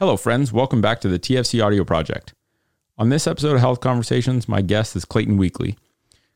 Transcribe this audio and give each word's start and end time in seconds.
Hello, 0.00 0.16
friends. 0.16 0.50
Welcome 0.50 0.80
back 0.80 1.02
to 1.02 1.08
the 1.08 1.18
TFC 1.18 1.62
Audio 1.62 1.84
Project. 1.84 2.32
On 2.96 3.10
this 3.10 3.26
episode 3.26 3.56
of 3.56 3.60
Health 3.60 3.80
Conversations, 3.80 4.48
my 4.48 4.62
guest 4.62 4.96
is 4.96 5.04
Clayton 5.04 5.36
Weekly. 5.36 5.76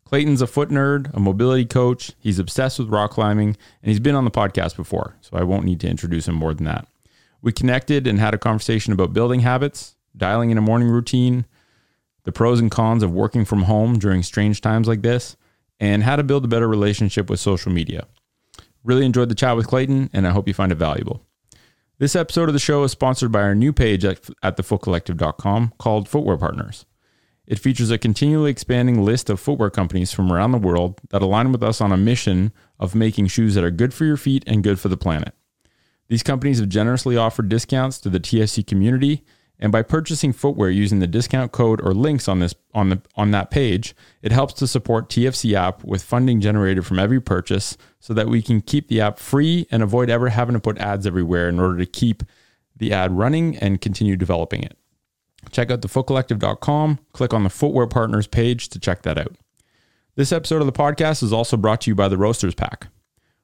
Clayton's 0.05 0.43
a 0.43 0.47
foot 0.47 0.69
nerd, 0.69 1.11
a 1.15 1.19
mobility 1.19 1.65
coach. 1.65 2.13
He's 2.19 2.39
obsessed 2.39 2.79
with 2.79 2.91
rock 2.91 3.13
climbing, 3.13 3.57
and 3.83 3.91
he's 3.91 4.01
been 4.01 4.17
on 4.17 4.27
the 4.27 4.31
podcast 4.31 4.77
before, 4.77 5.17
so 5.23 5.39
I 5.39 5.45
won't 5.45 5.65
need 5.65 5.81
to 5.81 5.89
introduce 5.89 6.29
him 6.29 6.35
more 6.35 6.53
than 6.53 6.67
that. 6.67 6.87
We 7.41 7.53
connected 7.53 8.07
and 8.07 8.21
had 8.21 8.35
a 8.35 8.39
conversation 8.39 8.93
about 8.93 9.15
building 9.15 9.41
habits, 9.41 9.97
dialing 10.15 10.51
in 10.51 10.59
a 10.59 10.61
morning 10.61 10.91
routine, 10.91 11.47
the 12.25 12.33
pros 12.33 12.61
and 12.61 12.71
cons 12.71 13.03
of 13.03 13.15
working 13.15 13.47
from 13.47 13.63
home 13.63 13.99
during 13.99 14.23
strange 14.23 14.61
times 14.61 14.87
like 14.87 15.01
this, 15.01 15.39
and 15.81 16.03
how 16.03 16.17
to 16.17 16.23
build 16.23 16.45
a 16.45 16.49
better 16.49 16.69
relationship 16.69 17.31
with 17.31 17.41
social 17.41 17.73
media. 17.73 18.07
Really 18.83 19.07
enjoyed 19.07 19.31
the 19.31 19.35
chat 19.35 19.57
with 19.57 19.69
Clayton, 19.69 20.11
and 20.13 20.27
I 20.27 20.33
hope 20.33 20.49
you 20.49 20.53
find 20.53 20.71
it 20.71 20.75
valuable. 20.75 21.25
This 21.99 22.17
episode 22.17 22.49
of 22.49 22.55
the 22.55 22.59
show 22.59 22.83
is 22.83 22.91
sponsored 22.91 23.31
by 23.31 23.43
our 23.43 23.55
new 23.55 23.73
page 23.73 24.05
at, 24.05 24.21
thefootcollective.com 24.43 25.75
called 25.79 26.09
Footwear 26.09 26.37
Partners. 26.37 26.87
It 27.47 27.61
features 27.61 27.93
a 27.93 27.99
continually 27.99 28.51
expanding 28.51 29.05
list 29.05 29.31
of 29.31 29.39
footwear 29.39 29.71
companies 29.71 30.11
from 30.11 30.33
around 30.33 30.51
the 30.51 30.59
world 30.59 31.01
that 31.11 31.23
align 31.23 31.53
with 31.53 31.63
us 31.63 31.81
on 31.81 31.93
a 31.93 31.97
mission 31.97 32.53
of 32.81 32.97
making 32.97 33.29
shoes 33.29 33.55
that 33.55 33.63
are 33.63 33.71
good 33.71 33.95
for 33.95 34.05
your 34.05 34.17
feet 34.17 34.43
and 34.45 34.65
good 34.65 34.81
for 34.81 34.89
the 34.89 34.97
planet. 34.97 35.35
These 36.09 36.25
companies 36.25 36.59
have 36.59 36.69
generously 36.69 37.17
offered 37.17 37.49
discounts 37.49 38.01
to 38.01 38.11
the 38.11 38.19
TFC 38.19 38.67
community 38.67 39.25
and 39.59 39.71
by 39.71 39.83
purchasing 39.83 40.33
footwear 40.33 40.69
using 40.69 40.99
the 40.99 41.07
discount 41.07 41.53
code 41.53 41.81
or 41.81 41.95
links 41.95 42.29
on 42.29 42.41
this 42.41 42.55
on 42.75 42.89
the 42.89 43.01
on 43.15 43.31
that 43.31 43.51
page, 43.51 43.95
it 44.23 44.33
helps 44.33 44.55
to 44.55 44.67
support 44.67 45.09
TFC 45.09 45.55
app 45.55 45.85
with 45.85 46.03
funding 46.03 46.41
generated 46.41 46.85
from 46.85 46.99
every 46.99 47.21
purchase 47.21 47.77
so 48.01 48.13
that 48.15 48.29
we 48.29 48.43
can 48.43 48.61
keep 48.61 48.89
the 48.89 49.01
app 49.01 49.19
free 49.19 49.67
and 49.71 49.83
avoid 49.83 50.11
ever 50.11 50.29
having 50.29 50.55
to 50.55 50.61
put 50.61 50.79
ads 50.79 51.07
everywhere 51.07 51.49
in 51.49 51.61
order 51.61 51.79
to 51.79 51.87
keep 51.87 52.23
the 52.77 52.93
ad 52.93 53.17
running 53.17 53.57
and 53.57 53.81
continue 53.81 54.17
developing 54.17 54.63
it. 54.63 54.77
Check 55.51 55.71
out 55.71 55.83
thefootcollective.com, 55.83 56.99
click 57.13 57.33
on 57.33 57.45
the 57.45 57.51
footwear 57.51 57.87
partners 57.87 58.27
page 58.27 58.69
to 58.71 58.81
check 58.81 59.03
that 59.03 59.19
out. 59.19 59.37
This 60.17 60.33
episode 60.33 60.61
of 60.61 60.67
the 60.67 60.73
podcast 60.73 61.23
is 61.23 61.33
also 61.33 61.57
brought 61.57 61.83
to 61.83 61.91
you 61.91 61.95
by 61.95 62.09
the 62.09 62.17
Roasters 62.17 62.55
Pack. 62.55 62.89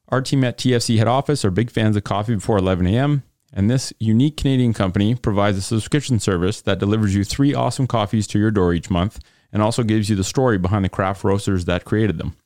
Our 0.09 0.23
team 0.23 0.43
at 0.43 0.59
TFC 0.59 0.99
head 0.99 1.09
office 1.09 1.45
are 1.45 1.51
big 1.51 1.71
fans 1.71 1.97
of 1.97 2.05
coffee 2.05 2.35
before 2.35 2.59
11 2.59 2.87
a.m. 2.87 3.23
And 3.53 3.69
this 3.69 3.93
unique 3.99 4.37
Canadian 4.37 4.73
company 4.73 5.15
provides 5.15 5.59
a 5.59 5.63
subscription 5.63 6.21
service 6.21 6.61
that 6.63 6.79
delivers 6.79 7.15
you 7.15 7.25
three 7.25 7.55
awesome 7.55 7.87
coffees 7.87 8.27
to 8.29 8.39
your 8.39 8.51
door 8.51 8.73
each 8.73 8.91
month 8.91 9.21
and 9.53 9.63
also 9.63 9.83
gives 9.83 10.09
you 10.09 10.17
the 10.17 10.25
story 10.25 10.59
behind 10.59 10.85
the 10.85 10.89
craft 10.89 11.25
roasters 11.25 11.65
that 11.65 11.85
created 11.85 12.19
them. 12.19 12.37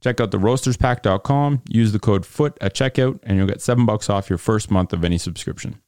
Check 0.00 0.20
out 0.20 0.32
the 0.32 0.38
roasterspack.com, 0.38 1.62
use 1.68 1.92
the 1.92 2.00
code 2.00 2.26
FOOT 2.26 2.58
at 2.60 2.74
checkout, 2.74 3.20
and 3.22 3.38
you'll 3.38 3.46
get 3.46 3.62
seven 3.62 3.86
bucks 3.86 4.10
off 4.10 4.28
your 4.28 4.38
first 4.38 4.68
month 4.68 4.92
of 4.92 5.04
any 5.04 5.16
subscription. 5.16 5.80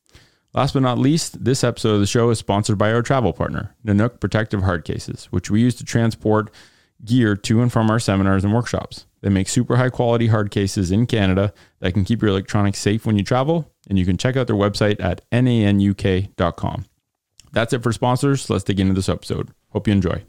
Last 0.52 0.74
but 0.74 0.82
not 0.82 1.00
least, 1.00 1.44
this 1.44 1.64
episode 1.64 1.94
of 1.94 2.00
the 2.00 2.06
show 2.06 2.30
is 2.30 2.38
sponsored 2.38 2.78
by 2.78 2.92
our 2.92 3.02
travel 3.02 3.32
partner, 3.32 3.74
Nanuk 3.84 4.20
Protective 4.20 4.62
Hard 4.62 4.84
Cases, 4.84 5.26
which 5.32 5.50
we 5.50 5.60
use 5.60 5.74
to 5.76 5.84
transport 5.84 6.52
gear 7.04 7.34
to 7.34 7.60
and 7.60 7.72
from 7.72 7.90
our 7.90 7.98
seminars 7.98 8.44
and 8.44 8.54
workshops. 8.54 9.06
They 9.20 9.30
make 9.30 9.48
super 9.48 9.76
high 9.76 9.90
quality 9.90 10.28
hard 10.28 10.52
cases 10.52 10.92
in 10.92 11.06
Canada 11.06 11.52
that 11.80 11.92
can 11.92 12.04
keep 12.04 12.22
your 12.22 12.30
electronics 12.30 12.78
safe 12.78 13.04
when 13.04 13.18
you 13.18 13.24
travel, 13.24 13.73
and 13.88 13.98
you 13.98 14.04
can 14.04 14.16
check 14.16 14.36
out 14.36 14.46
their 14.46 14.56
website 14.56 15.02
at 15.02 15.28
nanuk.com. 15.30 16.84
That's 17.52 17.72
it 17.72 17.82
for 17.82 17.92
sponsors. 17.92 18.50
Let's 18.50 18.64
dig 18.64 18.80
into 18.80 18.94
this 18.94 19.08
episode. 19.08 19.50
Hope 19.70 19.86
you 19.86 19.92
enjoy. 19.92 20.24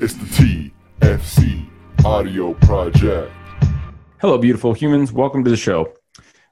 It's 0.00 0.14
the 0.14 0.70
TFC 1.00 1.68
Audio 2.04 2.54
Project. 2.54 3.32
Hello, 4.20 4.38
beautiful 4.38 4.72
humans. 4.72 5.12
Welcome 5.12 5.44
to 5.44 5.50
the 5.50 5.56
show. 5.56 5.92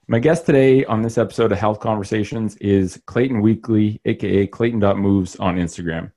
My 0.09 0.19
guest 0.19 0.45
today 0.47 0.85
on 0.85 1.01
this 1.01 1.17
episode 1.17 1.53
of 1.53 1.59
Health 1.59 1.81
Conversations 1.81 2.57
is 2.57 3.01
Clayton 3.07 3.41
Weekly, 3.41 4.01
aka 4.05 4.47
Clayton.moves 4.47 5.37
on 5.37 5.57
Instagram. 5.57 6.11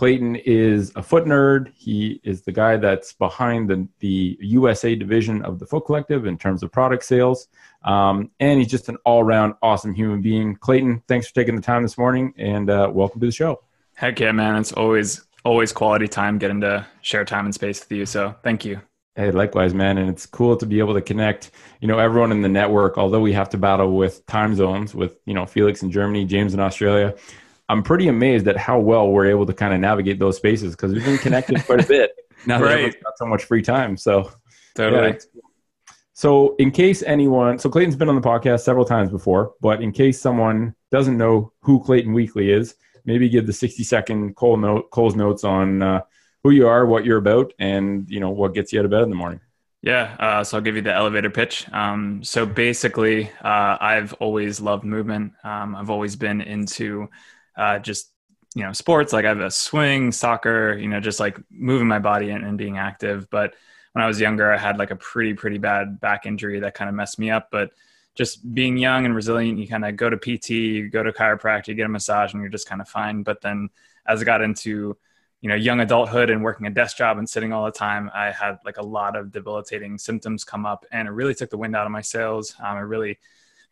Clayton 0.00 0.36
is 0.36 0.92
a 0.96 1.02
foot 1.02 1.26
nerd. 1.26 1.72
He 1.76 2.22
is 2.24 2.40
the 2.40 2.52
guy 2.52 2.78
that's 2.78 3.12
behind 3.12 3.68
the, 3.68 3.86
the 3.98 4.38
USA 4.40 4.94
division 4.94 5.42
of 5.42 5.58
the 5.58 5.66
Foot 5.66 5.84
Collective 5.84 6.24
in 6.24 6.38
terms 6.38 6.62
of 6.62 6.72
product 6.72 7.04
sales. 7.04 7.48
Um, 7.84 8.30
and 8.40 8.58
he's 8.58 8.70
just 8.70 8.88
an 8.88 8.96
all 9.04 9.20
around 9.20 9.56
awesome 9.60 9.92
human 9.92 10.22
being. 10.22 10.56
Clayton, 10.56 11.02
thanks 11.06 11.28
for 11.28 11.34
taking 11.34 11.54
the 11.54 11.60
time 11.60 11.82
this 11.82 11.98
morning 11.98 12.32
and 12.38 12.70
uh, 12.70 12.90
welcome 12.90 13.20
to 13.20 13.26
the 13.26 13.32
show. 13.32 13.62
Heck 13.92 14.18
yeah, 14.20 14.32
man. 14.32 14.56
It's 14.56 14.72
always, 14.72 15.26
always 15.44 15.70
quality 15.70 16.08
time 16.08 16.38
getting 16.38 16.62
to 16.62 16.86
share 17.02 17.26
time 17.26 17.44
and 17.44 17.54
space 17.54 17.80
with 17.80 17.92
you. 17.92 18.06
So 18.06 18.34
thank 18.42 18.64
you. 18.64 18.80
Hey, 19.16 19.32
likewise, 19.32 19.74
man. 19.74 19.98
And 19.98 20.08
it's 20.08 20.24
cool 20.24 20.56
to 20.56 20.64
be 20.64 20.78
able 20.78 20.94
to 20.94 21.02
connect, 21.02 21.50
you 21.82 21.88
know, 21.88 21.98
everyone 21.98 22.32
in 22.32 22.40
the 22.40 22.48
network, 22.48 22.96
although 22.96 23.20
we 23.20 23.34
have 23.34 23.50
to 23.50 23.58
battle 23.58 23.94
with 23.94 24.24
time 24.24 24.54
zones 24.54 24.94
with, 24.94 25.18
you 25.26 25.34
know, 25.34 25.44
Felix 25.44 25.82
in 25.82 25.90
Germany, 25.90 26.24
James 26.24 26.54
in 26.54 26.60
Australia. 26.60 27.14
I'm 27.70 27.84
pretty 27.84 28.08
amazed 28.08 28.48
at 28.48 28.56
how 28.56 28.80
well 28.80 29.08
we're 29.08 29.26
able 29.26 29.46
to 29.46 29.54
kind 29.54 29.72
of 29.72 29.78
navigate 29.80 30.18
those 30.18 30.36
spaces 30.36 30.74
because 30.74 30.92
we've 30.92 31.04
been 31.04 31.18
connected 31.18 31.64
quite 31.64 31.84
a 31.84 31.86
bit 31.86 32.10
now 32.46 32.58
that 32.58 32.64
right. 32.64 32.84
we've 32.84 33.02
got 33.04 33.16
so 33.16 33.26
much 33.26 33.44
free 33.44 33.62
time. 33.62 33.96
So 33.96 34.32
totally. 34.74 35.12
Yeah, 35.12 35.42
so 36.12 36.56
in 36.56 36.72
case 36.72 37.04
anyone, 37.04 37.60
so 37.60 37.70
Clayton's 37.70 37.94
been 37.94 38.08
on 38.08 38.16
the 38.16 38.20
podcast 38.20 38.60
several 38.60 38.84
times 38.84 39.10
before, 39.10 39.54
but 39.60 39.82
in 39.82 39.92
case 39.92 40.20
someone 40.20 40.74
doesn't 40.90 41.16
know 41.16 41.52
who 41.60 41.82
Clayton 41.82 42.12
Weekly 42.12 42.50
is, 42.50 42.74
maybe 43.04 43.28
give 43.28 43.46
the 43.46 43.52
60 43.52 43.84
second 43.84 44.34
Cole 44.34 44.56
note, 44.56 44.90
Cole's 44.90 45.14
notes 45.14 45.44
on 45.44 45.80
uh, 45.80 46.00
who 46.42 46.50
you 46.50 46.66
are, 46.66 46.84
what 46.86 47.04
you're 47.04 47.18
about, 47.18 47.52
and 47.60 48.10
you 48.10 48.18
know 48.18 48.30
what 48.30 48.52
gets 48.52 48.72
you 48.72 48.80
out 48.80 48.84
of 48.84 48.90
bed 48.90 49.04
in 49.04 49.10
the 49.10 49.16
morning. 49.16 49.40
Yeah, 49.82 50.14
uh, 50.18 50.44
so 50.44 50.58
I'll 50.58 50.62
give 50.62 50.76
you 50.76 50.82
the 50.82 50.92
elevator 50.92 51.30
pitch. 51.30 51.66
Um, 51.72 52.22
so 52.22 52.44
basically, 52.44 53.30
uh, 53.42 53.78
I've 53.80 54.12
always 54.14 54.60
loved 54.60 54.84
movement. 54.84 55.32
Um, 55.42 55.74
I've 55.74 55.88
always 55.88 56.16
been 56.16 56.42
into 56.42 57.08
uh, 57.56 57.78
just 57.78 58.12
you 58.54 58.64
know 58.64 58.72
sports 58.72 59.12
like 59.12 59.24
i 59.24 59.28
have 59.28 59.40
a 59.40 59.50
swing 59.50 60.10
soccer 60.10 60.76
you 60.76 60.88
know 60.88 60.98
just 60.98 61.20
like 61.20 61.38
moving 61.50 61.86
my 61.86 61.98
body 61.98 62.30
and, 62.30 62.44
and, 62.44 62.58
being 62.58 62.78
active. 62.78 63.28
But 63.30 63.54
when 63.92 64.04
i 64.04 64.08
was 64.08 64.20
younger 64.20 64.52
i 64.52 64.58
had 64.58 64.78
like 64.78 64.90
a 64.90 64.96
pretty 64.96 65.34
pretty 65.34 65.58
bad 65.58 66.00
back 66.00 66.26
injury 66.26 66.60
that 66.60 66.74
kind 66.74 66.88
of 66.88 66.94
messed 66.94 67.18
me 67.18 67.30
up. 67.30 67.48
But 67.50 67.70
just 68.16 68.52
being 68.54 68.76
young 68.76 69.06
and 69.06 69.14
resilient 69.14 69.58
you 69.58 69.68
kind 69.68 69.84
of 69.84 69.96
go 69.96 70.10
to 70.10 70.16
pt 70.16 70.50
you 70.50 70.88
go 70.88 71.02
to 71.02 71.12
chiropractic 71.12 71.68
you 71.68 71.74
get 71.74 71.86
a 71.86 71.88
massage 71.88 72.32
and 72.32 72.42
you're 72.42 72.50
just 72.50 72.68
kind 72.68 72.80
of 72.80 72.88
fine. 72.88 73.22
But 73.22 73.40
then 73.40 73.70
as 74.06 74.20
i 74.20 74.24
got 74.24 74.42
into 74.42 74.96
you 75.40 75.48
know 75.48 75.54
young 75.54 75.80
adulthood 75.80 76.30
and 76.30 76.42
working 76.42 76.66
a 76.66 76.70
desk 76.70 76.98
job 76.98 77.18
and 77.18 77.28
sitting 77.28 77.52
all 77.52 77.64
the 77.64 77.70
time 77.70 78.10
i 78.12 78.30
had 78.30 78.58
like 78.64 78.76
a 78.76 78.82
lot 78.82 79.16
of 79.16 79.32
debilitating 79.32 79.96
symptoms 79.96 80.44
come 80.44 80.66
up 80.66 80.84
and 80.92 81.08
it 81.08 81.12
really 81.12 81.34
took 81.34 81.50
the 81.50 81.56
wind 81.56 81.74
out 81.74 81.86
of 81.86 81.92
my 81.92 82.02
sails. 82.02 82.54
Um, 82.62 82.76
it 82.76 82.82
really 82.82 83.18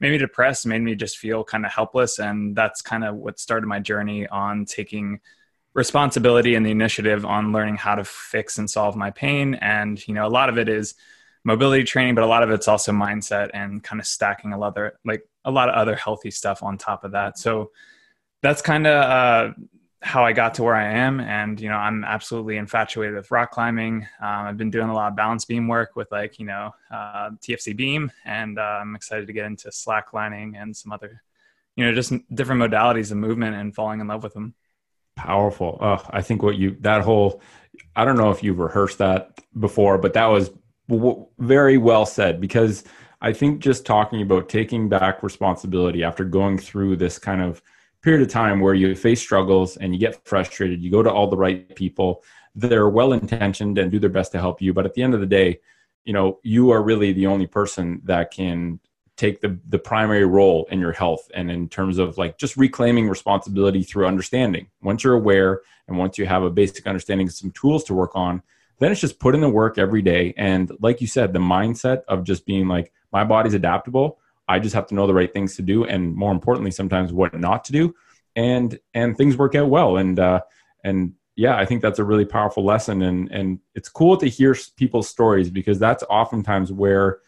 made 0.01 0.11
me 0.11 0.19
depressed, 0.19 0.67
made 0.67 0.83
me 0.83 0.95
just 0.95 1.19
feel 1.19 1.45
kind 1.45 1.67
of 1.67 1.73
helpless. 1.73 2.19
And 2.19 2.55
that's 2.55 2.83
kind 2.83 3.05
of 3.05 3.17
what 3.17 3.39
started 3.39 3.67
my 3.67 3.81
journey 3.81 4.27
on 4.27 4.65
taking 4.65 5.21
responsibility 5.75 6.55
and 6.55 6.65
the 6.65 6.71
initiative 6.71 7.25
on 7.25 7.53
learning 7.53 7.77
how 7.77 7.95
to 7.95 8.05
fix 8.05 8.59
and 8.59 8.69
solve 8.69 8.97
my 8.97 9.11
pain. 9.11 9.55
And, 9.55 10.07
you 10.07 10.15
know, 10.15 10.27
a 10.27 10.29
lot 10.29 10.49
of 10.49 10.59
it 10.59 10.69
is 10.69 10.95
mobility 11.45 11.85
training, 11.85 12.15
but 12.15 12.25
a 12.25 12.27
lot 12.27 12.43
of 12.43 12.51
it's 12.51 12.69
also 12.69 12.93
mindset 12.93 13.51
and 13.55 13.83
kind 13.83 14.01
of 14.01 14.07
stacking 14.07 14.53
a 14.53 14.59
lot 14.59 14.77
of 14.77 14.93
like 15.05 15.23
a 15.45 15.51
lot 15.51 15.69
of 15.69 15.75
other 15.75 15.95
healthy 15.95 16.31
stuff 16.31 16.63
on 16.63 16.79
top 16.79 17.05
of 17.05 17.13
that. 17.13 17.39
So 17.39 17.71
that's 18.43 18.63
kind 18.63 18.87
of 18.87 19.05
uh, 19.05 19.55
how 20.01 20.25
I 20.25 20.33
got 20.33 20.55
to 20.55 20.63
where 20.63 20.75
I 20.75 20.93
am. 20.93 21.21
And, 21.21 21.61
you 21.61 21.69
know, 21.69 21.77
I'm 21.77 22.05
absolutely 22.05 22.57
infatuated 22.57 23.17
with 23.17 23.31
rock 23.31 23.51
climbing. 23.51 24.07
Um, 24.21 24.47
I've 24.47 24.57
been 24.57 24.71
doing 24.71 24.89
a 24.89 24.95
lot 24.95 25.09
of 25.09 25.17
balance 25.17 25.45
beam 25.45 25.67
work 25.67 25.97
with 25.97 26.11
like, 26.13 26.39
you 26.39 26.47
know, 26.47 26.73
uh, 26.91 27.31
TFC 27.41 27.77
beam, 27.77 28.13
and 28.25 28.59
uh, 28.59 28.63
I'm 28.81 28.95
excited 28.95 29.27
to 29.27 29.33
get 29.33 29.47
into 29.47 29.69
slacklining 29.69 30.61
and 30.61 30.77
some 30.77 30.93
other, 30.93 31.23
you 31.77 31.85
know, 31.85 31.93
just 31.93 32.13
different 32.35 32.63
modalities 32.63 33.11
of 33.11 33.17
movement 33.17 33.57
and 33.57 33.75
falling 33.75 34.01
in 34.01 34.07
love 34.07 34.23
with 34.23 34.35
them. 34.35 34.55
Powerful. 35.17 35.79
I 36.11 36.23
think 36.23 36.45
what 36.45 36.57
you, 36.57 36.77
that 36.81 37.03
whole, 37.03 37.43
I 37.97 38.05
don't 38.05 38.17
know 38.17 38.31
if 38.31 38.45
you've 38.45 38.61
rehearsed 38.61 38.99
that 38.99 39.41
before, 39.59 39.99
but 39.99 40.13
that 40.13 40.27
was 40.27 40.53
w- 40.89 41.27
very 41.41 41.77
well 41.77 42.07
said 42.07 42.41
because 42.41 42.85
I 43.21 43.33
think 43.33 43.61
just 43.61 43.85
talking 43.85 44.23
about 44.23 44.49
taking 44.49 44.89
back 44.89 45.25
responsibility 45.25 46.05
after 46.05 46.25
going 46.25 46.57
through 46.57 46.97
this 46.97 47.19
kind 47.19 47.43
of, 47.43 47.61
period 48.03 48.23
of 48.23 48.29
time 48.29 48.61
where 48.61 48.75
you 48.75 48.95
face 48.95 49.21
struggles 49.21 49.77
and 49.77 49.93
you 49.93 49.99
get 49.99 50.25
frustrated, 50.25 50.83
you 50.83 50.91
go 50.91 51.03
to 51.03 51.11
all 51.11 51.29
the 51.29 51.37
right 51.37 51.75
people. 51.75 52.23
They're 52.55 52.89
well 52.89 53.13
intentioned 53.13 53.79
and 53.79 53.91
do 53.91 53.99
their 53.99 54.11
best 54.11 54.33
to 54.33 54.41
help 54.41 54.61
you. 54.63 54.73
But 54.73 54.87
at 54.87 54.95
the 54.95 55.03
end 55.03 55.15
of 55.15 55.21
the 55.21 55.27
day, 55.27 55.61
you 56.05 56.13
know, 56.13 56.39
you 56.43 56.71
are 56.71 56.83
really 56.83 57.13
the 57.13 57.27
only 57.27 57.47
person 57.47 58.01
that 58.05 58.31
can 58.31 58.81
take 59.17 59.41
the, 59.41 59.59
the 59.69 59.79
primary 59.79 60.25
role 60.25 60.67
in 60.71 60.79
your 60.79 60.93
health 60.93 61.29
and 61.35 61.51
in 61.51 61.69
terms 61.69 61.99
of 61.99 62.17
like 62.17 62.39
just 62.39 62.57
reclaiming 62.57 63.09
responsibility 63.09 63.83
through 63.83 64.07
understanding. 64.07 64.69
Once 64.81 65.03
you're 65.03 65.15
aware 65.15 65.63
and 65.89 65.99
once 65.99 66.17
you 66.17 66.25
have 66.25 66.45
a 66.45 66.51
basic 66.51 66.87
understanding 66.87 67.29
some 67.29 67.51
tools 67.51 67.83
to 67.85 67.95
work 67.95 68.13
on, 68.15 68.43
then 68.79 68.93
it's 68.93 69.01
just 69.01 69.19
put 69.19 69.35
in 69.35 69.41
the 69.41 69.49
work 69.49 69.77
every 69.77 70.03
day. 70.03 70.33
And 70.37 70.71
like 70.81 71.01
you 71.01 71.09
said, 71.09 71.33
the 71.33 71.41
mindset 71.41 72.03
of 72.07 72.23
just 72.23 72.47
being 72.47 72.69
like, 72.69 72.93
my 73.13 73.25
body's 73.25 73.55
adaptable 73.55 74.19
I 74.49 74.59
just 74.59 74.75
have 74.75 74.87
to 74.89 74.95
know 74.95 75.07
the 75.07 75.15
right 75.15 75.33
things 75.33 75.57
to 75.57 75.63
do, 75.63 75.85
and 75.85 76.15
more 76.15 76.33
importantly, 76.33 76.71
sometimes 76.71 77.13
what 77.13 77.39
not 77.39 77.65
to 77.67 77.73
do, 77.73 77.95
and 78.37 78.79
and 78.95 79.17
things 79.17 79.37
work 79.37 79.55
out 79.55 79.69
well. 79.69 79.97
And 79.97 80.19
uh, 80.19 80.41
and 80.85 81.13
yeah, 81.37 81.57
I 81.57 81.65
think 81.67 81.83
that's 81.83 81.99
a 81.99 82.05
really 82.05 82.25
powerful 82.25 82.65
lesson, 82.65 83.03
and 83.03 83.31
and 83.31 83.61
it's 83.75 83.89
cool 83.89 84.17
to 84.17 84.27
hear 84.27 84.57
people's 84.77 85.09
stories 85.09 85.51
because 85.51 85.79
that's 85.79 86.03
oftentimes 86.11 86.73
where 86.73 87.21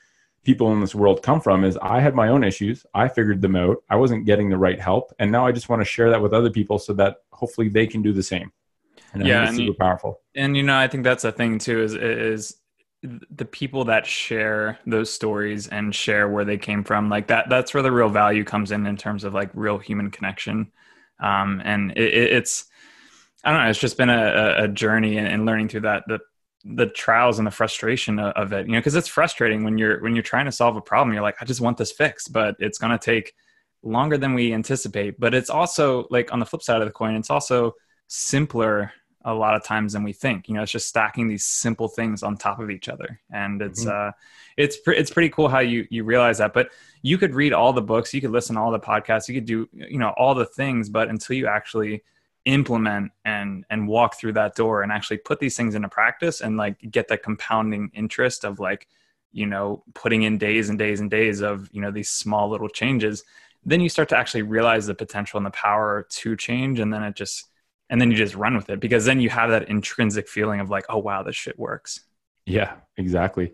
people 0.42 0.72
in 0.72 0.80
this 0.80 0.94
world 0.94 1.22
come 1.22 1.40
from 1.40 1.64
is 1.64 1.76
I 1.82 2.00
had 2.00 2.14
my 2.14 2.28
own 2.28 2.42
issues. 2.42 2.86
I 2.94 3.08
figured 3.08 3.42
them 3.42 3.56
out. 3.56 3.82
I 3.90 3.96
wasn't 3.96 4.24
getting 4.24 4.48
the 4.48 4.56
right 4.56 4.80
help. 4.80 5.12
And 5.18 5.30
now 5.30 5.46
I 5.46 5.52
just 5.52 5.68
want 5.68 5.80
to 5.82 5.84
share 5.84 6.08
that 6.10 6.22
with 6.22 6.32
other 6.32 6.50
people 6.50 6.78
so 6.78 6.94
that 6.94 7.18
hopefully 7.30 7.68
they 7.68 7.86
can 7.86 8.00
do 8.00 8.12
the 8.12 8.22
same. 8.22 8.50
And 9.12 9.26
Yeah, 9.26 9.46
and 9.46 9.56
super 9.56 9.76
powerful. 9.78 10.20
and 10.34 10.56
you 10.56 10.62
know 10.62 10.76
i 10.78 10.86
think 10.86 11.02
that's 11.02 11.24
a 11.24 11.32
thing 11.32 11.58
too 11.58 11.82
is 11.82 11.94
is 11.94 12.56
the 13.02 13.46
people 13.46 13.84
that 13.86 14.04
share 14.06 14.78
those 14.86 15.12
stories 15.12 15.68
and 15.68 15.94
share 15.94 16.28
where 16.28 16.44
they 16.44 16.58
came 16.58 16.84
from 16.84 17.08
like 17.08 17.28
that 17.28 17.48
that's 17.48 17.72
where 17.72 17.82
the 17.82 17.90
real 17.92 18.10
value 18.10 18.44
comes 18.44 18.72
in 18.72 18.86
in 18.86 18.96
terms 18.96 19.24
of 19.24 19.32
like 19.32 19.50
real 19.54 19.78
human 19.78 20.10
connection. 20.10 20.70
Um 21.18 21.60
and 21.64 21.92
it, 21.92 22.14
it- 22.14 22.32
it's 22.34 22.66
i 23.44 23.50
don't 23.50 23.62
know 23.62 23.70
it's 23.70 23.78
just 23.78 23.96
been 23.96 24.10
a, 24.10 24.64
a- 24.64 24.68
journey 24.68 25.16
and, 25.18 25.46
learning 25.46 25.68
through 25.68 25.80
that 25.80 26.04
the 26.08 26.18
the 26.64 26.86
trials 26.86 27.38
and 27.38 27.46
the 27.46 27.50
frustration 27.50 28.18
of, 28.18 28.32
of 28.34 28.52
it 28.52 28.66
you 28.66 28.72
know 28.72 28.78
because 28.78 28.94
it's 28.94 29.08
frustrating 29.08 29.64
when 29.64 29.78
you're 29.78 30.00
when 30.02 30.14
you're 30.14 30.22
trying 30.22 30.44
to 30.44 30.52
solve 30.52 30.76
a 30.76 30.80
problem 30.80 31.14
you're 31.14 31.22
like 31.22 31.36
i 31.40 31.44
just 31.44 31.60
want 31.60 31.78
this 31.78 31.92
fixed 31.92 32.32
but 32.32 32.54
it's 32.58 32.78
going 32.78 32.92
to 32.92 33.02
take 33.02 33.32
longer 33.82 34.18
than 34.18 34.34
we 34.34 34.52
anticipate. 34.52 35.18
But 35.18 35.34
it's 35.34 35.48
also 35.48 36.06
like 36.10 36.32
on 36.32 36.38
the 36.38 36.44
flip 36.46 36.62
side 36.62 36.82
of 36.82 36.86
the 36.86 36.92
coin 36.92 37.14
it's 37.14 37.30
also 37.30 37.74
simpler 38.08 38.92
a 39.24 39.34
lot 39.34 39.54
of 39.54 39.62
times 39.62 39.92
than 39.92 40.02
we 40.02 40.12
think. 40.12 40.48
You 40.48 40.54
know, 40.54 40.62
it's 40.62 40.72
just 40.72 40.88
stacking 40.88 41.28
these 41.28 41.44
simple 41.44 41.88
things 41.88 42.22
on 42.22 42.36
top 42.36 42.58
of 42.58 42.70
each 42.70 42.88
other, 42.88 43.20
and 43.30 43.60
it's 43.60 43.86
uh, 43.86 44.12
it's 44.56 44.76
pre- 44.76 44.96
it's 44.96 45.10
pretty 45.10 45.28
cool 45.28 45.48
how 45.48 45.60
you 45.60 45.86
you 45.90 46.04
realize 46.04 46.38
that. 46.38 46.52
But 46.52 46.70
you 47.02 47.18
could 47.18 47.34
read 47.34 47.52
all 47.52 47.72
the 47.72 47.82
books, 47.82 48.14
you 48.14 48.20
could 48.20 48.30
listen 48.30 48.56
to 48.56 48.62
all 48.62 48.70
the 48.70 48.80
podcasts, 48.80 49.28
you 49.28 49.34
could 49.34 49.46
do 49.46 49.68
you 49.72 49.98
know 49.98 50.14
all 50.16 50.34
the 50.34 50.46
things, 50.46 50.88
but 50.88 51.08
until 51.08 51.36
you 51.36 51.46
actually 51.46 52.02
implement 52.46 53.12
and 53.24 53.64
and 53.68 53.86
walk 53.86 54.16
through 54.16 54.32
that 54.32 54.54
door 54.54 54.82
and 54.82 54.90
actually 54.90 55.18
put 55.18 55.38
these 55.40 55.56
things 55.56 55.74
into 55.74 55.88
practice 55.88 56.40
and 56.40 56.56
like 56.56 56.78
get 56.90 57.08
that 57.08 57.22
compounding 57.22 57.90
interest 57.94 58.44
of 58.44 58.58
like 58.58 58.88
you 59.32 59.44
know 59.44 59.84
putting 59.94 60.22
in 60.22 60.38
days 60.38 60.70
and 60.70 60.78
days 60.78 61.00
and 61.00 61.10
days 61.10 61.42
of 61.42 61.68
you 61.72 61.82
know 61.82 61.90
these 61.90 62.08
small 62.08 62.48
little 62.48 62.68
changes 62.68 63.24
then 63.66 63.80
you 63.80 63.90
start 63.90 64.08
to 64.08 64.16
actually 64.16 64.40
realize 64.40 64.86
the 64.86 64.94
potential 64.94 65.36
and 65.36 65.44
the 65.44 65.50
power 65.50 66.06
to 66.08 66.34
change 66.34 66.80
and 66.80 66.92
then 66.92 67.02
it 67.02 67.14
just 67.14 67.49
and 67.90 68.00
then 68.00 68.10
you 68.10 68.16
just 68.16 68.34
run 68.34 68.56
with 68.56 68.70
it 68.70 68.80
because 68.80 69.04
then 69.04 69.20
you 69.20 69.28
have 69.28 69.50
that 69.50 69.68
intrinsic 69.68 70.28
feeling 70.28 70.60
of 70.60 70.70
like 70.70 70.86
oh 70.88 70.98
wow 70.98 71.22
this 71.22 71.36
shit 71.36 71.58
works 71.58 72.00
Yeah, 72.46 72.74
exactly. 72.96 73.52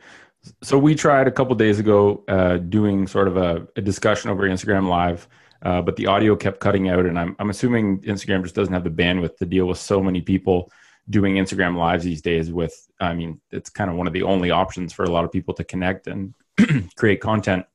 So 0.63 0.79
we 0.79 0.95
tried 0.95 1.27
a 1.27 1.33
couple 1.33 1.55
days 1.55 1.79
ago 1.79 2.25
uh, 2.29 2.57
doing 2.59 3.07
sort 3.07 3.29
of 3.29 3.37
a, 3.37 3.67
a 3.77 3.81
discussion 3.81 4.31
over 4.31 4.49
Instagram 4.49 4.89
Live, 4.89 5.29
uh, 5.63 5.83
but 5.83 5.97
the 5.97 6.07
audio 6.07 6.37
kept 6.37 6.61
cutting 6.61 6.89
out, 6.89 7.05
and 7.05 7.19
I'm 7.19 7.37
I'm 7.39 7.51
assuming 7.51 8.01
Instagram 8.03 8.43
just 8.43 8.55
doesn't 8.55 8.73
have 8.73 8.85
the 8.85 8.91
bandwidth 8.91 9.37
to 9.39 9.47
deal 9.47 9.67
with 9.67 9.79
so 9.79 10.03
many 10.03 10.21
people 10.21 10.71
doing 11.11 11.35
Instagram 11.35 11.77
Lives 11.77 12.05
these 12.05 12.23
days. 12.23 12.53
With 12.53 12.75
I 13.01 13.13
mean, 13.15 13.41
it's 13.51 13.71
kind 13.71 13.91
of 13.91 13.97
one 13.97 14.07
of 14.07 14.13
the 14.13 14.23
only 14.23 14.51
options 14.51 14.93
for 14.93 15.05
a 15.05 15.11
lot 15.11 15.25
of 15.25 15.33
people 15.33 15.53
to 15.55 15.65
connect 15.65 16.07
and 16.07 16.35
create 16.97 17.21
content 17.21 17.67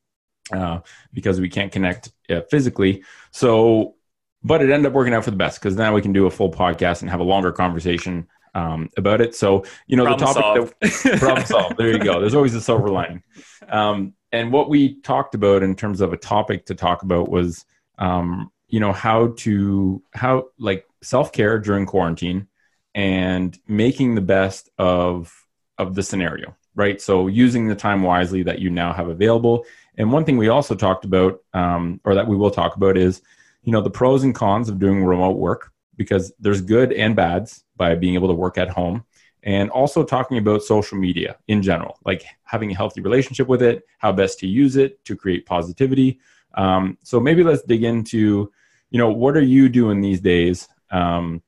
uh, 0.50 0.80
because 1.12 1.40
we 1.40 1.50
can't 1.50 1.72
connect 1.72 2.10
uh, 2.30 2.40
physically. 2.50 3.04
So, 3.32 3.96
but 4.44 4.62
it 4.62 4.70
ended 4.70 4.86
up 4.86 4.92
working 4.92 5.14
out 5.14 5.24
for 5.24 5.30
the 5.30 5.36
best 5.36 5.60
because 5.60 5.76
now 5.76 5.94
we 5.94 6.02
can 6.02 6.12
do 6.12 6.26
a 6.26 6.30
full 6.30 6.50
podcast 6.50 7.02
and 7.02 7.10
have 7.10 7.20
a 7.20 7.24
longer 7.24 7.52
conversation 7.52 8.26
um, 8.54 8.90
about 8.96 9.20
it. 9.20 9.34
So, 9.34 9.64
you 9.86 9.96
know, 9.96 10.04
Problem 10.04 10.34
the 10.34 10.40
topic 10.40 10.76
that 10.80 11.18
problem 11.20 11.46
solved. 11.46 11.76
There 11.76 11.90
you 11.90 11.98
go. 11.98 12.20
There's 12.20 12.34
always 12.34 12.54
a 12.54 12.60
silver 12.60 12.88
lining. 12.88 13.22
Um, 13.68 14.14
and 14.32 14.52
what 14.52 14.68
we 14.68 15.00
talked 15.00 15.34
about 15.34 15.62
in 15.62 15.74
terms 15.74 16.00
of 16.00 16.12
a 16.12 16.16
topic 16.16 16.66
to 16.66 16.74
talk 16.74 17.02
about 17.02 17.28
was, 17.28 17.64
um, 17.98 18.50
you 18.68 18.80
know, 18.80 18.92
how 18.92 19.34
to 19.38 20.02
how 20.12 20.48
like 20.58 20.86
self 21.02 21.32
care 21.32 21.58
during 21.58 21.86
quarantine 21.86 22.48
and 22.94 23.58
making 23.68 24.14
the 24.14 24.20
best 24.20 24.70
of 24.78 25.32
of 25.78 25.94
the 25.94 26.02
scenario, 26.02 26.56
right? 26.74 27.00
So 27.00 27.26
using 27.26 27.68
the 27.68 27.74
time 27.74 28.02
wisely 28.02 28.42
that 28.44 28.58
you 28.58 28.70
now 28.70 28.92
have 28.92 29.08
available. 29.08 29.64
And 29.96 30.10
one 30.10 30.24
thing 30.24 30.38
we 30.38 30.48
also 30.48 30.74
talked 30.74 31.04
about, 31.04 31.40
um, 31.52 32.00
or 32.04 32.14
that 32.14 32.26
we 32.26 32.36
will 32.36 32.50
talk 32.50 32.76
about, 32.76 32.96
is 32.96 33.20
you 33.62 33.72
know 33.72 33.80
the 33.80 33.90
pros 33.90 34.24
and 34.24 34.34
cons 34.34 34.68
of 34.68 34.78
doing 34.78 35.04
remote 35.04 35.36
work 35.38 35.72
because 35.96 36.32
there's 36.38 36.60
good 36.60 36.92
and 36.92 37.14
bads 37.14 37.64
by 37.76 37.94
being 37.94 38.14
able 38.14 38.28
to 38.28 38.34
work 38.34 38.58
at 38.58 38.70
home 38.70 39.04
and 39.44 39.70
also 39.70 40.04
talking 40.04 40.38
about 40.38 40.62
social 40.62 40.96
media 40.96 41.36
in 41.48 41.62
general, 41.62 41.98
like 42.04 42.24
having 42.44 42.70
a 42.70 42.76
healthy 42.76 43.00
relationship 43.00 43.48
with 43.48 43.62
it, 43.62 43.82
how 43.98 44.12
best 44.12 44.38
to 44.38 44.46
use 44.46 44.76
it 44.76 45.04
to 45.04 45.16
create 45.16 45.46
positivity. 45.46 46.20
Um, 46.54 46.96
so 47.02 47.18
maybe 47.18 47.42
let's 47.42 47.62
dig 47.62 47.82
into, 47.82 48.52
you 48.90 48.98
know, 48.98 49.10
what 49.10 49.36
are 49.36 49.42
you 49.42 49.68
doing 49.68 50.00
these 50.00 50.20
days 50.20 50.68
um, 50.90 51.42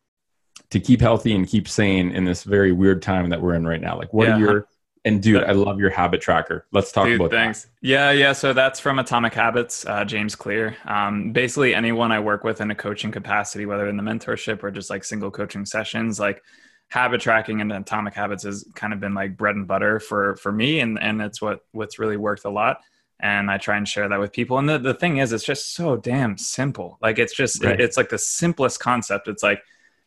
to 0.71 0.81
keep 0.81 1.01
healthy 1.01 1.35
and 1.35 1.47
keep 1.47 1.69
sane 1.69 2.11
in 2.11 2.25
this 2.25 2.43
very 2.43 2.73
weird 2.73 3.01
time 3.01 3.29
that 3.31 3.41
we're 3.41 3.55
in 3.55 3.67
right 3.67 3.81
now? 3.81 3.97
Like, 3.97 4.13
what 4.13 4.27
Yeah. 4.27 4.37
are 4.37 4.41
your 4.41 4.69
and 5.05 5.23
dude, 5.23 5.45
I 5.45 5.53
love 5.53 5.79
your 5.79 5.91
habit 5.91 6.21
tracker. 6.23 6.67
Let's 6.73 6.91
talk 6.91 7.07
Dude, 7.07 7.21
about 7.21 7.31
thanks. 7.31 7.69
Yeah, 7.83 8.11
yeah. 8.11 8.33
So 8.33 8.53
that's 8.53 8.81
from 8.81 8.99
Atomic 8.99 9.35
Habits, 9.35 9.85
uh, 9.87 10.05
James 10.05 10.35
Clear. 10.35 10.77
Um, 10.87 11.33
basically, 11.33 11.75
anyone 11.75 12.11
I 12.11 12.21
work 12.21 12.43
with 12.43 12.61
in 12.61 12.71
a 12.71 12.75
coaching 12.75 13.11
capacity, 13.13 13.67
whether 13.67 13.87
in 13.89 13.97
the 13.97 14.03
mentorship 14.03 14.63
or 14.63 14.71
just 14.71 14.89
like 14.89 15.05
single 15.05 15.31
coaching 15.31 15.67
sessions, 15.67 16.19
like 16.19 16.43
habit 16.89 17.21
tracking 17.21 17.61
and 17.61 17.73
Atomic 17.73 18.15
Habits 18.15 18.45
has 18.45 18.67
kind 18.75 18.93
of 18.93 19.01
been 19.01 19.15
like 19.15 19.37
bread 19.37 19.57
and 19.57 19.67
butter 19.67 20.01
for 20.01 20.37
for 20.37 20.53
me, 20.53 20.81
and 20.81 20.99
and 20.99 21.21
it's 21.21 21.43
what 21.43 21.61
what's 21.73 21.99
really 21.99 22.17
worked 22.17 22.45
a 22.47 22.51
lot. 22.51 22.81
And 23.21 23.51
I 23.51 23.59
try 23.59 23.77
and 23.77 23.89
share 23.89 24.09
that 24.09 24.19
with 24.19 24.33
people. 24.33 24.59
And 24.59 24.69
the, 24.69 24.79
the 24.79 24.93
thing 24.93 25.19
is, 25.19 25.33
it's 25.33 25.45
just 25.45 25.75
so 25.75 25.97
damn 25.97 26.37
simple. 26.37 26.99
Like 27.01 27.19
it's 27.19 27.35
just 27.35 27.63
Right. 27.63 27.81
it's 27.81 27.97
like 27.97 28.09
the 28.09 28.19
simplest 28.19 28.81
concept. 28.81 29.29
It's 29.29 29.43
like 29.43 29.63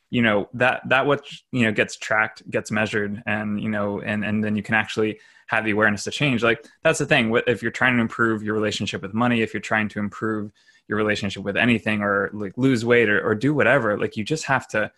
you 0.09 0.21
know 0.21 0.49
that 0.53 0.81
that 0.89 1.05
what 1.05 1.25
you 1.51 1.63
know 1.63 1.71
gets 1.71 1.97
tracked 1.97 2.49
gets 2.49 2.71
measured 2.71 3.21
and 3.25 3.61
you 3.61 3.69
know 3.69 3.99
and 4.01 4.23
and 4.23 4.43
then 4.43 4.55
you 4.55 4.63
can 4.63 4.75
actually 4.75 5.19
have 5.47 5.63
the 5.63 5.71
awareness 5.71 6.03
to 6.03 6.11
change. 6.11 6.43
Like 6.43 6.65
that's 6.83 6.99
the 6.99 7.05
thing 7.05 7.33
if 7.47 7.61
you're 7.61 7.71
trying 7.71 7.95
to 7.95 8.01
improve 8.01 8.43
your 8.43 8.53
relationship 8.53 9.01
with 9.01 9.13
money 9.13 9.41
if 9.41 9.53
you're 9.53 9.61
trying 9.61 9.89
to 9.89 9.99
improve 9.99 10.51
your 10.87 10.97
relationship 10.97 11.43
with 11.43 11.57
anything 11.57 12.01
or 12.01 12.29
like 12.33 12.57
lose 12.57 12.85
weight 12.85 13.09
or, 13.09 13.21
or 13.25 13.35
do 13.35 13.53
whatever 13.53 13.97
like 13.97 14.15
you 14.15 14.23
just 14.23 14.45
have 14.45 14.67
to 14.69 14.89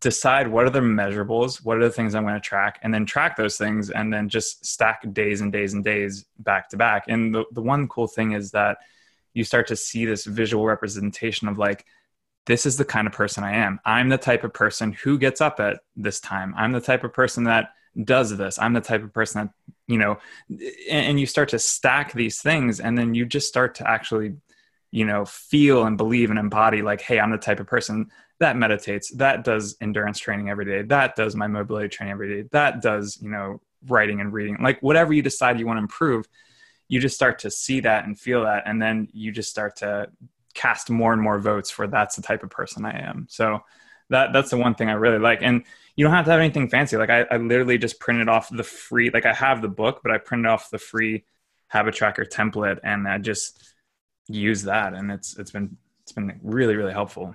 decide 0.00 0.48
what 0.48 0.66
are 0.66 0.70
the 0.70 0.80
measurables 0.80 1.64
what 1.64 1.76
are 1.76 1.84
the 1.84 1.90
things 1.90 2.16
i'm 2.16 2.24
going 2.24 2.34
to 2.34 2.40
track 2.40 2.80
and 2.82 2.92
then 2.92 3.06
track 3.06 3.36
those 3.36 3.56
things 3.56 3.88
and 3.90 4.12
then 4.12 4.28
just 4.28 4.66
stack 4.66 5.02
days 5.12 5.40
and 5.40 5.52
days 5.52 5.74
and 5.74 5.84
days 5.84 6.24
back 6.38 6.68
to 6.70 6.76
back. 6.76 7.04
And 7.08 7.34
the, 7.34 7.44
the 7.52 7.62
one 7.62 7.88
cool 7.88 8.06
thing 8.06 8.32
is 8.32 8.50
that 8.50 8.78
you 9.34 9.44
start 9.44 9.68
to 9.68 9.76
see 9.76 10.06
this 10.06 10.24
visual 10.24 10.66
representation 10.66 11.46
of 11.46 11.58
like 11.58 11.84
this 12.46 12.64
is 12.64 12.76
the 12.76 12.84
kind 12.84 13.06
of 13.06 13.12
person 13.12 13.44
I 13.44 13.56
am. 13.56 13.80
I'm 13.84 14.08
the 14.08 14.18
type 14.18 14.44
of 14.44 14.52
person 14.52 14.92
who 14.92 15.18
gets 15.18 15.40
up 15.40 15.60
at 15.60 15.80
this 15.96 16.20
time. 16.20 16.54
I'm 16.56 16.72
the 16.72 16.80
type 16.80 17.04
of 17.04 17.12
person 17.12 17.44
that 17.44 17.70
does 18.04 18.36
this. 18.36 18.58
I'm 18.58 18.72
the 18.72 18.80
type 18.80 19.02
of 19.02 19.12
person 19.12 19.46
that, 19.46 19.72
you 19.86 19.98
know, 19.98 20.18
and, 20.48 20.60
and 21.06 21.20
you 21.20 21.26
start 21.26 21.48
to 21.50 21.58
stack 21.58 22.12
these 22.12 22.40
things 22.40 22.80
and 22.80 22.96
then 22.96 23.14
you 23.14 23.26
just 23.26 23.48
start 23.48 23.74
to 23.76 23.88
actually, 23.88 24.34
you 24.92 25.04
know, 25.04 25.24
feel 25.24 25.84
and 25.84 25.96
believe 25.96 26.30
and 26.30 26.38
embody 26.38 26.82
like, 26.82 27.00
hey, 27.00 27.18
I'm 27.18 27.30
the 27.30 27.38
type 27.38 27.58
of 27.58 27.66
person 27.66 28.10
that 28.38 28.56
meditates, 28.56 29.10
that 29.12 29.44
does 29.44 29.76
endurance 29.80 30.18
training 30.18 30.50
every 30.50 30.66
day, 30.66 30.82
that 30.82 31.16
does 31.16 31.34
my 31.34 31.46
mobility 31.46 31.88
training 31.88 32.12
every 32.12 32.42
day, 32.42 32.48
that 32.52 32.82
does, 32.82 33.18
you 33.20 33.30
know, 33.30 33.60
writing 33.88 34.20
and 34.20 34.32
reading. 34.32 34.58
Like 34.60 34.80
whatever 34.82 35.12
you 35.12 35.22
decide 35.22 35.58
you 35.58 35.66
want 35.66 35.78
to 35.78 35.82
improve, 35.82 36.28
you 36.88 37.00
just 37.00 37.16
start 37.16 37.40
to 37.40 37.50
see 37.50 37.80
that 37.80 38.04
and 38.04 38.18
feel 38.18 38.44
that 38.44 38.64
and 38.66 38.80
then 38.80 39.08
you 39.12 39.32
just 39.32 39.50
start 39.50 39.76
to 39.76 40.08
cast 40.56 40.90
more 40.90 41.12
and 41.12 41.22
more 41.22 41.38
votes 41.38 41.70
for 41.70 41.86
that's 41.86 42.16
the 42.16 42.22
type 42.22 42.42
of 42.42 42.50
person 42.50 42.84
I 42.84 42.98
am. 43.08 43.26
So 43.28 43.60
that 44.10 44.32
that's 44.32 44.50
the 44.50 44.56
one 44.56 44.74
thing 44.74 44.88
I 44.88 44.94
really 44.94 45.18
like. 45.18 45.40
And 45.42 45.62
you 45.94 46.04
don't 46.04 46.14
have 46.14 46.24
to 46.24 46.30
have 46.32 46.40
anything 46.40 46.68
fancy. 46.68 46.96
Like 46.96 47.10
I, 47.10 47.26
I 47.30 47.36
literally 47.36 47.78
just 47.78 48.00
printed 48.00 48.28
off 48.28 48.48
the 48.50 48.64
free 48.64 49.10
like 49.10 49.26
I 49.26 49.32
have 49.32 49.62
the 49.62 49.68
book, 49.68 50.00
but 50.02 50.12
I 50.12 50.18
printed 50.18 50.46
off 50.46 50.70
the 50.70 50.78
free 50.78 51.24
habit 51.68 51.94
tracker 51.94 52.24
template 52.24 52.78
and 52.82 53.06
I 53.06 53.18
just 53.18 53.74
use 54.28 54.62
that 54.64 54.94
and 54.94 55.12
it's 55.12 55.38
it's 55.38 55.50
been 55.50 55.76
it's 56.02 56.12
been 56.12 56.38
really, 56.42 56.76
really 56.76 56.92
helpful. 56.92 57.34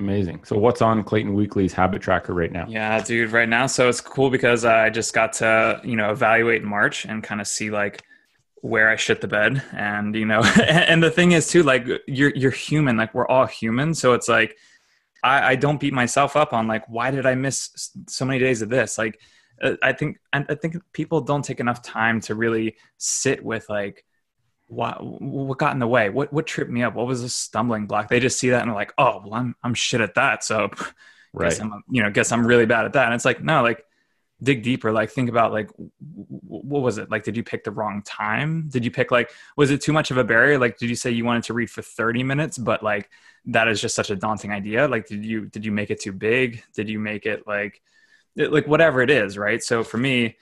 Amazing. 0.00 0.42
So 0.44 0.56
what's 0.56 0.82
on 0.82 1.04
Clayton 1.04 1.34
Weekly's 1.34 1.72
habit 1.72 2.02
tracker 2.02 2.32
right 2.32 2.50
now? 2.50 2.66
Yeah, 2.66 3.00
dude, 3.02 3.30
right 3.30 3.48
now. 3.48 3.66
So 3.66 3.88
it's 3.88 4.00
cool 4.00 4.30
because 4.30 4.64
I 4.64 4.90
just 4.90 5.14
got 5.14 5.34
to, 5.34 5.80
you 5.84 5.94
know, 5.94 6.10
evaluate 6.10 6.62
in 6.62 6.68
March 6.68 7.04
and 7.04 7.22
kind 7.22 7.40
of 7.40 7.46
see 7.46 7.70
like 7.70 8.02
where 8.62 8.88
I 8.88 8.96
shit 8.96 9.20
the 9.20 9.28
bed. 9.28 9.62
And, 9.72 10.14
you 10.14 10.24
know, 10.24 10.42
and 10.66 11.02
the 11.02 11.10
thing 11.10 11.32
is 11.32 11.48
too, 11.48 11.62
like 11.62 11.86
you're 12.06 12.32
you're 12.34 12.50
human, 12.50 12.96
like 12.96 13.14
we're 13.14 13.28
all 13.28 13.46
human. 13.46 13.94
So 13.94 14.14
it's 14.14 14.28
like 14.28 14.56
I, 15.22 15.50
I 15.50 15.54
don't 15.56 15.78
beat 15.78 15.92
myself 15.92 16.34
up 16.34 16.52
on 16.52 16.66
like 16.66 16.88
why 16.88 17.10
did 17.10 17.26
I 17.26 17.34
miss 17.34 17.90
so 18.08 18.24
many 18.24 18.38
days 18.38 18.62
of 18.62 18.70
this? 18.70 18.96
Like 18.98 19.20
uh, 19.62 19.74
I 19.82 19.92
think 19.92 20.18
I 20.32 20.44
I 20.48 20.54
think 20.54 20.76
people 20.92 21.20
don't 21.20 21.44
take 21.44 21.60
enough 21.60 21.82
time 21.82 22.20
to 22.22 22.34
really 22.34 22.76
sit 22.98 23.44
with 23.44 23.66
like 23.68 24.04
what 24.68 24.98
what 25.04 25.58
got 25.58 25.74
in 25.74 25.78
the 25.78 25.86
way? 25.86 26.08
What 26.08 26.32
what 26.32 26.46
tripped 26.46 26.70
me 26.70 26.82
up? 26.82 26.94
What 26.94 27.06
was 27.06 27.22
a 27.22 27.28
stumbling 27.28 27.86
block? 27.86 28.08
They 28.08 28.20
just 28.20 28.38
see 28.38 28.50
that 28.50 28.62
and 28.62 28.70
they're 28.70 28.76
like, 28.76 28.94
oh, 28.96 29.22
well, 29.24 29.34
I'm 29.34 29.54
I'm 29.62 29.74
shit 29.74 30.00
at 30.00 30.14
that. 30.14 30.42
So 30.44 30.70
Right. 31.34 31.48
guess 31.50 31.60
I'm, 31.60 31.82
you 31.90 32.02
know, 32.02 32.10
guess 32.10 32.30
I'm 32.30 32.46
really 32.46 32.66
bad 32.66 32.84
at 32.84 32.92
that. 32.92 33.06
And 33.06 33.14
it's 33.14 33.24
like, 33.24 33.42
no, 33.42 33.62
like 33.62 33.84
dig 34.42 34.62
deeper. 34.62 34.92
Like 34.92 35.10
think 35.10 35.28
about 35.28 35.52
like, 35.52 35.70
what 35.76 36.82
was 36.82 36.98
it? 36.98 37.10
Like, 37.10 37.24
did 37.24 37.36
you 37.36 37.42
pick 37.42 37.64
the 37.64 37.70
wrong 37.70 38.02
time? 38.02 38.68
Did 38.68 38.84
you 38.84 38.90
pick 38.90 39.10
like, 39.10 39.30
was 39.56 39.70
it 39.70 39.80
too 39.80 39.92
much 39.92 40.10
of 40.10 40.16
a 40.16 40.24
barrier? 40.24 40.58
Like, 40.58 40.78
did 40.78 40.88
you 40.88 40.96
say 40.96 41.10
you 41.10 41.24
wanted 41.24 41.44
to 41.44 41.54
read 41.54 41.70
for 41.70 41.82
30 41.82 42.22
minutes, 42.22 42.58
but 42.58 42.82
like, 42.82 43.10
that 43.46 43.68
is 43.68 43.80
just 43.80 43.94
such 43.94 44.10
a 44.10 44.16
daunting 44.16 44.52
idea. 44.52 44.86
Like, 44.88 45.06
did 45.06 45.24
you, 45.24 45.46
did 45.46 45.64
you 45.64 45.72
make 45.72 45.90
it 45.90 46.00
too 46.00 46.12
big? 46.12 46.62
Did 46.74 46.88
you 46.88 46.98
make 46.98 47.26
it 47.26 47.46
like, 47.46 47.82
like 48.36 48.66
whatever 48.66 49.02
it 49.02 49.10
is. 49.10 49.36
Right. 49.36 49.62
So 49.62 49.84
for 49.84 49.98
me, 49.98 50.36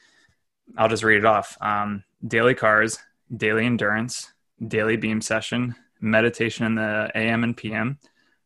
I'll 0.76 0.88
just 0.88 1.02
read 1.02 1.19
it 1.19 1.25
off. 1.25 1.57
Um, 1.61 2.04
daily 2.26 2.54
CARs, 2.54 2.99
daily 3.35 3.66
endurance, 3.66 4.33
daily 4.66 4.97
beam 4.97 5.21
session, 5.21 5.75
meditation 6.00 6.66
in 6.66 6.75
the 6.75 7.11
AM 7.14 7.45
and 7.45 7.57
PM, 7.57 7.99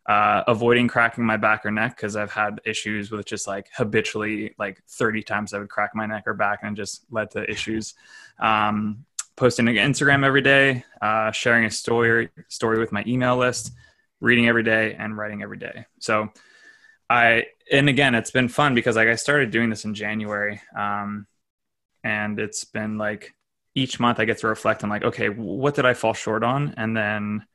uh, 0.06 0.42
avoiding 0.46 0.86
cracking 0.86 1.24
my 1.24 1.36
back 1.36 1.64
or 1.64 1.70
neck 1.70 1.96
because 1.96 2.14
I've 2.14 2.32
had 2.32 2.60
issues 2.64 3.10
with 3.10 3.24
just 3.24 3.46
like 3.46 3.68
habitually 3.74 4.54
like 4.58 4.82
30 4.88 5.22
times 5.22 5.54
I 5.54 5.58
would 5.58 5.70
crack 5.70 5.92
my 5.94 6.06
neck 6.06 6.24
or 6.26 6.34
back 6.34 6.60
and 6.62 6.76
just 6.76 7.06
led 7.10 7.30
to 7.32 7.48
issues. 7.50 7.94
Um, 8.38 9.06
posting 9.36 9.66
to 9.66 9.72
Instagram 9.72 10.24
every 10.24 10.42
day, 10.42 10.84
uh, 11.00 11.30
sharing 11.32 11.64
a 11.64 11.70
story 11.70 12.30
story 12.48 12.78
with 12.78 12.92
my 12.92 13.02
email 13.06 13.36
list, 13.36 13.72
reading 14.20 14.48
every 14.48 14.62
day, 14.62 14.94
and 14.98 15.16
writing 15.16 15.42
every 15.42 15.58
day. 15.58 15.86
So 16.00 16.30
I 17.08 17.44
and 17.70 17.88
again, 17.88 18.14
it's 18.14 18.30
been 18.30 18.48
fun 18.48 18.74
because 18.74 18.96
like 18.96 19.08
I 19.08 19.14
started 19.16 19.50
doing 19.50 19.70
this 19.70 19.84
in 19.84 19.94
January, 19.94 20.60
um, 20.76 21.26
and 22.02 22.38
it's 22.38 22.64
been 22.64 22.98
like 22.98 23.34
each 23.74 23.98
month 23.98 24.20
I 24.20 24.24
get 24.24 24.38
to 24.38 24.48
reflect 24.48 24.84
on 24.84 24.90
like, 24.90 25.02
okay, 25.02 25.28
what 25.28 25.74
did 25.74 25.86
I 25.86 25.94
fall 25.94 26.14
short 26.14 26.44
on, 26.44 26.74
and 26.76 26.96
then 26.96 27.46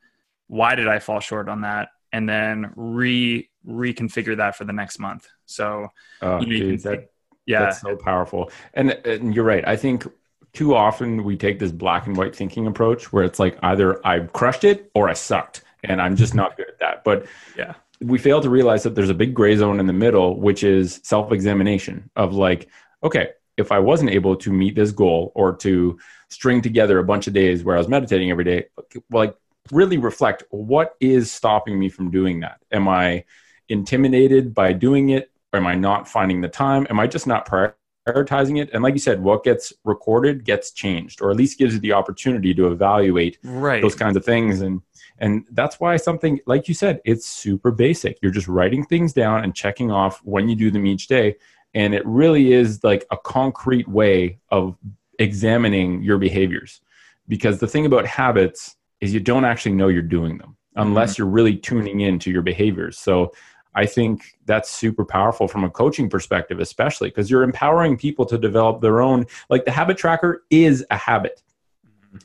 why 0.48 0.74
did 0.74 0.88
I 0.88 0.98
fall 0.98 1.20
short 1.20 1.48
on 1.48 1.62
that, 1.62 1.88
and 2.12 2.28
then 2.28 2.72
re 2.76 3.48
reconfigure 3.66 4.36
that 4.36 4.56
for 4.56 4.64
the 4.64 4.72
next 4.72 4.98
month. 4.98 5.28
So 5.46 5.88
oh, 6.22 6.40
you 6.40 6.72
know, 6.72 6.76
that, 6.76 7.10
yeah, 7.46 7.60
that's 7.60 7.80
so 7.80 7.96
powerful. 7.96 8.50
And, 8.74 8.90
and 8.90 9.34
you're 9.34 9.44
right. 9.44 9.66
I 9.66 9.76
think 9.76 10.06
too 10.52 10.74
often 10.74 11.24
we 11.24 11.36
take 11.36 11.58
this 11.58 11.72
black 11.72 12.06
and 12.06 12.16
white 12.16 12.34
thinking 12.34 12.66
approach 12.66 13.12
where 13.12 13.24
it's 13.24 13.38
like 13.38 13.58
either 13.62 14.04
I 14.06 14.20
crushed 14.20 14.64
it 14.64 14.90
or 14.94 15.08
I 15.08 15.14
sucked, 15.14 15.62
and 15.84 16.00
I'm 16.00 16.16
just 16.16 16.34
not 16.34 16.56
good 16.56 16.68
at 16.68 16.78
that. 16.80 17.04
But 17.04 17.26
yeah, 17.56 17.74
we 18.00 18.18
fail 18.18 18.40
to 18.40 18.50
realize 18.50 18.82
that 18.82 18.94
there's 18.94 19.10
a 19.10 19.14
big 19.14 19.34
gray 19.34 19.56
zone 19.56 19.80
in 19.80 19.86
the 19.86 19.92
middle, 19.92 20.38
which 20.38 20.64
is 20.64 21.00
self 21.02 21.32
examination 21.32 22.10
of 22.16 22.34
like, 22.34 22.68
okay, 23.02 23.30
if 23.56 23.72
I 23.72 23.78
wasn't 23.78 24.10
able 24.10 24.36
to 24.36 24.52
meet 24.52 24.74
this 24.74 24.90
goal 24.90 25.32
or 25.34 25.54
to 25.56 25.98
string 26.28 26.62
together 26.62 26.98
a 26.98 27.04
bunch 27.04 27.26
of 27.26 27.34
days 27.34 27.62
where 27.62 27.76
I 27.76 27.78
was 27.78 27.88
meditating 27.88 28.30
every 28.30 28.44
day, 28.44 28.66
like 29.10 29.36
really 29.72 29.98
reflect 29.98 30.44
what 30.50 30.94
is 31.00 31.30
stopping 31.30 31.78
me 31.78 31.88
from 31.88 32.10
doing 32.10 32.40
that? 32.40 32.60
Am 32.72 32.88
I 32.88 33.24
intimidated 33.68 34.54
by 34.54 34.72
doing 34.72 35.10
it? 35.10 35.30
Or 35.52 35.58
am 35.58 35.66
I 35.66 35.74
not 35.74 36.08
finding 36.08 36.40
the 36.40 36.48
time? 36.48 36.86
Am 36.90 37.00
I 37.00 37.06
just 37.06 37.26
not 37.26 37.46
prioritizing 37.46 38.60
it? 38.60 38.70
And 38.72 38.82
like 38.82 38.94
you 38.94 39.00
said, 39.00 39.20
what 39.20 39.42
gets 39.42 39.72
recorded 39.84 40.44
gets 40.44 40.70
changed, 40.70 41.20
or 41.20 41.30
at 41.30 41.36
least 41.36 41.58
gives 41.58 41.74
you 41.74 41.80
the 41.80 41.92
opportunity 41.92 42.54
to 42.54 42.70
evaluate 42.70 43.38
right. 43.42 43.82
those 43.82 43.96
kinds 43.96 44.16
of 44.16 44.24
things. 44.24 44.60
And 44.60 44.80
and 45.18 45.44
that's 45.50 45.80
why 45.80 45.96
something 45.96 46.40
like 46.46 46.68
you 46.68 46.74
said, 46.74 47.00
it's 47.04 47.26
super 47.26 47.70
basic. 47.70 48.18
You're 48.22 48.32
just 48.32 48.48
writing 48.48 48.84
things 48.84 49.12
down 49.12 49.44
and 49.44 49.54
checking 49.54 49.90
off 49.90 50.20
when 50.24 50.48
you 50.48 50.54
do 50.54 50.70
them 50.70 50.86
each 50.86 51.08
day. 51.08 51.36
And 51.74 51.94
it 51.94 52.06
really 52.06 52.52
is 52.52 52.82
like 52.82 53.06
a 53.10 53.16
concrete 53.16 53.86
way 53.86 54.38
of 54.50 54.76
examining 55.18 56.02
your 56.02 56.18
behaviors. 56.18 56.80
Because 57.28 57.58
the 57.58 57.68
thing 57.68 57.86
about 57.86 58.06
habits 58.06 58.76
is 59.00 59.14
you 59.14 59.20
don't 59.20 59.44
actually 59.44 59.72
know 59.72 59.88
you're 59.88 60.02
doing 60.02 60.38
them 60.38 60.56
unless 60.76 61.12
mm-hmm. 61.12 61.22
you're 61.22 61.30
really 61.30 61.56
tuning 61.56 62.00
into 62.00 62.30
your 62.30 62.42
behaviors. 62.42 62.98
So 62.98 63.32
I 63.74 63.86
think 63.86 64.36
that's 64.46 64.70
super 64.70 65.04
powerful 65.04 65.46
from 65.46 65.64
a 65.64 65.70
coaching 65.70 66.08
perspective, 66.08 66.60
especially 66.60 67.08
because 67.08 67.30
you're 67.30 67.42
empowering 67.42 67.96
people 67.96 68.26
to 68.26 68.38
develop 68.38 68.80
their 68.80 69.00
own. 69.00 69.26
Like 69.48 69.64
the 69.64 69.70
habit 69.70 69.96
tracker 69.96 70.44
is 70.50 70.84
a 70.90 70.96
habit 70.96 71.42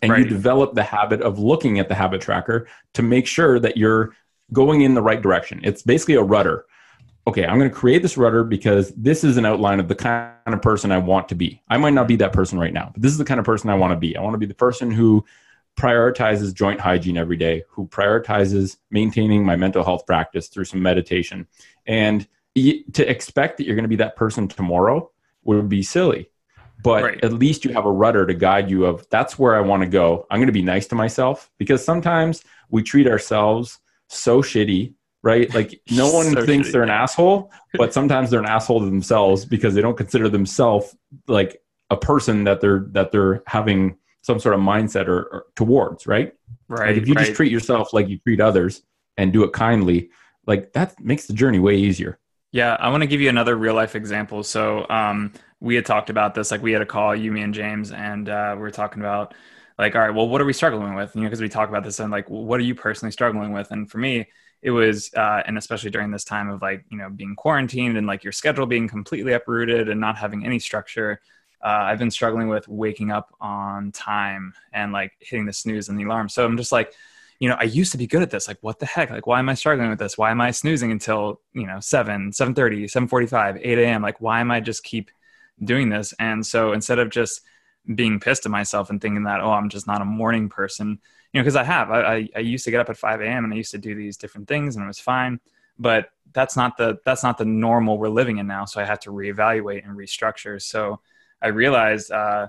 and 0.02 0.12
right. 0.12 0.20
you 0.20 0.26
develop 0.26 0.74
the 0.74 0.84
habit 0.84 1.22
of 1.22 1.38
looking 1.38 1.80
at 1.80 1.88
the 1.88 1.96
habit 1.96 2.22
tracker 2.22 2.68
to 2.94 3.04
make 3.04 3.28
sure 3.28 3.60
that 3.60 3.78
you're 3.78 4.16
going 4.54 4.82
in 4.82 4.94
the 4.94 5.02
right 5.02 5.22
direction. 5.22 5.62
It's 5.64 5.84
basically 5.84 6.16
a 6.16 6.24
rudder. 6.24 6.66
Okay, 7.28 7.46
I'm 7.46 7.58
going 7.58 7.70
to 7.70 7.76
create 7.76 8.02
this 8.02 8.18
rudder 8.18 8.44
because 8.44 8.92
this 8.92 9.24
is 9.24 9.38
an 9.38 9.46
outline 9.46 9.80
of 9.80 9.88
the 9.88 9.96
kind 9.96 10.32
of 10.46 10.62
person 10.62 10.92
I 10.92 11.00
want 11.00 11.30
to 11.30 11.36
be. 11.36 11.62
I 11.70 11.78
might 11.78 11.94
not 11.94 12.08
be 12.08 12.16
that 12.18 12.34
person 12.34 12.60
right 12.60 12.74
now, 12.74 12.92
but 12.94 13.02
this 13.02 13.12
is 13.12 13.18
the 13.18 13.26
kind 13.26 13.40
of 13.40 13.46
person 13.46 13.70
I 13.70 13.76
want 13.76 13.92
to 13.92 13.98
be. 13.98 14.16
I 14.16 14.22
want 14.22 14.36
to 14.36 14.40
be 14.40 14.46
the 14.46 14.54
person 14.54 14.92
who 14.92 15.26
prioritizes 15.76 16.54
joint 16.54 16.80
hygiene 16.80 17.18
every 17.18 17.38
day, 17.38 17.64
who 17.70 17.88
prioritizes 17.88 18.78
maintaining 18.92 19.46
my 19.46 19.56
mental 19.56 19.84
health 19.84 20.06
practice 20.06 20.48
through 20.48 20.66
some 20.66 20.82
meditation. 20.82 21.48
And 21.86 22.28
to 22.56 23.10
expect 23.10 23.58
that 23.58 23.66
you're 23.66 23.76
going 23.76 23.84
to 23.84 23.90
be 23.90 23.98
that 23.98 24.16
person 24.16 24.48
tomorrow 24.48 25.12
would 25.44 25.68
be 25.68 25.84
silly 25.84 26.30
but 26.86 27.04
right. 27.04 27.24
at 27.24 27.34
least 27.34 27.66
you 27.66 27.74
have 27.74 27.86
a 27.86 27.92
rudder 27.92 28.28
to 28.28 28.34
guide 28.36 28.70
you 28.70 28.86
of 28.86 29.08
that's 29.10 29.40
where 29.40 29.56
I 29.56 29.62
want 29.62 29.82
to 29.82 29.90
go. 29.90 30.28
I'm 30.30 30.38
going 30.38 30.48
to 30.48 30.54
be 30.54 30.62
nice 30.62 30.86
to 30.88 30.96
myself 30.96 31.50
because 31.58 31.84
sometimes 31.84 32.44
we 32.70 32.84
treat 32.84 33.08
ourselves 33.08 33.80
so 34.08 34.44
shitty, 34.44 34.94
right? 35.24 35.52
Like 35.56 35.82
no 35.90 36.12
one 36.14 36.32
so 36.32 36.46
thinks 36.46 36.68
shitty. 36.68 36.72
they're 36.74 36.84
an 36.84 36.92
asshole, 36.92 37.52
but 37.74 37.92
sometimes 37.92 38.30
they're 38.30 38.40
an 38.40 38.46
asshole 38.46 38.82
to 38.82 38.86
themselves 38.86 39.46
because 39.46 39.74
they 39.74 39.82
don't 39.82 39.98
consider 39.98 40.30
themselves 40.30 40.96
like 41.28 41.60
a 41.90 41.98
person 41.98 42.44
that 42.44 42.62
they're 42.62 42.86
that 42.92 43.12
they're 43.12 43.42
having 43.48 43.98
some 44.26 44.40
sort 44.40 44.56
of 44.56 44.62
mindset 44.62 45.08
or, 45.08 45.22
or 45.32 45.46
towards, 45.56 46.08
right? 46.08 46.34
Right. 46.68 46.88
Like 46.88 46.98
if 46.98 47.08
you 47.08 47.14
right. 47.14 47.26
just 47.26 47.36
treat 47.36 47.52
yourself 47.52 47.94
like 47.94 48.10
you 48.10 48.18
treat 48.18 48.42
others 48.42 48.82
and 49.18 49.32
do 49.32 49.44
it 49.44 49.54
kindly, 49.54 50.10
like 50.48 50.74
that 50.74 51.00
makes 51.00 51.28
the 51.28 51.34
journey 51.34 51.60
way 51.60 51.76
easier. 51.76 52.18
Yeah, 52.52 52.76
I 52.80 52.90
want 52.90 53.02
to 53.02 53.08
give 53.08 53.22
you 53.22 53.30
another 53.30 53.56
real 53.56 53.76
life 53.76 53.96
example. 53.96 54.42
So, 54.42 54.88
um, 54.90 55.32
we 55.60 55.76
had 55.76 55.86
talked 55.86 56.10
about 56.10 56.34
this. 56.34 56.50
Like, 56.50 56.64
we 56.64 56.72
had 56.72 56.82
a 56.82 56.86
call, 56.86 57.16
you, 57.16 57.32
me, 57.32 57.42
and 57.42 57.54
James, 57.54 57.92
and 57.92 58.28
uh, 58.28 58.54
we 58.56 58.62
were 58.62 58.72
talking 58.72 59.02
about, 59.02 59.36
like, 59.78 59.94
all 59.94 60.02
right, 60.02 60.10
well, 60.10 60.28
what 60.28 60.42
are 60.42 60.46
we 60.46 60.54
struggling 60.54 60.96
with? 60.96 61.16
You 61.16 61.22
know, 61.22 61.28
because 61.28 61.42
we 61.42 61.50
talk 61.50 61.70
about 61.70 61.84
this 61.84 62.00
and 62.00 62.12
like, 62.12 62.28
what 62.30 62.60
are 62.60 62.64
you 62.64 62.74
personally 62.74 63.12
struggling 63.12 63.52
with? 63.52 63.70
And 63.72 63.90
for 63.90 64.00
me, 64.00 64.28
it 64.62 64.72
was, 64.72 65.14
uh, 65.16 65.44
and 65.46 65.58
especially 65.58 65.92
during 65.92 66.10
this 66.12 66.24
time 66.24 66.50
of 66.50 66.62
like, 66.62 66.84
you 66.90 66.98
know, 66.98 67.10
being 67.10 67.36
quarantined 67.36 67.98
and 67.98 68.08
like 68.08 68.24
your 68.24 68.34
schedule 68.34 68.66
being 68.66 68.88
completely 68.88 69.34
uprooted 69.34 69.90
and 69.90 70.00
not 70.00 70.18
having 70.18 70.46
any 70.46 70.58
structure. 70.58 71.20
Uh, 71.66 71.86
I've 71.86 71.98
been 71.98 72.12
struggling 72.12 72.48
with 72.48 72.68
waking 72.68 73.10
up 73.10 73.34
on 73.42 73.92
time 73.92 74.54
and 74.72 74.94
like 74.94 75.14
hitting 75.20 75.48
the 75.48 75.54
snooze 75.54 75.90
and 75.90 75.98
the 75.98 76.04
alarm. 76.04 76.30
So 76.30 76.46
I'm 76.46 76.58
just 76.58 76.72
like, 76.72 76.94
you 77.40 77.50
know, 77.50 77.56
I 77.60 77.64
used 77.64 77.92
to 77.94 77.98
be 77.98 78.06
good 78.06 78.22
at 78.22 78.30
this. 78.30 78.48
Like, 78.48 78.60
what 78.62 78.78
the 78.78 78.86
heck? 78.86 79.10
Like, 79.10 79.26
why 79.26 79.40
am 79.40 79.50
I 79.50 79.56
struggling 79.56 79.90
with 79.90 79.98
this? 79.98 80.16
Why 80.16 80.30
am 80.30 80.42
I 80.42 80.52
snoozing 80.52 80.92
until, 80.92 81.42
you 81.54 81.66
know, 81.66 81.80
7, 81.80 82.30
7.30, 82.32 82.84
7.45, 82.84 83.60
8 83.64 83.80
a.m.? 83.80 84.04
Like, 84.04 84.22
why 84.22 84.42
am 84.42 84.52
I 84.52 84.60
just 84.60 84.84
keep 84.84 85.10
doing 85.64 85.90
this? 85.90 86.14
And 86.20 86.46
so 86.46 86.72
instead 86.72 87.00
of 87.00 87.10
just 87.10 87.42
being 87.96 88.20
pissed 88.20 88.46
at 88.46 88.52
myself 88.52 88.92
and 88.92 89.02
thinking 89.02 89.24
that, 89.24 89.42
oh, 89.42 89.52
I'm 89.52 89.70
just 89.70 89.88
not 89.88 90.04
a 90.04 90.06
morning 90.06 90.50
person, 90.50 91.00
you 91.34 91.40
know, 91.40 91.44
because 91.44 91.56
I 91.56 91.64
have. 91.64 91.90
I, 91.90 92.02
I, 92.02 92.30
I 92.36 92.40
used 92.42 92.64
to 92.66 92.72
get 92.72 92.80
up 92.80 92.92
at 92.92 92.98
5 92.98 93.22
a.m. 93.22 93.44
and 93.44 93.52
I 93.52 93.58
used 93.58 93.72
to 93.72 93.80
do 93.80 93.96
these 93.96 94.18
different 94.18 94.48
things 94.48 94.76
and 94.76 94.86
it 94.86 94.88
was 94.88 95.00
fine. 95.00 95.40
But 95.80 96.10
that's 96.32 96.56
not 96.56 96.78
the 96.78 97.00
that's 97.06 97.24
not 97.24 97.38
the 97.38 97.46
normal 97.46 97.98
we're 97.98 98.10
living 98.10 98.38
in 98.38 98.46
now. 98.46 98.66
So 98.66 98.80
I 98.80 98.86
have 98.86 99.00
to 99.02 99.10
reevaluate 99.10 99.84
and 99.84 99.98
restructure. 99.98 100.62
So 100.62 101.00
I 101.46 101.50
realized 101.50 102.12
uh, 102.12 102.48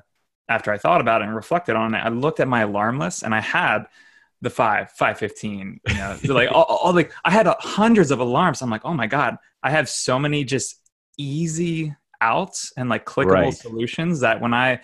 after 0.48 0.72
I 0.72 0.78
thought 0.78 1.00
about 1.00 1.22
it 1.22 1.26
and 1.26 1.36
reflected 1.36 1.76
on 1.76 1.94
it, 1.94 1.98
I 1.98 2.08
looked 2.08 2.40
at 2.40 2.48
my 2.48 2.62
alarm 2.62 2.98
list 2.98 3.22
and 3.22 3.34
I 3.34 3.40
had– 3.40 3.84
the 4.42 4.50
five, 4.50 4.90
five 4.92 5.18
fifteen. 5.18 5.80
You 5.88 5.94
know, 5.94 6.18
like 6.28 6.50
all, 6.52 6.64
all 6.64 6.92
like 6.92 7.12
I 7.24 7.30
had 7.30 7.46
hundreds 7.58 8.10
of 8.10 8.20
alarms. 8.20 8.62
I'm 8.62 8.70
like, 8.70 8.84
oh 8.84 8.94
my 8.94 9.06
god, 9.06 9.36
I 9.62 9.70
have 9.70 9.88
so 9.88 10.18
many 10.18 10.44
just 10.44 10.80
easy 11.16 11.94
outs 12.20 12.72
and 12.76 12.88
like 12.88 13.04
clickable 13.04 13.30
right. 13.30 13.54
solutions 13.54 14.20
that 14.20 14.40
when 14.40 14.52
I, 14.54 14.80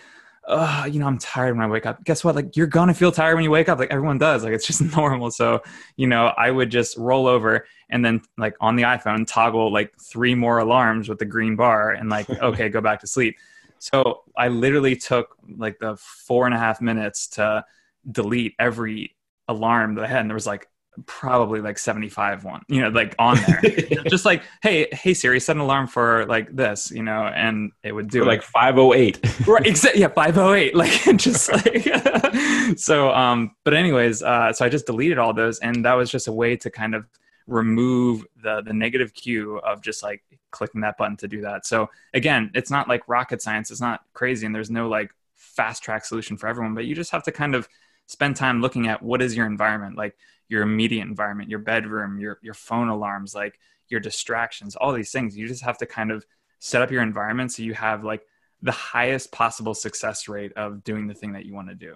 uh, 0.47 0.89
you 0.91 1.01
know, 1.01 1.07
I'm 1.07 1.19
tired 1.19 1.57
when 1.57 1.65
I 1.65 1.69
wake 1.69 1.87
up. 1.87 2.03
Guess 2.05 2.25
what? 2.25 2.35
Like 2.35 2.57
you're 2.57 2.67
gonna 2.67 2.95
feel 2.95 3.13
tired 3.13 3.35
when 3.35 3.45
you 3.45 3.51
wake 3.51 3.69
up. 3.69 3.79
Like 3.79 3.91
everyone 3.91 4.19
does. 4.19 4.43
Like 4.43 4.55
it's 4.55 4.67
just 4.73 4.81
normal. 4.97 5.31
So 5.31 5.63
you 5.97 6.07
know, 6.07 6.27
I 6.27 6.51
would 6.51 6.71
just 6.71 6.97
roll 6.97 7.27
over 7.27 7.67
and 7.91 8.05
then 8.05 8.23
like 8.39 8.57
on 8.61 8.77
the 8.77 8.85
iPhone 8.85 9.27
toggle 9.27 9.71
like 9.71 9.93
three 10.01 10.35
more 10.35 10.59
alarms 10.59 11.09
with 11.09 11.19
the 11.19 11.27
green 11.27 11.57
bar 11.57 11.91
and 11.91 12.09
like 12.09 12.29
okay, 12.43 12.71
go 12.71 12.81
back 12.81 13.01
to 13.01 13.07
sleep. 13.07 13.37
So 13.83 14.23
I 14.37 14.47
literally 14.47 14.95
took 14.95 15.35
like 15.59 15.81
the 15.81 15.97
four 15.97 16.47
and 16.47 16.55
a 16.55 16.59
half 16.59 16.81
minutes 16.81 17.27
to 17.31 17.65
delete 18.09 18.55
every 18.61 19.17
alarm 19.49 19.97
that 19.97 20.05
I 20.05 20.07
had, 20.07 20.21
and 20.21 20.31
there 20.31 20.37
was 20.37 20.47
like 20.47 20.69
probably 21.07 21.63
like 21.63 21.79
75 21.79 22.45
one 22.45 22.61
you 22.69 22.83
know 22.83 22.91
like 22.91 23.15
on 23.19 23.39
there. 23.47 23.61
Just 24.09 24.25
like 24.27 24.43
hey 24.63 24.89
hey 24.93 25.15
siri 25.15 25.41
set 25.41 25.57
an 25.57 25.63
alarm 25.63 25.87
for 25.87 26.27
like 26.27 26.55
this 26.55 26.91
you 26.91 27.03
know 27.03 27.25
and 27.25 27.73
it 27.83 27.93
would 27.93 28.11
do 28.11 28.25
like 28.27 28.43
508 28.43 29.47
right 29.49 29.67
exactly 29.67 30.03
yeah 30.03 30.09
508 30.09 30.75
like 30.77 31.17
just 31.17 31.51
like 31.51 32.79
so 32.79 33.11
um 33.11 33.57
but 33.65 33.73
anyways 33.73 34.23
uh 34.23 34.53
so 34.53 34.67
i 34.67 34.69
just 34.69 34.85
deleted 34.85 35.17
all 35.17 35.33
those 35.33 35.61
and 35.61 35.87
that 35.87 35.95
was 35.95 36.11
just 36.11 36.29
a 36.29 36.33
way 36.33 36.57
to 36.57 36.71
kind 36.71 36.95
of 36.95 37.07
remove 37.47 38.25
the 38.43 38.63
the 38.63 38.73
negative 38.73 39.15
cue 39.15 39.59
of 39.59 39.83
just 39.83 40.03
like 40.03 40.23
clicking 40.51 40.83
that 40.83 40.97
button 40.97 41.17
to 41.17 41.29
do 41.29 41.41
that. 41.43 41.67
So 41.67 41.89
again 42.15 42.51
it's 42.55 42.71
not 42.71 42.89
like 42.89 43.09
rocket 43.09 43.43
science 43.43 43.71
it's 43.71 43.81
not 43.81 44.03
crazy 44.13 44.47
and 44.47 44.55
there's 44.55 44.71
no 44.71 44.89
like 44.89 45.11
fast 45.35 45.83
track 45.83 46.05
solution 46.05 46.37
for 46.37 46.47
everyone 46.47 46.75
but 46.75 46.85
you 46.85 46.95
just 46.95 47.11
have 47.11 47.25
to 47.25 47.33
kind 47.33 47.55
of 47.55 47.69
spend 48.07 48.37
time 48.37 48.61
looking 48.61 48.87
at 48.87 49.03
what 49.03 49.21
is 49.21 49.37
your 49.37 49.47
environment 49.47 49.97
like 49.97 50.17
your 50.49 50.63
immediate 50.63 51.03
environment 51.03 51.51
your 51.51 51.59
bedroom 51.59 52.19
your 52.19 52.39
your 52.43 52.55
phone 52.55 52.89
alarms 52.89 53.35
like 53.35 53.59
your 53.93 54.01
distractions 54.01 54.75
all 54.75 54.93
these 54.93 55.13
things. 55.13 55.37
You 55.37 55.47
just 55.47 55.63
have 55.63 55.79
to 55.79 55.87
kind 55.87 56.11
of 56.11 56.27
set 56.59 56.83
up 56.83 56.91
your 56.91 57.03
environment 57.03 57.53
so 57.53 57.63
you 57.63 57.75
have 57.75 58.03
like 58.03 58.27
the 58.63 58.73
highest 58.73 59.31
possible 59.31 59.75
success 59.75 60.29
rate 60.29 60.53
of 60.55 60.83
doing 60.83 61.07
the 61.07 61.15
thing 61.15 61.33
that 61.33 61.45
you 61.45 61.55
want 61.55 61.69
to 61.69 61.75
do. 61.75 61.95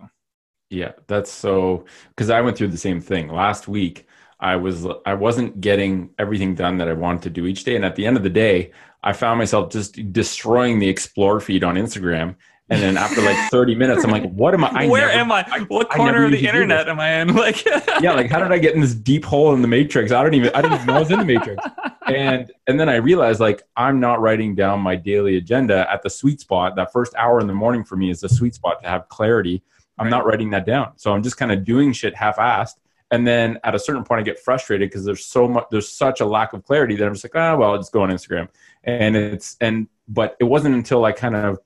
Yeah 0.71 0.93
that's 1.07 1.31
so 1.31 1.85
because 2.11 2.29
i 2.29 2.41
went 2.41 2.57
through 2.57 2.69
the 2.69 2.79
same 2.79 3.01
thing. 3.01 3.29
Last 3.29 3.67
week 3.67 4.07
i 4.41 4.55
was 4.57 4.87
i 5.07 5.15
wasn't 5.15 5.61
getting 5.61 6.11
everything 6.19 6.55
done 6.55 6.77
that 6.79 6.89
i 6.89 6.93
wanted 6.93 7.23
to 7.23 7.31
do 7.31 7.47
each 7.47 7.65
day 7.65 7.77
and 7.77 7.85
at 7.85 7.97
the 7.97 8.05
end 8.07 8.17
of 8.17 8.23
the 8.23 8.31
day 8.31 8.71
i 9.03 9.13
found 9.13 9.39
myself 9.39 9.71
just 9.73 10.13
destroying 10.13 10.79
the 10.79 10.89
explore 10.89 11.41
feed 11.41 11.65
on 11.65 11.75
instagram 11.77 12.35
And 12.69 12.83
then 12.83 12.97
after 12.97 13.23
like 13.23 13.39
30 13.53 13.77
minutes, 13.77 14.03
I'm 14.05 14.11
like, 14.11 14.29
what 14.33 14.53
am 14.53 14.65
I? 14.65 14.71
I 14.75 14.87
Where 14.89 15.07
never- 15.07 15.21
am 15.21 15.31
I? 15.31 15.45
What 15.69 15.87
I 15.93 15.97
corner 15.99 16.13
never 16.15 16.25
of 16.25 16.31
the 16.33 16.39
used 16.39 16.47
to 16.47 16.53
do 16.53 16.63
internet 16.63 16.89
am 16.89 16.99
I 16.99 17.21
in? 17.21 17.33
Like, 17.45 17.65
yeah, 18.03 18.13
like 18.13 18.29
how 18.29 18.41
did 18.41 18.51
I 18.51 18.59
get 18.59 18.75
in 18.75 18.81
this 18.81 18.93
deep 18.93 19.25
hole 19.25 19.55
in 19.55 19.63
the 19.63 19.69
matrix? 19.69 20.11
I 20.11 20.21
don't 20.25 20.35
even 20.35 20.51
I 20.53 20.63
didn't 20.63 20.75
even 20.75 20.87
know 20.89 20.97
I 20.97 20.99
was 20.99 21.13
in 21.13 21.21
the 21.21 21.25
matrix. 21.25 21.63
And 22.09 22.51
and 22.67 22.81
then 22.81 22.89
I 22.89 22.97
realized 22.97 23.39
like 23.39 23.63
I'm 23.77 24.01
not 24.01 24.21
writing 24.21 24.57
down 24.57 24.81
my 24.81 24.97
daily 24.97 25.37
agenda 25.37 25.87
at 25.89 26.03
the 26.03 26.11
sweet 26.11 26.41
spot. 26.41 26.75
That 26.75 26.91
first 26.93 27.15
hour 27.15 27.39
in 27.41 27.47
the 27.47 27.55
morning 27.55 27.85
for 27.85 27.95
me 27.95 28.11
is 28.11 28.19
the 28.21 28.29
sweet 28.29 28.55
spot 28.57 28.83
to 28.83 28.89
have 28.89 29.09
clarity. 29.11 29.63
I'm 29.99 30.07
Right. 30.07 30.11
not 30.11 30.27
writing 30.27 30.51
that 30.51 30.67
down. 30.67 30.89
So 30.97 31.13
I'm 31.15 31.23
just 31.23 31.37
kind 31.37 31.53
of 31.53 31.65
doing 31.65 31.93
shit 31.93 32.17
half-assed. 32.17 32.75
And 33.11 33.27
then 33.27 33.59
at 33.63 33.75
a 33.75 33.79
certain 33.79 34.03
point 34.05 34.21
I 34.21 34.25
get 34.25 34.39
frustrated 34.39 34.89
because 34.91 35.05
there's 35.05 35.25
so 35.25 35.47
much 35.47 35.67
there's 35.71 35.89
such 35.89 36.21
a 36.21 36.27
lack 36.27 36.53
of 36.53 36.65
clarity 36.65 36.97
that 36.97 37.07
I'm 37.07 37.15
just 37.15 37.25
like, 37.25 37.37
ah, 37.37 37.57
well, 37.57 37.73
I'll 37.73 37.79
just 37.79 37.93
go 37.93 38.03
on 38.03 38.11
Instagram. 38.11 38.49
And 38.85 39.17
it's 39.17 39.57
and 39.61 39.89
but 40.09 40.37
it 40.41 40.45
wasn't 40.45 40.75
until 40.75 41.05
I 41.05 41.13
kind 41.13 41.37
of 41.37 41.59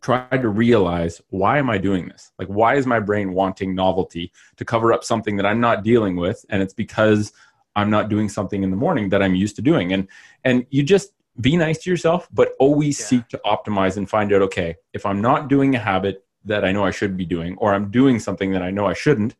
tried 0.00 0.42
to 0.42 0.48
realize 0.48 1.20
why 1.30 1.58
am 1.58 1.70
I 1.70 1.78
doing 1.78 2.06
this? 2.08 2.32
Like 2.38 2.48
why 2.48 2.76
is 2.76 2.86
my 2.86 3.00
brain 3.00 3.32
wanting 3.32 3.74
novelty 3.74 4.32
to 4.56 4.64
cover 4.64 4.92
up 4.92 5.04
something 5.04 5.36
that 5.36 5.46
I'm 5.46 5.60
not 5.60 5.82
dealing 5.84 6.16
with 6.16 6.44
and 6.50 6.62
it's 6.62 6.74
because 6.74 7.32
I'm 7.74 7.90
not 7.90 8.08
doing 8.08 8.28
something 8.28 8.62
in 8.62 8.70
the 8.70 8.76
morning 8.76 9.10
that 9.10 9.22
I'm 9.22 9.34
used 9.34 9.56
to 9.56 9.62
doing. 9.62 9.92
And 9.92 10.08
and 10.44 10.66
you 10.70 10.82
just 10.82 11.12
be 11.40 11.56
nice 11.56 11.78
to 11.78 11.90
yourself 11.90 12.28
but 12.32 12.54
always 12.58 12.98
Yeah. 12.98 13.06
seek 13.06 13.28
to 13.28 13.40
optimize 13.44 13.98
and 13.98 14.08
find 14.08 14.32
out 14.32 14.42
okay, 14.42 14.76
if 14.94 15.04
I'm 15.04 15.20
not 15.20 15.48
doing 15.48 15.74
a 15.74 15.78
habit 15.78 16.24
that 16.46 16.64
I 16.64 16.72
know 16.72 16.84
I 16.84 16.90
should 16.90 17.16
be 17.16 17.26
doing 17.26 17.56
or 17.58 17.74
I'm 17.74 17.90
doing 17.90 18.18
something 18.18 18.52
that 18.52 18.62
I 18.62 18.70
know 18.70 18.86
I 18.86 18.94
shouldn't, 18.94 19.34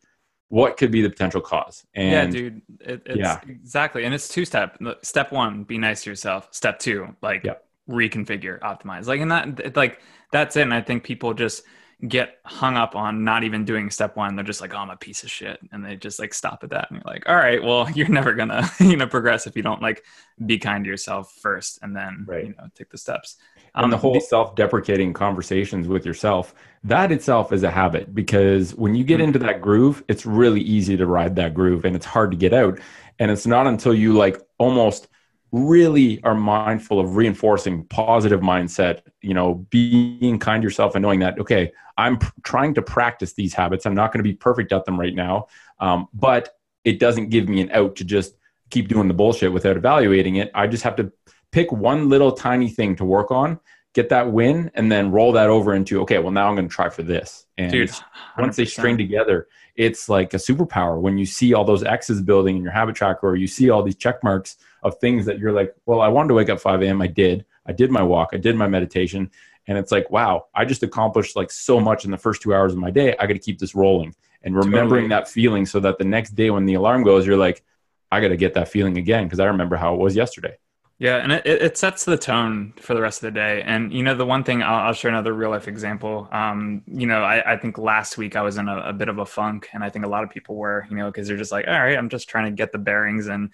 what 0.49 0.77
could 0.77 0.91
be 0.93 1.03
the 1.03 1.11
potential 1.11 1.41
cause? 1.41 1.85
And 1.95 2.13
yeah, 2.13 2.27
dude. 2.41 2.63
It, 2.81 3.03
it's 3.07 3.19
Yeah. 3.19 3.41
exactly. 3.49 4.05
And 4.05 4.15
it's 4.15 4.29
two 4.29 4.45
step. 4.45 4.79
Step 5.03 5.33
one, 5.33 5.65
be 5.65 5.79
nice 5.79 6.05
to 6.05 6.11
yourself. 6.11 6.49
Step 6.53 6.79
two, 6.79 7.15
like 7.23 7.45
Yeah. 7.45 7.55
reconfigure, 7.89 8.61
optimize. 8.61 9.07
Like, 9.07 9.21
and 9.21 9.31
that, 9.31 9.77
like, 9.77 10.01
that's 10.33 10.57
it. 10.57 10.63
And 10.63 10.75
I 10.75 10.81
think 10.83 11.03
people 11.05 11.35
just 11.35 11.63
get 12.09 12.41
hung 12.45 12.77
up 12.77 12.95
on 12.95 13.25
not 13.25 13.43
even 13.43 13.65
doing 13.65 13.91
step 13.91 14.17
one. 14.17 14.37
They're 14.37 14.45
just 14.45 14.61
like, 14.61 14.75
oh, 14.75 14.79
I'm 14.79 14.91
a 14.91 14.97
piece 14.97 15.25
of 15.25 15.31
shit. 15.31 15.59
And 15.73 15.83
they 15.85 15.97
just 15.97 16.19
like 16.21 16.35
stop 16.35 16.63
at 16.63 16.69
that. 16.71 16.91
And 16.91 17.01
you're 17.03 17.11
like, 17.13 17.27
all 17.29 17.37
right, 17.37 17.63
well, 17.63 17.91
you're 17.95 18.09
never 18.09 18.35
gonna, 18.35 18.69
you 18.81 18.97
know, 18.97 19.07
progress 19.07 19.47
if 19.47 19.57
you 19.57 19.63
don't 19.63 19.81
like 19.83 20.05
be 20.45 20.59
kind 20.59 20.85
to 20.85 20.91
yourself 20.91 21.33
first 21.41 21.79
and 21.83 21.97
then, 21.97 22.25
Right. 22.29 22.45
you 22.49 22.55
know, 22.59 22.69
take 22.75 22.91
the 22.91 22.99
steps. 22.99 23.37
And 23.77 23.93
the 23.93 23.97
Um, 23.97 24.01
whole 24.01 24.21
self-deprecating 24.21 25.13
conversations 25.13 25.89
with 25.89 26.07
yourself 26.07 26.55
that 26.85 27.13
itself 27.13 27.53
is 27.53 27.63
a 27.63 27.71
habit 27.71 28.15
because 28.15 28.75
when 28.75 28.95
you 28.95 29.05
get 29.05 29.21
into 29.21 29.39
that 29.41 29.61
groove 29.61 30.03
it's 30.09 30.25
really 30.27 30.61
easy 30.61 30.97
to 30.97 31.07
ride 31.07 31.37
that 31.37 31.55
groove 31.55 31.85
and 31.85 31.95
it's 31.97 32.07
hard 32.07 32.31
to 32.31 32.37
get 32.37 32.53
out. 32.53 32.79
And 33.19 33.31
it's 33.31 33.47
not 33.47 33.67
until 33.67 33.95
you 33.95 34.13
like 34.13 34.41
almost 34.59 35.09
really 35.53 36.23
are 36.23 36.35
mindful 36.35 37.01
of 37.01 37.17
reinforcing 37.17 37.85
positive 37.85 38.41
mindset 38.41 39.01
you 39.23 39.33
know 39.33 39.67
being 39.71 40.39
kind 40.39 40.61
to 40.63 40.67
yourself 40.67 40.95
and 40.95 41.03
knowing 41.03 41.21
that 41.21 41.39
okay 41.39 41.73
i'm 41.97 42.19
pr- 42.19 42.33
trying 42.43 42.75
to 42.75 42.83
practice 42.83 43.33
these 43.33 43.55
habits. 43.55 43.87
I'm 43.87 43.95
not 43.95 44.13
going 44.13 44.19
to 44.19 44.29
be 44.29 44.35
perfect 44.35 44.73
at 44.73 44.85
them 44.85 44.99
right 44.99 45.15
now 45.15 45.47
um, 45.81 46.09
but 46.13 46.51
it 46.85 46.99
doesn't 46.99 47.31
give 47.31 47.49
me 47.49 47.61
an 47.61 47.71
out 47.73 47.97
to 47.97 48.05
just 48.05 48.35
keep 48.71 48.89
doing 48.89 49.09
the 49.09 49.15
bullshit 49.15 49.53
without 49.53 49.77
evaluating 49.77 50.37
it. 50.37 50.51
I 50.55 50.67
just 50.67 50.83
have 50.83 50.97
to 50.97 51.13
pick 51.53 51.73
one 51.73 52.09
little 52.09 52.33
tiny 52.33 52.69
thing 52.69 52.97
to 52.97 53.05
work 53.05 53.31
on, 53.31 53.59
get 53.95 54.09
that 54.11 54.31
win, 54.31 54.71
and 54.75 54.91
then 54.91 55.11
roll 55.11 55.33
that 55.33 55.49
over 55.49 55.75
into 55.75 56.01
okay, 56.03 56.19
well 56.19 56.33
now 56.33 56.49
I'm 56.49 56.55
going 56.55 56.69
to 56.69 56.75
try 56.75 56.89
for 56.89 57.03
this. 57.03 57.47
And 57.59 57.73
dude, 57.73 57.91
once 58.39 58.57
they 58.57 58.65
string 58.65 58.99
together, 58.99 59.49
it's 59.77 60.09
like 60.09 60.35
a 60.35 60.39
superpower. 60.39 61.01
When 61.01 61.19
you 61.19 61.27
see 61.27 61.55
all 61.55 61.65
those 61.65 61.85
X's 61.85 62.23
building 62.23 62.57
in 62.57 62.63
your 62.63 62.73
habit 62.73 62.97
tracker, 62.97 63.29
or 63.29 63.37
you 63.37 63.47
see 63.47 63.71
all 63.71 63.83
these 63.83 63.97
check 63.97 64.23
marks 64.25 64.57
of 64.83 64.99
things 64.99 65.27
that 65.27 65.39
you're 65.39 65.53
like, 65.53 65.75
well, 65.87 66.01
I 66.01 66.09
wanted 66.09 66.29
to 66.29 66.35
wake 66.35 66.49
up 66.49 66.61
5 66.61 66.83
a.m. 66.83 67.03
I 67.03 67.07
did. 67.07 67.45
I 67.67 67.73
did 67.73 67.91
my 67.91 68.03
walk. 68.03 68.31
I 68.33 68.37
did 68.37 68.57
my 68.57 68.69
meditation. 68.69 69.31
And 69.67 69.77
it's 69.77 69.91
like, 69.91 70.11
wow, 70.11 70.47
I 70.55 70.65
just 70.65 70.83
accomplished 70.83 71.37
like 71.37 71.51
so 71.51 71.81
much 71.81 72.05
in 72.05 72.11
the 72.11 72.17
first 72.17 72.41
two 72.41 72.55
hours 72.55 72.73
of 72.73 72.79
my 72.79 72.91
day. 72.91 73.17
I 73.19 73.27
got 73.27 73.33
to 73.33 73.39
keep 73.39 73.59
this 73.59 73.75
rolling 73.75 74.15
and 74.43 74.55
remembering 74.55 75.09
Totally. 75.09 75.09
that 75.09 75.29
feeling 75.29 75.67
so 75.67 75.81
that 75.81 75.99
the 75.99 76.05
next 76.05 76.31
day 76.37 76.51
when 76.51 76.67
the 76.67 76.75
alarm 76.75 77.03
goes, 77.03 77.27
you're 77.27 77.37
like, 77.37 77.65
I 78.11 78.21
got 78.21 78.29
to 78.29 78.37
get 78.37 78.55
that 78.55 78.69
feeling 78.69 78.97
again 78.97 79.25
because 79.25 79.41
I 79.41 79.47
remember 79.47 79.77
how 79.77 79.95
it 79.95 79.99
was 79.99 80.15
yesterday. 80.15 80.57
Yeah, 80.99 81.17
and 81.19 81.31
it, 81.31 81.45
it 81.45 81.77
sets 81.77 82.07
the 82.07 82.17
tone 82.17 82.73
for 82.81 82.95
the 82.95 83.03
rest 83.03 83.23
of 83.23 83.27
the 83.27 83.39
day. 83.39 83.61
And 83.63 83.93
you 83.93 84.03
know, 84.03 84.15
the 84.15 84.25
one 84.25 84.45
thing 84.45 84.63
I'll, 84.63 84.87
I'll 84.87 84.93
share 84.95 85.11
another 85.11 85.35
real 85.35 85.51
life 85.51 85.69
example. 85.69 86.27
Um, 86.33 86.83
you 86.87 87.07
know, 87.07 87.23
I, 87.23 87.53
I 87.53 87.57
think 87.59 87.77
last 87.77 88.17
week 88.17 88.35
I 88.35 88.41
was 88.41 88.57
in 88.57 88.67
a, 88.67 88.79
a 88.79 88.93
bit 88.95 89.11
of 89.11 89.19
a 89.19 89.27
funk, 89.27 89.69
and 89.75 89.85
I 89.85 89.91
think 89.91 90.07
a 90.07 90.09
lot 90.09 90.25
of 90.25 90.31
people 90.31 90.57
were, 90.57 90.87
you 90.89 90.97
know, 90.97 91.07
because 91.11 91.29
they're 91.29 91.37
just 91.37 91.53
like, 91.53 91.67
all 91.69 91.79
right, 91.79 91.99
I'm 91.99 92.09
just 92.09 92.31
trying 92.31 92.47
to 92.47 92.57
get 92.57 92.73
the 92.73 92.79
bearings 92.79 93.27
and 93.27 93.51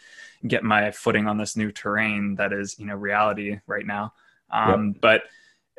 get 0.46 0.62
my 0.62 0.92
footing 0.92 1.26
on 1.26 1.36
this 1.36 1.56
new 1.56 1.72
terrain 1.72 2.36
that 2.36 2.52
is, 2.52 2.78
you 2.78 2.86
know, 2.86 2.94
reality 2.94 3.58
right 3.66 3.86
now. 3.86 4.12
Um, 4.50 4.92
But 4.92 5.24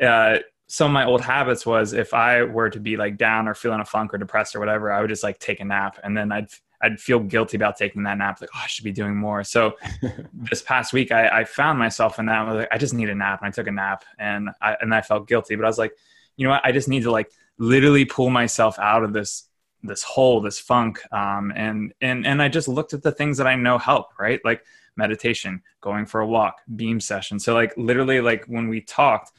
uh, 0.01 0.39
some 0.67 0.91
of 0.91 0.93
my 0.93 1.05
old 1.05 1.21
habits 1.21 1.65
was 1.65 1.93
if 1.93 2.13
I 2.13 2.43
were 2.43 2.71
to 2.71 2.79
be 2.79 2.97
like 2.97 3.15
down 3.17 3.47
or 3.47 3.53
feeling 3.53 3.79
a 3.79 3.85
funk 3.85 4.13
or 4.13 4.17
depressed 4.17 4.53
or 4.55 4.59
whatever, 4.59 4.91
I 4.91 4.99
would 4.99 5.09
just 5.09 5.23
like 5.23 5.39
take 5.39 5.61
a 5.61 5.65
nap, 5.65 5.97
and 6.03 6.17
then 6.17 6.33
I'd 6.33 6.47
I'd 6.83 6.99
feel 6.99 7.19
guilty 7.19 7.55
about 7.55 7.77
taking 7.77 8.03
that 8.03 8.17
nap, 8.17 8.41
like 8.41 8.49
oh, 8.53 8.59
I 8.61 8.67
should 8.67 8.83
be 8.83 8.91
doing 8.91 9.15
more. 9.15 9.43
So 9.43 9.77
this 10.33 10.61
past 10.61 10.91
week, 10.91 11.11
I, 11.11 11.39
I 11.39 11.43
found 11.45 11.79
myself 11.79 12.19
in 12.19 12.25
that. 12.25 12.39
I 12.39 12.43
was 12.43 12.55
like, 12.57 12.67
I 12.71 12.77
just 12.77 12.93
need 12.93 13.09
a 13.09 13.15
nap, 13.15 13.39
and 13.41 13.47
I 13.47 13.51
took 13.51 13.67
a 13.67 13.71
nap, 13.71 14.03
and 14.19 14.49
I 14.61 14.75
and 14.81 14.93
I 14.93 15.01
felt 15.01 15.27
guilty, 15.27 15.55
but 15.55 15.63
I 15.63 15.69
was 15.69 15.77
like, 15.77 15.93
you 16.35 16.45
know 16.45 16.51
what? 16.51 16.65
I 16.65 16.71
just 16.73 16.89
need 16.89 17.03
to 17.03 17.11
like 17.11 17.31
literally 17.57 18.03
pull 18.03 18.29
myself 18.29 18.77
out 18.79 19.03
of 19.03 19.13
this 19.13 19.47
this 19.81 20.03
hole, 20.03 20.41
this 20.41 20.59
funk, 20.59 20.99
um, 21.11 21.53
and 21.55 21.93
and 22.01 22.27
and 22.27 22.41
I 22.41 22.49
just 22.49 22.67
looked 22.67 22.93
at 22.93 23.01
the 23.01 23.11
things 23.11 23.37
that 23.37 23.47
I 23.47 23.55
know 23.55 23.77
help, 23.77 24.19
right? 24.19 24.41
Like 24.43 24.63
meditation, 24.95 25.61
going 25.81 26.05
for 26.05 26.21
a 26.21 26.27
walk, 26.27 26.57
beam 26.75 26.99
session. 26.99 27.39
So 27.39 27.53
like 27.53 27.73
literally, 27.77 28.19
like 28.19 28.45
when 28.45 28.67
we 28.67 28.81
talked, 28.81 29.31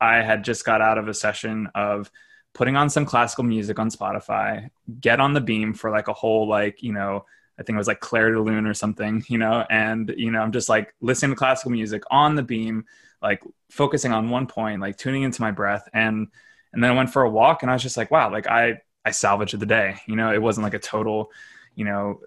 I 0.00 0.16
had 0.22 0.44
just 0.44 0.64
got 0.64 0.80
out 0.80 0.98
of 0.98 1.08
a 1.08 1.14
session 1.14 1.68
of 1.74 2.10
putting 2.56 2.74
on 2.74 2.88
some 2.88 3.04
classical 3.04 3.44
music 3.44 3.78
on 3.78 3.90
Spotify, 3.90 4.70
get 4.98 5.20
on 5.20 5.34
the 5.34 5.42
beam 5.42 5.74
for 5.74 5.90
like 5.90 6.08
a 6.08 6.14
whole 6.14 6.48
like, 6.48 6.82
you 6.82 6.90
know, 6.90 7.26
I 7.58 7.62
think 7.62 7.74
it 7.74 7.78
was 7.78 7.86
like 7.86 8.00
Clair 8.00 8.32
de 8.32 8.40
Lune 8.40 8.66
or 8.66 8.72
something, 8.72 9.22
you 9.28 9.36
know, 9.36 9.66
and 9.68 10.12
you 10.16 10.30
know, 10.30 10.40
I'm 10.40 10.52
just 10.52 10.70
like 10.70 10.94
listening 11.02 11.32
to 11.32 11.36
classical 11.36 11.70
music 11.70 12.02
on 12.10 12.34
the 12.34 12.42
beam, 12.42 12.86
like 13.20 13.42
focusing 13.70 14.12
on 14.12 14.30
one 14.30 14.46
point, 14.46 14.80
like 14.80 14.96
tuning 14.96 15.22
into 15.22 15.42
my 15.42 15.50
breath 15.50 15.86
and 15.92 16.28
and 16.72 16.82
then 16.82 16.90
I 16.90 16.94
went 16.94 17.10
for 17.10 17.22
a 17.22 17.30
walk 17.30 17.62
and 17.62 17.70
I 17.70 17.74
was 17.74 17.82
just 17.82 17.98
like, 17.98 18.10
wow, 18.10 18.32
like 18.32 18.46
I 18.46 18.80
I 19.04 19.10
salvaged 19.10 19.60
the 19.60 19.66
day. 19.66 19.96
You 20.06 20.16
know, 20.16 20.32
it 20.32 20.40
wasn't 20.40 20.64
like 20.64 20.74
a 20.74 20.78
total, 20.78 21.30
you 21.74 21.84
know, 21.84 22.20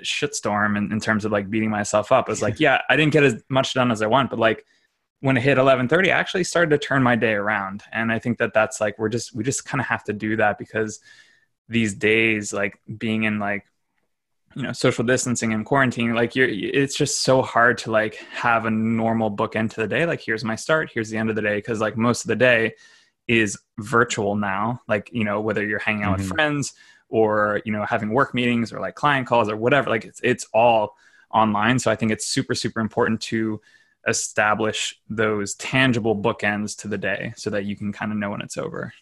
shitstorm 0.00 0.76
in, 0.76 0.90
in 0.90 0.98
terms 0.98 1.24
of 1.24 1.30
like 1.30 1.48
beating 1.48 1.70
myself 1.70 2.10
up. 2.10 2.28
It 2.28 2.32
was 2.32 2.42
like, 2.42 2.58
yeah, 2.58 2.82
I 2.90 2.96
didn't 2.96 3.12
get 3.12 3.22
as 3.22 3.40
much 3.48 3.72
done 3.74 3.92
as 3.92 4.02
I 4.02 4.08
want, 4.08 4.30
but 4.30 4.40
like 4.40 4.66
when 5.20 5.36
it 5.36 5.42
hit 5.42 5.58
11:30 5.58 6.12
I 6.12 6.18
actually 6.18 6.44
started 6.44 6.70
to 6.70 6.78
turn 6.78 7.02
my 7.02 7.16
day 7.16 7.32
around. 7.32 7.82
And 7.92 8.12
I 8.12 8.18
think 8.18 8.38
that 8.38 8.54
that's 8.54 8.80
like 8.80 8.98
we're 8.98 9.08
just 9.08 9.34
we 9.34 9.44
just 9.44 9.64
kind 9.64 9.80
of 9.80 9.86
have 9.86 10.04
to 10.04 10.12
do 10.12 10.36
that 10.36 10.58
because 10.58 11.00
these 11.68 11.94
days 11.94 12.52
like 12.52 12.80
being 12.98 13.24
in 13.24 13.38
like 13.38 13.66
you 14.54 14.62
know 14.62 14.72
social 14.72 15.04
distancing 15.04 15.52
and 15.52 15.66
quarantine 15.66 16.14
like 16.14 16.34
you're 16.34 16.48
it's 16.48 16.96
just 16.96 17.22
so 17.22 17.42
hard 17.42 17.76
to 17.78 17.90
like 17.90 18.16
have 18.32 18.64
a 18.64 18.70
normal 18.70 19.30
bookend 19.30 19.70
to 19.70 19.80
the 19.82 19.88
day. 19.88 20.06
Like 20.06 20.20
here's 20.20 20.44
my 20.44 20.56
start 20.56 20.90
here's 20.92 21.10
the 21.10 21.18
end 21.18 21.30
of 21.30 21.36
the 21.36 21.42
day. 21.42 21.56
Because 21.56 21.80
like 21.80 21.96
most 21.96 22.24
of 22.24 22.28
the 22.28 22.36
day 22.36 22.74
is 23.28 23.58
virtual 23.78 24.36
now. 24.36 24.80
Like 24.88 25.10
you 25.12 25.24
know 25.24 25.40
whether 25.40 25.66
you're 25.66 25.78
hanging 25.78 26.04
out 26.04 26.12
with 26.18 26.22
Mhm. 26.22 26.28
friends 26.28 26.74
or 27.08 27.60
you 27.64 27.72
know 27.72 27.84
having 27.84 28.10
work 28.10 28.34
meetings 28.34 28.72
or 28.72 28.80
like 28.80 28.94
client 28.94 29.26
calls 29.26 29.48
or 29.48 29.56
whatever 29.56 29.90
like 29.90 30.04
it's 30.04 30.20
it's 30.22 30.46
all 30.54 30.96
online. 31.30 31.78
So 31.78 31.90
i 31.90 31.96
think 31.96 32.12
it's 32.12 32.26
super 32.26 32.54
super 32.54 32.80
important 32.80 33.20
to 33.22 33.60
establish 34.06 34.98
those 35.08 35.54
tangible 35.54 36.16
bookends 36.16 36.76
to 36.78 36.88
the 36.88 36.98
day 36.98 37.32
so 37.36 37.50
that 37.50 37.64
you 37.64 37.76
can 37.76 37.92
kind 37.92 38.12
of 38.12 38.18
know 38.18 38.30
when 38.30 38.40
it's 38.40 38.56
over 38.56 38.92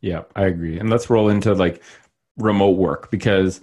Yeah, 0.00 0.22
I 0.36 0.44
agree. 0.44 0.78
And 0.78 0.90
let's 0.90 1.10
roll 1.10 1.28
into 1.28 1.54
like 1.54 1.82
remote 2.36 2.76
work 2.76 3.10
because 3.10 3.60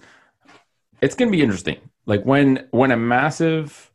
it's 1.02 1.16
going 1.16 1.32
to 1.32 1.38
be 1.38 1.44
interesting. 1.44 1.80
Like 2.06 2.24
when 2.26 2.68
when 2.72 2.92
a 2.92 2.98
massive 2.98 3.92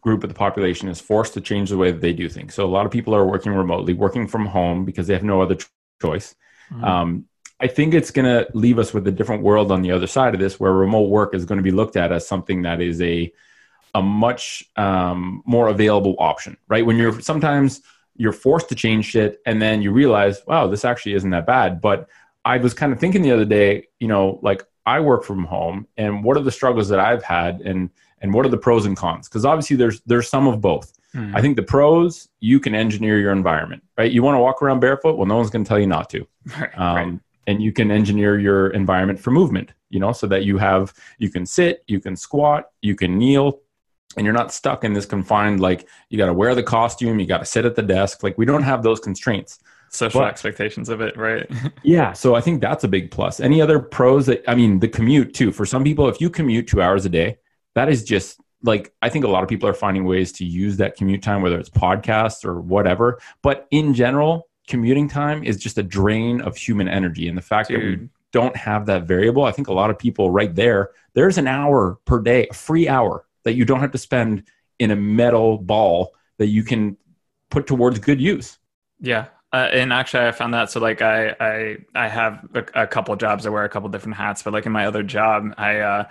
group 0.00 0.24
of 0.24 0.30
the 0.30 0.34
population 0.34 0.88
is 0.88 1.00
forced 1.00 1.34
to 1.34 1.40
change 1.40 1.70
the 1.70 1.76
way 1.76 1.90
that 1.90 2.00
they 2.00 2.12
do 2.12 2.28
things. 2.28 2.54
So 2.54 2.64
a 2.64 2.74
lot 2.76 2.86
of 2.86 2.92
people 2.92 3.14
are 3.14 3.26
working 3.26 3.52
remotely, 3.52 3.92
working 3.92 4.26
from 4.26 4.46
home 4.46 4.84
because 4.84 5.06
they 5.06 5.12
have 5.12 5.22
no 5.22 5.42
other 5.42 5.56
ch- 5.56 5.66
choice. 6.00 6.34
Mhm. 6.72 6.82
Um, 6.82 7.24
I 7.60 7.68
think 7.68 7.94
it's 7.94 8.10
going 8.10 8.26
to 8.26 8.46
leave 8.54 8.78
us 8.78 8.92
with 8.92 9.06
a 9.06 9.12
different 9.12 9.42
world 9.42 9.72
on 9.72 9.82
the 9.82 9.92
other 9.92 10.06
side 10.06 10.34
of 10.34 10.40
this, 10.40 10.60
where 10.60 10.72
remote 10.72 11.08
work 11.08 11.34
is 11.34 11.44
going 11.44 11.58
to 11.58 11.62
be 11.62 11.70
looked 11.70 11.96
at 11.96 12.12
as 12.12 12.26
something 12.26 12.62
that 12.62 12.80
is 12.80 13.00
a 13.00 13.32
a 13.96 14.02
much 14.02 14.62
um, 14.76 15.42
more 15.46 15.68
available 15.68 16.16
option, 16.18 16.54
right? 16.68 16.84
When 16.84 16.98
you're 16.98 17.18
sometimes 17.20 17.80
you're 18.14 18.32
forced 18.32 18.68
to 18.68 18.74
change 18.74 19.06
shit, 19.06 19.40
and 19.46 19.60
then 19.60 19.80
you 19.80 19.90
realize, 19.90 20.42
wow, 20.46 20.66
this 20.66 20.84
actually 20.84 21.14
isn't 21.14 21.30
that 21.30 21.46
bad. 21.46 21.80
But 21.80 22.06
I 22.44 22.58
was 22.58 22.74
kind 22.74 22.92
of 22.92 23.00
thinking 23.00 23.22
the 23.22 23.32
other 23.32 23.46
day, 23.46 23.88
you 23.98 24.06
know, 24.06 24.38
like 24.42 24.62
I 24.84 25.00
work 25.00 25.24
from 25.24 25.44
home, 25.44 25.86
and 25.96 26.22
what 26.22 26.36
are 26.36 26.42
the 26.42 26.52
struggles 26.52 26.88
that 26.90 27.00
I've 27.00 27.22
had, 27.22 27.62
and 27.62 27.88
and 28.20 28.34
what 28.34 28.44
are 28.44 28.50
the 28.50 28.58
pros 28.58 28.84
and 28.84 28.96
cons? 28.96 29.28
Because 29.28 29.46
obviously 29.46 29.76
there's 29.76 30.02
there's 30.02 30.28
some 30.28 30.46
of 30.46 30.60
both. 30.60 30.92
Mhm. 31.14 31.34
I 31.34 31.40
think 31.40 31.56
the 31.56 31.62
pros, 31.62 32.28
you 32.40 32.60
can 32.60 32.74
engineer 32.74 33.18
your 33.18 33.32
environment, 33.32 33.82
right? 33.96 34.12
You 34.12 34.22
want 34.22 34.34
to 34.36 34.40
walk 34.40 34.60
around 34.60 34.80
barefoot? 34.80 35.16
Well, 35.16 35.26
no 35.26 35.36
one's 35.36 35.48
going 35.48 35.64
to 35.64 35.68
tell 35.68 35.78
you 35.78 35.86
not 35.86 36.10
to 36.10 36.26
right, 36.60 36.78
um, 36.78 36.96
right. 36.96 37.20
and 37.46 37.62
you 37.62 37.72
can 37.72 37.90
engineer 37.90 38.38
your 38.38 38.68
environment 38.68 39.18
for 39.18 39.30
movement 39.30 39.72
you 39.88 40.00
know 40.00 40.12
so 40.12 40.26
that 40.26 40.44
you 40.44 40.58
have 40.58 40.92
you 41.18 41.30
can 41.30 41.46
sit 41.46 41.84
you 41.86 42.00
can 42.00 42.16
squat 42.16 42.70
you 42.82 42.94
can 42.94 43.16
kneel 43.16 43.60
and 44.16 44.24
you're 44.24 44.34
not 44.34 44.52
stuck 44.52 44.84
in 44.84 44.92
this 44.92 45.06
confined 45.06 45.60
like 45.60 45.88
you 46.10 46.18
got 46.18 46.26
to 46.26 46.32
wear 46.32 46.54
the 46.54 46.62
costume 46.62 47.18
you 47.20 47.26
got 47.26 47.38
to 47.38 47.44
sit 47.44 47.64
at 47.64 47.74
the 47.74 47.82
desk 47.82 48.22
like 48.22 48.36
we 48.38 48.44
don't 48.46 48.62
have 48.62 48.82
those 48.82 49.00
constraints 49.00 49.58
social 49.88 50.20
But- 50.20 50.30
expectations 50.30 50.88
of 50.88 51.00
it, 51.00 51.16
right? 51.16 51.48
Yeah, 51.82 52.12
so 52.12 52.34
I 52.34 52.40
think 52.40 52.60
that's 52.60 52.82
a 52.82 52.88
big 52.88 53.10
plus. 53.12 53.38
Any 53.38 53.60
other 53.62 53.78
pros 53.78 54.26
that 54.26 54.42
I 54.50 54.54
mean, 54.56 54.80
the 54.80 54.88
commute 54.88 55.32
too. 55.32 55.52
For 55.52 55.64
some 55.64 55.84
people, 55.84 56.08
if 56.08 56.20
you 56.20 56.28
commute 56.28 56.66
two 56.66 56.82
hours 56.82 57.04
a 57.06 57.08
day, 57.08 57.38
that 57.76 57.88
is 57.88 58.02
just 58.02 58.40
like 58.64 58.92
I 59.00 59.08
think 59.08 59.24
a 59.24 59.28
lot 59.28 59.44
of 59.44 59.48
people 59.48 59.68
are 59.68 59.74
finding 59.74 60.04
ways 60.04 60.32
to 60.32 60.44
use 60.44 60.76
that 60.78 60.96
commute 60.96 61.22
time, 61.22 61.40
whether 61.40 61.58
it's 61.58 61.70
podcasts 61.70 62.44
or 62.44 62.60
whatever. 62.60 63.20
But 63.42 63.68
in 63.70 63.94
general, 63.94 64.48
commuting 64.66 65.08
time 65.08 65.44
is 65.44 65.56
just 65.56 65.78
a 65.78 65.82
drain 65.84 66.40
of 66.40 66.56
human 66.56 66.88
energy, 66.88 67.28
and 67.28 67.38
the 67.38 67.42
fact 67.42 67.68
that 67.68 67.78
we 67.78 68.08
don't 68.32 68.56
have 68.56 68.86
that 68.86 69.04
variable, 69.04 69.44
I 69.44 69.52
think 69.52 69.68
a 69.68 69.72
lot 69.72 69.90
of 69.90 69.98
people 69.98 70.30
right 70.32 70.52
there. 70.54 70.90
There's 71.14 71.38
an 71.38 71.46
hour 71.46 71.98
per 72.06 72.20
day, 72.20 72.48
a 72.50 72.54
free 72.54 72.88
hour 72.88 73.24
that 73.46 73.54
you 73.54 73.64
don't 73.64 73.80
have 73.80 73.92
to 73.92 73.98
spend 73.98 74.42
in 74.78 74.90
a 74.90 74.96
metal 74.96 75.58
ball 75.58 76.14
that 76.38 76.48
you 76.48 76.64
can 76.64 76.96
put 77.48 77.66
towards 77.66 77.98
good 78.00 78.20
use. 78.20 78.58
Yeah. 79.00 79.26
Uh, 79.52 79.68
and 79.72 79.92
actually, 79.92 80.26
I 80.26 80.32
found 80.32 80.52
that. 80.54 80.70
So, 80.70 80.80
like, 80.80 81.00
I 81.00 81.34
I 81.40 81.76
I 81.94 82.08
have 82.08 82.46
a, 82.54 82.82
a 82.82 82.86
couple 82.86 83.14
jobs. 83.16 83.46
I 83.46 83.50
wear 83.50 83.64
a 83.64 83.68
couple 83.68 83.88
different 83.88 84.16
hats, 84.16 84.42
but 84.42 84.52
like 84.52 84.66
in 84.66 84.72
my 84.72 84.86
other 84.86 85.04
job, 85.04 85.54
I 85.56 85.78
uh, 85.78 86.04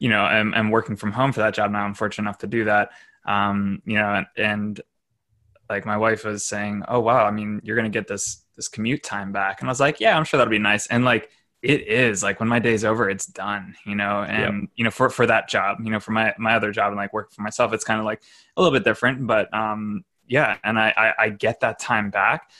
you 0.00 0.08
know, 0.08 0.26
am, 0.26 0.52
am 0.54 0.70
working 0.70 0.96
from 0.96 1.12
home 1.12 1.32
for 1.32 1.40
that 1.40 1.54
job 1.54 1.70
now. 1.70 1.84
I'm 1.84 1.94
fortunate 1.94 2.24
enough 2.24 2.38
to 2.38 2.46
do 2.48 2.64
that. 2.64 2.90
Um, 3.24 3.80
you 3.84 3.94
know, 3.94 4.14
and, 4.14 4.26
and 4.36 4.80
like 5.68 5.86
my 5.86 5.96
wife 5.96 6.24
was 6.24 6.44
saying, 6.44 6.82
"Oh 6.88 7.00
wow, 7.00 7.24
I 7.24 7.30
mean, 7.30 7.60
you're 7.62 7.76
gonna 7.76 7.88
get 7.90 8.08
this 8.08 8.44
this 8.56 8.66
commute 8.66 9.04
time 9.04 9.30
back," 9.30 9.60
and 9.60 9.68
I 9.68 9.72
was 9.72 9.80
like, 9.80 10.00
"Yeah, 10.00 10.16
I'm 10.16 10.24
sure 10.24 10.38
that'll 10.38 10.50
be 10.50 10.58
nice." 10.58 10.88
And 10.88 11.04
like, 11.04 11.30
it 11.62 11.86
is 11.88 12.22
like 12.22 12.40
when 12.40 12.48
my 12.48 12.58
day's 12.58 12.84
over, 12.84 13.10
it's 13.10 13.26
done. 13.26 13.74
You 13.84 13.94
know, 13.94 14.22
and 14.22 14.68
you 14.76 14.84
know, 14.84 14.90
for 14.90 15.10
for 15.10 15.26
that 15.26 15.48
job, 15.48 15.78
you 15.82 15.90
know, 15.90 16.00
for 16.00 16.12
my 16.12 16.34
my 16.38 16.54
other 16.54 16.72
job 16.72 16.88
and 16.88 16.96
like 16.96 17.12
work 17.12 17.32
for 17.32 17.42
myself, 17.42 17.72
it's 17.72 17.84
kind 17.84 18.00
of 18.00 18.06
like 18.06 18.22
a 18.56 18.62
little 18.62 18.76
bit 18.76 18.84
different, 18.84 19.26
but 19.26 19.52
um, 19.54 20.04
yeah, 20.26 20.58
and 20.64 20.78
I, 20.78 20.94
I 20.96 21.24
I 21.24 21.28
get 21.30 21.60
that 21.60 21.78
time 21.78 22.10
back 22.10 22.50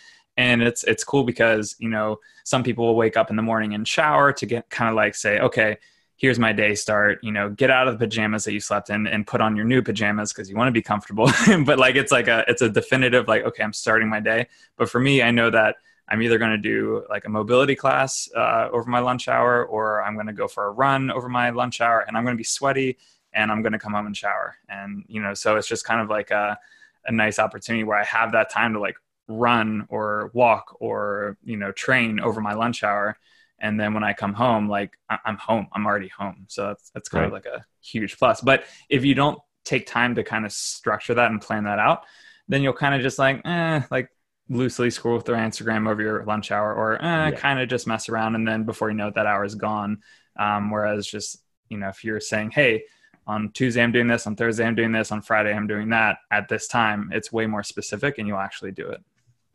and 0.40 0.62
it's 0.62 0.84
it's 0.84 1.04
cool 1.04 1.24
because 1.24 1.76
you 1.78 1.88
know 1.88 2.18
some 2.44 2.62
people 2.62 2.86
will 2.86 2.96
wake 2.96 3.16
up 3.16 3.30
in 3.30 3.36
the 3.36 3.42
morning 3.42 3.74
and 3.74 3.86
shower 3.86 4.32
to 4.32 4.46
get 4.46 4.68
kind 4.70 4.88
of 4.88 4.96
like 4.96 5.14
say 5.14 5.38
okay 5.38 5.76
here's 6.16 6.38
my 6.38 6.52
day 6.52 6.74
start 6.74 7.18
you 7.22 7.30
know 7.30 7.50
get 7.50 7.70
out 7.70 7.86
of 7.88 7.98
the 7.98 8.06
pajamas 8.06 8.44
that 8.44 8.52
you 8.52 8.60
slept 8.60 8.90
in 8.90 9.06
and 9.06 9.26
put 9.26 9.40
on 9.40 9.54
your 9.54 9.64
new 9.64 9.82
pajamas 9.82 10.32
because 10.32 10.48
you 10.48 10.56
want 10.56 10.68
to 10.68 10.72
be 10.72 10.82
comfortable 10.82 11.30
but 11.66 11.78
like 11.78 11.94
it's 11.94 12.10
like 12.10 12.26
a 12.28 12.44
it's 12.48 12.62
a 12.62 12.68
definitive 12.68 13.28
like 13.28 13.44
okay 13.44 13.62
i'm 13.62 13.72
starting 13.72 14.08
my 14.08 14.20
day 14.20 14.46
but 14.76 14.88
for 14.88 14.98
me 14.98 15.22
i 15.22 15.30
know 15.30 15.50
that 15.50 15.76
i'm 16.10 16.22
either 16.22 16.38
going 16.38 16.50
to 16.50 16.58
do 16.58 17.04
like 17.08 17.24
a 17.24 17.28
mobility 17.28 17.74
class 17.74 18.28
uh, 18.36 18.68
over 18.72 18.88
my 18.90 19.00
lunch 19.00 19.28
hour 19.28 19.64
or 19.64 20.02
i'm 20.02 20.14
going 20.14 20.26
to 20.26 20.32
go 20.32 20.48
for 20.48 20.66
a 20.66 20.70
run 20.70 21.10
over 21.10 21.28
my 21.28 21.50
lunch 21.50 21.80
hour 21.80 22.04
and 22.06 22.16
i'm 22.16 22.24
going 22.24 22.36
to 22.36 22.40
be 22.40 22.44
sweaty 22.44 22.96
and 23.32 23.50
i'm 23.50 23.62
going 23.62 23.72
to 23.72 23.78
come 23.78 23.92
home 23.92 24.06
and 24.06 24.16
shower. 24.16 24.56
And 24.68 25.04
you 25.08 25.22
know 25.22 25.34
so 25.34 25.56
it's 25.56 25.68
just 25.68 25.84
kind 25.84 26.00
of 26.00 26.08
like 26.08 26.30
a, 26.30 26.58
a 27.06 27.12
nice 27.12 27.38
opportunity 27.38 27.84
where 27.84 27.98
i 27.98 28.04
have 28.04 28.32
that 28.32 28.50
time 28.50 28.72
to 28.74 28.80
like 28.80 28.96
run 29.28 29.86
or 29.88 30.30
walk 30.34 30.76
or 30.80 31.36
you 31.44 31.56
know 31.56 31.72
train 31.72 32.20
over 32.20 32.40
my 32.40 32.54
lunch 32.54 32.82
hour. 32.82 33.16
And 33.60 33.78
then 33.78 33.94
when 33.94 34.04
i 34.04 34.12
come 34.12 34.34
home 34.34 34.68
like 34.68 34.92
I- 35.08 35.18
i'm 35.24 35.36
home. 35.36 35.68
I'm 35.72 35.86
already 35.86 36.08
home. 36.08 36.46
So 36.48 36.68
that's, 36.68 36.90
that's 36.90 37.08
kind 37.08 37.26
of 37.26 37.32
like 37.32 37.46
a 37.46 37.64
huge 37.80 38.18
plus. 38.18 38.40
But 38.40 38.64
if 38.88 39.04
you 39.04 39.14
don't 39.14 39.38
take 39.64 39.86
time 39.86 40.14
to 40.16 40.24
kind 40.24 40.44
of 40.44 40.52
structure 40.52 41.14
that 41.14 41.30
and 41.30 41.40
plan 41.40 41.64
that 41.64 41.78
out 41.78 42.04
then 42.48 42.62
you'll 42.62 42.72
kind 42.72 42.94
of 42.94 43.00
just 43.02 43.18
like 43.18 43.40
eh, 43.44 43.82
like 43.90 44.10
loosely 44.50 44.90
scroll 44.90 45.20
through 45.20 45.36
instagram 45.36 45.88
over 45.88 46.02
your 46.02 46.24
lunch 46.24 46.50
hour 46.50 46.74
or 46.74 47.00
eh, 47.02 47.30
Yeah. 47.30 47.30
kind 47.30 47.58
of 47.60 47.68
just 47.68 47.86
mess 47.86 48.08
around 48.10 48.34
and 48.34 48.46
then 48.46 48.64
before 48.64 48.90
you 48.90 48.96
know 48.96 49.08
it 49.08 49.14
that 49.14 49.26
hour 49.26 49.44
is 49.44 49.54
gone 49.54 50.02
um, 50.38 50.70
whereas 50.70 51.06
just 51.06 51.42
you 51.68 51.78
know 51.78 51.88
if 51.88 52.04
you're 52.04 52.20
saying 52.20 52.50
hey 52.50 52.82
on 53.26 53.50
Tuesday 53.52 53.80
I'm 53.82 53.92
doing 53.92 54.08
this, 54.08 54.26
on 54.26 54.34
Thursday 54.34 54.64
I'm 54.66 54.74
doing 54.74 54.90
this, 54.90 55.12
on 55.12 55.22
Friday 55.22 55.52
I'm 55.52 55.68
doing 55.68 55.90
that 55.90 56.16
at 56.32 56.48
this 56.48 56.66
time, 56.66 57.10
it's 57.12 57.30
way 57.30 57.46
more 57.46 57.62
specific 57.62 58.18
and 58.18 58.26
you'll 58.26 58.38
actually 58.38 58.72
do 58.72 58.88
it. 58.88 59.00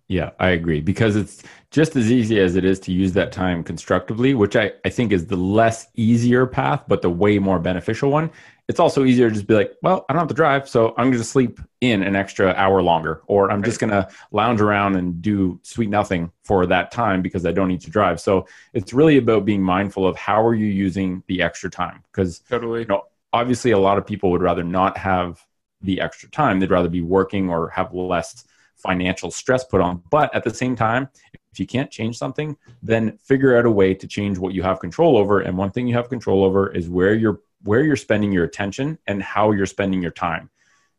Yeah, 0.07 0.29
I 0.39 0.49
agree 0.49 0.79
because 0.81 1.15
it's 1.17 1.43
just 1.71 1.95
as 1.95 2.09
easy 2.11 2.39
as 2.39 2.55
it 2.55 2.63
is 2.63 2.79
to 2.81 2.93
use 2.93 3.11
that 3.13 3.31
time 3.33 3.63
constructively, 3.63 4.33
which 4.33 4.55
I, 4.55 4.71
I 4.85 4.89
think 4.89 5.11
is 5.11 5.25
the 5.25 5.35
less 5.35 5.87
easier 5.95 6.45
path, 6.45 6.83
but 6.87 7.01
the 7.01 7.09
way 7.09 7.37
more 7.39 7.59
beneficial 7.59 8.11
one. 8.11 8.29
It's 8.67 8.79
also 8.79 9.05
easier 9.05 9.29
to 9.29 9.35
just 9.35 9.45
be 9.45 9.53
like, 9.53 9.73
well, 9.83 10.05
I 10.09 10.13
don't 10.13 10.19
have 10.19 10.27
to 10.29 10.33
drive, 10.33 10.67
so 10.67 10.95
I'm 10.97 11.11
going 11.11 11.19
to 11.19 11.23
sleep 11.23 11.59
in 11.81 12.01
an 12.01 12.15
extra 12.15 12.51
hour 12.53 12.81
longer, 12.81 13.21
or 13.27 13.51
I'm 13.51 13.61
just 13.61 13.79
going 13.79 13.91
to 13.91 14.07
lounge 14.31 14.59
around 14.59 14.95
and 14.95 15.21
do 15.21 15.59
sweet 15.61 15.89
nothing 15.89 16.31
for 16.43 16.65
that 16.65 16.91
time 16.91 17.21
because 17.21 17.45
I 17.45 17.51
don't 17.51 17.67
need 17.67 17.81
to 17.81 17.91
drive. 17.91 18.19
So 18.19 18.47
it's 18.73 18.91
really 18.91 19.17
about 19.17 19.45
being 19.45 19.61
mindful 19.61 20.07
of 20.07 20.15
how 20.15 20.43
are 20.43 20.55
you 20.55 20.65
using 20.65 21.21
the 21.27 21.43
extra 21.43 21.69
time 21.69 22.03
because 22.11 22.39
Totally. 22.39 22.81
you 22.81 22.87
know, 22.87 23.03
obviously 23.33 23.71
a 23.71 23.77
lot 23.77 23.97
of 23.97 24.07
people 24.07 24.31
would 24.31 24.41
rather 24.41 24.63
not 24.63 24.97
have 24.97 25.45
the 25.81 26.01
extra 26.01 26.29
time. 26.29 26.59
They'd 26.59 26.71
rather 26.71 26.89
be 26.89 27.01
working 27.01 27.49
or 27.49 27.69
have 27.69 27.93
less 27.93 28.45
financial 28.75 29.31
stress 29.31 29.63
put 29.63 29.81
on. 29.81 30.01
But 30.09 30.33
at 30.35 30.43
the 30.43 30.53
same 30.53 30.75
time, 30.75 31.09
if 31.51 31.59
you 31.59 31.65
can't 31.65 31.89
change 31.89 32.17
something, 32.17 32.57
then 32.83 33.17
figure 33.17 33.57
out 33.57 33.65
a 33.65 33.71
way 33.71 33.93
to 33.93 34.07
change 34.07 34.37
what 34.37 34.53
you 34.53 34.63
have 34.63 34.79
control 34.79 35.17
over. 35.17 35.41
And 35.41 35.57
one 35.57 35.71
thing 35.71 35.87
you 35.87 35.95
have 35.95 36.09
control 36.09 36.43
over 36.43 36.73
is 36.73 36.89
where 36.89 37.13
you're 37.13 37.39
where 37.65 37.83
you're 37.83 37.95
spending 37.95 38.31
your 38.31 38.45
attention 38.45 38.97
and 39.05 39.21
how 39.21 39.51
you're 39.51 39.65
spending 39.65 40.01
your 40.01 40.11
time. 40.11 40.49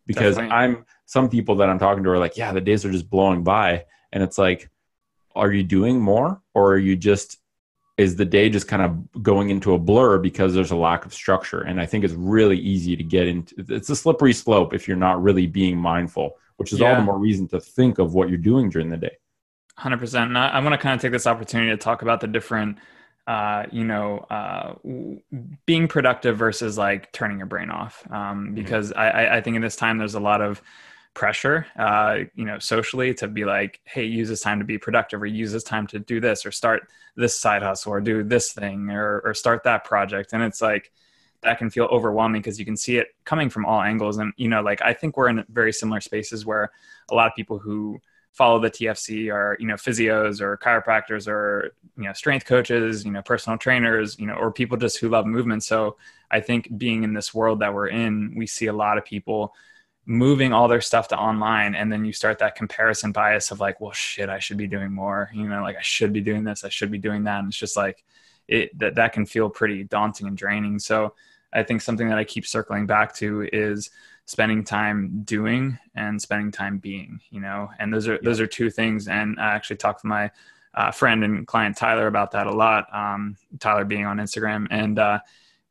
Because 0.06 0.36
Definitely. 0.36 0.56
I'm 0.56 0.86
some 1.06 1.28
people 1.28 1.56
that 1.56 1.68
I'm 1.68 1.78
talking 1.78 2.04
to 2.04 2.10
are 2.10 2.18
like, 2.18 2.36
yeah, 2.36 2.52
the 2.52 2.60
days 2.60 2.84
are 2.84 2.92
just 2.92 3.10
blowing 3.10 3.42
by. 3.42 3.86
And 4.12 4.22
it's 4.22 4.38
like, 4.38 4.70
are 5.34 5.52
you 5.52 5.62
doing 5.62 6.00
more 6.00 6.40
or 6.54 6.72
are 6.72 6.78
you 6.78 6.96
just 6.96 7.38
is 7.98 8.16
the 8.16 8.24
day 8.26 8.50
just 8.50 8.68
kind 8.68 8.82
of 8.82 9.22
going 9.22 9.48
into 9.48 9.72
a 9.72 9.78
blur 9.78 10.18
because 10.18 10.52
there's 10.52 10.70
a 10.70 10.76
lack 10.76 11.06
of 11.06 11.14
structure 11.14 11.60
and 11.60 11.80
i 11.80 11.86
think 11.86 12.04
it's 12.04 12.14
really 12.14 12.58
easy 12.58 12.94
to 12.94 13.02
get 13.02 13.26
into 13.26 13.54
it's 13.70 13.88
a 13.90 13.96
slippery 13.96 14.32
slope 14.34 14.74
if 14.74 14.86
you're 14.86 14.96
not 14.96 15.22
really 15.22 15.46
being 15.46 15.78
mindful 15.78 16.36
which 16.56 16.72
is 16.72 16.80
all 16.80 16.94
the 16.94 17.02
more 17.02 17.18
reason 17.18 17.48
to 17.48 17.60
think 17.60 17.98
of 17.98 18.14
what 18.14 18.28
you're 18.28 18.38
doing 18.38 18.68
during 18.68 18.90
the 18.90 18.96
day 18.96 19.16
100%. 19.78 20.22
And 20.22 20.38
I, 20.38 20.48
I 20.48 20.60
want 20.60 20.72
to 20.72 20.78
kind 20.78 20.94
of 20.94 21.00
take 21.00 21.12
this 21.12 21.26
opportunity 21.26 21.70
to 21.70 21.76
talk 21.76 22.02
about 22.02 22.20
the 22.20 22.26
different, 22.26 22.78
uh, 23.26 23.64
you 23.72 23.84
know, 23.84 24.18
uh, 24.30 24.74
w- 24.82 25.20
being 25.66 25.88
productive 25.88 26.36
versus 26.38 26.78
like 26.78 27.12
turning 27.12 27.38
your 27.38 27.46
brain 27.46 27.70
off. 27.70 28.04
Um, 28.10 28.54
because 28.54 28.92
I, 28.92 29.08
I, 29.08 29.36
I 29.36 29.40
think 29.40 29.56
in 29.56 29.62
this 29.62 29.76
time 29.76 29.98
there's 29.98 30.14
a 30.14 30.20
lot 30.20 30.40
of 30.40 30.62
pressure, 31.14 31.66
uh, 31.78 32.18
you 32.34 32.44
know, 32.44 32.58
socially 32.58 33.14
to 33.14 33.26
be 33.26 33.44
like, 33.44 33.80
hey, 33.84 34.04
use 34.04 34.28
this 34.28 34.42
time 34.42 34.58
to 34.58 34.64
be 34.64 34.78
productive 34.78 35.22
or 35.22 35.26
use 35.26 35.50
this 35.50 35.64
time 35.64 35.86
to 35.88 35.98
do 35.98 36.20
this 36.20 36.44
or 36.44 36.52
start 36.52 36.88
this 37.16 37.40
side 37.40 37.62
hustle 37.62 37.92
or 37.92 38.00
do 38.00 38.22
this 38.22 38.52
thing 38.52 38.90
or, 38.90 39.20
or 39.24 39.34
start 39.34 39.64
that 39.64 39.84
project. 39.84 40.32
And 40.32 40.42
it's 40.42 40.60
like, 40.60 40.92
that 41.42 41.58
can 41.58 41.70
feel 41.70 41.84
overwhelming 41.84 42.40
because 42.40 42.58
you 42.58 42.64
can 42.64 42.76
see 42.76 42.96
it 42.96 43.08
coming 43.24 43.50
from 43.50 43.66
all 43.66 43.80
angles. 43.80 44.16
And, 44.16 44.32
you 44.36 44.48
know, 44.48 44.62
like 44.62 44.80
I 44.82 44.92
think 44.94 45.16
we're 45.16 45.28
in 45.28 45.44
very 45.48 45.72
similar 45.72 46.00
spaces 46.00 46.44
where 46.44 46.70
a 47.10 47.14
lot 47.14 47.28
of 47.28 47.36
people 47.36 47.58
who 47.58 48.00
follow 48.36 48.58
the 48.58 48.70
TFC 48.70 49.32
are, 49.32 49.56
you 49.58 49.66
know, 49.66 49.74
physios 49.74 50.42
or 50.42 50.58
chiropractors 50.58 51.26
or, 51.26 51.72
you 51.96 52.04
know, 52.04 52.12
strength 52.12 52.44
coaches, 52.44 53.04
you 53.04 53.10
know, 53.10 53.22
personal 53.22 53.58
trainers, 53.58 54.18
you 54.18 54.26
know, 54.26 54.34
or 54.34 54.52
people 54.52 54.76
just 54.76 54.98
who 54.98 55.08
love 55.08 55.24
movement. 55.24 55.64
So 55.64 55.96
I 56.30 56.40
think 56.40 56.76
being 56.76 57.02
in 57.02 57.14
this 57.14 57.32
world 57.32 57.60
that 57.60 57.72
we're 57.72 57.88
in, 57.88 58.34
we 58.36 58.46
see 58.46 58.66
a 58.66 58.74
lot 58.74 58.98
of 58.98 59.06
people 59.06 59.54
moving 60.04 60.52
all 60.52 60.68
their 60.68 60.82
stuff 60.82 61.08
to 61.08 61.18
online 61.18 61.74
and 61.74 61.90
then 61.90 62.04
you 62.04 62.12
start 62.12 62.38
that 62.38 62.54
comparison 62.54 63.10
bias 63.10 63.50
of 63.50 63.58
like 63.58 63.80
well 63.80 63.90
shit 63.90 64.28
i 64.28 64.38
should 64.38 64.56
be 64.56 64.68
doing 64.68 64.92
more 64.92 65.28
you 65.34 65.48
know 65.48 65.60
like 65.62 65.76
i 65.76 65.82
should 65.82 66.12
be 66.12 66.20
doing 66.20 66.44
this 66.44 66.62
i 66.64 66.68
should 66.68 66.92
be 66.92 66.98
doing 66.98 67.24
that 67.24 67.40
and 67.40 67.48
it's 67.48 67.56
just 67.56 67.76
like 67.76 68.04
it 68.46 68.70
that, 68.78 68.94
that 68.94 69.12
can 69.12 69.26
feel 69.26 69.50
pretty 69.50 69.82
daunting 69.82 70.28
and 70.28 70.38
draining 70.38 70.78
so 70.78 71.12
i 71.52 71.60
think 71.60 71.82
something 71.82 72.08
that 72.08 72.18
i 72.18 72.22
keep 72.22 72.46
circling 72.46 72.86
back 72.86 73.12
to 73.16 73.48
is 73.52 73.90
spending 74.26 74.64
time 74.64 75.22
doing 75.24 75.78
and 75.94 76.20
spending 76.20 76.50
time 76.50 76.78
being 76.78 77.20
you 77.30 77.40
know? 77.40 77.70
And 77.78 77.92
those 77.92 78.08
are 78.08 78.18
those 78.22 78.40
are 78.40 78.46
two 78.46 78.70
things. 78.70 79.08
And 79.08 79.40
i 79.40 79.54
actually 79.54 79.76
talked 79.76 80.02
to 80.02 80.06
my 80.06 80.30
uh, 80.74 80.90
friend 80.90 81.24
and 81.24 81.46
client 81.46 81.76
tyler 81.76 82.06
about 82.06 82.32
that 82.32 82.46
a 82.46 82.52
lot 82.52 82.86
um, 82.94 83.36
tyler 83.58 83.84
being 83.84 84.04
on 84.04 84.18
instagram. 84.18 84.66
And 84.70 84.98
uh, 84.98 85.20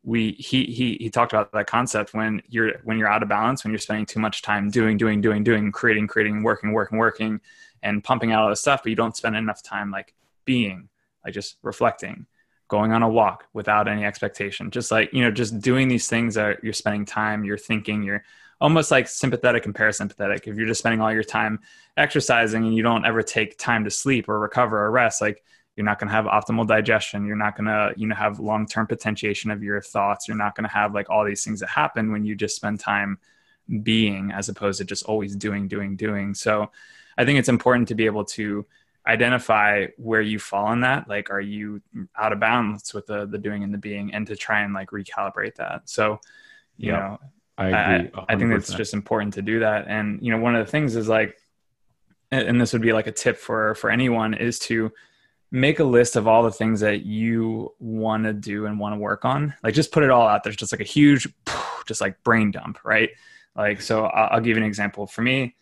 we 0.04 0.32
he 0.34 0.65
he 0.65 0.98
he 1.00 1.10
talked 1.10 1.34
about 1.34 1.52
that 1.52 1.68
concept 1.68 2.13
when 2.13 2.41
you're 2.48 2.80
when 2.84 2.98
you're 2.98 3.08
out 3.08 3.24
of 3.24 3.30
balance 3.30 3.63
when 3.63 3.72
you're 3.72 3.80
spending 3.80 4.06
too 4.06 4.20
much 4.20 4.41
time 4.41 4.70
doing 4.70 4.98
doing 4.98 5.20
doing 5.20 5.44
doing 5.44 5.72
creating 5.72 6.08
creating 6.08 6.44
working 6.44 6.72
working 6.72 6.98
working 6.98 7.41
and 7.82 8.04
pumping 8.04 8.32
out 8.32 8.44
all 8.44 8.50
this 8.50 8.62
stuff 8.62 8.84
but 8.84 8.89
you 8.89 8.96
don't 8.96 9.18
spend 9.18 9.36
enough 9.36 9.63
time 9.63 9.89
like 9.89 10.13
being 10.46 10.89
like 11.26 11.34
just 11.34 11.58
reflecting 11.63 12.28
going 12.68 12.91
on 12.91 13.04
a 13.04 13.10
walk 13.10 13.46
without 13.54 13.88
any 13.88 14.06
expectation. 14.06 14.72
Just 14.72 14.91
like 14.91 15.13
you 15.13 15.24
know 15.24 15.32
just 15.32 15.60
doing 15.60 15.88
these 15.88 16.08
things 16.08 16.36
that 16.36 16.63
you're 16.63 16.74
spending 16.74 17.06
time 17.06 17.44
you're 17.44 17.58
thinking 17.58 18.04
you're 18.04 18.24
almost 18.62 18.91
like 18.91 19.08
sympathetic 19.08 19.65
and 19.65 19.76
parasympathetic. 19.76 20.48
If 20.48 20.56
you're 20.56 20.68
just 20.68 20.80
spending 20.80 21.02
all 21.02 21.13
your 21.13 21.24
time 21.24 21.60
exercising 21.98 22.65
and 22.65 22.76
you 22.76 22.84
don't 22.84 23.06
ever 23.06 23.22
take 23.22 23.58
time 23.58 23.84
to 23.84 23.91
sleep 23.91 24.30
or 24.30 24.39
recover 24.39 24.84
or 24.86 24.91
rest 24.91 25.22
like 25.22 25.44
you're 25.76 25.86
not 25.86 26.00
going 26.00 26.08
to 26.08 26.13
have 26.15 26.26
optimal 26.26 26.65
digestion. 26.65 27.26
You're 27.26 27.36
not 27.36 27.58
going 27.58 27.68
to 27.68 27.94
you 27.98 28.08
know 28.08 28.15
have 28.15 28.39
long-term 28.39 28.88
potentiation 28.88 29.52
of 29.52 29.62
your 29.62 29.82
thoughts. 29.82 30.28
You're 30.28 30.38
not 30.38 30.56
going 30.56 30.63
to 30.68 30.74
have 30.74 30.94
like 30.94 31.10
all 31.10 31.26
these 31.26 31.44
things 31.44 31.60
that 31.60 31.70
happen 31.70 32.12
when 32.13 32.24
you 32.24 32.34
just 32.36 32.56
spend 32.56 32.80
time 32.80 33.18
being 33.84 34.32
as 34.32 34.50
opposed 34.50 34.78
to 34.80 34.86
just 34.86 35.04
always 35.06 35.36
doing 35.36 35.68
doing 35.68 35.96
doing. 35.96 36.34
So 36.34 36.72
i 37.18 37.24
think 37.26 37.39
it's 37.39 37.50
important 37.50 37.88
to 37.88 37.96
be 37.96 38.06
able 38.06 38.26
to 38.26 38.65
identify 39.08 39.86
where 39.98 40.22
you 40.22 40.39
fall 40.39 40.72
in 40.74 40.82
that. 40.82 41.08
Like 41.08 41.30
are 41.30 41.41
you 41.41 41.82
out 42.18 42.34
of 42.34 42.39
balance 42.39 42.94
with 42.94 43.06
the 43.08 43.26
the 43.26 43.38
doing 43.38 43.63
and 43.63 43.74
the 43.74 43.78
being 43.78 44.13
and 44.13 44.26
to 44.28 44.36
try 44.36 44.62
and 44.62 44.74
like 44.74 44.89
recalibrate 44.91 45.56
that. 45.56 45.89
So 45.89 46.20
you 46.78 46.91
Yeah, 46.91 46.94
know 46.94 47.20
i 47.58 47.68
agree 47.68 48.12
I 48.28 48.36
think 48.36 48.52
it's 48.52 48.74
just 48.74 48.94
important 48.94 49.34
to 49.36 49.41
do 49.41 49.60
that. 49.60 49.86
And, 49.88 50.20
you 50.22 50.32
know, 50.32 50.38
one 50.38 50.56
of 50.56 50.65
the 50.65 50.72
things 50.72 50.96
is 50.96 51.08
like, 51.08 51.38
and 52.32 52.60
this 52.60 52.74
would 52.74 52.82
be 52.82 52.91
like 52.91 53.08
a 53.08 53.12
tip 53.12 53.38
for 53.38 53.76
for 53.76 53.89
anyone 53.89 54.34
is 54.34 54.60
to 54.60 54.91
make 55.52 55.80
a 55.80 55.84
list 55.84 56.15
of 56.15 56.28
all 56.28 56.44
the 56.44 56.52
things 56.52 56.82
that 56.82 57.06
you 57.06 57.74
want 57.80 58.26
to 58.26 58.34
do 58.34 58.65
and 58.65 58.80
want 58.80 58.94
to 58.94 59.00
work 59.00 59.24
on. 59.24 59.54
Like 59.63 59.74
just 59.74 59.91
put 59.91 60.04
it 60.04 60.10
all 60.10 60.28
out 60.28 60.44
there's 60.44 60.56
just 60.56 60.74
like 60.74 60.82
a 60.82 60.86
huge 60.86 61.28
just 61.86 62.02
like 62.02 62.22
brain 62.24 62.52
dump 62.52 62.80
right? 62.84 63.10
Like 63.56 63.80
so 63.82 64.06
i'll, 64.06 64.30
I'll 64.34 64.41
give 64.41 64.58
you 64.58 64.63
an 64.63 64.68
example. 64.68 65.08
For 65.08 65.22
me 65.22 65.56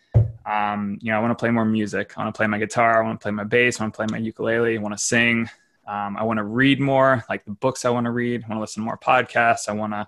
um, 0.45 0.97
you 1.01 1.12
know 1.12 1.17
i 1.17 1.21
want 1.21 1.32
to 1.32 1.41
play 1.41 1.51
more 1.51 1.65
music. 1.65 2.13
I 2.17 2.23
want 2.23 2.34
to 2.34 2.38
play 2.38 2.47
my 2.47 2.58
guitar. 2.58 3.03
I 3.03 3.06
want 3.06 3.19
to 3.19 3.23
play 3.23 3.32
my 3.32 3.43
bass. 3.43 3.79
I 3.79 3.84
want 3.84 3.93
to 3.93 3.97
play 3.97 4.08
my 4.10 4.17
ukulele. 4.17 4.77
I 4.77 4.82
want 4.82 4.97
to 4.97 5.03
sing. 5.03 5.49
Um, 5.86 6.15
i 6.15 6.23
want 6.23 6.38
to 6.38 6.45
read 6.45 6.79
more 6.79 7.25
like 7.27 7.43
the 7.43 7.51
books 7.51 7.84
i 7.84 7.89
want 7.89 8.06
to 8.06 8.12
read. 8.12 8.41
I 8.43 8.47
want 8.47 8.58
to 8.58 8.62
listen 8.62 8.82
to 8.82 8.86
more 8.86 8.97
podcasts. 8.97 9.67
I 9.67 9.73
want 9.73 9.91
to 9.91 10.08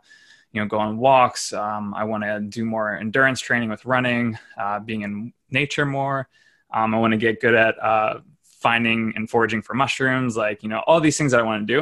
you 0.56 0.62
know 0.62 0.68
go 0.68 0.80
on 0.80 0.98
walks. 0.98 1.52
Um, 1.54 1.94
i 1.94 2.04
want 2.06 2.24
to 2.24 2.39
do 2.39 2.65
more 2.65 2.96
endurance 2.96 3.41
training 3.41 3.70
with 3.70 3.86
running 3.86 4.39
uh, 4.58 4.80
being 4.80 5.02
in 5.02 5.34
nature 5.52 5.86
more. 5.86 6.30
Um, 6.74 6.96
i 6.96 6.98
want 6.98 7.12
to 7.12 7.18
get 7.18 7.41
good 7.41 7.54
at 7.54 7.78
uh, 7.84 8.22
finding 8.41 9.13
and 9.15 9.30
foraging 9.30 9.62
for 9.62 9.74
mushrooms 9.74 10.38
like 10.38 10.63
you 10.63 10.70
know 10.70 10.82
all 10.88 11.02
these 11.02 11.18
things 11.18 11.34
that 11.34 11.41
i 11.41 11.44
want 11.44 11.68
to 11.68 11.74
do. 11.74 11.80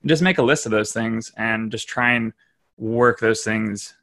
And 0.00 0.08
just 0.08 0.22
make 0.22 0.38
a 0.38 0.42
list 0.42 0.64
of 0.64 0.72
those 0.72 0.92
things 0.92 1.30
and 1.36 1.70
just 1.70 1.88
try 1.88 2.12
and 2.12 2.32
work 2.78 3.20
those 3.20 3.42
things 3.42 3.94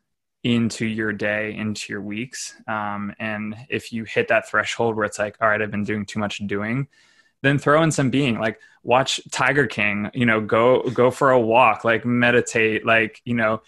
into 0.43 0.85
your 0.85 1.11
day 1.11 1.55
into 1.55 1.91
your 1.91 2.01
weeks. 2.01 2.55
Um, 2.67 3.13
and 3.17 3.55
if 3.69 3.91
you 3.91 4.03
hit 4.03 4.27
that 4.27 4.47
threshold 4.47 4.95
where 4.95 5.05
it's 5.05 5.17
like 5.19 5.37
all 5.41 5.49
right 5.49 5.61
i've 5.61 5.71
been 5.71 5.83
doing 5.83 6.05
too 6.05 6.19
much 6.19 6.45
doing 6.45 6.87
then 7.41 7.59
throw 7.59 7.83
in 7.83 7.91
some 7.91 8.09
being 8.09 8.39
like 8.39 8.59
watch 8.83 9.19
tiger 9.31 9.67
king 9.67 10.09
you 10.13 10.25
know 10.25 10.41
go 10.41 10.81
go 10.89 11.11
for 11.11 11.31
a 11.31 11.39
walk 11.39 11.83
like 11.83 12.05
meditate 12.05 12.85
like 12.85 13.21
you 13.25 13.33
know 13.33 13.61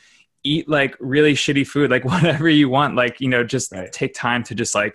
eat 0.46 0.70
like 0.70 0.96
really 1.00 1.34
shitty 1.34 1.66
food 1.68 1.90
like 1.92 2.06
whatever 2.14 2.48
you 2.48 2.70
want 2.70 2.96
like 2.96 3.20
you 3.20 3.28
know 3.28 3.44
just 3.44 3.72
Right. 3.72 3.92
take 3.92 4.14
time 4.14 4.44
to 4.44 4.56
just 4.56 4.74
like 4.76 4.94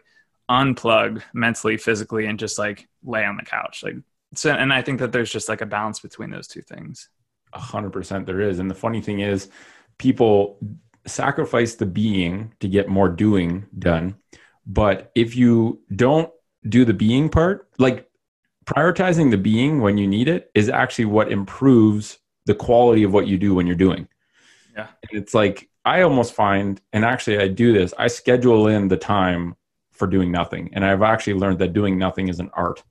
unplug 0.51 1.23
mentally 1.35 1.77
physically 1.77 2.27
and 2.27 2.39
just 2.39 2.59
like 2.59 2.89
lay 3.05 3.25
on 3.25 3.37
the 3.37 3.45
couch 3.45 3.83
like 3.85 3.97
so 4.35 4.51
and 4.53 4.73
i 4.73 4.83
think 4.83 4.99
that 5.01 5.13
there's 5.13 5.31
just 5.31 5.49
like 5.49 5.61
a 5.61 5.67
balance 5.67 6.01
between 6.01 6.31
those 6.31 6.49
two 6.49 6.63
things 6.63 7.09
A 7.53 7.59
hundred 7.59 7.93
percent 7.93 8.27
there 8.27 8.41
is. 8.41 8.59
And 8.61 8.71
the 8.71 8.75
funny 8.87 9.01
thing 9.01 9.21
is, 9.21 9.49
people 9.99 10.59
sacrifice 11.07 11.75
the 11.75 11.87
being 11.87 12.53
to 12.61 12.69
get 12.69 12.89
more 12.89 13.09
doing 13.09 13.67
done. 13.77 14.15
But 14.67 15.11
if 15.15 15.35
you 15.35 15.81
don't 16.05 16.31
do 16.69 16.85
the 16.85 16.95
being 16.95 17.29
part, 17.29 17.69
like 17.79 18.09
prioritizing 18.67 19.31
the 19.31 19.39
being 19.39 19.81
when 19.81 19.99
you 19.99 20.07
need 20.07 20.29
it 20.29 20.51
is 20.55 20.69
actually 20.69 21.07
what 21.07 21.33
improves 21.33 22.19
the 22.47 22.55
quality 22.55 23.03
of 23.03 23.13
what 23.13 23.27
you 23.27 23.37
do 23.39 23.55
when 23.57 23.67
you're 23.67 23.85
doing. 23.89 24.07
Yeah. 24.77 24.89
And 25.11 25.21
it's 25.21 25.35
like 25.35 25.69
I 25.85 26.03
almost 26.03 26.35
find, 26.35 26.81
and 26.93 27.05
actually 27.05 27.39
I 27.39 27.49
do 27.49 27.73
this, 27.73 27.95
I 27.99 28.09
schedule 28.09 28.67
in 28.69 28.89
the 28.89 28.97
time 28.97 29.57
for 29.93 30.07
doing 30.07 30.31
nothing. 30.31 30.71
And 30.73 30.85
I've 30.85 31.03
actually 31.03 31.35
learned 31.35 31.59
that 31.59 31.73
doing 31.73 31.99
nothing 31.99 32.29
is 32.29 32.41
an 32.41 32.51
art 32.55 32.83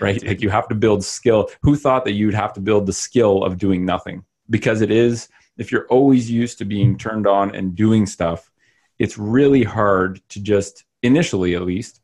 right? 0.00 0.24
Like 0.24 0.42
you 0.42 0.50
have 0.50 0.68
to 0.68 0.74
build 0.74 1.04
skill. 1.04 1.48
Who 1.62 1.76
thought 1.76 2.04
that 2.04 2.12
you'd 2.12 2.34
have 2.34 2.52
to 2.54 2.60
build 2.60 2.86
the 2.86 2.92
skill 2.92 3.44
of 3.44 3.58
doing 3.58 3.84
nothing? 3.84 4.24
Because 4.50 4.80
it 4.80 4.90
is, 4.90 5.28
if 5.56 5.72
you're 5.72 5.86
always 5.86 6.30
used 6.30 6.58
to 6.58 6.64
being 6.64 6.98
turned 6.98 7.26
on 7.26 7.54
and 7.54 7.74
doing 7.74 8.06
stuff, 8.06 8.50
it's 8.98 9.18
really 9.18 9.64
hard 9.64 10.20
to 10.30 10.40
just, 10.40 10.84
initially 11.02 11.54
at 11.54 11.62
least, 11.62 12.00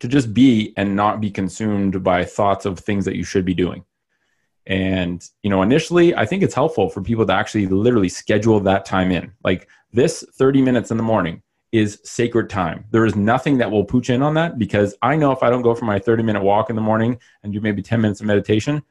to 0.00 0.08
just 0.08 0.34
be 0.34 0.72
and 0.76 0.94
not 0.94 1.20
be 1.20 1.30
consumed 1.30 2.02
by 2.02 2.24
thoughts 2.24 2.66
of 2.66 2.78
things 2.78 3.04
that 3.04 3.16
you 3.16 3.24
should 3.24 3.44
be 3.44 3.54
doing. 3.54 3.84
And, 4.66 5.24
you 5.42 5.50
know, 5.50 5.62
initially, 5.62 6.14
I 6.14 6.26
think 6.26 6.42
it's 6.42 6.54
helpful 6.54 6.88
for 6.88 7.00
people 7.00 7.24
to 7.26 7.32
actually 7.32 7.66
literally 7.66 8.08
schedule 8.08 8.58
that 8.60 8.84
time 8.84 9.12
in. 9.12 9.32
Like 9.44 9.68
this 9.92 10.24
30 10.34 10.62
minutes 10.62 10.90
in 10.90 10.96
the 10.96 11.02
morning 11.02 11.42
is 11.72 12.00
sacred 12.04 12.50
time. 12.50 12.84
There 12.90 13.06
is 13.06 13.14
nothing 13.14 13.58
that 13.58 13.70
will 13.70 13.84
pooch 13.84 14.10
in 14.10 14.22
on 14.22 14.34
that 14.34 14.58
because 14.58 14.96
I 15.02 15.16
know 15.16 15.30
if 15.30 15.42
I 15.42 15.50
don't 15.50 15.62
go 15.62 15.74
for 15.74 15.84
my 15.84 15.98
30 15.98 16.22
minute 16.22 16.42
walk 16.42 16.70
in 16.70 16.76
the 16.76 16.82
morning 16.82 17.18
and 17.42 17.52
do 17.52 17.60
maybe 17.60 17.82
10 17.82 18.00
minutes 18.00 18.20
of 18.20 18.26
meditation, 18.26 18.82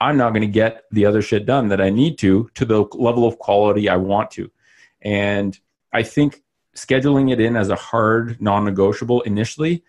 I'm 0.00 0.16
not 0.16 0.30
going 0.30 0.42
to 0.42 0.46
get 0.46 0.84
the 0.90 1.06
other 1.06 1.22
shit 1.22 1.46
done 1.46 1.68
that 1.68 1.80
I 1.80 1.90
need 1.90 2.18
to 2.18 2.50
to 2.54 2.64
the 2.64 2.84
level 2.92 3.26
of 3.26 3.38
quality 3.38 3.88
I 3.88 3.96
want 3.96 4.30
to. 4.32 4.50
And 5.00 5.58
I 5.92 6.02
think 6.02 6.42
scheduling 6.76 7.32
it 7.32 7.40
in 7.40 7.56
as 7.56 7.70
a 7.70 7.76
hard 7.76 8.40
non 8.40 8.64
negotiable 8.64 9.22
initially 9.22 9.82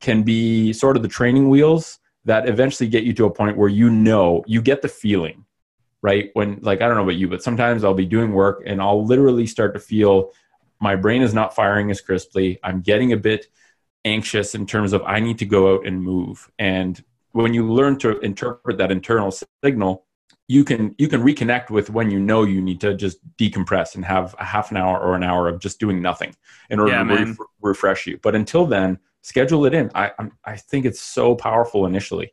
can 0.00 0.22
be 0.22 0.72
sort 0.72 0.96
of 0.96 1.02
the 1.02 1.08
training 1.08 1.48
wheels 1.48 2.00
that 2.24 2.48
eventually 2.48 2.88
get 2.88 3.04
you 3.04 3.12
to 3.12 3.24
a 3.24 3.30
point 3.30 3.56
where 3.56 3.68
you 3.68 3.90
know 3.90 4.44
you 4.46 4.62
get 4.62 4.82
the 4.82 4.88
feeling 4.88 5.44
right? 6.02 6.30
When 6.34 6.58
like 6.62 6.82
i 6.82 6.86
don't 6.88 6.96
know 6.96 7.04
about 7.04 7.16
you 7.16 7.28
but 7.28 7.42
sometimes 7.42 7.84
i'll 7.84 7.94
be 7.94 8.06
doing 8.06 8.32
work 8.32 8.62
and 8.66 8.82
i'll 8.82 9.04
literally 9.04 9.46
start 9.46 9.72
to 9.74 9.80
feel 9.80 10.32
my 10.80 10.96
brain 10.96 11.22
is 11.22 11.32
not 11.32 11.54
firing 11.54 11.92
as 11.92 12.00
crisply. 12.00 12.58
I'm 12.64 12.80
getting 12.80 13.12
a 13.12 13.16
bit 13.16 13.46
anxious 14.04 14.54
in 14.56 14.66
terms 14.66 14.92
of 14.92 15.02
i 15.02 15.20
need 15.20 15.38
to 15.38 15.46
go 15.46 15.74
out 15.74 15.86
and 15.86 16.02
move. 16.02 16.50
And 16.58 17.02
when 17.32 17.54
you 17.54 17.72
learn 17.72 17.98
to 18.00 18.18
interpret 18.20 18.78
that 18.78 18.90
internal 18.90 19.32
signal 19.64 20.04
you 20.48 20.64
can 20.64 20.94
you 20.98 21.08
can 21.08 21.22
reconnect 21.22 21.70
with 21.70 21.88
when 21.88 22.10
you 22.10 22.18
know 22.18 22.42
you 22.42 22.60
need 22.60 22.80
to 22.80 22.94
just 22.94 23.18
decompress 23.36 23.94
and 23.94 24.04
have 24.04 24.34
a 24.38 24.44
half 24.44 24.70
an 24.70 24.76
hour 24.76 24.98
or 24.98 25.14
an 25.14 25.22
hour 25.22 25.48
of 25.48 25.60
just 25.60 25.78
doing 25.78 26.02
nothing 26.02 26.34
in 26.68 26.80
order 26.80 26.92
Yeah, 26.92 27.04
to 27.04 27.14
ref- 27.14 27.36
refresh 27.62 28.06
you. 28.06 28.18
But 28.20 28.34
until 28.34 28.66
then 28.66 28.98
schedule 29.22 29.64
it 29.66 29.74
in 29.74 29.90
i 29.94 30.10
I'm, 30.18 30.32
i 30.44 30.56
think 30.56 30.84
it's 30.84 31.00
so 31.00 31.34
powerful 31.34 31.86
initially 31.86 32.32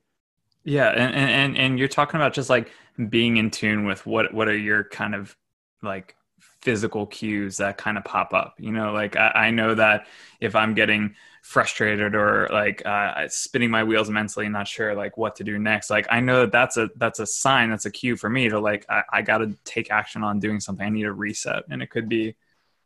Yeah, 0.64 0.90
and, 0.90 1.16
and 1.16 1.58
and 1.58 1.80
you're 1.80 1.88
talking 1.88 2.20
about 2.20 2.34
just 2.34 2.50
like 2.50 2.72
being 3.10 3.38
in 3.38 3.50
tune 3.50 3.86
with 3.86 4.06
what 4.06 4.34
what 4.34 4.48
are 4.48 4.58
your 4.58 4.84
kind 4.84 5.16
of 5.16 5.36
like 5.82 6.16
physical 6.40 7.06
cues 7.08 7.58
that 7.58 7.78
kind 7.78 7.98
of 7.98 8.04
pop 8.04 8.34
up. 8.34 8.56
You 8.60 8.72
know, 8.72 8.92
like 8.92 9.16
I, 9.16 9.32
I 9.36 9.52
know 9.52 9.74
that 9.76 10.08
if 10.42 10.56
I'm 10.56 10.74
getting 10.74 11.16
frustrated 11.42 12.14
or 12.14 12.50
like 12.52 12.86
uh, 12.86 13.28
spinning 13.30 13.72
my 13.72 13.84
wheels 13.84 14.10
mentally, 14.10 14.50
not 14.50 14.68
sure 14.68 14.94
like 14.96 15.18
what 15.18 15.38
to 15.38 15.44
do 15.44 15.58
next, 15.58 15.90
like 15.90 16.08
I 16.12 16.20
know 16.20 16.42
that 16.42 16.52
that's 16.52 16.78
a 16.78 16.90
that's 16.98 17.20
a 17.20 17.26
sign, 17.26 17.70
that's 17.70 17.86
a 17.86 17.92
cue 17.92 18.18
for 18.18 18.30
me 18.30 18.50
to 18.50 18.60
like 18.60 18.86
I, 18.90 19.04
I 19.12 19.22
got 19.22 19.40
to 19.40 19.56
take 19.64 19.92
action 19.92 20.24
on 20.24 20.40
doing 20.40 20.60
something. 20.60 20.86
I 20.86 20.90
need 20.90 21.06
a 21.06 21.14
reset, 21.14 21.64
and 21.70 21.82
it 21.82 21.90
could 21.90 22.10
be 22.10 22.36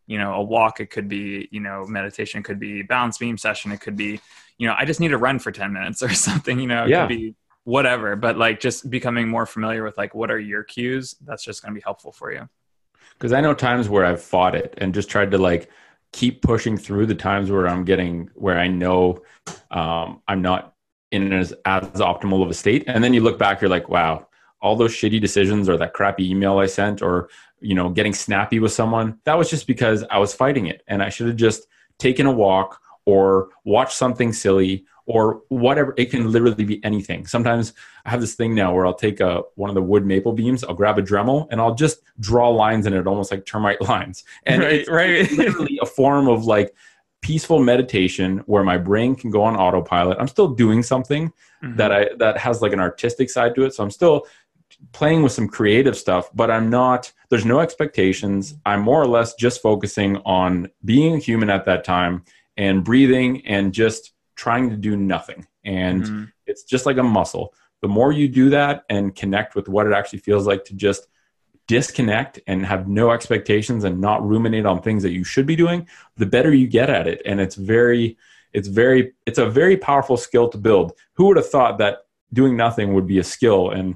you 0.07 0.17
know 0.17 0.33
a 0.35 0.41
walk 0.43 0.79
it 0.79 0.89
could 0.89 1.07
be 1.07 1.47
you 1.51 1.59
know 1.59 1.85
meditation 1.87 2.39
it 2.39 2.43
could 2.43 2.59
be 2.59 2.81
balance 2.81 3.17
beam 3.17 3.37
session 3.37 3.71
it 3.71 3.79
could 3.81 3.95
be 3.95 4.19
you 4.57 4.67
know 4.67 4.75
i 4.77 4.85
just 4.85 4.99
need 4.99 5.09
to 5.09 5.17
run 5.17 5.39
for 5.39 5.51
10 5.51 5.71
minutes 5.71 6.01
or 6.07 6.13
something 6.13 6.59
you 6.59 6.67
know 6.67 6.83
it 6.85 6.89
Yeah. 6.89 7.07
could 7.07 7.15
be 7.17 7.35
whatever. 7.65 8.15
But 8.15 8.37
like 8.37 8.59
just 8.59 8.89
becoming 8.89 9.27
more 9.29 9.45
familiar 9.45 9.83
with 9.83 9.97
like 9.97 10.13
what 10.13 10.29
are 10.29 10.39
your 10.39 10.63
cues 10.63 11.15
that's 11.25 11.43
just 11.43 11.61
going 11.61 11.73
to 11.73 11.79
be 11.79 11.83
helpful 11.83 12.11
for 12.11 12.31
you. 12.31 12.47
Because 13.13 13.31
i 13.31 13.39
know 13.41 13.53
times 13.53 13.87
where 13.89 14.05
i've 14.05 14.21
fought 14.21 14.55
it 14.55 14.73
and 14.79 14.93
just 14.93 15.09
tried 15.09 15.31
to 15.31 15.37
like 15.37 15.69
keep 16.11 16.41
pushing 16.41 16.77
through 16.77 17.05
the 17.05 17.15
times 17.15 17.49
where 17.49 17.67
i'm 17.67 17.85
getting 17.85 18.29
where 18.35 18.59
i 18.59 18.67
know 18.67 19.21
um, 19.71 20.21
i'm 20.27 20.41
not 20.41 20.75
in 21.11 21.31
as, 21.31 21.53
as 21.65 21.83
optimal 21.99 22.43
of 22.43 22.49
a 22.49 22.53
state. 22.53 22.83
And 22.87 23.03
then 23.03 23.13
you 23.13 23.21
look 23.21 23.37
back 23.39 23.61
you're 23.61 23.69
like 23.69 23.87
wow 23.87 24.27
all 24.63 24.75
those 24.75 24.91
shitty 24.93 25.21
decisions 25.21 25.69
or 25.69 25.77
that 25.77 25.93
crappy 25.93 26.27
email 26.31 26.57
i 26.57 26.65
sent 26.65 27.01
or 27.03 27.29
you 27.59 27.75
know 27.75 27.89
getting 27.89 28.13
snappy 28.13 28.59
with 28.59 28.71
someone 28.71 29.19
that 29.25 29.37
was 29.37 29.49
just 29.49 29.67
because 29.67 30.03
i 30.09 30.17
was 30.17 30.33
fighting 30.33 30.65
it 30.67 30.81
and 30.87 31.03
i 31.03 31.09
should 31.09 31.27
have 31.27 31.35
just 31.35 31.67
taken 31.99 32.25
a 32.25 32.31
walk 32.31 32.79
or 33.05 33.49
watched 33.65 33.97
something 33.97 34.31
silly 34.33 34.85
or 35.05 35.41
whatever 35.49 35.93
it 35.97 36.09
can 36.09 36.31
literally 36.31 36.63
be 36.63 36.83
anything 36.85 37.27
sometimes 37.27 37.73
i 38.05 38.09
have 38.09 38.21
this 38.21 38.35
thing 38.35 38.55
now 38.55 38.73
where 38.73 38.85
i'll 38.85 38.93
take 38.93 39.19
a 39.19 39.41
one 39.55 39.69
of 39.69 39.75
the 39.75 39.81
wood 39.81 40.05
maple 40.05 40.31
beams 40.31 40.63
i'll 40.63 40.73
grab 40.73 40.97
a 40.97 41.01
dremel 41.01 41.45
and 41.51 41.59
i'll 41.59 41.75
just 41.75 41.99
draw 42.21 42.47
lines 42.49 42.85
in 42.85 42.93
it 42.93 43.05
almost 43.05 43.29
like 43.31 43.45
termite 43.45 43.81
lines 43.93 44.23
and 44.45 44.61
Right, 44.61 44.73
it's 44.73 44.89
right. 44.89 45.29
literally 45.37 45.77
a 45.81 45.85
form 45.85 46.27
of 46.29 46.45
like 46.45 46.73
peaceful 47.21 47.59
meditation 47.61 48.39
where 48.45 48.63
my 48.63 48.77
brain 48.77 49.13
can 49.15 49.29
go 49.29 49.43
on 49.43 49.55
autopilot 49.57 50.17
i'm 50.19 50.27
still 50.27 50.47
doing 50.47 50.81
something 50.81 51.31
Mm-hmm. 51.63 51.77
that 51.77 51.91
I 51.93 52.09
that 52.17 52.35
has 52.37 52.61
like 52.61 52.73
an 52.73 52.81
artistic 52.81 53.29
side 53.29 53.55
to 53.55 53.63
it. 53.63 53.73
So 53.73 53.83
I'm 53.83 53.89
still 53.89 54.27
playing 54.91 55.23
with 55.23 55.31
some 55.31 55.47
creative 55.47 55.97
stuff, 55.97 56.29
but 56.33 56.51
I'm 56.51 56.69
not 56.69 57.11
there's 57.29 57.45
no 57.45 57.59
expectations. 57.59 58.55
I'm 58.65 58.81
more 58.81 59.01
or 59.01 59.07
less 59.07 59.33
just 59.33 59.61
focusing 59.61 60.17
on 60.17 60.69
being 60.85 61.19
human 61.19 61.49
at 61.49 61.65
that 61.65 61.83
time 61.83 62.23
and 62.57 62.83
breathing 62.83 63.45
and 63.47 63.73
just 63.73 64.13
trying 64.35 64.69
to 64.69 64.77
do 64.77 64.95
nothing. 64.95 65.47
And 65.63 66.03
Mhm. 66.03 66.31
it's 66.45 66.63
just 66.63 66.85
like 66.85 66.97
a 66.97 67.03
muscle. 67.03 67.53
The 67.81 67.87
more 67.87 68.11
you 68.11 68.27
do 68.27 68.49
that 68.51 68.83
and 68.89 69.15
connect 69.15 69.55
with 69.55 69.67
what 69.67 69.87
it 69.87 69.93
actually 69.93 70.19
feels 70.19 70.45
like 70.45 70.63
to 70.65 70.75
just 70.75 71.07
disconnect 71.67 72.39
and 72.45 72.65
have 72.65 72.87
no 72.87 73.11
expectations 73.11 73.83
and 73.83 73.99
not 73.99 74.27
ruminate 74.27 74.65
on 74.65 74.81
things 74.81 75.01
that 75.03 75.11
you 75.11 75.23
should 75.23 75.45
be 75.45 75.55
doing, 75.55 75.87
the 76.17 76.25
better 76.25 76.53
you 76.53 76.67
get 76.67 76.89
at 76.89 77.07
it. 77.07 77.21
And 77.25 77.39
it's 77.39 77.55
very 77.55 78.17
it's 78.53 78.67
very 78.67 79.13
it's 79.25 79.39
a 79.39 79.49
very 79.49 79.75
powerful 79.77 80.17
skill 80.17 80.47
to 80.49 80.57
build 80.57 80.93
who 81.13 81.25
would 81.25 81.37
have 81.37 81.49
thought 81.49 81.79
that 81.79 82.05
doing 82.31 82.55
nothing 82.55 82.93
would 82.93 83.07
be 83.07 83.17
a 83.17 83.23
skill 83.23 83.71
and 83.71 83.95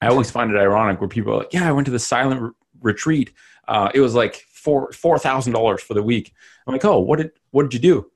i 0.00 0.08
always 0.08 0.30
find 0.30 0.50
it 0.50 0.56
ironic 0.56 1.00
where 1.00 1.08
people 1.08 1.32
are 1.32 1.38
like 1.38 1.52
yeah 1.52 1.68
i 1.68 1.72
went 1.72 1.84
to 1.84 1.90
the 1.90 1.98
silent 1.98 2.40
re- 2.40 2.50
retreat 2.80 3.32
uh, 3.70 3.88
it 3.94 4.00
was 4.00 4.14
like 4.16 4.44
four 4.50 4.90
four 4.92 5.18
thousand 5.18 5.52
dollars 5.52 5.80
for 5.80 5.94
the 5.94 6.02
week. 6.02 6.34
I'm 6.66 6.72
like 6.72 6.84
oh 6.84 6.98
what 6.98 7.18
did 7.18 7.30
what 7.52 7.62
did 7.62 7.74
you 7.74 7.80
do? 7.80 8.10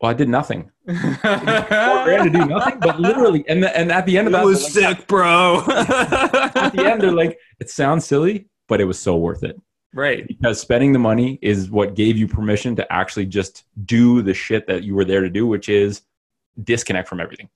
Well 0.00 0.10
i 0.10 0.14
did 0.14 0.28
nothing. 0.28 0.70
To 0.86 2.30
do 2.30 2.44
nothing 2.46 2.78
but 2.80 3.00
literally 3.00 3.44
and 3.48 3.62
the, 3.62 3.76
and 3.76 3.90
at 3.92 4.06
the 4.06 4.16
end 4.16 4.28
of 4.28 4.32
that 4.32 4.42
it 4.42 4.46
was 4.46 4.62
like, 4.76 4.98
sick 4.98 5.06
bro. 5.06 5.62
At 5.68 6.70
the 6.70 6.86
end 6.86 7.02
they're 7.02 7.12
like 7.12 7.38
it 7.60 7.68
sounds 7.68 8.04
silly 8.04 8.46
but 8.68 8.80
it 8.80 8.84
was 8.84 8.98
so 8.98 9.16
worth 9.16 9.42
it. 9.42 9.60
Right. 9.92 10.26
Because 10.26 10.60
spending 10.60 10.92
the 10.92 10.98
money 10.98 11.38
is 11.42 11.70
what 11.70 11.94
gave 11.94 12.16
you 12.16 12.26
permission 12.26 12.76
to 12.76 12.92
actually 12.92 13.26
just 13.26 13.64
do 13.84 14.22
the 14.22 14.34
shit 14.34 14.66
that 14.66 14.84
you 14.84 14.94
were 14.94 15.04
there 15.04 15.20
to 15.20 15.30
do, 15.30 15.46
which 15.46 15.68
is 15.68 16.02
disconnect 16.62 17.08
from 17.08 17.20
everything. 17.20 17.48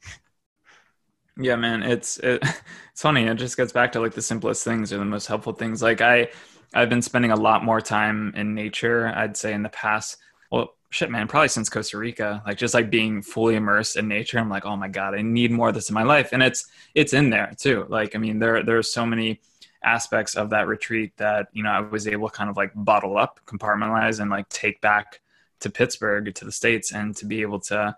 Yeah, 1.38 1.56
man, 1.56 1.82
it's 1.82 2.18
it, 2.18 2.42
it's 2.92 3.00
funny. 3.00 3.24
It 3.24 3.34
just 3.36 3.56
gets 3.56 3.72
back 3.72 3.92
to 3.92 4.00
like 4.00 4.14
the 4.14 4.22
simplest 4.22 4.64
things 4.64 4.92
or 4.92 4.98
the 4.98 5.04
most 5.04 5.26
helpful 5.26 5.52
things. 5.52 5.80
Like 5.80 6.00
I, 6.00 6.28
I've 6.74 6.90
been 6.90 7.02
spending 7.02 7.30
a 7.30 7.36
lot 7.36 7.64
more 7.64 7.80
time 7.80 8.32
in 8.36 8.54
nature. 8.54 9.06
I'd 9.14 9.36
say 9.36 9.52
in 9.52 9.62
the 9.62 9.68
past, 9.68 10.18
well, 10.50 10.74
shit, 10.90 11.10
man, 11.10 11.28
probably 11.28 11.48
since 11.48 11.68
Costa 11.68 11.96
Rica. 11.96 12.42
Like 12.44 12.58
just 12.58 12.74
like 12.74 12.90
being 12.90 13.22
fully 13.22 13.54
immersed 13.54 13.96
in 13.96 14.08
nature. 14.08 14.38
I'm 14.38 14.50
like, 14.50 14.66
oh 14.66 14.76
my 14.76 14.88
god, 14.88 15.14
I 15.14 15.22
need 15.22 15.52
more 15.52 15.68
of 15.68 15.74
this 15.74 15.88
in 15.88 15.94
my 15.94 16.02
life, 16.02 16.30
and 16.32 16.42
it's 16.42 16.66
it's 16.94 17.12
in 17.12 17.30
there 17.30 17.52
too. 17.56 17.86
Like 17.88 18.16
I 18.16 18.18
mean, 18.18 18.40
there 18.40 18.62
there 18.64 18.78
are 18.78 18.82
so 18.82 19.06
many 19.06 19.40
aspects 19.84 20.34
of 20.34 20.50
that 20.50 20.66
retreat 20.66 21.16
that 21.18 21.48
you 21.52 21.62
know 21.62 21.70
I 21.70 21.80
was 21.80 22.08
able 22.08 22.28
to 22.28 22.34
kind 22.34 22.50
of 22.50 22.56
like 22.56 22.72
bottle 22.74 23.16
up, 23.16 23.38
compartmentalize, 23.46 24.18
and 24.18 24.28
like 24.28 24.48
take 24.48 24.80
back 24.80 25.20
to 25.60 25.70
Pittsburgh 25.70 26.34
to 26.34 26.44
the 26.44 26.52
states, 26.52 26.92
and 26.92 27.14
to 27.16 27.26
be 27.26 27.42
able 27.42 27.60
to 27.60 27.96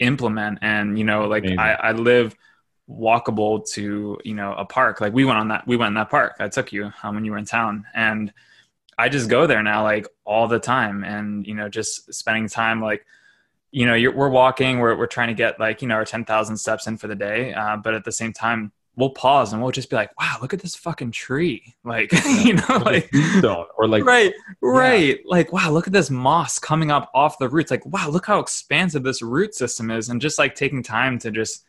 implement. 0.00 0.58
And 0.62 0.98
you 0.98 1.04
know, 1.04 1.28
like 1.28 1.44
I, 1.46 1.74
I 1.74 1.92
live 1.92 2.34
walkable 2.88 3.66
to 3.70 4.18
you 4.24 4.34
know 4.34 4.54
a 4.54 4.64
park. 4.64 5.00
Like 5.00 5.12
we 5.12 5.24
went 5.24 5.38
on 5.38 5.48
that 5.48 5.66
we 5.66 5.76
went 5.76 5.88
in 5.88 5.94
that 5.94 6.10
park. 6.10 6.36
I 6.40 6.48
took 6.48 6.72
you 6.72 6.92
um, 7.02 7.14
when 7.14 7.24
you 7.24 7.32
were 7.32 7.38
in 7.38 7.44
town. 7.44 7.86
And 7.94 8.32
i 8.98 9.08
just 9.08 9.30
go 9.30 9.46
there 9.46 9.62
now 9.62 9.82
like 9.82 10.06
all 10.24 10.48
the 10.48 10.58
time. 10.58 11.04
And 11.04 11.46
you 11.46 11.54
know 11.54 11.68
just 11.68 12.12
spending 12.12 12.48
time 12.48 12.80
like 12.80 13.06
you 13.70 13.86
know 13.86 13.94
we're 14.14 14.28
walking 14.28 14.78
we're, 14.78 14.96
we're 14.96 15.06
trying 15.06 15.28
to 15.28 15.34
get 15.34 15.58
like 15.58 15.82
you 15.82 15.88
know 15.88 15.94
our 15.94 16.04
10000 16.04 16.56
steps 16.56 16.86
in 16.86 16.96
for 16.98 17.08
the 17.08 17.14
day. 17.14 17.54
Uh, 17.54 17.76
but 17.76 17.94
at 17.94 18.04
the 18.04 18.12
same 18.12 18.32
time 18.32 18.72
we'll 18.94 19.08
pause 19.08 19.54
and 19.54 19.62
we'll 19.62 19.72
just 19.72 19.88
be 19.88 19.96
like 19.96 20.10
wow 20.20 20.36
look 20.42 20.52
at 20.52 20.60
this 20.60 20.74
fucking 20.74 21.12
tree. 21.12 21.74
Like 21.84 22.12
you 22.44 22.54
know 22.54 22.82
like 22.84 23.12
or 23.76 23.88
like 23.88 24.04
right 24.04 24.32
right. 24.60 25.18
Yeah. 25.18 25.24
like 25.26 25.52
wow 25.52 25.70
look 25.70 25.86
at 25.86 25.92
this 25.92 26.10
moss 26.10 26.58
coming 26.58 26.90
up 26.90 27.10
off 27.14 27.38
the 27.38 27.48
roots. 27.48 27.70
Like 27.70 27.86
wow 27.86 28.08
look 28.08 28.26
how 28.26 28.40
expansive 28.40 29.02
this 29.02 29.22
root 29.22 29.54
system 29.54 29.90
is. 29.90 30.08
And 30.08 30.20
just 30.20 30.38
like 30.38 30.54
taking 30.54 30.82
time 30.82 31.18
to 31.20 31.30
just 31.30 31.64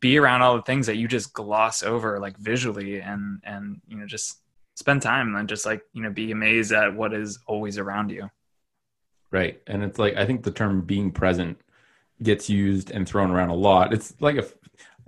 be 0.00 0.18
around 0.18 0.42
all 0.42 0.56
the 0.56 0.62
things 0.62 0.86
that 0.86 0.96
you 0.96 1.08
just 1.08 1.32
gloss 1.32 1.82
over 1.82 2.18
like 2.18 2.36
visually 2.38 3.00
and 3.00 3.40
and 3.44 3.80
you 3.88 3.96
know 3.96 4.06
just 4.06 4.42
spend 4.74 5.02
time 5.02 5.34
and 5.36 5.48
just 5.48 5.66
like 5.66 5.82
you 5.92 6.02
know 6.02 6.10
be 6.10 6.30
amazed 6.30 6.72
at 6.72 6.94
what 6.94 7.12
is 7.12 7.38
always 7.46 7.78
around 7.78 8.10
you. 8.10 8.30
Right. 9.30 9.62
And 9.66 9.82
it's 9.82 9.98
like 9.98 10.16
i 10.16 10.26
think 10.26 10.42
the 10.42 10.50
term 10.50 10.82
being 10.82 11.10
present 11.10 11.58
gets 12.22 12.48
used 12.48 12.90
and 12.90 13.08
thrown 13.08 13.30
around 13.30 13.48
a 13.48 13.54
lot. 13.54 13.92
It's 13.92 14.14
like 14.20 14.36
a, 14.36 14.46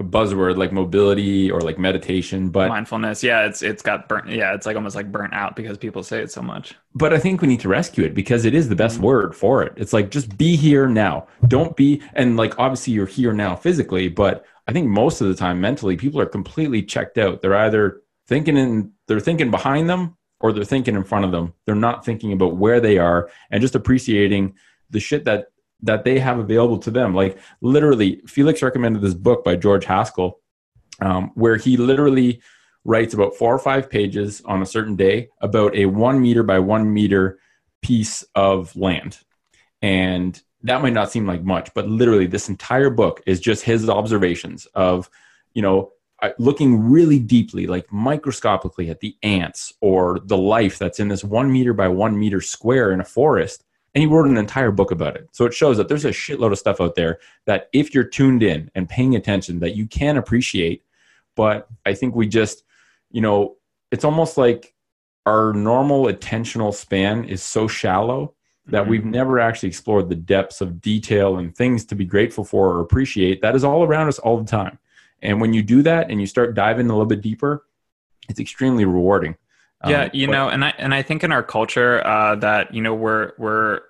a 0.01 0.05
buzzword 0.05 0.57
like 0.57 0.73
mobility 0.73 1.51
or 1.51 1.61
like 1.61 1.79
meditation 1.79 2.51
but 2.51 2.69
mindfulness. 2.69 3.23
Yeah 3.23 3.47
it's 3.47 3.63
it's 3.63 3.83
got 3.83 4.09
burnt 4.09 4.29
yeah 4.29 4.55
it's 4.55 4.67
like 4.67 4.77
almost 4.77 4.97
like 4.97 5.13
burnt 5.13 5.33
out 5.33 5.55
because 5.57 5.79
people 5.79 6.03
say 6.03 6.21
it 6.21 6.33
so 6.33 6.43
much. 6.43 6.75
But 6.95 7.13
i 7.13 7.19
think 7.19 7.41
we 7.41 7.49
need 7.49 7.61
to 7.61 7.69
rescue 7.69 8.05
it 8.05 8.15
because 8.15 8.45
it 8.45 8.55
is 8.55 8.69
the 8.69 8.77
best 8.77 8.97
mm-hmm. 8.97 9.07
word 9.07 9.37
for 9.37 9.63
it. 9.63 9.73
It's 9.77 9.93
like 9.93 10.11
just 10.11 10.37
be 10.37 10.57
here 10.57 10.89
now. 10.89 11.27
Don't 11.47 11.77
be 11.77 12.03
and 12.15 12.37
like 12.37 12.59
obviously 12.59 12.93
you're 12.93 13.07
here 13.07 13.33
now 13.33 13.57
physically 13.57 14.09
but 14.09 14.45
I 14.67 14.73
think 14.73 14.89
most 14.89 15.21
of 15.21 15.29
the 15.29 15.35
time 15.35 15.61
mentally 15.61 15.97
people 15.97 16.21
are 16.21 16.27
completely 16.27 16.83
checked 16.83 17.19
out. 17.19 17.43
They're 17.43 17.57
either 17.57 18.03
thinking 18.27 18.57
in 18.57 18.93
they're 19.07 19.21
thinking 19.21 19.51
behind 19.51 19.89
them 19.89 20.17
or 20.41 20.53
they're 20.53 20.65
thinking 20.65 20.95
in 20.95 21.05
front 21.05 21.25
of 21.25 21.33
them. 21.33 21.55
They're 21.67 21.75
not 21.75 22.05
thinking 22.05 22.33
about 22.33 22.57
where 22.57 22.81
they 22.81 22.99
are 22.99 23.31
and 23.51 23.61
just 23.61 23.75
appreciating 23.75 24.55
the 24.91 25.01
shit 25.01 25.25
that 25.25 25.49
that 25.83 26.05
they 26.05 26.19
have 26.19 26.39
available 26.39 26.79
to 26.79 26.91
them. 26.91 27.15
Like 27.15 27.39
literally, 27.61 28.23
Felix 28.27 28.63
recommended 28.63 29.03
this 29.03 29.15
book 29.15 29.45
by 29.45 29.57
George 29.57 29.85
Haskell, 29.85 30.41
um, 31.01 31.31
where 31.35 31.57
he 31.57 31.77
literally 31.77 32.41
writes 32.85 33.15
about 33.15 33.35
four 33.35 33.55
or 33.55 33.59
five 33.59 33.91
pages 33.91 34.43
on 34.45 34.63
a 34.63 34.67
certain 34.67 34.97
day 34.97 35.29
about 35.41 35.75
a 35.75 35.87
one 35.87 36.21
meter 36.21 36.43
by 36.43 36.59
one 36.59 36.93
meter 36.93 37.39
piece 37.83 38.25
of 38.35 38.75
land. 38.77 39.19
And 39.83 40.41
that 40.65 40.83
might 40.83 40.93
not 40.95 41.13
seem 41.13 41.27
like 41.27 41.45
much, 41.45 41.73
but 41.75 41.89
literally 41.89 42.27
this 42.27 42.49
entire 42.49 42.91
book 42.91 43.23
is 43.27 43.39
just 43.39 43.63
his 43.63 43.89
observations 43.89 44.67
of, 44.75 45.09
you 45.53 45.63
know, 45.63 45.93
looking 46.39 46.91
really 46.91 47.19
deeply, 47.19 47.67
like 47.67 47.93
microscopically 47.93 48.89
at 48.89 49.01
the 49.01 49.15
ants 49.23 49.75
or 49.83 50.21
the 50.25 50.39
life 50.39 50.79
that's 50.79 50.99
in 50.99 51.09
this 51.09 51.23
one 51.23 51.53
meter 51.53 51.75
by 51.75 51.87
one 51.87 52.19
meter 52.19 52.41
square 52.41 52.93
in 52.93 53.01
a 53.01 53.05
forest. 53.05 53.63
And 53.95 54.01
he 54.01 54.09
wrote 54.09 54.27
an 54.27 54.39
entire 54.39 54.71
book 54.71 54.91
about 54.91 55.17
it. 55.17 55.29
So 55.33 55.45
it 55.45 55.53
shows 55.53 55.77
that 55.77 55.89
there's 55.89 56.07
a 56.07 56.11
shitload 56.11 56.51
of 56.51 56.59
stuff 56.59 56.81
out 56.81 56.95
there 56.95 57.19
that 57.45 57.69
if 57.73 57.95
you're 57.95 58.05
tuned 58.05 58.43
in 58.43 58.71
and 58.75 58.89
paying 58.89 59.15
attention, 59.15 59.61
that 59.61 59.77
you 59.77 59.87
can 59.87 60.17
appreciate. 60.17 60.83
But 61.37 61.69
I 61.85 61.93
think 61.95 62.15
we 62.15 62.27
just, 62.27 62.65
you 63.11 63.21
know, 63.21 63.57
it's 63.93 64.05
almost 64.05 64.39
like 64.39 64.75
our 65.27 65.53
normal 65.53 66.07
attentional 66.07 66.73
span 66.73 67.25
is 67.25 67.43
so 67.43 67.69
shallow 67.69 68.35
that 68.67 68.83
mm-hmm. 68.83 68.91
we've 68.91 69.05
never 69.05 69.39
actually 69.39 69.69
explored 69.69 70.09
the 70.09 70.15
depths 70.15 70.61
of 70.61 70.81
detail 70.81 71.37
and 71.37 71.55
things 71.55 71.85
to 71.87 71.95
be 71.95 72.05
grateful 72.05 72.45
for 72.45 72.71
or 72.71 72.81
appreciate. 72.81 73.43
That 73.43 73.55
is 73.55 73.65
all 73.65 73.85
around 73.85 74.09
us 74.09 74.19
all 74.19 74.39
the 74.39 74.51
time. 74.51 74.79
And 75.23 75.41
when 75.41 75.53
you 75.53 75.63
do 75.63 75.83
that 75.83 76.11
and 76.11 76.21
you 76.21 76.27
start 76.27 76.55
diving 76.55 76.87
a 76.87 76.93
little 76.93 77.07
bit 77.07 77.21
deeper 77.21 77.65
it's 78.29 78.41
extremely 78.41 78.85
rewarding. 78.85 79.37
Yeah 79.87 80.05
um, 80.05 80.11
you 80.15 80.29
but, 80.29 80.33
know 80.33 80.49
and 80.49 80.65
i 80.65 80.73
and 80.79 80.95
i 80.95 81.03
think 81.03 81.25
in 81.25 81.31
our 81.31 81.43
culture 81.43 82.05
uh, 82.07 82.37
that 82.37 82.73
you 82.73 82.81
know 82.81 82.95
we're 82.95 83.33
we're 83.37 83.83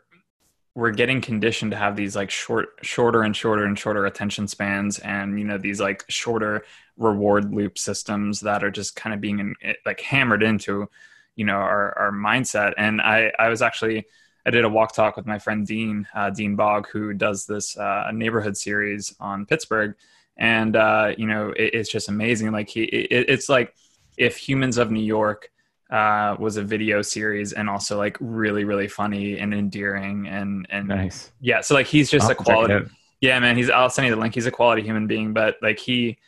we're 0.75 0.91
getting 0.91 1.21
conditioned 1.21 1.71
to 1.71 1.77
have 1.77 1.95
these 1.95 2.17
like 2.17 2.31
short 2.31 2.71
shorter 2.83 3.23
and 3.23 3.37
shorter 3.37 3.65
and 3.65 3.79
shorter 3.79 4.05
attention 4.05 4.49
spans 4.49 4.99
and 5.01 5.39
you 5.39 5.45
know 5.45 5.57
these 5.57 5.81
like 5.81 6.05
shorter 6.09 6.65
reward 6.97 7.55
loop 7.55 7.79
systems 7.79 8.41
that 8.41 8.65
are 8.65 8.73
just 8.73 8.97
kind 8.97 9.15
of 9.15 9.21
being 9.21 9.39
in, 9.39 9.55
like 9.87 10.01
hammered 10.01 10.43
into 10.43 10.89
you 11.37 11.45
know 11.45 11.59
our 11.59 11.97
our 11.97 12.11
mindset. 12.11 12.73
And 12.77 13.01
i 13.01 13.31
i 13.39 13.49
was 13.49 13.63
actually 13.63 14.07
I 14.47 14.51
did 14.51 14.65
a 14.65 14.69
walk 14.69 14.95
talk 14.95 15.17
with 15.17 15.27
my 15.27 15.39
friend 15.39 15.67
Dean 15.67 16.07
uh, 16.15 16.31
Dean 16.31 16.57
Bog, 16.57 16.89
who 16.89 17.15
does 17.15 17.47
this 17.47 17.77
uh, 17.77 18.11
neighborhood 18.13 18.57
series 18.57 19.15
on 19.19 19.47
Pittsburgh, 19.47 19.95
and 20.37 20.77
uh, 20.77 21.13
you 21.17 21.27
know 21.27 21.51
it, 21.51 21.75
it's 21.75 21.91
just 21.91 22.09
amazing. 22.09 22.53
Like 22.53 22.69
he, 22.69 22.85
it, 22.85 23.29
it's 23.29 23.49
like 23.49 23.75
if 24.17 24.37
Humans 24.37 24.79
of 24.79 24.91
New 24.91 25.03
York 25.03 25.51
uh, 25.91 26.37
was 26.39 26.57
a 26.57 26.63
video 26.63 27.01
series 27.03 27.53
and 27.53 27.71
also 27.71 27.97
like 27.97 28.17
really 28.21 28.65
really 28.65 28.89
funny 28.89 29.39
and 29.39 29.55
endearing 29.55 30.29
and 30.29 30.67
and 30.71 30.89
nice. 30.89 31.33
Yeah, 31.41 31.63
so 31.63 31.75
like 31.75 31.87
he's 31.87 32.11
just 32.11 32.27
I'll 32.27 32.33
a 32.33 32.35
quality. 32.35 32.91
Yeah, 33.21 33.39
man. 33.41 33.57
He's 33.57 33.71
I'll 33.71 33.91
send 33.91 34.07
you 34.07 34.15
the 34.15 34.21
link. 34.21 34.35
He's 34.35 34.47
a 34.47 34.51
quality 34.51 34.83
human 34.83 35.07
being, 35.07 35.33
but 35.33 35.57
like 35.63 35.79
he. 35.79 36.19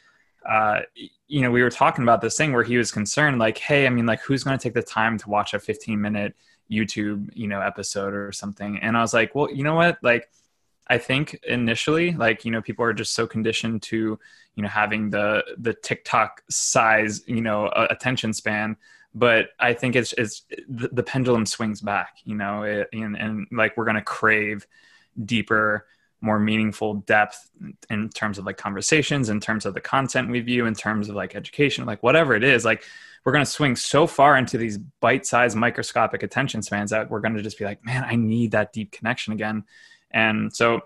Uh, 0.49 0.81
you 1.27 1.43
know, 1.43 1.51
we 1.51 1.61
were 1.61 1.71
talking 1.71 2.05
about 2.05 2.21
this 2.21 2.37
thing 2.37 2.53
where 2.53 2.63
he 2.63 2.77
was 2.77 2.93
concerned, 2.93 3.41
like, 3.41 3.59
hey, 3.59 3.85
I 3.85 3.91
mean, 3.91 4.07
like, 4.07 4.21
who's 4.21 4.45
going 4.45 4.57
to 4.57 4.63
take 4.63 4.75
the 4.75 4.83
time 4.83 5.19
to 5.19 5.29
watch 5.29 5.55
a 5.55 5.59
15 5.59 6.01
minute 6.01 6.37
YouTube, 6.71 7.31
you 7.35 7.47
know, 7.49 7.61
episode 7.61 8.15
or 8.15 8.33
something. 8.33 8.79
And 8.79 8.97
I 8.97 9.01
was 9.01 9.15
like, 9.15 9.35
well, 9.35 9.51
you 9.53 9.63
know 9.63 9.75
what? 9.75 9.99
Like, 10.03 10.29
I 10.89 10.99
think 10.99 11.41
initially, 11.47 12.13
like, 12.13 12.45
you 12.45 12.51
know, 12.51 12.63
people 12.63 12.85
are 12.85 12.93
just 12.93 13.15
so 13.15 13.27
conditioned 13.27 13.83
to, 13.83 14.19
you 14.55 14.63
know, 14.63 14.69
having 14.69 15.11
the 15.11 15.45
the 15.59 15.75
TikTok 15.75 16.43
size, 16.49 17.23
you 17.27 17.41
know, 17.41 17.71
attention 17.91 18.33
span. 18.33 18.77
But 19.15 19.49
I 19.59 19.73
think 19.73 19.97
it's 19.97 20.13
it's 20.15 20.43
the, 20.69 20.89
the 20.89 21.03
pendulum 21.03 21.47
swings 21.47 21.81
back, 21.81 22.19
you 22.25 22.37
know, 22.37 22.63
it, 22.63 22.89
and, 22.93 23.17
and 23.17 23.47
like 23.51 23.77
we're 23.77 23.85
gonna 23.85 24.03
crave 24.03 24.67
deeper, 25.25 25.87
more 26.21 26.39
meaningful 26.39 26.95
depth 26.95 27.51
in 27.91 28.11
terms 28.11 28.39
of 28.39 28.45
like 28.45 28.57
conversations, 28.57 29.29
in 29.29 29.41
terms 29.41 29.67
of 29.67 29.75
the 29.75 29.81
content 29.81 30.31
we 30.31 30.41
view, 30.41 30.67
in 30.67 30.75
terms 30.75 31.09
of 31.09 31.17
like 31.17 31.35
education, 31.35 31.85
like 31.87 32.03
whatever 32.03 32.35
it 32.35 32.45
is, 32.45 32.65
like 32.65 32.85
we're 33.27 33.33
going 33.33 33.45
to 33.45 33.51
swing 33.51 33.75
so 33.75 34.07
far 34.07 34.37
into 34.37 34.57
these 34.57 34.79
bite-sized 34.79 35.57
microscopic 35.57 36.23
attention 36.23 36.63
spans 36.63 36.93
that 36.93 37.11
we're 37.11 37.19
going 37.21 37.35
to 37.35 37.43
just 37.43 37.59
be 37.59 37.65
like 37.65 37.85
man 37.85 38.05
i 38.05 38.15
need 38.15 38.53
that 38.53 38.73
deep 38.73 38.93
connection 38.93 39.33
again. 39.33 39.65
And 40.11 40.55
so 40.55 40.81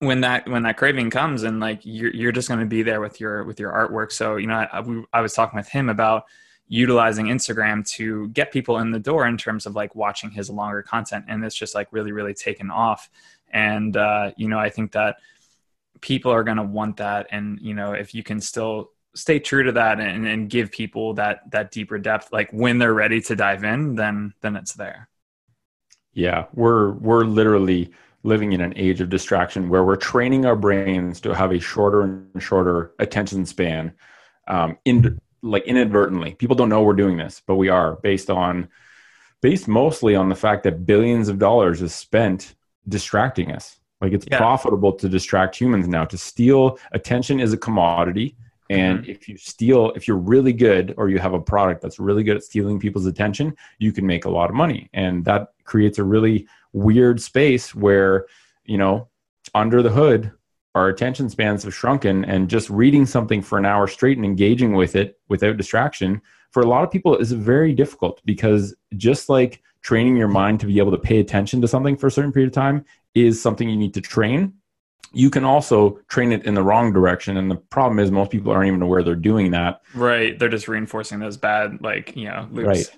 when 0.00 0.22
that 0.22 0.48
when 0.48 0.62
that 0.64 0.76
craving 0.76 1.10
comes 1.10 1.42
and 1.42 1.60
like 1.60 1.80
you're, 1.84 2.12
you're 2.12 2.32
just 2.32 2.48
going 2.48 2.60
to 2.60 2.66
be 2.66 2.82
there 2.82 3.00
with 3.00 3.20
your 3.20 3.44
with 3.44 3.60
your 3.60 3.72
artwork. 3.72 4.12
So 4.12 4.36
you 4.36 4.46
know 4.46 4.54
I, 4.54 4.82
I 5.12 5.20
was 5.20 5.32
talking 5.34 5.56
with 5.56 5.68
him 5.68 5.88
about 5.88 6.24
utilizing 6.68 7.26
instagram 7.26 7.86
to 7.96 8.28
get 8.28 8.52
people 8.52 8.78
in 8.78 8.92
the 8.92 8.98
door 9.00 9.26
in 9.26 9.36
terms 9.36 9.66
of 9.66 9.74
like 9.74 9.94
watching 9.94 10.30
his 10.30 10.50
longer 10.50 10.82
content. 10.82 11.24
And 11.28 11.44
it's 11.44 11.56
just 11.56 11.74
like 11.74 11.88
really 11.90 12.12
really 12.12 12.34
taken 12.34 12.70
off. 12.70 13.10
And 13.52 13.96
uh, 13.96 14.32
you 14.36 14.48
know 14.48 14.58
i 14.58 14.70
think 14.70 14.92
that 14.92 15.16
people 16.00 16.32
are 16.32 16.44
going 16.44 16.56
to 16.56 16.62
want 16.62 16.96
that. 16.96 17.26
And 17.30 17.58
you 17.60 17.74
know 17.74 17.92
if 17.92 18.14
you 18.14 18.22
can 18.22 18.40
still 18.40 18.90
stay 19.14 19.38
true 19.38 19.64
to 19.64 19.72
that 19.72 20.00
and, 20.00 20.26
and 20.26 20.48
give 20.48 20.70
people 20.70 21.14
that 21.14 21.50
that 21.50 21.70
deeper 21.70 21.98
depth 21.98 22.32
like 22.32 22.50
when 22.52 22.78
they're 22.78 22.94
ready 22.94 23.20
to 23.20 23.34
dive 23.34 23.64
in 23.64 23.94
then 23.96 24.32
then 24.40 24.56
it's 24.56 24.74
there. 24.74 25.08
Yeah 26.12 26.46
we're 26.54 26.92
we're 26.92 27.24
literally 27.24 27.92
living 28.22 28.52
in 28.52 28.60
an 28.60 28.72
age 28.76 29.00
of 29.00 29.08
distraction 29.08 29.68
where 29.68 29.84
we're 29.84 29.96
training 29.96 30.44
our 30.44 30.56
brains 30.56 31.20
to 31.22 31.34
have 31.34 31.52
a 31.52 31.58
shorter 31.58 32.02
and 32.02 32.42
shorter 32.42 32.92
attention 32.98 33.46
span 33.46 33.92
um, 34.46 34.76
in 34.84 35.18
like 35.42 35.64
inadvertently. 35.64 36.34
People 36.34 36.54
don't 36.54 36.68
know 36.68 36.82
we're 36.82 36.92
doing 36.92 37.16
this 37.16 37.42
but 37.46 37.56
we 37.56 37.68
are 37.68 37.96
based 37.96 38.30
on 38.30 38.68
based 39.40 39.68
mostly 39.68 40.14
on 40.14 40.28
the 40.28 40.34
fact 40.34 40.64
that 40.64 40.86
billions 40.86 41.28
of 41.28 41.38
dollars 41.38 41.82
is 41.82 41.94
spent 41.94 42.54
distracting 42.88 43.52
us. 43.52 43.78
Like 44.00 44.12
it's 44.12 44.26
yeah. 44.30 44.38
profitable 44.38 44.92
to 44.94 45.08
distract 45.08 45.56
humans 45.56 45.88
now. 45.88 46.04
To 46.06 46.16
steal 46.16 46.78
attention 46.92 47.40
is 47.40 47.52
a 47.52 47.58
commodity 47.58 48.36
and 48.70 49.00
mm-hmm. 49.00 49.10
if 49.10 49.28
you 49.28 49.36
steal, 49.36 49.90
if 49.96 50.06
you're 50.06 50.16
really 50.16 50.52
good 50.52 50.94
or 50.96 51.08
you 51.08 51.18
have 51.18 51.34
a 51.34 51.40
product 51.40 51.82
that's 51.82 51.98
really 51.98 52.22
good 52.22 52.36
at 52.36 52.44
stealing 52.44 52.78
people's 52.78 53.04
attention, 53.04 53.56
you 53.78 53.92
can 53.92 54.06
make 54.06 54.24
a 54.24 54.30
lot 54.30 54.48
of 54.48 54.54
money. 54.54 54.88
And 54.94 55.24
that 55.24 55.48
creates 55.64 55.98
a 55.98 56.04
really 56.04 56.46
weird 56.72 57.20
space 57.20 57.74
where, 57.74 58.26
you 58.64 58.78
know, 58.78 59.08
under 59.56 59.82
the 59.82 59.90
hood, 59.90 60.30
our 60.76 60.88
attention 60.88 61.28
spans 61.28 61.64
have 61.64 61.74
shrunken 61.74 62.24
and 62.24 62.48
just 62.48 62.70
reading 62.70 63.06
something 63.06 63.42
for 63.42 63.58
an 63.58 63.66
hour 63.66 63.88
straight 63.88 64.16
and 64.16 64.24
engaging 64.24 64.74
with 64.74 64.94
it 64.94 65.18
without 65.28 65.56
distraction 65.56 66.22
for 66.52 66.62
a 66.62 66.66
lot 66.66 66.84
of 66.84 66.90
people 66.90 67.16
is 67.16 67.32
very 67.32 67.72
difficult 67.72 68.20
because 68.24 68.74
just 68.96 69.28
like 69.28 69.62
training 69.82 70.16
your 70.16 70.28
mind 70.28 70.60
to 70.60 70.66
be 70.66 70.78
able 70.78 70.92
to 70.92 70.98
pay 70.98 71.18
attention 71.18 71.60
to 71.60 71.68
something 71.68 71.96
for 71.96 72.06
a 72.06 72.10
certain 72.10 72.32
period 72.32 72.48
of 72.48 72.54
time 72.54 72.84
is 73.14 73.40
something 73.40 73.68
you 73.68 73.76
need 73.76 73.94
to 73.94 74.00
train 74.00 74.52
you 75.12 75.28
can 75.30 75.44
also 75.44 75.98
train 76.08 76.30
it 76.32 76.44
in 76.44 76.54
the 76.54 76.62
wrong 76.62 76.92
direction 76.92 77.36
and 77.36 77.50
the 77.50 77.56
problem 77.56 77.98
is 77.98 78.10
most 78.10 78.30
people 78.30 78.52
aren't 78.52 78.68
even 78.68 78.82
aware 78.82 79.02
they're 79.02 79.14
doing 79.16 79.50
that 79.50 79.80
Right. 79.94 80.38
They're 80.38 80.48
just 80.48 80.68
reinforcing 80.68 81.18
those 81.18 81.36
bad, 81.36 81.78
like, 81.82 82.14
you 82.16 82.26
know, 82.26 82.46
loops. 82.52 82.66
Right. 82.68 82.90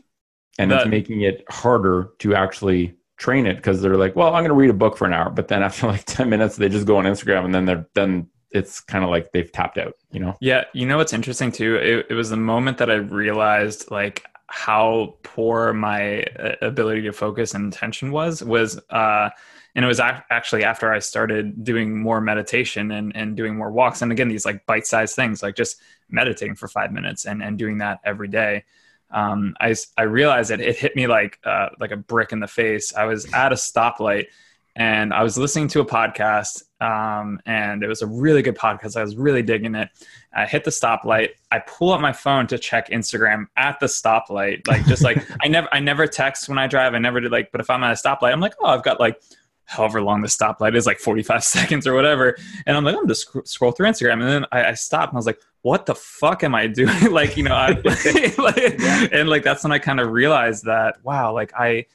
and 0.59 0.71
That- 0.71 0.83
it's 0.83 0.91
making 0.91 1.23
it 1.23 1.45
harder 1.49 2.11
to 2.19 2.35
actually 2.35 2.97
train 3.19 3.47
it 3.47 3.55
because 3.57 3.81
they're 3.81 3.97
like 3.97 4.17
well 4.17 4.29
i'm 4.35 4.43
going 4.43 4.49
to 4.49 4.55
read 4.55 4.71
a 4.71 4.75
book 4.75 4.97
for 4.97 5.07
an 5.07 5.13
hour 5.13 5.31
but 5.31 5.47
then 5.47 5.63
after 5.63 5.87
like 5.95 6.05
10 6.07 6.29
minutes 6.29 6.57
they 6.57 6.69
just 6.69 6.87
go 6.87 6.97
on 6.97 7.05
instagram 7.05 7.45
and 7.45 7.55
then 7.55 7.65
they're 7.67 7.87
then 7.95 8.27
it's 8.51 8.81
kind 8.81 9.05
of 9.05 9.11
like 9.11 9.31
they've 9.33 9.53
tapped 9.53 9.79
out 9.79 9.95
you 10.11 10.19
know 10.21 10.37
Yeah, 10.41 10.65
you 10.75 10.85
know 10.87 10.97
what's 10.99 11.13
interesting 11.15 11.51
too? 11.53 11.77
It, 11.77 12.07
it 12.11 12.15
was 12.15 12.29
the 12.31 12.37
moment 12.37 12.77
that 12.79 12.91
I 12.91 12.97
realized 12.97 13.91
like 13.91 14.27
how 14.49 15.17
poor 15.23 15.73
my 15.73 16.25
uh, 16.25 16.57
ability 16.61 17.01
to 17.03 17.13
focus 17.13 17.55
and 17.55 17.73
attention 17.73 18.11
was. 18.13 18.43
Was 18.45 18.79
uh, 18.91 19.31
and 19.75 19.85
it 19.85 19.89
was 19.89 20.01
ac- 20.01 20.23
actually 20.31 20.65
after 20.65 20.93
I 20.93 20.99
started 20.99 21.65
doing 21.65 21.99
more 21.99 22.21
meditation 22.21 22.91
and 22.91 23.15
and 23.17 23.37
doing 23.37 23.57
more 23.57 23.71
walks. 23.71 24.03
And 24.03 24.13
again, 24.13 24.29
these 24.29 24.45
like 24.45 24.67
bite 24.67 24.87
sized 24.87 25.17
things, 25.17 25.43
like 25.43 25.57
just 25.57 25.81
meditating 26.11 26.57
for 26.57 26.69
five 26.69 26.93
minutes 26.93 27.27
and 27.27 27.43
and 27.43 27.59
doing 27.59 27.79
that 27.79 28.01
every 28.05 28.29
day. 28.29 28.65
Um, 29.11 29.55
I 29.61 29.75
I 29.97 30.03
realized 30.03 30.51
that 30.51 30.61
it 30.61 30.77
hit 30.77 30.97
me 30.97 31.07
like 31.07 31.39
uh, 31.45 31.71
like 31.81 31.91
a 31.91 31.97
brick 31.97 32.33
in 32.33 32.41
the 32.41 32.47
face. 32.47 32.95
I 32.95 33.05
was 33.05 33.33
at 33.33 33.53
a 33.53 33.57
stoplight 33.57 34.27
and 34.75 35.13
I 35.13 35.23
was 35.23 35.37
listening 35.37 35.69
to 35.69 35.81
a 35.81 35.85
podcast, 35.85 36.63
um, 36.81 37.41
and 37.45 37.83
it 37.83 37.89
was 37.89 38.01
a 38.01 38.07
really 38.07 38.41
good 38.41 38.57
podcast. 38.57 38.97
I 38.97 39.03
was 39.03 39.17
really 39.17 39.43
digging 39.43 39.75
it. 39.75 39.91
I 40.35 40.47
hit 40.47 40.65
the 40.65 40.71
stoplight. 40.71 41.31
I 41.51 41.59
pull 41.59 41.93
up 41.93 42.01
my 42.01 42.13
phone 42.13 42.47
to 42.47 42.59
check 42.59 42.89
Instagram 42.89 43.49
at 43.57 43.81
the 43.81 43.87
stoplight. 43.87 44.67
Like 44.67 44.87
just 44.87 45.03
like 45.03 45.27
I 45.43 45.49
never 45.49 45.69
I 45.73 45.81
never 45.81 46.07
text 46.07 46.49
when 46.49 46.59
I 46.59 46.67
drive. 46.67 46.95
I 46.95 46.99
never 46.99 47.21
did 47.21 47.33
like, 47.33 47.53
but 47.53 47.61
if 47.61 47.69
I'm 47.69 47.85
at 47.85 47.91
a 47.91 47.95
stoplight, 47.95 48.33
I'm 48.33 48.41
like, 48.41 48.55
oh, 48.61 48.67
I've 48.67 48.83
got 48.83 48.99
like 48.99 49.21
however 49.65 50.03
long 50.03 50.21
the 50.21 50.29
stoplight 50.29 50.77
is, 50.77 50.87
like 50.87 50.99
45 50.99 51.45
seconds 51.45 51.87
or 51.87 51.95
whatever. 51.95 52.37
And 52.67 52.77
I'm 52.77 52.85
like, 52.85 52.97
I'm 52.97 53.09
just 53.09 53.23
sc- 53.23 53.47
scroll 53.47 53.73
through 53.73 53.89
Instagram. 53.89 54.15
And 54.15 54.23
then 54.23 54.47
I, 54.53 54.65
I 54.67 54.75
stopped 54.75 55.13
and 55.13 55.17
I 55.17 55.19
was 55.19 55.27
like, 55.27 55.41
what 55.63 55.87
the 55.87 55.95
fuck 55.95 56.45
am 56.45 56.55
I 56.55 56.67
doing? 56.69 57.11
like, 57.11 57.37
you 57.37 57.45
know, 57.45 57.55
I, 57.55 57.71
like, 58.39 58.81
and 59.13 59.29
like 59.29 59.43
that's 59.43 59.63
when 59.63 59.73
I 59.73 59.79
kind 59.79 60.01
of 60.01 60.11
realized 60.11 60.65
that, 60.65 60.97
wow, 61.05 61.33
like 61.33 61.53
I 61.59 61.87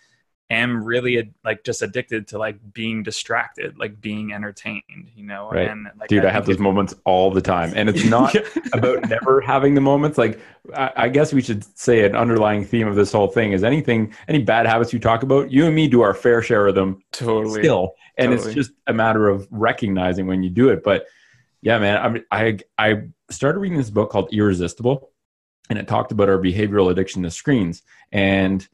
am 0.50 0.84
really 0.84 1.32
like 1.44 1.64
just 1.64 1.82
addicted 1.82 2.28
to 2.30 2.38
like 2.38 2.58
being 2.74 3.04
distracted, 3.04 3.78
like 3.78 4.00
being 4.00 4.32
entertained, 4.32 5.12
you 5.16 5.26
know? 5.26 5.50
Right. 5.52 5.70
And 5.70 5.88
like, 6.00 6.10
dude 6.10 6.26
i, 6.26 6.32
have 6.32 6.46
those 6.46 6.60
moments 6.60 6.94
all 7.06 7.32
the 7.32 7.42
time 7.42 7.74
and 7.76 7.90
it's 7.90 8.06
not 8.10 8.36
about 8.74 9.10
never 9.10 9.42
having 9.42 9.74
the 9.74 9.82
moments 9.82 10.18
like 10.18 10.40
I, 10.74 10.92
I 10.96 11.10
guess 11.10 11.34
we 11.34 11.42
should 11.42 11.64
say 11.78 12.06
an 12.06 12.16
underlying 12.16 12.64
theme 12.64 12.88
of 12.88 12.96
this 12.96 13.12
whole 13.12 13.28
thing 13.28 13.52
is 13.52 13.64
anything 13.64 14.14
any 14.28 14.42
bad 14.42 14.66
habits 14.66 14.94
you 14.94 15.00
talk 15.00 15.24
about 15.24 15.52
you 15.52 15.66
and 15.66 15.76
me 15.76 15.88
do 15.88 16.02
our 16.02 16.14
fair 16.14 16.42
share 16.42 16.68
of 16.68 16.76
them 16.76 17.02
totally. 17.12 17.62
still 17.62 17.94
and 18.18 18.32
Totally. 18.32 18.48
it's 18.48 18.56
just 18.56 18.72
a 18.88 18.94
matter 18.94 19.28
of 19.28 19.48
recognizing 19.52 20.28
when 20.28 20.44
you 20.44 20.50
do 20.50 20.70
it 20.70 20.84
but 20.84 21.06
yeah 21.62 21.78
man 21.80 22.24
I, 22.32 22.46
I 22.46 22.60
i 22.78 23.02
started 23.30 23.60
reading 23.60 23.78
this 23.78 23.90
book 23.90 24.10
called 24.10 24.30
irresistible 24.32 25.12
and 25.70 25.78
it 25.78 25.88
talked 25.88 26.12
about 26.12 26.30
our 26.30 26.38
behavioral 26.38 26.92
addiction 26.92 27.24
to 27.24 27.32
screens 27.32 27.84
and 28.12 28.68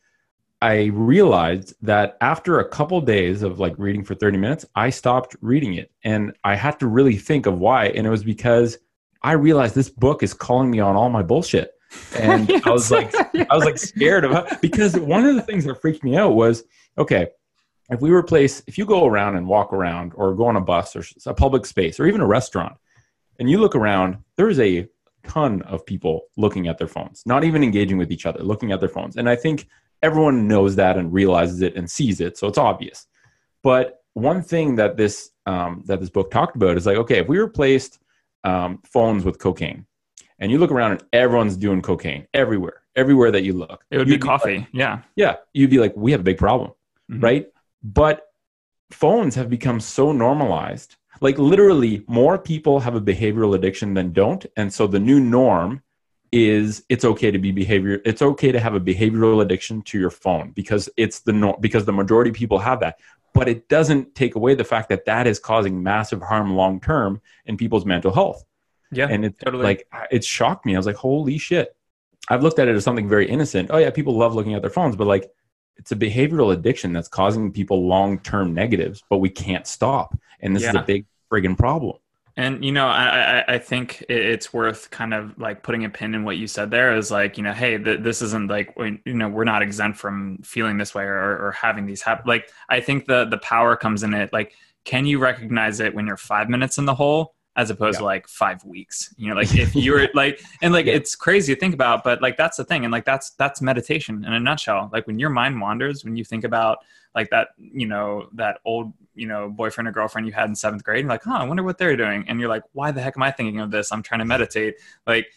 i 0.64 0.86
realized 0.94 1.76
that 1.82 2.18
after 2.22 2.60
a 2.60 2.68
couple 2.68 3.00
days 3.02 3.44
of 3.44 3.60
like 3.60 3.76
reading 3.78 4.04
for 4.04 4.16
30 4.16 4.38
minutes 4.38 4.66
i 4.76 4.90
stopped 4.90 5.36
reading 5.42 5.74
it. 5.76 5.92
And 6.04 6.34
i 6.44 6.56
had 6.56 6.80
to 6.80 6.88
really 6.88 7.18
think 7.18 7.46
of 7.46 7.60
why. 7.60 7.88
And 7.88 8.08
it 8.08 8.10
was 8.10 8.24
because 8.24 8.78
i 9.22 9.34
realized 9.34 9.76
this 9.76 9.90
book 9.90 10.24
is 10.24 10.34
calling 10.34 10.72
me 10.72 10.80
on 10.80 10.96
all 10.96 11.10
my 11.10 11.22
bullshit. 11.22 11.72
And 12.18 12.50
i 12.66 12.70
was 12.70 12.90
like 12.90 13.14
I 13.36 13.56
was 13.56 13.66
like 13.66 13.78
scared 13.78 14.26
of 14.26 14.32
how, 14.32 14.48
because 14.62 14.98
one 14.98 15.26
of 15.26 15.36
the 15.36 15.42
things 15.42 15.66
that 15.66 15.82
freaked 15.82 16.04
me 16.04 16.16
out 16.16 16.36
was 16.36 16.64
okay, 16.98 17.28
if 17.90 18.00
we 18.02 18.12
replace, 18.12 18.64
if 18.68 18.78
you 18.78 18.86
go 18.86 19.06
around 19.06 19.36
and 19.36 19.48
walk 19.48 19.74
around 19.74 20.14
or 20.16 20.34
go 20.34 20.46
on 20.46 20.56
a 20.56 20.62
bus 20.62 20.96
or 20.96 21.04
a 21.26 21.34
public 21.34 21.66
space 21.66 22.00
or 22.00 22.06
even 22.08 22.22
a 22.22 22.26
restaurant 22.26 22.76
and 23.40 23.50
you 23.50 23.60
look 23.60 23.76
around, 23.76 24.18
there's 24.38 24.60
a 24.60 24.88
ton 25.24 25.62
of 25.64 25.86
people 25.86 26.22
looking 26.38 26.68
at 26.68 26.78
their 26.78 26.88
phones, 26.88 27.24
not 27.26 27.44
even 27.44 27.64
engaging 27.64 27.98
with 27.98 28.12
each 28.12 28.26
other, 28.26 28.42
looking 28.44 28.72
at 28.72 28.80
their 28.80 28.90
phones. 28.90 29.18
And 29.18 29.30
I 29.30 29.36
think 29.36 29.68
everyone 30.04 30.48
knows 30.48 30.76
that 30.76 30.98
and 30.98 31.12
realizes 31.12 31.62
it 31.62 31.76
and 31.76 31.90
sees 31.90 32.22
it. 32.22 32.38
So 32.38 32.48
it's 32.48 32.58
obvious. 32.60 33.08
But 33.64 34.02
one 34.14 34.42
thing 34.44 34.76
that 34.76 34.98
this, 34.98 35.32
um, 35.48 35.82
that 35.88 36.00
this 36.00 36.10
book 36.10 36.30
talked 36.30 36.56
about 36.56 36.78
is 36.78 36.86
like, 36.86 36.98
okay, 36.98 37.20
if 37.20 37.28
we 37.28 37.40
replaced 37.40 38.00
um, 38.44 38.80
phones 38.86 39.24
with 39.26 39.40
cocaine, 39.40 39.86
and 40.40 40.52
you 40.52 40.58
look 40.58 40.72
around 40.72 40.92
and 40.92 41.04
everyone's 41.14 41.56
doing 41.56 41.82
cocaine 41.82 42.28
everywhere, 42.34 42.82
everywhere 42.98 43.32
that 43.32 43.44
you 43.44 43.54
look. 43.54 43.86
It 43.90 43.98
would 43.98 44.08
be 44.08 44.14
you'd 44.14 44.22
coffee. 44.22 44.58
like- 44.60 44.68
yeah. 44.74 45.02
yeah, 45.16 45.38
you'd 45.54 45.70
be 45.70 45.80
like, 45.80 45.94
we 45.96 46.12
have 46.12 46.20
a 46.20 46.24
big 46.24 46.38
problem, 46.38 46.72
Mhm. 47.10 47.24
right? 47.24 47.48
But 47.82 48.24
phones 48.92 49.36
have 49.36 49.50
become 49.50 49.80
so 49.80 50.12
normalized. 50.12 50.98
Like 51.22 51.38
literally, 51.38 52.04
more 52.08 52.38
people 52.38 52.82
have 52.82 52.96
a 52.96 53.02
behavioral 53.02 53.56
addiction 53.56 53.94
than 53.94 54.12
don't, 54.12 54.46
and 54.58 54.74
so 54.74 54.86
the 54.88 55.00
new 55.00 55.20
norm 55.22 55.82
is 56.34 56.84
it's 56.90 57.06
okay 57.06 57.30
to 57.30 57.38
be 57.38 57.52
behavior. 57.52 58.02
It's 58.06 58.24
okay 58.24 58.52
to 58.52 58.60
have 58.60 58.74
a 58.74 58.80
behavioral 58.80 59.44
addiction 59.44 59.84
to 59.84 60.00
your 60.00 60.10
phone 60.10 60.50
because 60.52 60.90
it's 60.98 61.20
the 61.20 61.32
norm 61.32 61.58
because 61.62 61.86
the 61.86 61.94
majority 61.94 62.32
of 62.32 62.36
people 62.36 62.58
have 62.58 62.80
that. 62.80 62.98
But 63.36 63.48
it 63.48 63.70
doesn't 63.70 64.16
take 64.16 64.34
away 64.36 64.56
the 64.56 64.64
fact 64.64 64.90
that 64.90 65.06
that 65.06 65.28
is 65.28 65.38
causing 65.40 65.84
massive 65.84 66.22
harm 66.24 66.56
long 66.56 66.82
term 66.82 67.22
in 67.46 67.56
people's 67.56 67.86
mental 67.86 68.12
health 68.12 68.44
Yeah. 68.92 69.08
and 69.10 69.24
it's 69.26 69.40
totally. 69.40 69.64
like 69.64 69.88
it 70.12 70.24
shocked 70.26 70.66
me. 70.66 70.74
I 70.76 70.80
was 70.80 70.88
like, 70.88 70.96
"Holy 70.96 71.38
shit!" 71.38 71.76
I've 72.30 72.42
looked 72.42 72.58
at 72.58 72.68
it 72.68 72.76
as 72.76 72.84
something 72.84 73.08
very 73.08 73.30
innocent. 73.30 73.70
Oh 73.72 73.78
yeah, 73.78 73.92
people 73.92 74.18
love 74.18 74.34
looking 74.34 74.56
at 74.56 74.62
their 74.62 74.72
phones, 74.72 74.96
but 74.96 75.06
like, 75.06 75.30
it's 75.78 75.92
a 75.92 75.96
behavioral 75.96 76.52
addiction 76.52 76.94
that's 76.94 77.08
causing 77.10 77.52
people 77.52 77.86
long 77.88 78.18
term 78.20 78.56
negatives, 78.56 79.04
but 79.08 79.18
we 79.20 79.30
can't 79.30 79.68
stop, 79.68 80.18
and 80.40 80.56
this 80.56 80.64
is 80.64 80.74
a 80.76 80.82
big 80.84 81.06
friggin' 81.32 81.58
problem. 81.58 81.98
And 82.36 82.66
you 82.66 82.72
know, 82.72 82.88
I, 82.88 83.44
I 83.48 83.58
think 83.60 84.04
it's 84.10 84.52
worth 84.52 84.90
kind 84.90 85.14
of 85.14 85.38
like 85.38 85.62
putting 85.62 85.86
a 85.86 85.90
pin 85.90 86.16
in 86.16 86.24
what 86.24 86.38
you 86.38 86.48
said 86.48 86.72
there 86.72 86.96
is 86.96 87.12
like, 87.12 87.38
you 87.38 87.44
know, 87.44 87.54
hey, 87.54 87.78
th- 87.78 88.02
this 88.02 88.24
isn't 88.24 88.50
like 88.50 88.74
you 88.78 89.14
know 89.14 89.30
we're 89.30 89.44
not 89.44 89.62
exempt 89.62 90.00
from 90.00 90.40
feeling 90.40 90.78
this 90.78 90.96
way 90.96 91.04
or, 91.04 91.38
or 91.48 91.52
having 91.52 91.86
these 91.86 92.02
happen. 92.02 92.28
Like, 92.28 92.50
I 92.70 92.82
think 92.82 93.06
the 93.06 93.26
the 93.26 93.38
power 93.38 93.76
comes 93.76 94.02
in 94.02 94.16
it. 94.16 94.34
Like, 94.34 94.54
can 94.84 95.06
you 95.06 95.20
recognize 95.20 95.80
it 95.80 95.94
when 95.94 96.08
you're 96.08 96.18
five 96.18 96.50
minutes 96.50 96.80
in 96.80 96.86
the 96.86 96.96
hole 96.96 97.36
as 97.56 97.70
opposed 97.70 98.00
to 98.00 98.04
like 98.06 98.28
five 98.28 98.64
weeks? 98.66 99.14
You 99.18 99.30
know, 99.30 99.36
like 99.42 99.56
if 99.56 99.76
you're 99.76 100.08
like, 100.14 100.42
and 100.62 100.74
like 100.74 100.88
it's 100.88 101.16
crazy 101.16 101.54
to 101.54 101.60
think 101.60 101.74
about, 101.74 102.04
but 102.04 102.22
like 102.22 102.38
that's 102.38 102.58
the 102.58 102.64
thing, 102.66 102.86
and 102.86 102.92
like 102.92 103.06
that's 103.06 103.32
that's 103.32 103.62
meditation 103.62 104.24
in 104.26 104.34
a 104.34 104.40
nutshell. 104.40 104.90
Like 104.92 105.08
when 105.08 105.20
your 105.20 105.30
mind 105.30 105.60
wanders, 105.60 106.04
when 106.04 106.16
you 106.16 106.24
think 106.24 106.44
about 106.44 106.80
like 107.16 107.30
that, 107.30 107.50
you 107.58 107.86
know, 107.88 108.28
that 108.34 108.60
old 108.66 108.94
you 109.16 109.28
know 109.28 109.48
boyfriend 109.50 109.88
or 109.88 109.92
girlfriend 109.92 110.26
you 110.26 110.34
had 110.34 110.50
in 110.50 110.56
seventh 110.56 110.84
grade 110.84 110.98
and 111.02 111.06
you're 111.06 111.14
like 111.14 111.24
huh 111.24 111.38
i 111.38 111.44
wonder 111.44 111.62
what 111.62 111.78
they're 111.78 111.96
doing 111.96 112.26
and 112.28 112.40
you're 112.40 112.50
like 112.50 112.64
why 112.72 112.90
the 112.90 113.00
heck 113.00 113.16
am 113.16 113.22
i 113.22 113.30
thinking 113.30 113.60
of 113.60 113.70
this 113.70 113.92
i'm 113.92 114.02
trying 114.02 114.18
to 114.18 114.26
meditate 114.26 114.74
like 115.06 115.28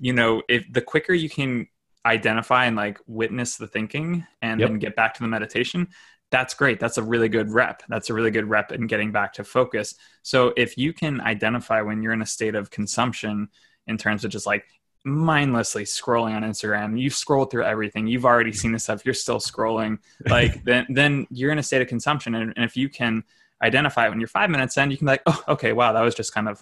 you 0.00 0.10
know 0.14 0.42
if 0.48 0.64
the 0.72 0.80
quicker 0.80 1.12
you 1.12 1.28
can 1.28 1.68
identify 2.06 2.64
and 2.64 2.76
like 2.76 2.98
witness 3.06 3.56
the 3.58 3.66
thinking 3.66 4.26
and 4.40 4.60
Yep. 4.60 4.70
then 4.70 4.78
get 4.78 4.96
back 4.96 5.12
to 5.12 5.20
the 5.20 5.28
meditation 5.28 5.86
that's 6.30 6.54
great. 6.54 6.80
That's 6.80 6.98
a 6.98 7.02
really 7.02 7.28
good 7.28 7.50
rep. 7.50 7.82
That's 7.88 8.10
a 8.10 8.14
really 8.14 8.30
good 8.30 8.48
rep 8.48 8.72
in 8.72 8.86
getting 8.86 9.12
back 9.12 9.32
to 9.34 9.44
focus. 9.44 9.94
So 10.22 10.52
if 10.56 10.76
you 10.76 10.92
can 10.92 11.20
identify 11.20 11.82
when 11.82 12.02
you're 12.02 12.12
in 12.12 12.22
a 12.22 12.26
state 12.26 12.54
of 12.54 12.70
consumption 12.70 13.48
in 13.86 13.96
terms 13.96 14.24
of 14.24 14.30
just 14.30 14.46
like 14.46 14.64
mindlessly 15.04 15.84
scrolling 15.84 16.34
on 16.34 16.42
instagram 16.42 17.00
you've 17.00 17.14
scrolled 17.14 17.48
through 17.48 17.62
everything 17.62 18.08
you've 18.08 18.24
already 18.24 18.52
seen 18.52 18.72
this 18.72 18.82
stuff 18.82 19.04
you're 19.04 19.14
still 19.14 19.38
scrolling 19.38 19.98
like 20.28 20.64
then 20.64 20.84
then 20.88 21.24
you're 21.30 21.52
in 21.52 21.60
a 21.60 21.62
state 21.62 21.80
of 21.80 21.86
consumption. 21.86 22.34
And, 22.34 22.52
and 22.56 22.64
if 22.64 22.76
you 22.76 22.88
can 22.88 23.22
identify 23.62 24.06
it 24.06 24.10
when 24.10 24.18
you're 24.18 24.26
five 24.26 24.50
minutes 24.50 24.76
in 24.76 24.90
you 24.90 24.96
can 24.96 25.06
be 25.06 25.12
like 25.12 25.22
oh 25.26 25.40
okay 25.46 25.72
wow 25.72 25.92
that 25.92 26.00
was 26.00 26.16
just 26.16 26.34
kind 26.34 26.48
of 26.48 26.60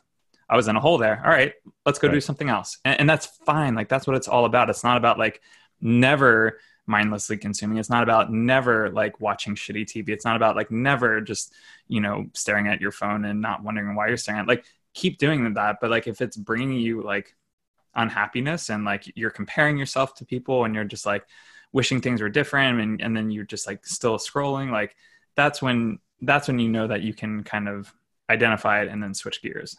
i 0.50 0.56
was 0.56 0.68
in 0.68 0.76
a 0.76 0.80
hole 0.80 0.98
there. 0.98 1.22
All 1.24 1.30
right 1.30 1.54
let's 1.86 1.98
go 1.98 2.08
do 2.08 2.20
something 2.20 2.48
else. 2.48 2.78
And, 2.84 3.00
and 3.00 3.10
that's 3.10 3.26
fine. 3.26 3.74
Like 3.74 3.88
that's 3.88 4.06
what 4.06 4.16
it's 4.16 4.28
all 4.28 4.44
about. 4.44 4.70
It's 4.70 4.84
not 4.84 4.96
about 4.96 5.18
like 5.18 5.40
never 5.80 6.58
mindlessly 6.86 7.36
consuming. 7.36 7.78
It's 7.78 7.90
not 7.90 8.02
about 8.02 8.32
never 8.32 8.90
like 8.90 9.20
watching 9.20 9.54
shitty 9.54 9.84
tv 9.84 10.10
it's 10.10 10.24
not 10.24 10.36
about 10.36 10.56
like 10.56 10.70
never 10.70 11.20
just 11.20 11.52
you 11.88 12.00
know 12.00 12.26
staring 12.34 12.68
at 12.68 12.80
your 12.80 12.92
phone 12.92 13.24
and 13.24 13.40
not 13.40 13.62
wondering 13.62 13.94
why 13.94 14.08
you're 14.08 14.16
staring 14.16 14.40
at 14.40 14.48
like 14.48 14.64
keep 14.92 15.18
doing 15.18 15.54
that. 15.54 15.78
But 15.80 15.90
like 15.90 16.06
if 16.06 16.20
it's 16.20 16.36
bringing 16.36 16.78
you 16.78 17.02
like 17.02 17.34
unhappiness 17.94 18.70
and 18.70 18.84
like 18.84 19.10
you're 19.14 19.30
comparing 19.30 19.78
yourself 19.78 20.14
to 20.16 20.24
people 20.24 20.64
and 20.64 20.74
you're 20.74 20.84
just 20.84 21.06
like 21.06 21.24
wishing 21.72 22.00
things 22.00 22.20
were 22.20 22.28
different 22.28 22.80
and, 22.80 23.00
and 23.00 23.16
then 23.16 23.30
you're 23.30 23.44
just 23.44 23.66
like 23.66 23.84
still 23.86 24.16
scrolling 24.16 24.70
like 24.70 24.94
that's 25.36 25.60
when 25.60 25.98
that's 26.22 26.48
when 26.48 26.58
you 26.58 26.68
know 26.68 26.86
that 26.86 27.02
you 27.02 27.12
can 27.12 27.42
kind 27.42 27.68
of 27.68 27.92
identify 28.30 28.82
it 28.82 28.88
and 28.88 29.02
then 29.02 29.14
switch 29.14 29.42
gears. 29.42 29.76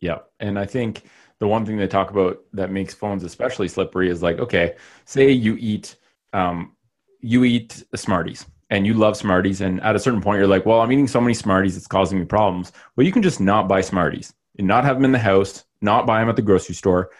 Yeah. 0.00 0.18
And 0.40 0.58
I 0.58 0.66
think 0.66 1.04
the 1.38 1.48
one 1.48 1.64
thing 1.64 1.76
they 1.76 1.86
talk 1.86 2.10
about 2.10 2.40
that 2.52 2.70
makes 2.70 2.94
phones 2.94 3.24
especially 3.24 3.68
slippery 3.68 4.10
is 4.10 4.22
like, 4.22 4.38
okay, 4.38 4.76
say 5.04 5.30
you 5.30 5.56
eat 5.58 5.96
um, 6.32 6.76
you 7.20 7.44
eat 7.44 7.82
Smarties 7.94 8.46
and 8.70 8.86
you 8.86 8.94
love 8.94 9.16
Smarties, 9.16 9.60
and 9.60 9.80
at 9.82 9.96
a 9.96 9.98
certain 9.98 10.20
point, 10.20 10.38
you're 10.38 10.46
like, 10.46 10.66
well, 10.66 10.80
I'm 10.80 10.92
eating 10.92 11.08
so 11.08 11.20
many 11.20 11.34
Smarties, 11.34 11.76
it's 11.76 11.86
causing 11.86 12.18
me 12.18 12.26
problems. 12.26 12.72
Well, 12.96 13.06
you 13.06 13.12
can 13.12 13.22
just 13.22 13.40
not 13.40 13.66
buy 13.66 13.80
Smarties 13.80 14.34
and 14.58 14.66
not 14.66 14.84
have 14.84 14.96
them 14.96 15.06
in 15.06 15.12
the 15.12 15.18
house, 15.18 15.64
not 15.80 16.06
buy 16.06 16.20
them 16.20 16.28
at 16.28 16.36
the 16.36 16.42
grocery 16.42 16.74
store. 16.74 17.10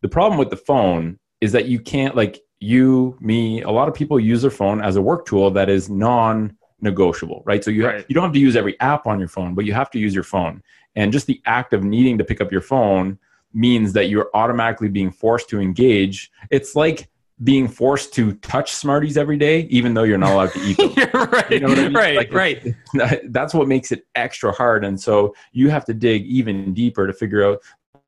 The 0.00 0.08
problem 0.08 0.38
with 0.38 0.50
the 0.50 0.56
phone 0.56 1.18
is 1.40 1.52
that 1.52 1.66
you 1.66 1.80
can't, 1.80 2.16
like, 2.16 2.40
you, 2.60 3.18
me, 3.20 3.60
a 3.60 3.70
lot 3.70 3.88
of 3.88 3.94
people 3.94 4.18
use 4.18 4.40
their 4.40 4.50
phone 4.50 4.80
as 4.80 4.96
a 4.96 5.02
work 5.02 5.26
tool 5.26 5.50
that 5.50 5.68
is 5.68 5.90
non 5.90 6.56
negotiable, 6.80 7.42
right? 7.44 7.62
So 7.62 7.70
you, 7.70 7.86
Right. 7.86 8.04
you 8.08 8.14
don't 8.14 8.24
have 8.24 8.32
to 8.32 8.38
use 8.38 8.56
every 8.56 8.78
app 8.80 9.06
on 9.06 9.18
your 9.18 9.28
phone, 9.28 9.54
but 9.54 9.64
you 9.64 9.74
have 9.74 9.90
to 9.90 9.98
use 9.98 10.14
your 10.14 10.24
phone. 10.24 10.62
And 10.94 11.12
just 11.12 11.26
the 11.26 11.40
act 11.44 11.74
of 11.74 11.84
needing 11.84 12.16
to 12.18 12.24
pick 12.24 12.40
up 12.40 12.50
your 12.50 12.60
phone 12.62 13.18
means 13.52 13.92
that 13.92 14.08
you're 14.08 14.30
automatically 14.34 14.88
being 14.88 15.10
forced 15.10 15.48
to 15.50 15.60
engage. 15.60 16.30
It's 16.50 16.74
like 16.74 17.08
being 17.44 17.68
forced 17.68 18.14
to 18.14 18.32
touch 18.36 18.72
Smarties 18.74 19.16
every 19.18 19.36
day, 19.36 19.60
even 19.70 19.92
though 19.94 20.04
you're 20.04 20.16
not 20.18 20.32
allowed 20.32 20.52
to 20.52 20.60
eat 20.60 20.76
them. 21.12 21.28
Right. 21.30 21.50
You 21.50 21.60
know 21.60 21.68
I 21.68 21.74
mean? 21.74 21.92
Right. 21.92 22.16
Like, 22.16 22.32
right. 22.32 22.74
That's 23.30 23.52
what 23.52 23.68
makes 23.68 23.92
it 23.92 24.06
extra 24.14 24.52
hard. 24.52 24.84
And 24.84 24.98
so 24.98 25.34
you 25.52 25.68
have 25.68 25.84
to 25.86 25.94
dig 25.94 26.24
even 26.24 26.72
deeper 26.72 27.06
to 27.06 27.12
figure 27.12 27.44
out. 27.44 27.58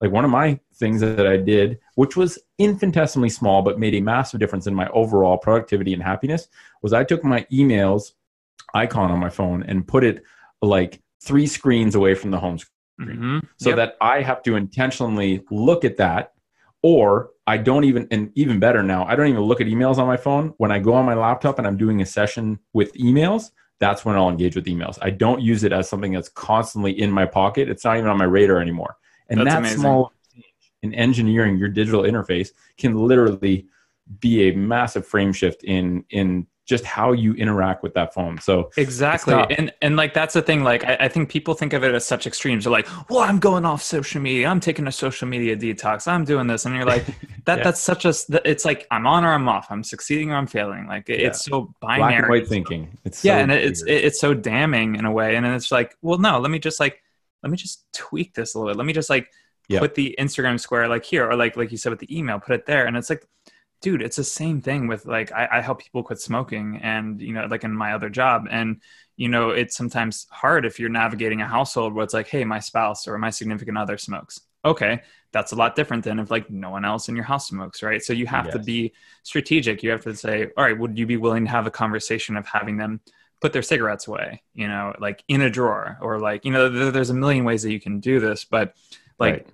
Like 0.00 0.12
one 0.12 0.24
of 0.24 0.30
my 0.30 0.60
things 0.76 1.00
that 1.00 1.26
I 1.26 1.36
did, 1.36 1.80
which 1.96 2.16
was 2.16 2.38
infinitesimally 2.58 3.30
small 3.30 3.62
but 3.62 3.80
made 3.80 3.94
a 3.96 4.00
massive 4.00 4.38
difference 4.38 4.68
in 4.68 4.74
my 4.74 4.88
overall 4.90 5.36
productivity 5.36 5.92
and 5.92 6.00
happiness, 6.00 6.46
was 6.82 6.92
I 6.92 7.02
took 7.02 7.24
my 7.24 7.44
emails 7.52 8.12
icon 8.74 9.10
on 9.10 9.18
my 9.18 9.28
phone 9.28 9.64
and 9.64 9.86
put 9.88 10.04
it 10.04 10.22
like 10.62 11.02
three 11.20 11.48
screens 11.48 11.96
away 11.96 12.14
from 12.14 12.30
the 12.30 12.38
home 12.38 12.58
screen 12.58 12.72
Mhm. 13.00 13.42
so 13.58 13.70
Yep. 13.70 13.76
that 13.76 13.96
I 14.00 14.22
have 14.22 14.40
to 14.44 14.54
intentionally 14.54 15.44
look 15.50 15.84
at 15.84 15.96
that, 15.96 16.32
or 16.82 17.30
I 17.46 17.56
don't 17.56 17.84
even, 17.84 18.06
and 18.10 18.30
even 18.34 18.60
better 18.60 18.82
now, 18.82 19.04
I 19.06 19.16
don't 19.16 19.28
even 19.28 19.42
look 19.42 19.60
at 19.60 19.66
emails 19.66 19.98
on 19.98 20.06
my 20.06 20.16
phone. 20.16 20.54
When 20.58 20.70
I 20.70 20.78
go 20.78 20.94
on 20.94 21.06
my 21.06 21.14
laptop 21.14 21.58
and 21.58 21.66
I'm 21.66 21.76
doing 21.76 22.02
a 22.02 22.06
session 22.06 22.58
with 22.72 22.92
emails, 22.94 23.50
that's 23.80 24.04
when 24.04 24.16
I'll 24.16 24.28
engage 24.28 24.56
with 24.56 24.66
emails. 24.66 24.98
I 25.00 25.10
don't 25.10 25.40
use 25.40 25.64
it 25.64 25.72
as 25.72 25.88
something 25.88 26.12
that's 26.12 26.28
constantly 26.28 27.00
in 27.00 27.10
my 27.10 27.26
pocket. 27.26 27.68
It's 27.68 27.84
not 27.84 27.96
even 27.96 28.10
on 28.10 28.18
my 28.18 28.24
radar 28.24 28.60
anymore. 28.60 28.96
And 29.28 29.40
That's 29.40 29.50
that 29.50 29.58
amazing. 29.58 29.80
small 29.80 30.12
change 30.34 30.44
in 30.82 30.94
engineering 30.94 31.58
your 31.58 31.68
digital 31.68 32.02
interface 32.02 32.50
can 32.76 32.96
literally 32.96 33.66
be 34.20 34.48
a 34.48 34.54
massive 34.54 35.06
frame 35.06 35.32
shift 35.32 35.64
in 35.64 36.04
in 36.10 36.46
just 36.68 36.84
how 36.84 37.12
you 37.12 37.32
interact 37.34 37.82
with 37.82 37.94
that 37.94 38.12
phone. 38.12 38.38
So 38.38 38.70
Exactly. 38.76 39.34
And 39.56 39.72
and 39.80 39.96
like 39.96 40.12
that's 40.12 40.34
the 40.34 40.42
thing. 40.42 40.62
Like 40.62 40.84
I, 40.84 40.96
I 41.00 41.08
think 41.08 41.30
people 41.30 41.54
think 41.54 41.72
of 41.72 41.82
it 41.82 41.94
as 41.94 42.06
such 42.06 42.26
extremes. 42.26 42.64
They're 42.64 42.70
like, 42.72 42.86
well, 43.08 43.20
I'm 43.20 43.38
going 43.38 43.64
off 43.64 43.82
social 43.82 44.20
media. 44.20 44.48
I'm 44.48 44.60
taking 44.60 44.86
a 44.86 44.92
social 44.92 45.26
media 45.26 45.56
detox. 45.56 46.06
I'm 46.06 46.24
doing 46.24 46.46
this. 46.46 46.66
And 46.66 46.74
you're 46.76 46.84
like, 46.84 47.06
that 47.46 47.58
Yeah. 47.58 47.64
that's 47.64 47.80
such 47.80 48.04
a 48.04 48.12
it's 48.44 48.64
like 48.66 48.86
I'm 48.90 49.06
on 49.06 49.24
or 49.24 49.32
I'm 49.32 49.48
off. 49.48 49.66
I'm 49.70 49.82
succeeding 49.82 50.30
or 50.30 50.36
I'm 50.36 50.46
failing. 50.46 50.86
Like 50.86 51.08
it- 51.08 51.20
it's 51.20 51.44
so 51.44 51.74
binary. 51.80 51.98
black 52.00 52.18
and 52.20 52.28
white 52.28 52.48
thinking. 52.48 52.98
It's 53.04 53.24
yeah, 53.24 53.38
so 53.38 53.42
and 53.44 53.52
it's 53.52 53.82
it- 53.82 54.04
it's 54.04 54.20
so 54.20 54.34
damning 54.34 54.96
in 54.96 55.06
a 55.06 55.10
way. 55.12 55.36
And 55.36 55.46
then 55.46 55.54
it's 55.54 55.72
like, 55.72 55.96
well, 56.02 56.18
no, 56.18 56.38
let 56.38 56.50
me 56.50 56.58
just 56.58 56.78
like 56.80 57.02
let 57.42 57.50
me 57.50 57.56
just 57.56 57.86
tweak 57.94 58.34
this 58.34 58.54
a 58.54 58.58
little 58.58 58.72
bit. 58.72 58.76
Let 58.76 58.84
me 58.86 58.92
just 58.92 59.08
like 59.08 59.30
Yeah. 59.68 59.78
put 59.80 59.94
the 59.94 60.14
Instagram 60.18 60.60
square 60.60 60.86
like 60.88 61.04
here, 61.04 61.26
or 61.26 61.34
like 61.34 61.56
like 61.56 61.70
you 61.72 61.78
said 61.78 61.90
with 61.90 62.00
the 62.00 62.14
email, 62.18 62.38
put 62.38 62.54
it 62.54 62.66
there. 62.66 62.84
And 62.86 62.94
it's 62.96 63.08
like, 63.08 63.24
dude, 63.80 64.02
it's 64.02 64.16
the 64.16 64.24
same 64.24 64.60
thing 64.60 64.86
with 64.88 65.06
like 65.06 65.32
I, 65.32 65.48
I 65.52 65.60
help 65.60 65.80
people 65.80 66.02
quit 66.02 66.20
smoking, 66.20 66.78
and 66.82 67.20
you 67.20 67.32
know, 67.32 67.46
like 67.46 67.64
in 67.64 67.72
my 67.72 67.92
other 67.94 68.08
job, 68.10 68.46
and 68.50 68.80
you 69.16 69.28
know, 69.28 69.50
it's 69.50 69.76
sometimes 69.76 70.26
hard 70.30 70.64
if 70.64 70.78
you're 70.78 70.88
navigating 70.90 71.40
a 71.42 71.46
household 71.48 71.92
where 71.94 72.04
it's 72.04 72.14
like, 72.14 72.28
hey, 72.28 72.44
my 72.44 72.60
spouse 72.60 73.06
or 73.08 73.18
my 73.18 73.30
significant 73.30 73.78
other 73.78 73.98
smokes. 73.98 74.40
Okay, 74.64 75.00
that's 75.32 75.52
a 75.52 75.56
lot 75.56 75.76
different 75.76 76.04
than 76.04 76.18
if 76.18 76.30
like 76.30 76.50
no 76.50 76.70
one 76.70 76.84
else 76.84 77.08
in 77.08 77.14
your 77.16 77.24
house 77.24 77.48
smokes, 77.48 77.82
right? 77.82 78.02
So 78.02 78.12
you 78.12 78.26
have 78.26 78.50
to 78.50 78.58
be 78.58 78.92
strategic. 79.22 79.82
You 79.82 79.90
have 79.90 80.02
to 80.02 80.14
say, 80.16 80.48
all 80.56 80.64
right, 80.64 80.78
would 80.78 80.98
you 80.98 81.06
be 81.06 81.16
willing 81.16 81.44
to 81.44 81.50
have 81.50 81.66
a 81.66 81.70
conversation 81.70 82.36
of 82.36 82.46
having 82.46 82.76
them 82.76 83.00
put 83.40 83.52
their 83.52 83.62
cigarettes 83.62 84.08
away, 84.08 84.42
you 84.54 84.66
know, 84.66 84.92
like 84.98 85.22
in 85.28 85.42
a 85.42 85.50
drawer 85.50 85.96
or 86.00 86.18
like, 86.18 86.44
you 86.44 86.50
know, 86.50 86.68
there- 86.68 86.90
there's 86.90 87.10
a 87.10 87.14
million 87.14 87.44
ways 87.44 87.62
that 87.62 87.72
you 87.72 87.80
can 87.80 88.00
do 88.00 88.18
this, 88.18 88.44
but 88.44 88.74
like 89.18 89.34
Right. 89.36 89.46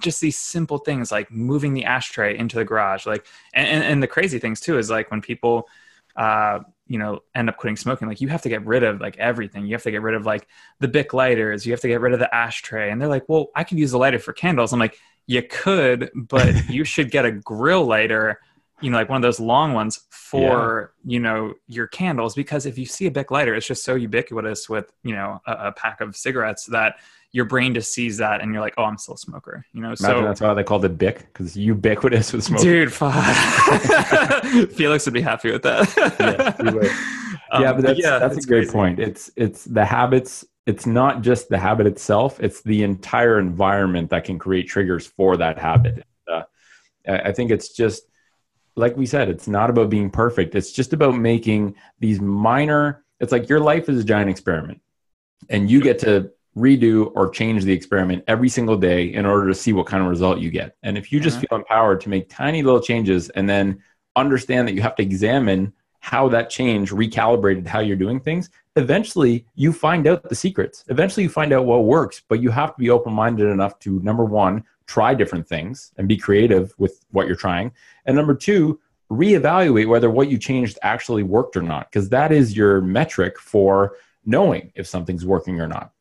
Just 0.00 0.20
these 0.20 0.36
simple 0.36 0.78
things 0.78 1.12
like 1.12 1.30
moving 1.30 1.74
the 1.74 1.84
ashtray 1.84 2.36
into 2.36 2.56
the 2.56 2.64
garage, 2.64 3.06
like, 3.06 3.26
and, 3.54 3.66
and, 3.66 3.84
and 3.84 4.02
the 4.02 4.06
crazy 4.06 4.38
things 4.38 4.60
too 4.60 4.78
is 4.78 4.90
like 4.90 5.10
when 5.10 5.20
people, 5.20 5.68
uh, 6.16 6.60
you 6.86 6.98
know, 6.98 7.20
end 7.34 7.48
up 7.48 7.56
quitting 7.56 7.76
smoking, 7.76 8.08
like 8.08 8.20
you 8.20 8.28
have 8.28 8.42
to 8.42 8.48
get 8.48 8.64
rid 8.66 8.82
of 8.82 9.00
like 9.00 9.16
everything. 9.18 9.66
You 9.66 9.74
have 9.74 9.82
to 9.84 9.90
get 9.90 10.02
rid 10.02 10.14
of 10.14 10.26
like 10.26 10.48
the 10.80 10.88
Bic 10.88 11.14
lighters. 11.14 11.64
You 11.64 11.72
have 11.72 11.80
to 11.80 11.88
get 11.88 12.00
rid 12.00 12.12
of 12.12 12.18
the 12.18 12.34
ashtray. 12.34 12.90
And 12.90 13.00
they're 13.00 13.08
like, 13.08 13.28
well, 13.28 13.50
I 13.54 13.64
could 13.64 13.78
use 13.78 13.92
the 13.92 13.98
lighter 13.98 14.18
for 14.18 14.32
candles. 14.32 14.72
I'm 14.72 14.80
like, 14.80 14.98
you 15.26 15.42
could, 15.42 16.10
but 16.14 16.52
you 16.68 16.84
should 16.84 17.10
get 17.10 17.24
a 17.24 17.32
grill 17.32 17.84
lighter 17.84 18.40
you 18.80 18.90
know, 18.90 18.96
like 18.96 19.08
one 19.08 19.16
of 19.16 19.22
those 19.22 19.40
long 19.40 19.74
ones 19.74 20.06
for, 20.10 20.94
you 21.04 21.20
know, 21.20 21.54
your 21.66 21.86
candles. 21.86 22.34
Because 22.34 22.66
if 22.66 22.78
you 22.78 22.86
see 22.86 23.06
a 23.06 23.10
Bic 23.10 23.30
lighter, 23.30 23.54
it's 23.54 23.66
just 23.66 23.84
so 23.84 23.94
ubiquitous 23.94 24.68
with, 24.68 24.90
you 25.02 25.14
know, 25.14 25.40
a, 25.46 25.52
a 25.52 25.72
pack 25.72 26.00
of 26.00 26.16
cigarettes 26.16 26.66
that 26.66 26.96
your 27.32 27.44
brain 27.44 27.74
just 27.74 27.92
sees 27.92 28.16
that 28.18 28.40
and 28.40 28.52
you're 28.52 28.60
like, 28.60 28.74
oh, 28.76 28.84
I'm 28.84 28.98
still 28.98 29.14
a 29.14 29.18
smoker, 29.18 29.64
you 29.72 29.80
know? 29.80 29.88
Imagine 29.88 30.04
so, 30.04 30.22
that's 30.22 30.40
why 30.40 30.54
they 30.54 30.64
called 30.64 30.84
it 30.84 30.98
Bic 30.98 31.18
because 31.18 31.46
it's 31.46 31.56
ubiquitous 31.56 32.32
with 32.32 32.44
smoke. 32.44 32.60
dude, 32.60 32.92
fuck. 32.92 33.14
Felix 34.72 35.04
would 35.04 35.14
be 35.14 35.20
happy 35.20 35.52
with 35.52 35.62
that. 35.62 35.94
Yeah. 36.18 37.16
Um, 37.52 37.62
yeah, 37.62 37.72
but 37.72 37.82
that's, 37.82 38.00
that's 38.00 38.44
a 38.44 38.48
great 38.48 38.68
crazy. 38.68 38.72
point. 38.72 39.00
It's 39.00 39.28
it's 39.34 39.64
the 39.64 39.84
habits. 39.84 40.44
It's 40.66 40.86
not 40.86 41.20
just 41.20 41.48
the 41.48 41.58
habit 41.58 41.88
itself. 41.88 42.38
It's 42.38 42.62
the 42.62 42.84
entire 42.84 43.40
environment 43.40 44.10
that 44.10 44.22
can 44.22 44.38
create 44.38 44.68
triggers 44.68 45.04
for 45.04 45.36
that 45.36 45.58
habit. 45.58 46.04
Uh, 46.28 46.42
I 47.08 47.32
think 47.32 47.50
it's 47.50 47.70
just 47.70 48.04
like 48.76 48.96
we 48.96 49.04
said. 49.04 49.28
It's 49.28 49.48
not 49.48 49.68
about 49.68 49.90
being 49.90 50.10
perfect. 50.10 50.54
It's 50.54 50.70
just 50.70 50.92
about 50.92 51.16
making 51.16 51.74
these 51.98 52.20
minor. 52.20 53.04
It's 53.18 53.32
like 53.32 53.48
your 53.48 53.58
life 53.58 53.88
is 53.88 54.00
a 54.00 54.04
giant 54.04 54.30
experiment, 54.30 54.80
and 55.48 55.68
you 55.68 55.80
get 55.80 55.98
to 56.00 56.30
redo 56.56 57.12
or 57.14 57.30
change 57.30 57.64
the 57.64 57.72
experiment 57.72 58.24
every 58.26 58.48
single 58.48 58.76
day 58.76 59.04
in 59.12 59.24
order 59.24 59.46
to 59.48 59.54
see 59.54 59.72
what 59.72 59.86
kind 59.86 60.02
of 60.02 60.08
result 60.08 60.40
you 60.40 60.50
get. 60.50 60.76
And 60.82 60.98
if 60.98 61.12
you 61.12 61.20
just 61.20 61.38
Mhm. 61.38 61.48
feel 61.48 61.58
empowered 61.58 62.00
to 62.02 62.08
make 62.08 62.28
tiny 62.28 62.62
little 62.62 62.80
changes 62.80 63.30
and 63.30 63.48
then 63.48 63.78
understand 64.16 64.66
that 64.66 64.74
you 64.74 64.82
have 64.82 64.96
to 64.96 65.02
examine 65.02 65.72
how 66.00 66.28
that 66.28 66.50
change 66.50 66.90
recalibrated 66.90 67.66
how 67.66 67.80
you're 67.80 67.96
doing 67.96 68.18
things, 68.18 68.50
eventually 68.76 69.44
you 69.54 69.72
find 69.72 70.06
out 70.06 70.28
the 70.28 70.34
secrets. 70.34 70.84
Eventually 70.88 71.24
you 71.24 71.28
find 71.28 71.52
out 71.52 71.66
what 71.66 71.84
works, 71.84 72.22
but 72.28 72.40
you 72.40 72.50
have 72.50 72.74
to 72.74 72.78
be 72.78 72.90
open 72.90 73.12
minded 73.12 73.46
enough 73.48 73.78
to 73.80 74.00
number 74.00 74.24
one, 74.24 74.64
try 74.86 75.14
different 75.14 75.46
things 75.46 75.92
and 75.98 76.08
be 76.08 76.16
creative 76.16 76.74
with 76.78 77.04
what 77.12 77.26
you're 77.26 77.36
trying. 77.36 77.70
And 78.06 78.16
number 78.16 78.34
two, 78.34 78.80
reevaluate 79.12 79.86
whether 79.88 80.10
what 80.10 80.30
you 80.30 80.38
changed 80.38 80.78
actually 80.82 81.22
worked 81.22 81.56
or 81.56 81.62
not, 81.62 81.90
because 81.90 82.08
that 82.08 82.32
is 82.32 82.56
your 82.56 82.80
metric 82.80 83.38
for 83.38 83.96
knowing 84.24 84.72
if 84.74 84.86
something's 84.86 85.26
working 85.26 85.60
or 85.60 85.68
not. 85.68 85.92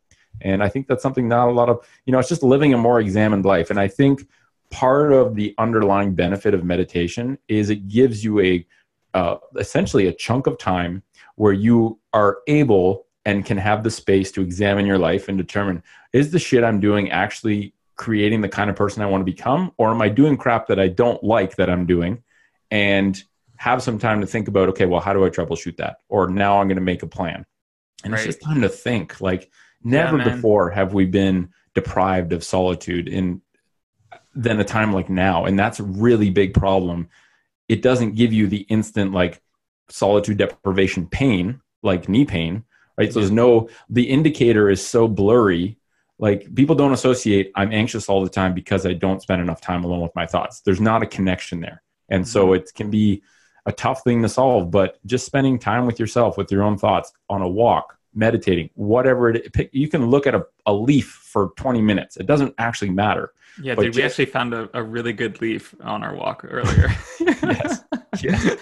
And 0.41 0.63
I 0.63 0.69
think 0.69 0.87
that's 0.87 1.03
something 1.03 1.27
not 1.27 1.49
a 1.49 1.51
lot 1.51 1.69
of, 1.69 1.85
you 2.05 2.11
know, 2.11 2.19
it's 2.19 2.29
just 2.29 2.43
living 2.43 2.73
a 2.73 2.77
more 2.77 2.99
examined 2.99 3.45
life. 3.45 3.69
And 3.69 3.79
I 3.79 3.87
think 3.87 4.27
part 4.71 5.11
of 5.11 5.35
the 5.35 5.55
underlying 5.57 6.15
benefit 6.15 6.53
of 6.53 6.63
meditation 6.63 7.37
is 7.47 7.69
it 7.69 7.87
gives 7.87 8.23
you 8.23 8.39
a 8.39 8.65
uh, 9.13 9.37
essentially 9.57 10.07
a 10.07 10.13
chunk 10.13 10.45
of 10.45 10.57
time 10.57 11.01
where 11.35 11.53
you 11.53 11.99
are 12.13 12.39
able 12.47 13.07
and 13.25 13.45
can 13.45 13.57
have 13.57 13.83
the 13.83 13.91
space 13.91 14.31
to 14.31 14.41
examine 14.41 14.85
your 14.85 14.99
life 14.99 15.27
and 15.27 15.37
determine 15.37 15.81
is 16.13 16.31
the 16.31 16.39
shit 16.39 16.63
I'm 16.63 16.79
doing 16.79 17.11
actually 17.11 17.73
creating 17.95 18.41
the 18.41 18.49
kind 18.49 18.69
of 18.69 18.75
person 18.75 19.03
I 19.03 19.07
want 19.07 19.21
to 19.21 19.25
become, 19.25 19.71
or 19.77 19.89
am 19.91 20.01
I 20.01 20.09
doing 20.09 20.37
crap 20.37 20.67
that 20.67 20.79
I 20.79 20.87
don't 20.87 21.21
like 21.23 21.55
that 21.57 21.69
I'm 21.69 21.85
doing? 21.85 22.23
And 22.71 23.21
have 23.57 23.83
some 23.83 23.99
time 23.99 24.21
to 24.21 24.27
think 24.27 24.47
about, 24.47 24.69
okay, 24.69 24.85
well, 24.85 25.01
how 25.01 25.11
do 25.11 25.25
I 25.25 25.29
troubleshoot 25.29 25.75
that? 25.77 25.97
Or 26.07 26.29
now 26.29 26.61
I'm 26.61 26.67
going 26.67 26.77
to 26.77 26.81
make 26.81 27.03
a 27.03 27.07
plan. 27.07 27.45
And 28.05 28.13
Right. 28.13 28.19
it's 28.19 28.37
just 28.37 28.41
time 28.41 28.61
to 28.61 28.69
think. 28.69 29.19
Like, 29.19 29.51
never 29.83 30.17
man. 30.17 30.35
before 30.35 30.69
have 30.69 30.93
we 30.93 31.05
been 31.05 31.49
deprived 31.73 32.33
of 32.33 32.43
solitude 32.43 33.07
in 33.07 33.41
than 34.35 34.59
a 34.59 34.63
time 34.63 34.93
like 34.93 35.09
now 35.09 35.45
and 35.45 35.57
that's 35.57 35.79
a 35.79 35.83
really 35.83 36.29
big 36.29 36.53
problem. 36.53 37.09
It 37.67 37.81
doesn't 37.81 38.15
give 38.15 38.33
you 38.33 38.47
the 38.47 38.61
instant 38.61 39.11
like 39.11 39.41
solitude 39.89 40.37
deprivation 40.37 41.07
pain 41.07 41.61
like 41.81 42.09
knee 42.09 42.25
pain 42.25 42.63
right? 42.97 43.13
So 43.13 43.19
there's 43.19 43.31
no 43.31 43.69
the 43.89 44.03
indicator 44.03 44.69
is 44.69 44.85
so 44.85 45.07
blurry. 45.07 45.77
Like 46.19 46.53
people 46.53 46.75
don't 46.75 46.91
associate 46.91 47.51
i'm 47.55 47.71
anxious 47.71 48.09
all 48.09 48.21
the 48.21 48.29
time 48.29 48.53
because 48.53 48.85
i 48.85 48.93
don't 48.93 49.21
spend 49.21 49.41
enough 49.41 49.61
time 49.61 49.83
alone 49.83 50.01
with 50.01 50.15
my 50.15 50.25
thoughts. 50.25 50.61
There's 50.61 50.81
not 50.81 51.01
a 51.01 51.07
connection 51.07 51.61
there. 51.61 51.81
And 52.09 52.27
so 52.27 52.47
mm-hmm. 52.47 52.55
it 52.55 52.71
can 52.75 52.89
be 52.89 53.23
a 53.65 53.71
tough 53.71 54.03
thing 54.03 54.21
to 54.23 54.29
solve 54.29 54.71
but 54.71 54.99
just 55.05 55.25
spending 55.25 55.59
time 55.59 55.85
with 55.85 55.99
yourself 55.99 56.37
with 56.37 56.51
your 56.51 56.63
own 56.63 56.77
thoughts 56.77 57.11
on 57.29 57.41
a 57.41 57.47
walk 57.47 57.98
meditating 58.13 58.69
whatever 58.75 59.29
it 59.29 59.53
pick, 59.53 59.69
you 59.71 59.87
can 59.87 60.07
look 60.07 60.25
at 60.25 60.35
a, 60.35 60.43
a 60.65 60.73
leaf 60.73 61.07
for 61.07 61.51
20 61.57 61.81
minutes 61.81 62.17
it 62.17 62.25
doesn't 62.25 62.53
actually 62.57 62.89
matter 62.89 63.33
Yeah, 63.61 63.75
dude, 63.75 63.95
we 63.95 64.03
actually 64.03 64.25
found 64.25 64.53
a, 64.53 64.69
a 64.73 64.81
really 64.81 65.13
good 65.13 65.41
leaf 65.41 65.75
on 65.81 66.03
our 66.03 66.15
walk 66.15 66.45
earlier. 66.47 66.89
Yes. 67.41 67.83
Yes. 68.21 68.57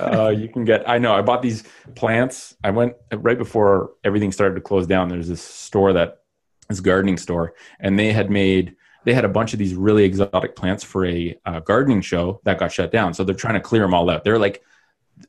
uh, 0.00 0.28
you 0.28 0.48
can 0.48 0.64
get 0.64 0.88
i 0.88 0.98
know 0.98 1.14
i 1.14 1.20
bought 1.20 1.42
these 1.42 1.64
plants 1.94 2.56
i 2.64 2.70
went 2.70 2.94
right 3.12 3.38
before 3.38 3.92
everything 4.04 4.32
started 4.32 4.54
to 4.54 4.60
close 4.60 4.86
down 4.86 5.08
there's 5.08 5.28
this 5.28 5.42
store 5.42 5.92
that 5.92 6.22
this 6.68 6.80
gardening 6.80 7.16
store 7.16 7.54
and 7.80 7.98
they 7.98 8.12
had 8.12 8.30
made 8.30 8.74
they 9.04 9.14
had 9.14 9.24
a 9.24 9.28
bunch 9.28 9.52
of 9.52 9.58
these 9.58 9.74
really 9.74 10.04
exotic 10.04 10.56
plants 10.56 10.82
for 10.82 11.06
a 11.06 11.38
uh, 11.46 11.60
gardening 11.60 12.00
show 12.00 12.40
that 12.44 12.58
got 12.58 12.72
shut 12.72 12.90
down 12.90 13.14
so 13.14 13.24
they're 13.24 13.34
trying 13.34 13.54
to 13.54 13.60
clear 13.60 13.82
them 13.82 13.94
all 13.94 14.08
out 14.10 14.24
they're 14.24 14.38
like 14.38 14.62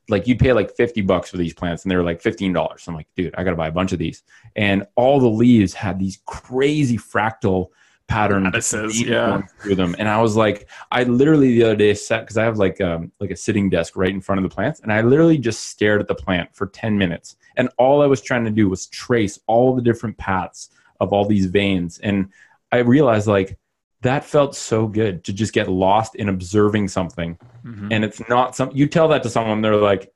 like 0.09 0.27
you'd 0.27 0.39
pay 0.39 0.53
like 0.53 0.75
50 0.75 1.01
bucks 1.01 1.29
for 1.29 1.37
these 1.37 1.53
plants 1.53 1.83
and 1.83 1.91
they 1.91 1.95
were 1.95 2.03
like 2.03 2.21
$15 2.21 2.87
i'm 2.87 2.95
like 2.95 3.07
dude 3.15 3.33
i 3.37 3.43
gotta 3.43 3.55
buy 3.55 3.67
a 3.67 3.71
bunch 3.71 3.91
of 3.91 3.99
these. 3.99 4.23
And 4.55 4.85
all 4.95 5.19
the 5.19 5.29
leaves 5.29 5.73
had 5.73 5.99
these 5.99 6.19
crazy 6.25 6.97
fractal 6.97 7.67
pattern 8.07 8.49
yeah. 8.93 9.41
through 9.61 9.75
them. 9.75 9.95
And 9.99 10.07
i 10.07 10.21
was 10.21 10.35
like 10.35 10.69
i 10.91 11.03
literally 11.03 11.55
the 11.55 11.63
other 11.63 11.75
day 11.75 11.93
sat 11.93 12.21
because 12.21 12.37
i 12.37 12.43
have 12.43 12.57
like 12.57 12.79
um 12.81 13.11
like 13.19 13.31
a 13.31 13.35
sitting 13.35 13.69
desk 13.69 13.95
right 13.95 14.09
in 14.09 14.21
front 14.21 14.39
of 14.39 14.49
the 14.49 14.53
plants 14.53 14.79
and 14.79 14.91
i 14.93 15.01
literally 15.01 15.37
just 15.37 15.65
stared 15.65 16.01
at 16.01 16.07
the 16.07 16.15
plant 16.15 16.55
for 16.55 16.67
10 16.67 16.97
minutes. 16.97 17.35
And 17.55 17.69
all 17.77 18.01
i 18.01 18.05
was 18.05 18.21
trying 18.21 18.45
to 18.45 18.51
do 18.51 18.69
was 18.69 18.87
trace 18.87 19.39
all 19.47 19.75
the 19.75 19.81
different 19.81 20.17
paths 20.17 20.69
of 20.99 21.13
all 21.13 21.25
these 21.25 21.47
veins. 21.47 21.99
And 21.99 22.29
i 22.71 22.77
realized 22.77 23.27
like 23.27 23.57
that 24.01 24.23
felt 24.23 24.55
so 24.55 24.87
good 24.87 25.23
to 25.25 25.33
just 25.33 25.53
get 25.53 25.67
lost 25.69 26.15
in 26.15 26.29
observing 26.29 26.87
something 26.87 27.37
Mhm. 27.65 27.87
and 27.91 28.03
it's 28.05 28.21
not 28.29 28.55
some 28.55 28.69
you 28.73 28.87
tell 28.87 29.07
that 29.09 29.23
to 29.23 29.29
someone 29.29 29.61
they're 29.61 29.75
like 29.75 30.11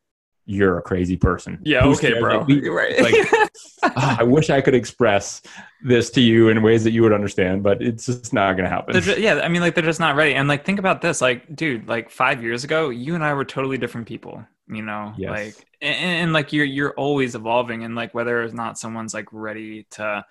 you're 0.46 0.78
a 0.78 0.82
crazy 0.82 1.18
person 1.18 1.60
yeah, 1.64 1.82
Who 1.84 1.92
okay, 1.94 2.10
cares? 2.10 2.20
bro. 2.22 2.38
Like, 2.40 2.48
we- 2.48 2.70
right. 2.70 3.00
like, 3.02 3.50
ah, 3.84 4.18
i 4.20 4.24
wish 4.24 4.50
i 4.50 4.60
could 4.62 4.74
express 4.76 5.42
this 5.84 6.10
to 6.12 6.22
you 6.22 6.50
in 6.50 6.62
ways 6.62 6.84
that 6.84 6.92
you 6.92 7.02
would 7.04 7.14
understand 7.14 7.64
but 7.64 7.82
it's 7.82 8.06
just 8.08 8.34
not 8.34 8.54
gonna 8.58 8.70
happen 8.70 9.00
They're 9.00 9.20
yeah, 9.20 9.36
I 9.44 9.48
mean, 9.50 9.62
like 9.62 9.76
they're 9.76 9.84
just 9.84 10.00
not 10.00 10.16
ready. 10.16 10.34
And 10.36 10.48
like, 10.48 10.64
think 10.66 10.78
about 10.80 11.02
this, 11.02 11.22
like, 11.22 11.56
dude, 11.56 11.88
like 11.88 12.10
five 12.12 12.42
years 12.44 12.64
ago, 12.64 12.90
you 12.90 13.16
and 13.16 13.24
I 13.24 13.34
were 13.34 13.46
totally 13.46 13.78
different 13.80 14.08
people. 14.08 14.46
You 14.68 14.84
know, 14.84 15.14
Yes. 15.18 15.30
like, 15.32 15.56
and, 15.82 15.96
and 16.24 16.34
like 16.34 16.54
you're 16.54 16.66
you're 16.66 16.94
always 16.94 17.34
evolving, 17.36 17.84
and 17.84 17.96
like 17.96 18.14
whether 18.14 18.42
or 18.44 18.48
not 18.50 18.78
someone's 18.78 19.14
like 19.14 19.28
ready 19.32 19.86
to 19.92 20.24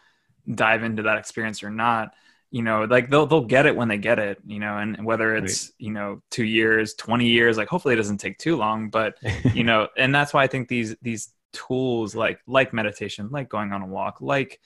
dive 0.54 0.82
into 0.84 1.02
that 1.02 1.18
experience 1.18 1.62
or 1.62 1.70
not, 1.70 2.14
you 2.50 2.62
know, 2.62 2.84
like 2.84 3.10
they'll 3.10 3.26
they'll 3.26 3.44
get 3.44 3.66
it 3.66 3.76
when 3.76 3.88
they 3.88 3.98
get 3.98 4.18
it. 4.18 4.38
You 4.46 4.58
know, 4.58 4.78
and 4.78 5.04
whether 5.04 5.36
it's 5.36 5.72
you 5.78 5.92
know 5.92 6.22
two 6.30 6.44
years, 6.44 6.94
twenty 6.94 7.28
years, 7.28 7.56
like 7.56 7.68
hopefully 7.68 7.94
it 7.94 7.98
doesn't 7.98 8.18
take 8.18 8.38
too 8.38 8.56
long, 8.56 8.90
but 8.90 9.18
you 9.54 9.64
know 9.64 9.88
and 9.96 10.14
that's 10.14 10.34
why 10.34 10.42
i 10.42 10.46
think 10.46 10.68
these 10.68 10.96
these 11.02 11.32
tools 11.52 12.14
like 12.14 12.40
like 12.46 12.72
meditation 12.72 13.28
like 13.30 13.48
going 13.48 13.72
on 13.72 13.82
a 13.82 13.86
walk 13.86 14.20
like 14.20 14.60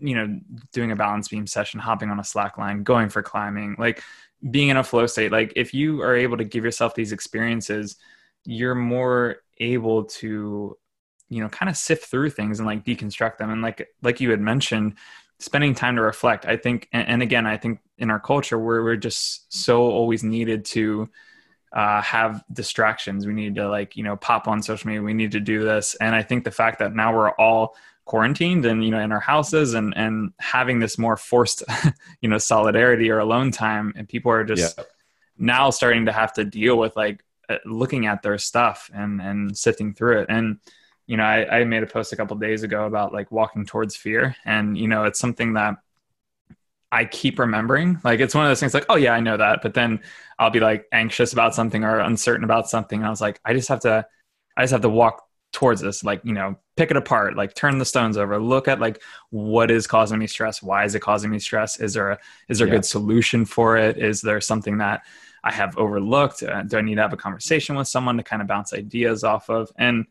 you 0.00 0.14
know 0.14 0.40
doing 0.72 0.90
a 0.92 0.96
balance 0.96 1.28
beam 1.28 1.46
session 1.46 1.80
hopping 1.80 2.10
on 2.10 2.20
a 2.20 2.24
slack 2.24 2.56
line 2.56 2.82
going 2.82 3.08
for 3.08 3.22
climbing 3.22 3.74
like 3.78 4.02
being 4.50 4.68
in 4.68 4.76
a 4.76 4.84
flow 4.84 5.06
state 5.06 5.32
like 5.32 5.52
if 5.56 5.74
you 5.74 6.00
are 6.00 6.16
able 6.16 6.36
to 6.36 6.44
give 6.44 6.64
yourself 6.64 6.94
these 6.94 7.12
experiences 7.12 7.96
you're 8.44 8.74
more 8.74 9.36
able 9.58 10.04
to 10.04 10.76
you 11.28 11.42
know 11.42 11.48
kind 11.48 11.68
of 11.68 11.76
sift 11.76 12.06
through 12.06 12.30
things 12.30 12.58
and 12.58 12.66
like 12.66 12.84
deconstruct 12.84 13.38
them 13.38 13.50
and 13.50 13.62
like 13.62 13.88
like 14.02 14.20
you 14.20 14.30
had 14.30 14.40
mentioned 14.40 14.94
spending 15.38 15.74
time 15.74 15.96
to 15.96 16.02
reflect 16.02 16.46
i 16.46 16.56
think 16.56 16.88
and, 16.92 17.08
and 17.08 17.22
again 17.22 17.46
i 17.46 17.56
think 17.56 17.80
in 17.98 18.10
our 18.10 18.20
culture 18.20 18.58
we're, 18.58 18.82
we're 18.82 18.96
just 18.96 19.52
so 19.52 19.82
always 19.82 20.22
needed 20.24 20.64
to 20.64 21.08
uh, 21.72 22.00
have 22.02 22.44
distractions. 22.52 23.26
We 23.26 23.32
need 23.32 23.56
to 23.56 23.68
like, 23.68 23.96
you 23.96 24.04
know, 24.04 24.14
pop 24.14 24.46
on 24.46 24.62
social 24.62 24.86
media. 24.86 25.02
We 25.02 25.12
need 25.12 25.32
to 25.32 25.40
do 25.40 25.64
this. 25.64 25.96
And 25.96 26.14
I 26.14 26.22
think 26.22 26.44
the 26.44 26.52
fact 26.52 26.78
that 26.78 26.94
now 26.94 27.12
we're 27.12 27.32
all 27.32 27.74
quarantined 28.04 28.64
and, 28.64 28.84
you 28.84 28.92
know, 28.92 29.00
in 29.00 29.10
our 29.10 29.18
houses 29.18 29.74
and, 29.74 29.92
and 29.96 30.32
having 30.38 30.78
this 30.78 30.98
more 30.98 31.16
forced, 31.16 31.64
you 32.20 32.28
know, 32.28 32.38
solidarity 32.38 33.10
or 33.10 33.18
alone 33.18 33.50
time 33.50 33.92
and 33.96 34.08
people 34.08 34.30
are 34.30 34.44
just 34.44 34.78
Yeah. 34.78 34.84
now 35.36 35.70
starting 35.70 36.06
to 36.06 36.12
have 36.12 36.32
to 36.34 36.44
deal 36.44 36.78
with 36.78 36.94
like 36.94 37.24
uh, 37.48 37.56
looking 37.64 38.06
at 38.06 38.22
their 38.22 38.38
stuff 38.38 38.88
and, 38.94 39.20
and 39.20 39.58
sifting 39.58 39.94
through 39.94 40.20
it. 40.20 40.26
And, 40.28 40.60
you 41.06 41.16
know, 41.16 41.24
I, 41.24 41.60
I 41.60 41.64
made 41.64 41.82
a 41.82 41.86
post 41.86 42.12
a 42.12 42.16
couple 42.16 42.36
days 42.36 42.62
ago 42.62 42.86
about 42.86 43.12
like 43.12 43.30
walking 43.30 43.66
towards 43.66 43.96
fear. 43.96 44.36
And, 44.44 44.76
you 44.78 44.88
know, 44.88 45.04
it's 45.04 45.18
something 45.18 45.54
that 45.54 45.76
I 46.92 47.04
keep 47.06 47.38
remembering. 47.38 48.00
Like 48.04 48.20
it's 48.20 48.34
one 48.34 48.44
of 48.44 48.50
those 48.50 48.60
things 48.60 48.74
like, 48.74 48.86
oh 48.88 48.96
yeah, 48.96 49.12
I 49.12 49.20
know 49.20 49.36
that. 49.36 49.60
But 49.62 49.74
then 49.74 50.00
I'll 50.38 50.50
be 50.50 50.60
like 50.60 50.86
anxious 50.92 51.32
about 51.32 51.54
something 51.54 51.82
or 51.84 51.98
uncertain 52.00 52.44
about 52.44 52.68
something. 52.68 53.00
And 53.00 53.06
I 53.06 53.10
was 53.10 53.20
like, 53.20 53.40
I 53.44 53.52
just 53.52 53.68
have 53.68 53.80
to, 53.80 54.06
I 54.56 54.62
just 54.62 54.72
have 54.72 54.82
to 54.82 54.88
walk 54.88 55.24
towards 55.52 55.80
this, 55.80 56.04
like, 56.04 56.20
you 56.24 56.32
know, 56.32 56.56
pick 56.76 56.90
it 56.90 56.96
apart, 56.96 57.36
like 57.36 57.54
turn 57.54 57.78
the 57.78 57.84
stones 57.84 58.16
over, 58.16 58.38
look 58.38 58.68
at 58.68 58.80
like 58.80 59.02
what 59.30 59.70
is 59.70 59.86
causing 59.86 60.18
me 60.18 60.26
stress? 60.26 60.62
Why 60.62 60.84
is 60.84 60.94
it 60.94 61.00
causing 61.00 61.30
me 61.30 61.38
stress? 61.38 61.80
Is 61.80 61.94
there 61.94 62.10
a, 62.12 62.18
is 62.48 62.58
there 62.58 62.66
a 62.66 62.70
Yeah. 62.70 62.70
good 62.70 62.84
solution 62.84 63.44
for 63.44 63.76
it? 63.76 63.98
Is 63.98 64.20
there 64.20 64.40
something 64.40 64.78
that 64.78 65.02
I 65.42 65.52
have 65.52 65.76
overlooked? 65.76 66.42
Uh, 66.42 66.62
do 66.62 66.78
I 66.78 66.80
need 66.80 66.96
to 66.96 67.02
have 67.02 67.12
a 67.12 67.16
conversation 67.16 67.76
with 67.76 67.88
someone 67.88 68.16
to 68.16 68.22
kind 68.22 68.42
of 68.42 68.48
bounce 68.48 68.72
ideas 68.72 69.24
off 69.24 69.50
of? 69.50 69.70
And 69.78 70.06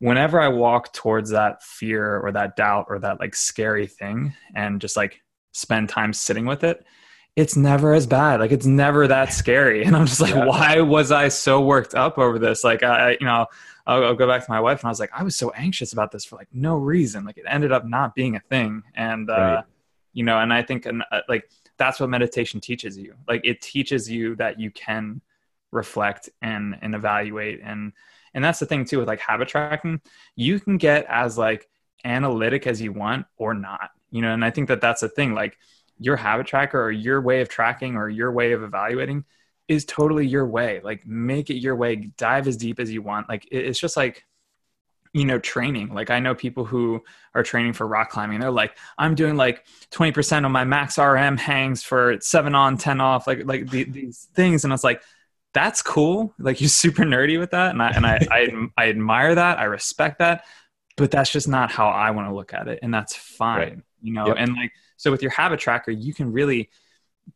whenever 0.00 0.40
I 0.40 0.48
walk 0.48 0.92
towards 0.92 1.30
that 1.30 1.62
fear 1.62 2.18
or 2.20 2.32
that 2.32 2.56
doubt 2.56 2.86
or 2.88 2.98
that 3.00 3.18
like 3.20 3.34
scary 3.34 3.86
thing 3.86 4.34
and 4.54 4.80
just 4.80 4.96
like 4.96 5.20
spend 5.52 5.88
time 5.88 6.12
sitting 6.12 6.46
with 6.46 6.62
it, 6.64 6.84
it's 7.36 7.56
never 7.56 7.94
as 7.94 8.06
bad. 8.06 8.40
Like 8.40 8.52
it's 8.52 8.66
never 8.66 9.06
that 9.08 9.32
scary. 9.32 9.82
And 9.86 9.96
I'm 9.96 10.06
just 10.06 10.20
like, 10.20 10.34
Yeah. 10.34 10.44
why 10.44 10.80
was 10.80 11.10
I 11.12 11.28
so 11.28 11.60
worked 11.60 11.94
up 11.94 12.18
over 12.18 12.38
this? 12.38 12.64
Like 12.64 12.82
I, 12.82 13.12
you 13.20 13.26
know, 13.26 13.46
I'll, 13.86 14.04
I'll 14.04 14.14
go 14.14 14.26
back 14.28 14.44
to 14.44 14.50
my 14.50 14.60
wife 14.60 14.80
and 14.80 14.86
I 14.86 14.90
was 14.90 15.00
like, 15.00 15.10
I 15.14 15.22
was 15.22 15.34
so 15.36 15.50
anxious 15.50 15.92
about 15.92 16.12
this 16.12 16.24
for 16.24 16.36
like 16.36 16.48
no 16.52 16.76
reason. 16.76 17.24
Like 17.24 17.38
it 17.38 17.44
ended 17.48 17.72
up 17.72 17.86
not 17.86 18.14
being 18.14 18.36
a 18.36 18.40
thing. 18.40 18.82
And, 18.94 19.28
uh, 19.30 19.34
Right. 19.34 19.64
you 20.12 20.24
know, 20.24 20.38
and 20.38 20.52
I 20.52 20.62
think 20.62 20.86
and, 20.86 21.02
uh, 21.10 21.20
like 21.28 21.48
that's 21.76 21.98
what 22.00 22.08
meditation 22.10 22.60
teaches 22.60 22.98
you. 22.98 23.14
Like 23.28 23.40
it 23.44 23.60
teaches 23.62 24.10
you 24.10 24.34
that 24.36 24.58
you 24.60 24.70
can 24.70 25.20
reflect 25.72 26.28
and, 26.42 26.76
and 26.82 26.94
evaluate. 26.94 27.60
And, 27.64 27.92
and 28.34 28.44
that's 28.44 28.58
the 28.58 28.66
thing 28.66 28.84
too, 28.84 28.98
with 28.98 29.08
like 29.08 29.20
habit 29.20 29.48
tracking, 29.48 30.00
you 30.36 30.60
can 30.60 30.76
get 30.76 31.06
as 31.08 31.38
like 31.38 31.68
analytic 32.04 32.66
as 32.66 32.80
you 32.80 32.92
want 32.92 33.26
or 33.36 33.54
not, 33.54 33.90
you 34.10 34.22
know? 34.22 34.32
And 34.32 34.44
I 34.44 34.50
think 34.50 34.68
that 34.68 34.80
that's 34.80 35.00
the 35.00 35.08
thing, 35.08 35.34
like 35.34 35.56
your 35.98 36.16
habit 36.16 36.46
tracker 36.46 36.82
or 36.82 36.90
your 36.90 37.20
way 37.20 37.40
of 37.40 37.48
tracking 37.48 37.96
or 37.96 38.08
your 38.08 38.32
way 38.32 38.52
of 38.52 38.62
evaluating 38.62 39.24
is 39.66 39.84
totally 39.84 40.26
your 40.26 40.46
way. 40.46 40.80
Like 40.82 41.06
make 41.06 41.50
it 41.50 41.58
your 41.58 41.76
way, 41.76 41.96
dive 41.96 42.48
as 42.48 42.56
deep 42.56 42.80
as 42.80 42.90
you 42.90 43.02
want. 43.02 43.28
Like 43.28 43.46
it's 43.50 43.78
just 43.78 43.96
like, 43.96 44.24
you 45.12 45.24
know, 45.24 45.38
training. 45.38 45.92
Like 45.92 46.10
I 46.10 46.20
know 46.20 46.34
people 46.34 46.64
who 46.64 47.02
are 47.34 47.42
training 47.42 47.72
for 47.72 47.86
rock 47.86 48.10
climbing. 48.10 48.40
They're 48.40 48.50
like, 48.50 48.76
I'm 48.96 49.14
doing 49.14 49.36
like 49.36 49.64
20% 49.90 50.44
of 50.44 50.50
my 50.50 50.64
max 50.64 50.98
RM 50.98 51.36
hangs 51.36 51.82
for 51.82 52.18
seven 52.20 52.54
on, 52.54 52.78
10 52.78 53.00
off, 53.00 53.26
like, 53.26 53.44
like 53.44 53.70
the, 53.70 53.84
these 53.84 54.28
things. 54.34 54.64
And 54.64 54.72
it's 54.72 54.84
like, 54.84 55.02
that's 55.54 55.82
cool. 55.82 56.34
Like 56.38 56.60
you're 56.60 56.68
super 56.84 57.02
nerdy 57.02 57.38
with 57.38 57.50
that. 57.52 57.70
And 57.72 57.82
I, 57.82 57.90
and 57.90 58.06
I, 58.06 58.26
I, 58.30 58.68
I 58.76 58.88
admire 58.88 59.34
that. 59.34 59.58
I 59.58 59.64
respect 59.64 60.18
that, 60.18 60.44
but 60.96 61.10
that's 61.10 61.30
just 61.30 61.48
not 61.48 61.70
how 61.70 61.88
I 61.88 62.10
want 62.10 62.28
to 62.28 62.34
look 62.34 62.52
at 62.54 62.68
it. 62.68 62.80
And 62.82 62.92
that's 62.92 63.14
fine, 63.16 63.58
Right. 63.58 63.78
you 64.02 64.12
know? 64.12 64.28
Yep. 64.28 64.36
And 64.38 64.54
like, 64.56 64.72
so 64.96 65.10
with 65.10 65.22
your 65.22 65.30
habit 65.30 65.60
tracker, 65.60 65.90
you 65.90 66.12
can 66.12 66.32
really 66.32 66.70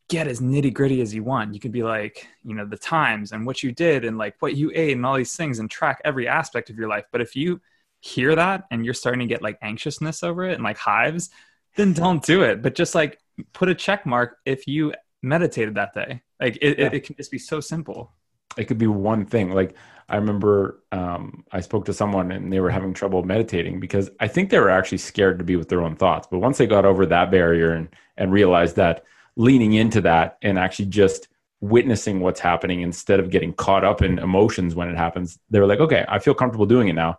get 0.08 0.26
as 0.26 0.40
nitty 0.40 0.72
gritty 0.72 1.00
as 1.02 1.14
you 1.14 1.22
want. 1.22 1.52
You 1.54 1.60
could 1.60 1.72
be 1.72 1.82
like, 1.82 2.26
you 2.44 2.54
know, 2.54 2.64
the 2.64 2.78
times 2.78 3.32
and 3.32 3.44
what 3.46 3.62
you 3.62 3.72
did 3.72 4.04
and 4.04 4.16
like 4.18 4.34
what 4.40 4.56
you 4.56 4.72
ate 4.74 4.96
and 4.96 5.04
all 5.04 5.16
these 5.16 5.36
things 5.36 5.58
and 5.58 5.70
track 5.70 6.00
every 6.04 6.26
aspect 6.26 6.70
of 6.70 6.76
your 6.76 6.88
life. 6.88 7.04
But 7.12 7.20
if 7.20 7.36
you 7.36 7.60
hear 8.00 8.34
that 8.34 8.64
and 8.70 8.84
you're 8.84 8.94
starting 8.94 9.20
to 9.20 9.26
get 9.26 9.42
like 9.42 9.58
anxiousness 9.62 10.22
over 10.22 10.44
it 10.44 10.54
and 10.54 10.64
like 10.64 10.78
hives, 10.78 11.30
then 11.76 11.92
don't 11.92 12.24
do 12.24 12.42
it. 12.42 12.62
But 12.62 12.74
just 12.74 12.94
like 12.94 13.18
put 13.52 13.68
a 13.68 13.74
check 13.74 14.04
mark 14.06 14.38
if 14.44 14.66
you 14.66 14.92
meditated 15.22 15.74
that 15.76 15.94
day. 15.94 16.22
Like 16.40 16.58
it, 16.60 16.78
Yeah. 16.78 16.86
it, 16.86 16.94
it 16.94 17.04
can 17.04 17.16
just 17.16 17.30
be 17.30 17.38
so 17.38 17.60
simple. 17.60 18.12
it 18.58 18.64
could 18.64 18.76
be 18.76 18.86
one 18.86 19.24
thing 19.24 19.50
like 19.52 19.74
i 20.10 20.16
remember 20.16 20.82
um, 20.92 21.42
i 21.52 21.60
spoke 21.60 21.84
to 21.86 21.94
someone 21.94 22.30
and 22.32 22.52
they 22.52 22.60
were 22.60 22.68
having 22.78 22.92
trouble 22.92 23.22
meditating 23.22 23.80
because 23.80 24.10
i 24.20 24.28
think 24.28 24.50
they 24.50 24.58
were 24.58 24.68
actually 24.78 24.98
scared 24.98 25.38
to 25.38 25.44
be 25.44 25.56
with 25.56 25.68
their 25.70 25.80
own 25.80 25.96
thoughts 25.96 26.28
but 26.30 26.38
once 26.46 26.58
they 26.58 26.66
got 26.66 26.84
over 26.84 27.06
that 27.06 27.30
barrier 27.30 27.72
and 27.72 27.88
and 28.18 28.30
realized 28.30 28.76
that 28.76 29.04
leaning 29.36 29.72
into 29.72 30.02
that 30.02 30.36
and 30.42 30.58
actually 30.58 30.84
just 30.84 31.28
witnessing 31.62 32.20
what's 32.20 32.40
happening 32.40 32.82
instead 32.82 33.20
of 33.20 33.30
getting 33.30 33.54
caught 33.54 33.84
up 33.84 34.02
in 34.02 34.18
emotions 34.18 34.74
when 34.74 34.88
it 34.90 34.96
happens 34.98 35.38
they 35.48 35.58
were 35.60 35.66
like 35.72 35.80
okay 35.80 36.04
i 36.08 36.18
feel 36.18 36.34
comfortable 36.34 36.66
doing 36.66 36.88
it 36.88 36.94
now 37.04 37.18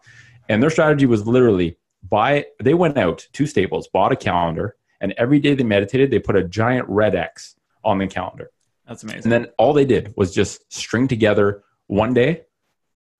and 0.49 0.61
their 0.61 0.69
strategy 0.69 1.07
was 1.07 1.25
literally 1.25 1.77
buy 2.09 2.45
they 2.61 2.75
went 2.75 2.95
out 3.05 3.27
to 3.33 3.47
staples 3.47 3.87
bought 3.87 4.11
a 4.11 4.15
calendar 4.29 4.75
and 5.01 5.13
every 5.17 5.39
day 5.39 5.55
they 5.55 5.63
meditated 5.63 6.11
they 6.11 6.19
put 6.19 6.35
a 6.35 6.43
giant 6.43 6.85
red 7.01 7.15
x 7.15 7.55
on 7.83 7.97
the 7.97 8.07
calendar 8.07 8.49
That's 8.87 9.03
amazing. 9.03 9.23
and 9.23 9.31
then 9.31 9.51
all 9.57 9.73
they 9.73 9.85
did 9.85 10.13
was 10.15 10.33
just 10.33 10.71
string 10.73 11.07
together 11.07 11.63
one 11.87 12.13
day, 12.13 12.43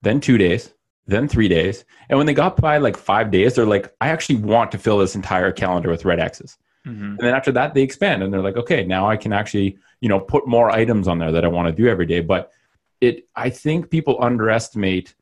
then 0.02 0.20
two 0.20 0.38
days, 0.38 0.74
then 1.06 1.28
three 1.28 1.48
days. 1.48 1.84
And 2.10 2.18
when 2.18 2.26
they 2.28 2.34
got 2.34 2.58
by 2.58 2.78
like 2.78 2.96
five 2.98 3.30
days, 3.32 3.56
they're 3.56 3.66
like, 3.66 3.94
I 4.02 4.10
actually 4.10 4.36
want 4.38 4.72
to 4.72 4.78
fill 4.78 4.98
this 5.00 5.16
entire 5.16 5.52
calendar 5.52 5.90
with 5.90 6.06
red 6.06 6.20
X's. 6.20 6.58
Mhm. 6.88 7.12
And 7.12 7.20
then 7.20 7.34
after 7.36 7.52
that, 7.54 7.74
they 7.74 7.82
expand 7.82 8.24
and 8.24 8.34
they're 8.34 8.42
like, 8.42 8.58
okay, 8.58 8.84
now 8.84 9.10
I 9.10 9.18
can 9.18 9.32
actually, 9.34 9.78
you 10.02 10.10
know, 10.10 10.20
put 10.20 10.48
more 10.48 10.70
items 10.72 11.08
on 11.08 11.20
there 11.20 11.32
that 11.32 11.44
I 11.46 11.48
want 11.50 11.68
to 11.68 11.74
do 11.84 11.90
every 11.90 12.06
day. 12.06 12.20
But 12.22 12.52
it, 13.02 13.28
I 13.36 13.50
think 13.50 13.90
people 13.90 14.18
underestimate 14.22 15.14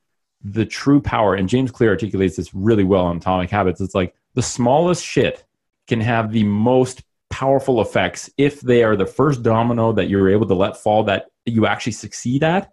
the 0.43 0.65
true 0.65 1.01
power. 1.01 1.35
And 1.35 1.47
James 1.49 1.71
Clear 1.71 1.91
articulates 1.91 2.35
this 2.35 2.53
really 2.53 2.83
well 2.83 3.05
on 3.05 3.17
Atomic 3.17 3.49
Habits. 3.51 3.81
It's 3.81 3.93
like 3.95 4.15
the 4.33 4.41
smallest 4.41 5.03
shit 5.05 5.43
can 5.87 6.01
have 6.01 6.31
the 6.31 6.43
most 6.43 7.03
powerful 7.31 7.81
effects 7.81 8.29
if 8.37 8.61
they 8.61 8.83
are 8.83 8.95
the 8.95 9.05
first 9.05 9.41
domino 9.41 9.91
that 9.93 10.09
you're 10.09 10.29
able 10.29 10.45
to 10.45 10.53
let 10.53 10.77
fall 10.77 11.03
that 11.05 11.31
you 11.45 11.65
actually 11.65 11.93
succeed 11.93 12.43
at. 12.43 12.71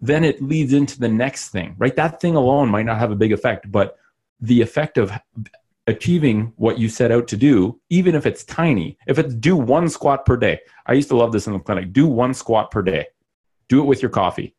Then 0.00 0.22
it 0.22 0.42
leads 0.42 0.74
into 0.74 1.00
the 1.00 1.08
next 1.08 1.48
thing, 1.48 1.74
right? 1.78 1.96
That 1.96 2.20
thing 2.20 2.36
alone 2.36 2.68
might 2.68 2.84
not 2.84 2.98
have 2.98 3.10
a 3.10 3.16
big 3.16 3.32
effect, 3.32 3.72
but 3.72 3.96
the 4.40 4.60
effect 4.60 4.98
of 4.98 5.10
achieving 5.86 6.52
what 6.56 6.78
you 6.78 6.88
set 6.88 7.10
out 7.10 7.26
to 7.28 7.36
do, 7.36 7.80
even 7.88 8.14
if 8.14 8.26
it's 8.26 8.44
tiny, 8.44 8.98
if 9.06 9.18
it's 9.18 9.34
do 9.34 9.56
one 9.56 9.88
squat 9.88 10.26
per 10.26 10.36
day. 10.36 10.60
I 10.84 10.92
used 10.92 11.08
to 11.08 11.16
love 11.16 11.32
this 11.32 11.46
in 11.46 11.54
the 11.54 11.58
clinic 11.58 11.92
do 11.92 12.06
one 12.06 12.34
squat 12.34 12.70
per 12.70 12.82
day, 12.82 13.06
do 13.68 13.80
it 13.80 13.86
with 13.86 14.02
your 14.02 14.10
coffee. 14.10 14.54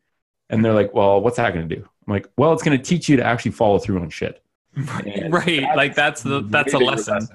And 0.50 0.64
they're 0.64 0.74
like, 0.74 0.94
well, 0.94 1.20
what's 1.20 1.36
that 1.36 1.54
going 1.54 1.68
to 1.68 1.76
do? 1.76 1.82
I'm 1.82 2.14
like, 2.14 2.26
well, 2.36 2.52
it's 2.52 2.62
going 2.62 2.76
to 2.76 2.82
teach 2.82 3.08
you 3.08 3.16
to 3.18 3.24
actually 3.24 3.50
follow 3.52 3.78
through 3.78 4.00
on 4.00 4.10
shit. 4.10 4.42
And 5.06 5.32
right. 5.32 5.64
Like 5.76 5.94
that's 5.94 6.22
the 6.22 6.40
that's 6.42 6.72
a 6.72 6.78
bigger 6.78 6.90
lesson. 6.90 7.28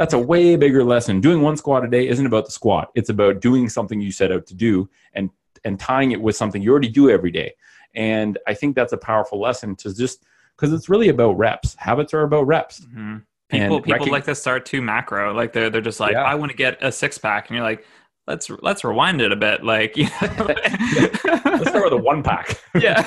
That's 0.00 0.14
a 0.14 0.18
way 0.18 0.56
bigger 0.56 0.82
lesson. 0.82 1.20
Doing 1.20 1.42
one 1.42 1.58
squat 1.58 1.84
a 1.84 1.88
day 1.88 2.08
isn't 2.08 2.24
about 2.24 2.46
the 2.46 2.50
squat. 2.50 2.90
It's 2.94 3.10
about 3.10 3.40
doing 3.42 3.68
something 3.68 4.00
you 4.00 4.10
set 4.10 4.32
out 4.32 4.46
to 4.46 4.54
do 4.54 4.88
and 5.12 5.28
and 5.64 5.78
tying 5.78 6.12
it 6.12 6.20
with 6.22 6.34
something 6.34 6.62
you 6.62 6.70
already 6.70 6.88
do 6.88 7.10
every 7.10 7.30
day. 7.30 7.52
And 7.94 8.38
I 8.46 8.54
think 8.54 8.74
that's 8.74 8.94
a 8.94 8.96
powerful 8.96 9.38
lesson 9.38 9.76
to 9.76 9.94
just 9.94 10.24
because 10.56 10.72
it's 10.72 10.88
really 10.88 11.10
about 11.10 11.36
reps. 11.36 11.74
Habits 11.74 12.14
are 12.14 12.22
about 12.22 12.46
reps. 12.46 12.80
Mhm. 12.80 13.24
People 13.50 13.76
And 13.76 13.84
people 13.84 14.06
recog- 14.06 14.10
like 14.10 14.24
to 14.24 14.34
start 14.34 14.64
too 14.64 14.80
macro. 14.80 15.34
Like 15.34 15.52
they're 15.52 15.68
they're 15.68 15.82
just 15.82 16.00
like, 16.00 16.12
Yeah. 16.12 16.22
I 16.22 16.34
want 16.34 16.50
to 16.50 16.56
get 16.56 16.82
a 16.82 16.90
six 16.90 17.18
pack, 17.18 17.50
and 17.50 17.56
you're 17.56 17.64
like, 17.64 17.84
let's 18.26 18.48
let's 18.62 18.82
rewind 18.84 19.20
it 19.20 19.32
a 19.32 19.36
bit. 19.36 19.62
Like, 19.62 19.96
you 19.98 20.04
know? 20.04 20.10
Let's 21.44 21.68
start 21.68 21.84
with 21.84 21.92
a 21.92 22.02
one 22.02 22.22
pack. 22.22 22.58
yeah. 22.80 23.02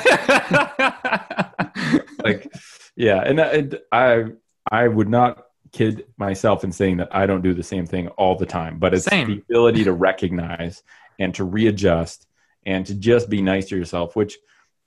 like 2.24 2.52
yeah 2.96 3.22
and, 3.26 3.40
and 3.40 3.80
i 3.92 4.26
i 4.72 4.88
would 4.88 5.10
not 5.10 5.46
kid 5.74 6.06
myself 6.18 6.64
in 6.64 6.72
saying 6.72 6.98
that 6.98 7.10
i 7.14 7.26
don't 7.26 7.42
do 7.42 7.54
the 7.54 7.64
same 7.64 7.86
thing 7.86 8.08
all 8.10 8.36
the 8.36 8.46
time 8.46 8.80
but 8.80 8.94
it's 8.94 9.06
Same. 9.06 9.28
the 9.28 9.38
ability 9.40 9.84
to 9.84 9.92
recognize 9.92 10.84
and 11.20 11.34
to 11.36 11.44
readjust 11.44 12.28
and 12.66 12.86
to 12.86 12.94
just 12.96 13.30
be 13.30 13.42
nice 13.42 13.68
to 13.70 13.76
yourself 13.76 14.16
which 14.16 14.38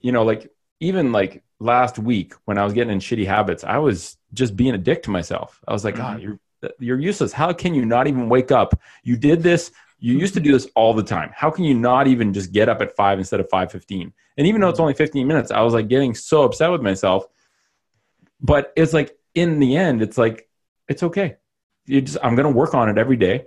you 0.01 0.13
know 0.13 0.23
like 0.25 0.51
even 0.81 1.13
like 1.13 1.43
last 1.59 1.99
week 1.99 2.33
when 2.47 2.57
i 2.57 2.65
was 2.65 2.73
getting 2.73 2.93
in 2.93 2.99
shitty 3.01 3.27
habits 3.27 3.65
i 3.65 3.79
was 3.79 4.17
just 4.33 4.57
being 4.57 4.75
a 4.75 4.79
dick 4.79 5.03
to 5.03 5.11
myself. 5.11 5.61
I 5.69 5.73
was 5.73 5.85
like 5.85 5.99
ah 5.99 6.15
Mhm. 6.15 6.23
you're 6.23 6.39
you're 6.79 6.99
useless. 7.01 7.33
How 7.33 7.53
can 7.53 7.75
you 7.75 7.85
not 7.87 8.07
even 8.09 8.29
wake 8.29 8.51
up? 8.51 8.79
You 9.05 9.17
did 9.17 9.43
this. 9.43 9.71
You 9.99 10.19
used 10.19 10.35
to 10.35 10.41
do 10.41 10.53
this 10.53 10.67
all 10.75 10.93
the 10.95 11.03
time. 11.03 11.31
How 11.35 11.49
can 11.51 11.65
you 11.65 11.75
not 11.75 12.07
even 12.07 12.33
just 12.33 12.51
get 12.51 12.69
up 12.69 12.81
at 12.83 12.97
5 12.97 13.19
instead 13.19 13.41
of 13.41 13.49
5.15 13.49 14.13
and 14.37 14.47
even 14.47 14.61
though 14.61 14.69
it's 14.69 14.81
only 14.81 14.95
15 14.95 15.27
minutes 15.27 15.51
i 15.51 15.61
was 15.63 15.75
like 15.75 15.89
getting 15.89 16.15
so 16.15 16.43
upset 16.43 16.71
with 16.71 16.83
myself. 16.83 17.27
But 18.41 18.73
it's 18.77 18.93
like 18.93 19.17
in 19.35 19.59
the 19.59 19.77
end 19.77 20.03
it's 20.03 20.19
like 20.19 20.46
it's 20.89 21.03
okay. 21.03 21.37
You 21.87 22.01
just 22.01 22.19
i'm 22.23 22.35
going 22.35 22.53
to 22.53 22.57
work 22.57 22.75
on 22.75 22.89
it 22.89 22.99
every 22.99 23.17
day. 23.17 23.47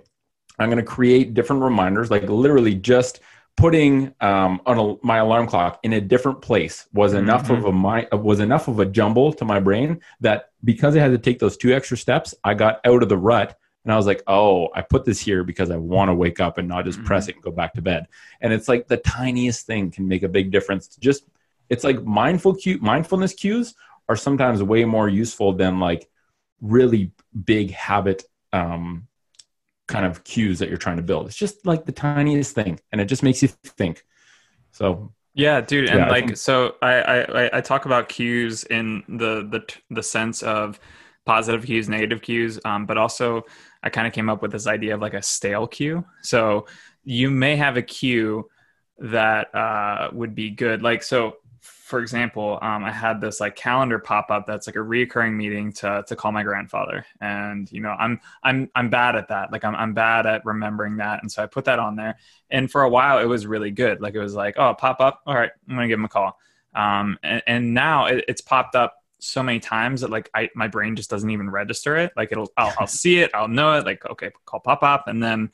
I'm 0.58 0.68
going 0.70 0.84
to 0.84 0.90
create 0.90 1.34
different 1.34 1.62
reminders 1.62 2.10
like 2.10 2.28
literally 2.28 2.74
just 2.74 3.20
putting 3.56 4.14
um, 4.20 4.60
on 4.64 4.78
a, 4.78 5.06
my 5.06 5.18
alarm 5.18 5.46
clock 5.46 5.80
in 5.82 5.92
a 5.92 6.00
different 6.00 6.40
place 6.40 6.86
was 6.92 7.12
enough 7.14 7.50
of 7.50 7.64
a 7.64 7.72
mi- 7.72 8.06
was 8.12 8.40
enough 8.40 8.68
of 8.68 8.78
a 8.78 8.86
jumble 8.86 9.32
to 9.34 9.44
my 9.44 9.60
brain 9.60 10.00
that 10.20 10.50
because 10.64 10.96
i 10.96 11.00
had 11.00 11.10
to 11.10 11.18
take 11.18 11.38
those 11.38 11.56
two 11.56 11.72
extra 11.74 11.96
steps 11.96 12.34
i 12.44 12.54
got 12.54 12.80
out 12.86 13.02
of 13.02 13.08
the 13.08 13.16
rut 13.16 13.58
and 13.84 13.92
i 13.92 13.96
was 13.96 14.06
like 14.06 14.22
oh 14.26 14.68
i 14.74 14.80
put 14.80 15.04
this 15.04 15.20
here 15.20 15.44
because 15.44 15.70
i 15.70 15.76
want 15.76 16.08
to 16.08 16.14
wake 16.14 16.40
up 16.40 16.58
and 16.58 16.68
not 16.68 16.84
just 16.84 17.02
press 17.04 17.28
it 17.28 17.34
and 17.34 17.44
go 17.44 17.50
back 17.50 17.74
to 17.74 17.82
bed. 17.82 18.06
And 18.40 18.52
it's 18.52 18.68
like 18.68 18.88
the 18.88 18.96
tiniest 18.98 19.66
thing 19.66 19.90
can 19.90 20.08
make 20.08 20.22
a 20.22 20.28
big 20.28 20.50
difference. 20.50 20.96
Just 20.96 21.24
it's 21.68 21.84
like 21.84 22.02
mindful 22.04 22.54
cue 22.54 22.78
mindfulness 22.80 23.34
cues 23.34 23.74
are 24.08 24.16
sometimes 24.16 24.62
way 24.62 24.84
more 24.84 25.08
useful 25.08 25.52
than 25.52 25.78
like 25.78 26.08
really 26.60 27.12
big 27.44 27.70
habit 27.70 28.24
um, 28.52 29.06
kind 29.88 30.06
of 30.06 30.24
cues 30.24 30.58
that 30.60 30.68
you're 30.68 30.78
trying 30.78 30.96
to 30.98 31.02
build. 31.02 31.26
It's 31.26 31.36
just 31.36 31.66
like 31.66 31.84
the 31.86 31.92
tiniest 31.92 32.54
thing, 32.54 32.80
and 32.92 33.00
it 33.00 33.06
just 33.06 33.22
makes 33.22 33.42
you 33.42 33.48
think. 33.78 34.04
So 34.72 35.12
Yeah, 35.34 35.60
dude, 35.60 35.88
and 35.88 36.00
Yeah, 36.00 36.06
I 36.06 36.10
like 36.10 36.26
think- 36.26 36.36
so, 36.36 36.74
I, 36.82 36.92
I 37.14 37.44
I- 37.44 37.50
I 37.58 37.60
talk 37.60 37.86
about 37.86 38.08
cues 38.08 38.64
in 38.64 39.02
the 39.08 39.46
the 39.50 39.62
the 39.90 40.02
sense 40.02 40.42
of 40.42 40.78
positive 41.26 41.64
cues, 41.64 41.88
negative 41.88 42.20
cues, 42.22 42.58
um, 42.64 42.86
but 42.86 42.98
also 42.98 43.42
I 43.82 43.90
kind 43.90 44.06
of 44.06 44.12
came 44.12 44.28
up 44.28 44.42
with 44.42 44.52
this 44.52 44.66
idea 44.66 44.94
of 44.94 45.00
like 45.00 45.14
a 45.14 45.22
stale 45.22 45.66
cue. 45.66 46.04
So 46.22 46.66
you 47.04 47.30
may 47.30 47.56
have 47.56 47.76
a 47.76 47.82
cue 47.82 48.48
that 48.98 49.54
uh, 49.54 50.10
would 50.12 50.34
be 50.34 50.50
good, 50.50 50.82
like 50.82 51.02
so. 51.02 51.36
For 51.60 51.98
example, 51.98 52.58
um, 52.62 52.84
I 52.84 52.90
had 52.90 53.20
this 53.20 53.40
like 53.40 53.56
calendar 53.56 53.98
pop 53.98 54.30
up 54.30 54.46
that's 54.46 54.66
like 54.66 54.76
a 54.76 54.80
reoccurring 54.80 55.34
meeting 55.34 55.72
to 55.74 56.04
to 56.06 56.16
call 56.16 56.32
my 56.32 56.42
grandfather, 56.42 57.04
and 57.20 57.70
you 57.70 57.80
know 57.80 57.90
I'm 57.90 58.20
I'm 58.42 58.70
I'm 58.74 58.90
bad 58.90 59.16
at 59.16 59.28
that. 59.28 59.52
Like 59.52 59.64
I'm 59.64 59.74
I'm 59.74 59.92
bad 59.92 60.26
at 60.26 60.44
remembering 60.44 60.96
that, 60.98 61.22
and 61.22 61.30
so 61.30 61.42
I 61.42 61.46
put 61.46 61.64
that 61.66 61.78
on 61.78 61.96
there. 61.96 62.16
And 62.50 62.70
for 62.70 62.82
a 62.82 62.88
while 62.88 63.18
it 63.18 63.26
was 63.26 63.46
really 63.46 63.70
good. 63.70 64.00
Like 64.00 64.14
it 64.14 64.20
was 64.20 64.34
like 64.34 64.56
oh 64.58 64.74
pop 64.74 65.00
up. 65.00 65.22
All 65.26 65.34
right. 65.34 65.50
I'm 65.68 65.74
gonna 65.74 65.88
give 65.88 65.98
him 65.98 66.04
a 66.04 66.08
call. 66.08 66.38
Um, 66.74 67.18
and, 67.22 67.42
and 67.46 67.74
now 67.74 68.06
it, 68.06 68.24
it's 68.28 68.40
popped 68.40 68.76
up 68.76 68.94
so 69.18 69.42
many 69.42 69.60
times 69.60 70.00
that 70.00 70.10
like 70.10 70.30
I, 70.34 70.48
my 70.54 70.68
brain 70.68 70.96
just 70.96 71.10
doesn't 71.10 71.30
even 71.30 71.50
register 71.50 71.96
it. 71.96 72.12
Like 72.16 72.32
it'll 72.32 72.50
I'll, 72.56 72.74
I'll 72.78 72.86
see 72.86 73.18
it. 73.18 73.30
I'll 73.34 73.48
know 73.48 73.74
it. 73.78 73.84
Like 73.84 74.04
okay 74.06 74.30
call 74.44 74.60
pop 74.60 74.82
up. 74.82 75.08
And 75.08 75.22
then 75.22 75.50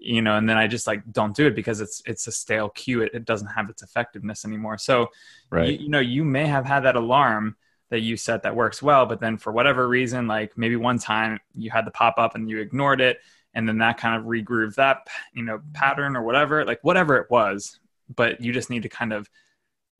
you 0.00 0.22
know 0.22 0.36
and 0.36 0.48
then 0.48 0.56
i 0.56 0.66
just 0.66 0.86
like 0.86 1.02
don't 1.12 1.36
do 1.36 1.46
it 1.46 1.54
because 1.54 1.80
it's 1.80 2.02
it's 2.06 2.26
a 2.26 2.32
stale 2.32 2.70
cue. 2.70 3.02
It, 3.02 3.12
it 3.14 3.24
doesn't 3.24 3.48
have 3.48 3.68
its 3.68 3.82
effectiveness 3.82 4.44
anymore. 4.44 4.78
So 4.78 5.08
right, 5.50 5.68
you, 5.68 5.84
you 5.84 5.88
know 5.88 6.00
you 6.00 6.24
may 6.24 6.46
have 6.46 6.64
had 6.64 6.80
that 6.80 6.96
alarm 6.96 7.56
that 7.90 8.00
you 8.00 8.16
set 8.16 8.44
that 8.44 8.54
works 8.54 8.82
well 8.82 9.04
but 9.04 9.20
then 9.20 9.36
for 9.36 9.52
whatever 9.52 9.88
reason 9.88 10.28
like 10.28 10.56
maybe 10.56 10.76
one 10.76 10.98
time 10.98 11.40
you 11.56 11.70
had 11.70 11.84
the 11.84 11.90
pop 11.90 12.14
up 12.18 12.36
and 12.36 12.48
you 12.48 12.60
ignored 12.60 13.00
it 13.00 13.18
and 13.54 13.68
then 13.68 13.78
that 13.78 13.98
kind 13.98 14.14
of 14.14 14.26
regrooved 14.26 14.76
that 14.76 15.08
you 15.34 15.42
know 15.42 15.60
pattern 15.72 16.16
or 16.16 16.22
whatever 16.22 16.64
like 16.64 16.78
whatever 16.82 17.16
it 17.16 17.28
was 17.30 17.80
but 18.14 18.40
you 18.40 18.52
just 18.52 18.70
need 18.70 18.82
to 18.82 18.88
kind 18.88 19.12
of 19.12 19.28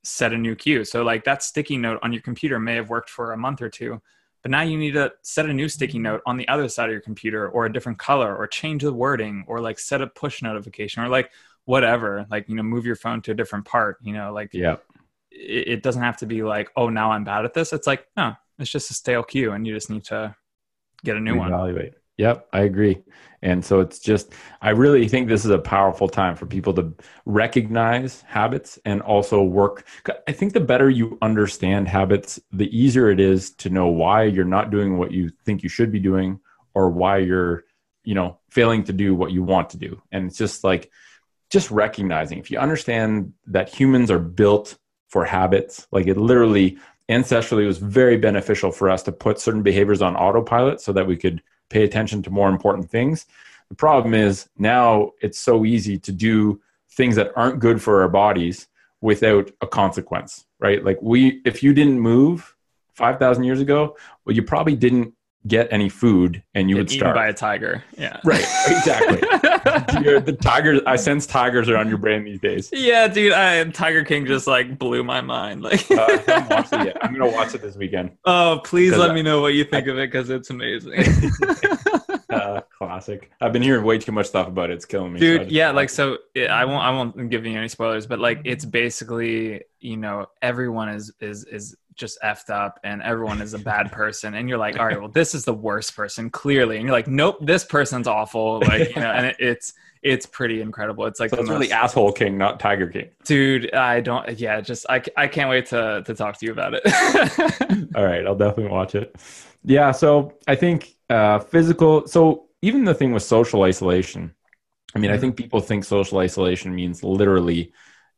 set 0.02 0.32
a 0.32 0.38
new 0.38 0.54
cue. 0.54 0.84
So 0.84 1.02
like 1.02 1.24
that 1.24 1.42
sticky 1.42 1.76
note 1.76 1.98
on 2.02 2.12
your 2.12 2.22
computer 2.22 2.58
may 2.58 2.74
have 2.74 2.90
worked 2.90 3.10
for 3.10 3.32
a 3.32 3.36
month 3.36 3.62
or 3.62 3.68
two 3.68 4.00
but 4.42 4.50
now 4.50 4.62
you 4.62 4.78
need 4.78 4.92
to 4.92 5.12
set 5.22 5.46
a 5.46 5.52
new 5.52 5.68
sticky 5.68 5.98
note 5.98 6.22
on 6.26 6.36
the 6.36 6.48
other 6.48 6.68
side 6.68 6.86
of 6.86 6.92
your 6.92 7.00
computer 7.00 7.48
or 7.48 7.66
a 7.66 7.72
different 7.72 7.98
color 7.98 8.34
or 8.34 8.46
change 8.46 8.82
the 8.82 8.92
wording 8.92 9.44
or 9.46 9.60
like 9.60 9.78
set 9.78 10.00
a 10.00 10.06
push 10.06 10.42
notification 10.42 11.02
or 11.02 11.08
like 11.08 11.30
whatever 11.66 12.26
like 12.30 12.48
you 12.48 12.54
know 12.56 12.62
move 12.62 12.86
your 12.86 12.96
phone 12.96 13.20
to 13.20 13.30
a 13.30 13.34
different 13.34 13.64
part 13.64 13.98
you 14.02 14.12
know 14.12 14.32
like 14.32 14.48
yeah, 14.52 14.76
it, 15.30 15.68
it 15.68 15.82
doesn't 15.82 16.02
have 16.02 16.16
to 16.18 16.26
be 16.26 16.42
like, 16.42 16.70
oh, 16.76 16.88
now 16.88 17.12
I'm 17.12 17.24
bad 17.24 17.44
at 17.44 17.54
this. 17.54 17.72
It's 17.72 17.86
like, 17.86 18.06
no, 18.16 18.34
it's 18.58 18.70
just 18.70 18.90
a 18.90 18.94
stale 18.94 19.22
cue, 19.22 19.52
and 19.52 19.66
you 19.66 19.74
just 19.74 19.90
need 19.90 20.04
to 20.04 20.34
get 21.04 21.16
a 21.16 21.20
new 21.20 21.36
one. 21.36 21.50
Yep, 22.20 22.48
I 22.52 22.60
agree. 22.60 22.98
And 23.40 23.64
so 23.64 23.80
it's 23.80 23.98
just, 23.98 24.34
I 24.60 24.70
really 24.70 25.08
think 25.08 25.26
this 25.26 25.46
is 25.46 25.50
a 25.50 25.58
powerful 25.58 26.06
time 26.06 26.36
for 26.36 26.44
people 26.44 26.74
to 26.74 26.92
recognize 27.24 28.20
habits 28.26 28.78
and 28.84 29.00
also 29.00 29.42
work. 29.42 29.86
I 30.28 30.32
think 30.32 30.52
the 30.52 30.60
better 30.60 30.90
you 30.90 31.16
understand 31.22 31.88
habits, 31.88 32.38
the 32.52 32.68
easier 32.78 33.08
it 33.08 33.20
is 33.20 33.52
to 33.52 33.70
know 33.70 33.88
why 33.88 34.24
you're 34.24 34.44
not 34.44 34.70
doing 34.70 34.98
what 34.98 35.12
you 35.12 35.30
think 35.46 35.62
you 35.62 35.70
should 35.70 35.90
be 35.90 35.98
doing 35.98 36.40
or 36.74 36.90
why 36.90 37.16
you're, 37.16 37.64
you 38.04 38.14
know, 38.14 38.38
failing 38.50 38.84
to 38.84 38.92
do 38.92 39.14
what 39.14 39.32
you 39.32 39.42
want 39.42 39.70
to 39.70 39.78
do. 39.78 40.02
And 40.12 40.26
it's 40.26 40.36
just 40.36 40.62
like, 40.62 40.90
just 41.48 41.70
recognizing 41.70 42.38
if 42.38 42.50
you 42.50 42.58
understand 42.58 43.32
that 43.46 43.70
humans 43.70 44.10
are 44.10 44.18
built 44.18 44.76
for 45.08 45.24
habits, 45.24 45.86
like 45.90 46.06
it 46.06 46.18
literally 46.18 46.76
ancestrally 47.08 47.66
was 47.66 47.78
very 47.78 48.18
beneficial 48.18 48.70
for 48.70 48.90
us 48.90 49.02
to 49.04 49.10
put 49.10 49.40
certain 49.40 49.62
behaviors 49.62 50.02
on 50.02 50.14
autopilot 50.16 50.82
so 50.82 50.92
that 50.92 51.06
we 51.06 51.16
could 51.16 51.42
pay 51.70 51.84
attention 51.84 52.22
to 52.24 52.30
more 52.30 52.48
important 52.48 52.90
things. 52.90 53.26
The 53.68 53.74
problem 53.74 54.12
is 54.12 54.48
now 54.58 55.12
it's 55.22 55.38
so 55.38 55.64
easy 55.64 55.96
to 55.98 56.12
do 56.12 56.60
things 56.90 57.16
that 57.16 57.32
aren't 57.36 57.60
good 57.60 57.80
for 57.80 58.02
our 58.02 58.08
bodies 58.08 58.68
without 59.00 59.50
a 59.62 59.66
consequence, 59.66 60.46
right? 60.58 60.84
Like 60.84 60.98
we 61.00 61.40
if 61.44 61.62
you 61.62 61.72
didn't 61.72 61.98
move 61.98 62.54
5000 62.94 63.44
years 63.44 63.60
ago, 63.60 63.96
well 64.24 64.36
you 64.36 64.42
probably 64.42 64.76
didn't 64.76 65.14
get 65.46 65.68
any 65.72 65.88
food 65.88 66.42
and 66.54 66.68
you 66.68 66.76
Get 66.76 66.80
would 66.82 66.90
starve. 66.90 67.14
by 67.14 67.28
a 67.28 67.32
tiger. 67.32 67.82
Yeah. 67.96 68.20
right, 68.24 68.44
exactly. 68.68 69.18
You're- 70.04 70.20
the 70.20 70.36
tigers 70.40 70.80
I 70.86 70.96
sense 70.96 71.26
tigers 71.26 71.68
are 71.68 71.76
on 71.78 71.88
your 71.88 71.96
brain 71.98 72.24
these 72.24 72.40
days. 72.40 72.68
yeah, 72.72 73.08
dude. 73.08 73.32
I, 73.32 73.64
Tiger 73.70 74.04
King 74.04 74.26
just 74.26 74.46
like 74.46 74.78
blew 74.78 75.02
my 75.02 75.20
mind. 75.22 75.62
Like, 75.62 75.90
Uh, 75.90 75.94
I 76.08 76.22
haven't 76.26 76.50
watched 76.50 76.72
it 76.74 76.84
yet. 76.86 76.96
I'm 77.04 77.12
gonna 77.16 77.30
watch 77.32 77.54
it 77.54 77.62
this 77.62 77.76
weekend. 77.76 78.10
oh, 78.26 78.60
please 78.64 78.96
let 78.96 79.10
I- 79.10 79.14
me 79.14 79.22
know 79.22 79.40
what 79.40 79.54
you 79.54 79.64
think 79.64 79.86
of 79.86 79.96
it 79.98 80.10
because 80.12 80.28
it's 80.30 80.50
amazing. 80.50 81.04
Uh, 82.30 82.60
classic. 82.78 83.28
I've 83.40 83.52
been 83.52 83.60
hearing 83.62 83.84
way 83.84 83.98
too 83.98 84.12
much 84.12 84.26
stuff 84.26 84.46
about 84.46 84.70
it. 84.70 84.74
It's 84.74 84.84
killing 84.84 85.12
me. 85.14 85.18
dude 85.20 85.40
just- 85.42 85.50
yeah 85.52 85.72
like 85.72 85.90
so 85.90 86.18
yeah, 86.34 86.54
i 86.54 86.64
won't 86.64 86.82
i 86.84 86.88
won't 86.90 87.28
give 87.28 87.44
you 87.44 87.58
any 87.58 87.66
spoilers 87.66 88.06
but 88.06 88.20
like 88.20 88.40
it's 88.44 88.64
basically 88.64 89.62
you 89.80 89.96
know 89.96 90.26
everyone 90.40 90.90
is 90.90 91.12
is 91.20 91.44
is 91.46 91.76
just 92.00 92.18
effed 92.22 92.50
up 92.50 92.80
and 92.82 93.02
everyone 93.02 93.40
is 93.40 93.54
a 93.54 93.58
bad 93.58 93.92
person 93.92 94.34
and 94.34 94.48
you're 94.48 94.58
like 94.58 94.78
all 94.78 94.86
right 94.86 94.98
well 94.98 95.08
this 95.10 95.34
is 95.34 95.44
the 95.44 95.54
worst 95.54 95.94
person 95.94 96.30
clearly 96.30 96.76
and 96.76 96.84
you're 96.86 96.92
like 96.92 97.06
nope 97.06 97.36
this 97.40 97.64
person's 97.64 98.08
awful 98.08 98.60
like 98.60 98.88
you 98.96 99.00
know 99.02 99.10
and 99.12 99.26
it, 99.26 99.36
it's 99.38 99.74
it's 100.02 100.24
pretty 100.26 100.62
incredible 100.62 101.04
it's 101.06 101.20
like 101.20 101.30
So 101.30 101.36
the 101.36 101.42
it's 101.42 101.50
really 101.50 101.70
asshole 101.70 102.12
king, 102.12 102.38
not 102.38 102.58
tiger 102.58 102.88
king. 102.88 103.10
dude 103.24 103.72
i 103.74 104.00
don't 104.00 104.38
yeah 104.40 104.60
just 104.62 104.86
i, 104.88 105.02
I 105.16 105.28
can't 105.28 105.50
wait 105.50 105.66
to 105.66 106.02
to 106.06 106.14
talk 106.14 106.38
to 106.38 106.46
you 106.46 106.52
about 106.52 106.72
it 106.74 106.82
All 107.96 108.04
right, 108.04 108.26
I'll 108.26 108.34
definitely 108.36 108.72
watch 108.72 108.94
it. 108.94 109.14
Yeah, 109.64 109.90
so 109.92 110.34
I 110.46 110.54
think 110.54 110.94
uh, 111.08 111.38
physical. 111.40 112.06
So 112.06 112.46
even 112.62 112.84
the 112.84 112.94
thing 112.94 113.12
with 113.12 113.22
social 113.22 113.62
isolation. 113.62 114.32
I 114.94 114.98
mean, 114.98 115.10
I 115.10 115.18
think 115.18 115.36
people 115.36 115.60
think 115.60 115.84
social 115.84 116.18
isolation 116.18 116.74
means 116.74 117.02
literally 117.04 117.72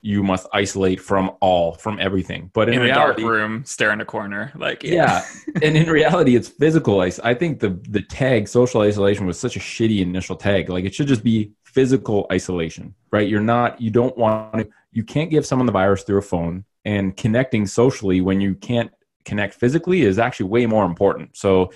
you 0.05 0.23
must 0.23 0.49
isolate 0.53 1.01
from 1.01 1.31
all, 1.41 1.75
from 1.75 1.99
everything. 2.01 2.51
But 2.53 2.69
in, 2.69 2.75
in 2.83 2.91
a 2.91 2.95
dark 2.95 3.19
room 3.19 3.65
stare 3.65 3.93
in 3.93 4.01
a 4.01 4.05
corner 4.05 4.53
like 4.57 4.83
yeah, 4.83 5.25
and 5.63 5.77
in 5.77 5.89
reality, 5.89 6.35
it's 6.37 6.49
physical. 6.49 7.01
Is- 7.03 7.21
I 7.21 7.35
think 7.35 7.61
the 7.61 7.71
the 7.89 8.03
tag 8.03 8.49
social 8.49 8.81
isolation 8.83 9.27
was 9.27 9.39
such 9.39 9.57
a 9.57 9.61
shitty 9.61 10.01
initial 10.01 10.37
tag. 10.37 10.69
Like 10.69 10.85
it 10.85 10.95
should 10.95 11.07
just 11.07 11.23
be 11.25 11.53
physical 11.65 12.27
isolation, 12.33 12.95
right? 13.13 13.29
You're 13.29 13.41
not. 13.41 13.81
You 13.81 13.91
don't 13.91 14.17
want. 14.19 14.59
to 14.59 14.69
You 14.93 15.05
can't 15.05 15.31
give 15.31 15.47
someone 15.47 15.67
the 15.67 15.73
virus 15.73 16.03
through 16.03 16.19
a 16.19 16.23
phone. 16.23 16.65
and 16.85 17.17
connecting 17.17 17.65
socially 17.65 18.21
when 18.21 18.41
you 18.41 18.55
can't 18.57 18.91
connect 19.25 19.55
physically 19.55 20.03
is 20.03 20.19
actually 20.19 20.49
way 20.49 20.67
more 20.67 20.85
important. 20.85 21.37
So 21.37 21.71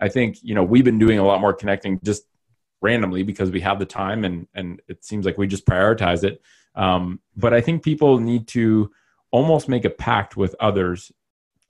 I 0.00 0.08
think, 0.08 0.38
you 0.42 0.54
know, 0.56 0.64
we've 0.64 0.84
been 0.84 0.98
doing 0.98 1.20
a 1.20 1.24
lot 1.24 1.40
more 1.40 1.52
connecting 1.52 2.00
just 2.02 2.22
randomly 2.80 3.22
because 3.22 3.50
we 3.52 3.60
have 3.60 3.78
the 3.78 3.86
time 3.86 4.24
and 4.24 4.48
and 4.54 4.80
it 4.88 5.04
seems 5.04 5.24
like 5.24 5.38
we 5.38 5.46
just 5.46 5.64
prioritize 5.64 6.24
it. 6.24 6.42
Um, 6.78 7.20
but 7.36 7.52
I 7.52 7.60
think 7.60 7.82
people 7.82 8.18
need 8.18 8.46
to 8.48 8.90
almost 9.30 9.68
make 9.68 9.84
a 9.84 9.90
pact 9.90 10.36
with 10.36 10.54
others 10.60 11.12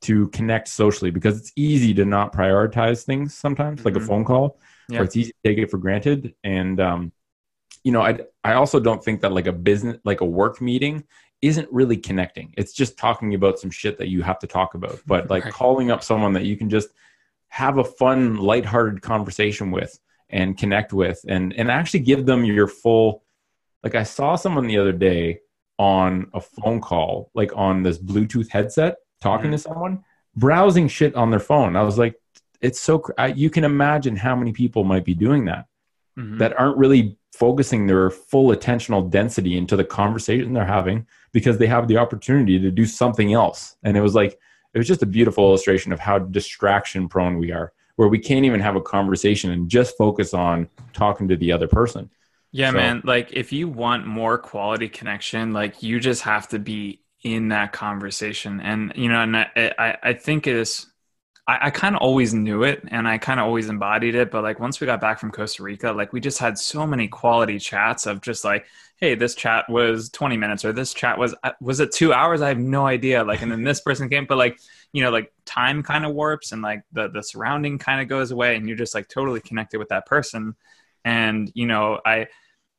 to 0.02 0.28
connect 0.28 0.68
socially 0.68 1.10
because 1.10 1.38
it's 1.40 1.52
easy 1.56 1.92
to 1.94 2.04
not 2.04 2.32
prioritize 2.32 3.02
things 3.04 3.34
sometimes, 3.34 3.84
like 3.84 3.96
a 3.96 4.00
Mhm. 4.00 4.06
phone 4.06 4.24
call, 4.24 4.60
Yeah. 4.88 5.00
or 5.00 5.04
it's 5.04 5.16
easy 5.16 5.32
to 5.32 5.48
take 5.48 5.58
it 5.58 5.70
for 5.70 5.78
granted. 5.78 6.34
And 6.44 6.78
um, 6.80 7.12
you 7.84 7.90
know, 7.92 8.02
I 8.02 8.20
I 8.44 8.52
also 8.54 8.78
don't 8.80 9.02
think 9.02 9.20
that 9.22 9.32
like 9.32 9.46
a 9.48 9.52
business, 9.52 9.96
like 10.04 10.20
a 10.20 10.24
work 10.26 10.60
meeting, 10.60 11.04
isn't 11.42 11.68
really 11.72 11.96
connecting. 11.96 12.52
It's 12.56 12.72
just 12.72 12.98
talking 12.98 13.34
about 13.34 13.58
some 13.58 13.70
shit 13.70 13.98
that 13.98 14.08
you 14.08 14.22
have 14.22 14.38
to 14.40 14.46
talk 14.46 14.74
about. 14.74 15.00
But 15.06 15.30
like 15.30 15.44
Right. 15.44 15.52
calling 15.54 15.90
up 15.90 16.02
someone 16.04 16.32
that 16.34 16.44
you 16.44 16.56
can 16.56 16.68
just 16.68 16.90
have 17.48 17.78
a 17.78 17.84
fun, 17.84 18.36
lighthearted 18.36 19.00
conversation 19.02 19.70
with 19.70 19.98
and 20.30 20.56
connect 20.58 20.92
with, 20.92 21.18
and 21.26 21.54
and 21.54 21.70
actually 21.70 22.00
give 22.00 22.26
them 22.26 22.44
your 22.44 22.68
full. 22.68 23.24
Like 23.82 23.94
I 23.94 24.02
saw 24.02 24.36
someone 24.36 24.66
the 24.66 24.78
other 24.78 24.92
day 24.92 25.40
on 25.78 26.28
a 26.34 26.40
phone 26.40 26.80
call, 26.80 27.30
like 27.34 27.52
on 27.56 27.82
this 27.82 27.98
Bluetooth 27.98 28.50
headset, 28.50 28.96
talking 29.20 29.50
to 29.52 29.58
someone, 29.58 30.02
browsing 30.34 30.88
shit 30.88 31.14
on 31.14 31.30
their 31.30 31.40
phone. 31.40 31.76
I 31.76 31.82
was 31.82 31.98
like, 31.98 32.14
it's 32.60 32.80
so. 32.80 32.98
cr- 32.98 33.12
I, 33.18 33.26
you 33.28 33.50
can 33.50 33.64
imagine 33.64 34.16
how 34.16 34.34
many 34.34 34.52
people 34.52 34.82
might 34.84 35.04
be 35.04 35.14
doing 35.14 35.44
that 35.44 35.66
Mhm. 36.18 36.38
that 36.38 36.58
aren't 36.58 36.76
really 36.76 37.16
focusing 37.32 37.86
their 37.86 38.10
full 38.10 38.52
attentional 38.54 39.08
density 39.08 39.56
into 39.56 39.76
the 39.76 39.84
conversation 39.84 40.52
they're 40.52 40.64
having 40.64 41.06
because 41.32 41.58
they 41.58 41.68
have 41.68 41.86
the 41.86 41.96
opportunity 41.96 42.58
to 42.58 42.72
do 42.72 42.84
something 42.84 43.32
else. 43.32 43.76
And 43.84 43.96
it 43.96 44.00
was 44.00 44.16
like, 44.16 44.36
it 44.74 44.78
was 44.78 44.88
just 44.88 45.02
a 45.04 45.06
beautiful 45.06 45.44
illustration 45.44 45.92
of 45.92 46.00
how 46.00 46.18
distraction 46.18 47.08
prone 47.08 47.38
we 47.38 47.52
are, 47.52 47.72
where 47.94 48.08
we 48.08 48.18
can't 48.18 48.44
even 48.44 48.58
have 48.60 48.74
a 48.74 48.80
conversation 48.80 49.52
and 49.52 49.68
just 49.70 49.96
focus 49.96 50.34
on 50.34 50.68
talking 50.92 51.28
to 51.28 51.36
the 51.36 51.52
other 51.52 51.68
person. 51.68 52.10
Yeah, 52.52 52.70
So- 52.70 52.76
man. 52.76 53.02
Like 53.04 53.32
if 53.32 53.52
you 53.52 53.68
want 53.68 54.06
more 54.06 54.38
quality 54.38 54.88
connection, 54.88 55.52
like 55.52 55.82
you 55.82 56.00
just 56.00 56.22
have 56.22 56.48
to 56.48 56.58
be 56.58 57.02
in 57.22 57.48
that 57.48 57.72
conversation. 57.72 58.60
And 58.60 58.92
you 58.96 59.08
know, 59.08 59.20
and 59.22 59.36
I 59.36 59.50
I, 59.78 59.96
I 60.02 60.12
think 60.14 60.46
it 60.46 60.56
is 60.56 60.86
I, 61.46 61.66
I 61.66 61.70
kind 61.70 61.94
of 61.96 62.02
always 62.02 62.34
knew 62.34 62.62
it 62.62 62.82
and 62.88 63.08
I 63.08 63.18
kind 63.18 63.40
of 63.40 63.46
always 63.46 63.68
embodied 63.68 64.14
it. 64.14 64.30
But 64.30 64.42
like 64.42 64.60
once 64.60 64.80
we 64.80 64.86
got 64.86 65.00
back 65.00 65.18
from 65.18 65.32
Costa 65.32 65.62
Rica, 65.62 65.92
like 65.92 66.12
we 66.12 66.20
just 66.20 66.38
had 66.38 66.58
so 66.58 66.86
many 66.86 67.08
quality 67.08 67.58
chats 67.58 68.06
of 68.06 68.20
just 68.22 68.44
like, 68.44 68.66
hey, 68.98 69.14
this 69.14 69.34
chat 69.34 69.68
was 69.68 70.10
20 70.10 70.36
minutes 70.36 70.64
or 70.64 70.72
this 70.72 70.94
chat 70.94 71.18
was 71.18 71.34
uh, 71.44 71.52
was 71.60 71.80
it 71.80 71.92
two 71.92 72.12
hours? 72.12 72.40
I 72.42 72.48
have 72.48 72.58
no 72.58 72.86
idea. 72.86 73.24
Like 73.24 73.42
and 73.42 73.50
then 73.52 73.64
this 73.64 73.80
person 73.80 74.08
came, 74.08 74.26
but 74.26 74.38
like, 74.38 74.58
you 74.92 75.02
know, 75.02 75.10
like 75.10 75.32
time 75.44 75.82
kind 75.82 76.04
of 76.06 76.14
warps 76.14 76.52
and 76.52 76.62
like 76.62 76.82
the 76.92 77.08
the 77.10 77.22
surrounding 77.22 77.78
kind 77.78 78.00
of 78.00 78.08
goes 78.08 78.30
away 78.30 78.56
and 78.56 78.66
you're 78.68 78.76
just 78.76 78.94
like 78.94 79.08
totally 79.08 79.40
connected 79.40 79.78
with 79.78 79.88
that 79.88 80.06
person. 80.06 80.54
And, 81.04 81.50
you 81.54 81.66
know, 81.66 82.00
I 82.04 82.28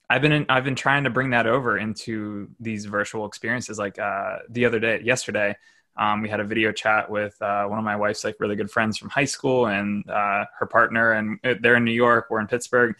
I've 0.09 0.22
been 0.22 0.32
in, 0.32 0.45
I've 0.49 0.63
been 0.63 0.76
trying 0.76 1.03
to 1.03 1.09
bring 1.09 1.30
that 1.32 1.45
over 1.45 1.78
into 1.78 2.49
these 2.59 2.86
virtual 2.86 3.26
experiences. 3.26 3.78
Like 3.78 3.99
uh, 3.99 4.38
the 4.49 4.65
other 4.65 4.80
day, 4.80 5.01
yesterday, 5.03 5.55
um, 5.95 6.22
we 6.22 6.30
had 6.30 6.39
a 6.39 6.43
video 6.43 6.72
chat 6.72 7.09
with 7.11 7.39
uh, 7.41 7.65
one 7.65 7.78
of 7.78 7.86
my 7.86 7.95
wife's 7.95 8.24
like 8.24 8.38
really 8.39 8.55
good 8.55 8.72
friends 8.72 8.97
from 8.97 9.09
high 9.09 9.26
school 9.26 9.67
and 9.67 10.09
uh, 10.09 10.45
her 10.57 10.65
partner, 10.65 11.11
and 11.11 11.39
they're 11.61 11.76
in 11.76 11.84
New 11.84 11.91
York, 11.91 12.28
we're 12.30 12.39
in 12.39 12.47
Pittsburgh, 12.47 12.95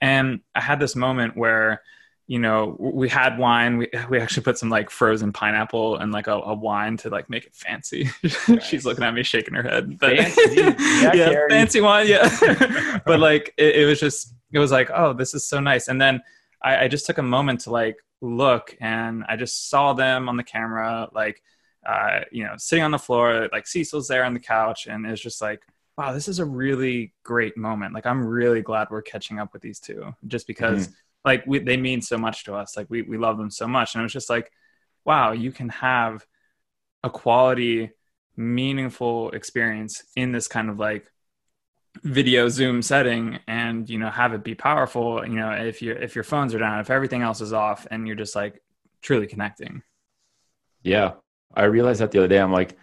and 0.00 0.40
I 0.54 0.60
had 0.60 0.78
this 0.78 0.94
moment 0.94 1.36
where 1.36 1.82
you 2.28 2.38
know 2.38 2.76
we 2.78 3.08
had 3.08 3.38
wine. 3.38 3.78
We, 3.78 3.88
we 4.08 4.20
actually 4.20 4.44
put 4.44 4.58
some 4.58 4.68
like 4.68 4.90
frozen 4.90 5.32
pineapple 5.32 5.96
and 5.96 6.12
like 6.12 6.28
a, 6.28 6.34
a 6.34 6.54
wine 6.54 6.96
to 6.98 7.08
like 7.08 7.28
make 7.28 7.46
it 7.46 7.54
fancy. 7.54 8.04
She's 8.62 8.84
looking 8.84 9.02
at 9.02 9.14
me 9.14 9.24
shaking 9.24 9.54
her 9.54 9.62
head. 9.62 9.98
But 9.98 10.18
Fancy. 10.18 10.60
Yeah, 10.60 11.12
yeah, 11.14 11.46
fancy 11.48 11.80
wine 11.80 12.06
yeah. 12.06 12.98
But 13.06 13.18
like 13.18 13.54
it, 13.56 13.76
it 13.76 13.86
was 13.86 13.98
just 13.98 14.34
it 14.52 14.58
was 14.58 14.70
like 14.70 14.90
oh 14.94 15.12
this 15.12 15.34
is 15.34 15.46
so 15.46 15.60
nice. 15.60 15.88
And 15.88 16.00
then 16.00 16.22
I, 16.62 16.84
I 16.84 16.88
just 16.88 17.06
took 17.06 17.18
a 17.18 17.22
moment 17.22 17.60
to 17.62 17.70
like 17.70 17.96
look 18.22 18.76
and 18.80 19.24
i 19.28 19.34
just 19.34 19.68
saw 19.68 19.92
them 19.92 20.28
on 20.28 20.36
the 20.36 20.44
camera 20.44 21.08
like 21.12 21.42
uh, 21.84 22.20
you 22.30 22.44
know 22.44 22.54
sitting 22.56 22.84
on 22.84 22.92
the 22.92 22.98
floor 22.98 23.48
like 23.50 23.66
cecil's 23.66 24.06
there 24.06 24.22
on 24.22 24.32
the 24.32 24.38
couch 24.38 24.86
and 24.86 25.04
it's 25.04 25.20
just 25.20 25.42
like 25.42 25.66
wow 25.98 26.12
this 26.12 26.28
is 26.28 26.38
a 26.38 26.44
really 26.44 27.12
great 27.22 27.56
moment. 27.56 27.94
Like 27.94 28.06
i'm 28.06 28.24
really 28.24 28.62
glad 28.62 28.88
we're 28.90 29.02
catching 29.02 29.38
up 29.38 29.52
with 29.52 29.62
these 29.62 29.80
two 29.80 30.14
just 30.26 30.46
because 30.46 30.88
like 31.24 31.44
we, 31.46 31.58
they 31.58 31.76
mean 31.76 32.02
so 32.02 32.18
much 32.18 32.44
to 32.44 32.54
us. 32.54 32.76
Like 32.76 32.88
we, 32.90 33.02
we 33.02 33.16
love 33.16 33.38
them 33.38 33.50
so 33.50 33.68
much. 33.68 33.94
And 33.94 34.00
it 34.00 34.04
was 34.04 34.12
just 34.12 34.30
like 34.30 34.52
wow 35.04 35.32
you 35.32 35.52
can 35.52 35.68
have 35.68 36.24
a 37.02 37.10
quality 37.10 37.90
meaningful 38.36 39.30
experience 39.32 40.04
in 40.16 40.32
this 40.32 40.48
kind 40.48 40.70
of 40.70 40.78
like 40.78 41.10
video 42.02 42.48
zoom 42.48 42.82
setting 42.82 43.38
and 43.46 43.88
you 43.90 43.98
know 43.98 44.08
have 44.10 44.32
it 44.32 44.42
be 44.42 44.54
powerful 44.54 45.26
you 45.26 45.34
know 45.34 45.50
if 45.50 45.82
your 45.82 45.96
if 45.96 46.14
your 46.14 46.24
phones 46.24 46.54
are 46.54 46.58
down 46.58 46.80
if 46.80 46.90
everything 46.90 47.22
else 47.22 47.40
is 47.40 47.52
off 47.52 47.86
and 47.90 48.06
you're 48.06 48.16
just 48.16 48.34
like 48.34 48.62
truly 49.02 49.26
connecting 49.26 49.82
Yeah. 50.82 51.12
I 51.54 51.64
realized 51.64 52.00
that 52.00 52.10
the 52.10 52.18
other 52.18 52.28
day. 52.28 52.40
I'm 52.40 52.52
like, 52.52 52.78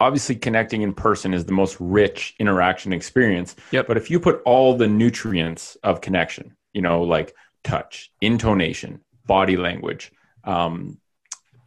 obviously, 0.00 0.36
connecting 0.36 0.82
in 0.82 0.94
person 0.94 1.34
is 1.34 1.44
the 1.44 1.52
most 1.52 1.76
rich 1.78 2.34
interaction 2.38 2.92
experience. 2.92 3.54
Yep. 3.70 3.86
But 3.86 3.96
if 3.96 4.10
you 4.10 4.18
put 4.20 4.40
all 4.44 4.76
the 4.76 4.88
nutrients 4.88 5.76
of 5.82 6.00
connection, 6.00 6.56
you 6.72 6.82
know, 6.82 7.02
like 7.02 7.34
touch, 7.64 8.10
intonation, 8.20 9.00
body 9.26 9.56
language, 9.56 10.10
um, 10.44 10.98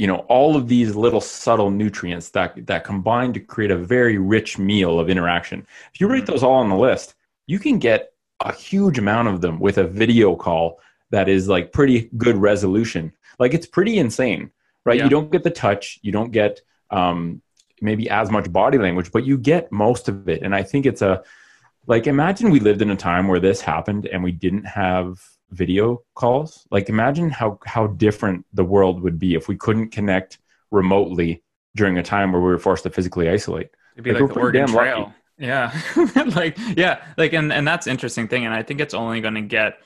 you 0.02 0.08
know, 0.08 0.20
all 0.36 0.56
of 0.56 0.68
these 0.68 0.96
little 0.96 1.22
subtle 1.22 1.72
nutrients 1.72 2.30
that 2.30 2.66
that 2.66 2.84
combine 2.84 3.32
to 3.34 3.40
create 3.40 3.72
a 3.72 3.78
very 3.78 4.18
rich 4.18 4.58
meal 4.58 5.00
of 5.00 5.10
interaction. 5.10 5.66
If 5.94 6.02
you 6.02 6.08
write 6.08 6.26
those 6.26 6.44
all 6.44 6.60
on 6.64 6.70
the 6.70 6.76
list, 6.76 7.16
you 7.48 7.60
can 7.60 7.80
get 7.80 8.14
a 8.40 8.54
huge 8.54 8.98
amount 8.98 9.28
of 9.28 9.42
them 9.42 9.60
with 9.60 9.78
a 9.78 9.86
video 10.02 10.36
call 10.36 10.80
that 11.12 11.28
is 11.30 11.48
like 11.48 11.72
pretty 11.72 12.10
good 12.18 12.38
resolution. 12.38 13.12
Like 13.40 13.54
it's 13.54 13.68
pretty 13.68 13.98
insane 13.98 14.52
right? 14.86 14.98
Yeah. 14.98 15.06
You 15.06 15.10
don't 15.10 15.32
get 15.32 15.44
the 15.44 15.50
touch, 15.50 16.00
you 16.02 16.12
don't 16.12 16.32
get 16.32 16.62
um, 16.90 17.42
maybe 17.82 18.10
as 18.10 18.32
much 18.32 18.52
body 18.52 18.78
language, 18.78 19.12
but 19.12 19.26
you 19.26 19.38
get 19.38 19.72
most 19.72 20.08
of 20.08 20.28
it. 20.28 20.42
And 20.44 20.56
I 20.56 20.64
think 20.64 20.86
it's 20.86 21.02
a 21.02 21.24
like 21.88 22.08
imagine 22.08 22.52
we 22.52 22.60
lived 22.60 22.82
in 22.82 22.92
a 22.92 22.96
time 22.96 23.28
where 23.28 23.40
this 23.40 23.62
happened 23.62 24.06
and 24.06 24.24
we 24.24 24.32
didn't 24.32 24.66
have 24.66 25.20
video 25.52 26.02
calls. 26.16 26.68
Like 26.72 26.90
imagine 26.90 27.30
how 27.30 27.60
how 27.66 27.88
different 27.88 28.46
the 28.54 28.64
world 28.64 29.02
would 29.02 29.20
be 29.20 29.36
if 29.36 29.48
we 29.48 29.56
couldn't 29.56 29.90
connect 29.90 30.40
remotely 30.72 31.44
during 31.76 31.98
a 31.98 32.04
time 32.04 32.32
where 32.32 32.42
we 32.42 32.48
were 32.48 32.58
forced 32.58 32.84
to 32.84 32.90
physically 32.90 33.30
isolate. 33.30 33.70
It'd 33.96 34.04
be 34.04 34.12
Like, 34.12 34.22
like, 34.22 34.34
the 34.34 34.40
Oregon 34.40 34.68
Trail. 34.68 35.00
lucky. 35.00 35.14
Yeah. 35.38 35.82
like, 36.36 36.58
yeah. 36.78 37.04
Like, 37.18 37.34
and, 37.34 37.52
and 37.52 37.68
that's 37.68 37.88
interesting 37.88 38.28
thing. 38.28 38.46
And 38.46 38.54
I 38.54 38.64
think 38.64 38.80
it's 38.80 38.94
only 38.94 39.22
going 39.22 39.34
to 39.36 39.42
get 39.42 39.80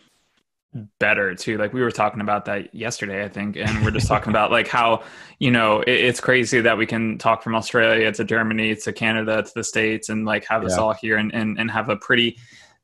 better 0.99 1.33
too. 1.33 1.57
Like 1.57 1.71
we 1.73 1.81
were 1.81 1.91
talking 1.91 2.19
about 2.21 2.45
that 2.45 2.75
yesterday, 2.75 3.23
I 3.23 3.29
think. 3.29 3.55
And 3.55 3.83
we're 3.83 3.91
just 3.91 4.07
talking 4.07 4.29
about 4.29 4.51
like 4.51 4.67
how, 4.67 5.03
you 5.39 5.51
know, 5.51 5.81
it, 5.81 5.91
it's 5.91 6.19
crazy 6.19 6.59
that 6.61 6.77
we 6.77 6.85
can 6.85 7.17
talk 7.17 7.41
from 7.41 7.55
Australia 7.55 8.11
to 8.11 8.23
Germany 8.25 8.75
to 8.75 8.91
Canada 8.91 9.43
to 9.43 9.51
the 9.55 9.63
States 9.63 10.09
and 10.09 10.25
like 10.25 10.45
have 10.47 10.65
us 10.65 10.77
all 10.77 10.93
here 10.93 11.17
and, 11.17 11.33
and, 11.33 11.57
and 11.57 11.71
have 11.71 11.87
a 11.89 11.95
pretty, 11.95 12.37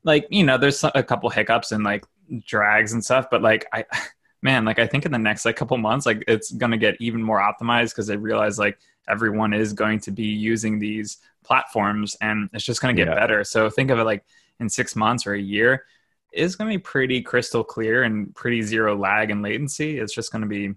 like, 0.04 0.26
you 0.30 0.44
know, 0.44 0.56
there's 0.56 0.82
a 0.82 1.02
couple 1.02 1.28
hiccups 1.28 1.72
and 1.72 1.84
like 1.84 2.04
drags 2.46 2.92
and 2.92 3.04
stuff, 3.04 3.26
but 3.30 3.42
like, 3.42 3.66
I, 3.72 3.84
man, 4.42 4.64
like 4.64 4.78
I 4.78 4.86
think 4.86 5.06
in 5.06 5.12
the 5.12 5.18
next 5.18 5.44
like 5.44 5.56
couple 5.56 5.76
months, 5.78 6.06
like 6.06 6.24
it's 6.26 6.50
gonna 6.52 6.76
get 6.76 6.96
even 7.00 7.22
more 7.22 7.40
optimized 7.40 7.90
because 7.90 8.06
they 8.06 8.16
realize 8.16 8.58
like 8.58 8.78
everyone 9.08 9.52
is 9.52 9.72
going 9.72 10.00
to 10.00 10.10
be 10.10 10.26
using 10.26 10.78
these 10.78 11.18
platforms 11.44 12.16
and 12.20 12.48
it's 12.52 12.64
just 12.64 12.80
gonna 12.80 12.94
get 12.94 13.08
Yeah. 13.08 13.14
better. 13.14 13.44
So 13.44 13.68
think 13.70 13.90
of 13.90 13.98
it 13.98 14.04
like 14.04 14.24
in 14.60 14.68
six 14.68 14.94
months 14.96 15.26
or 15.26 15.34
a 15.34 15.40
year, 15.40 15.84
is 16.32 16.56
gonna 16.56 16.70
be 16.70 16.78
pretty 16.78 17.20
crystal 17.22 17.62
clear 17.62 18.04
and 18.04 18.34
pretty 18.34 18.62
zero 18.62 18.96
lag 18.96 19.30
and 19.30 19.42
latency. 19.42 19.98
It's 19.98 20.14
just 20.14 20.32
gonna 20.32 20.46
be 20.46 20.74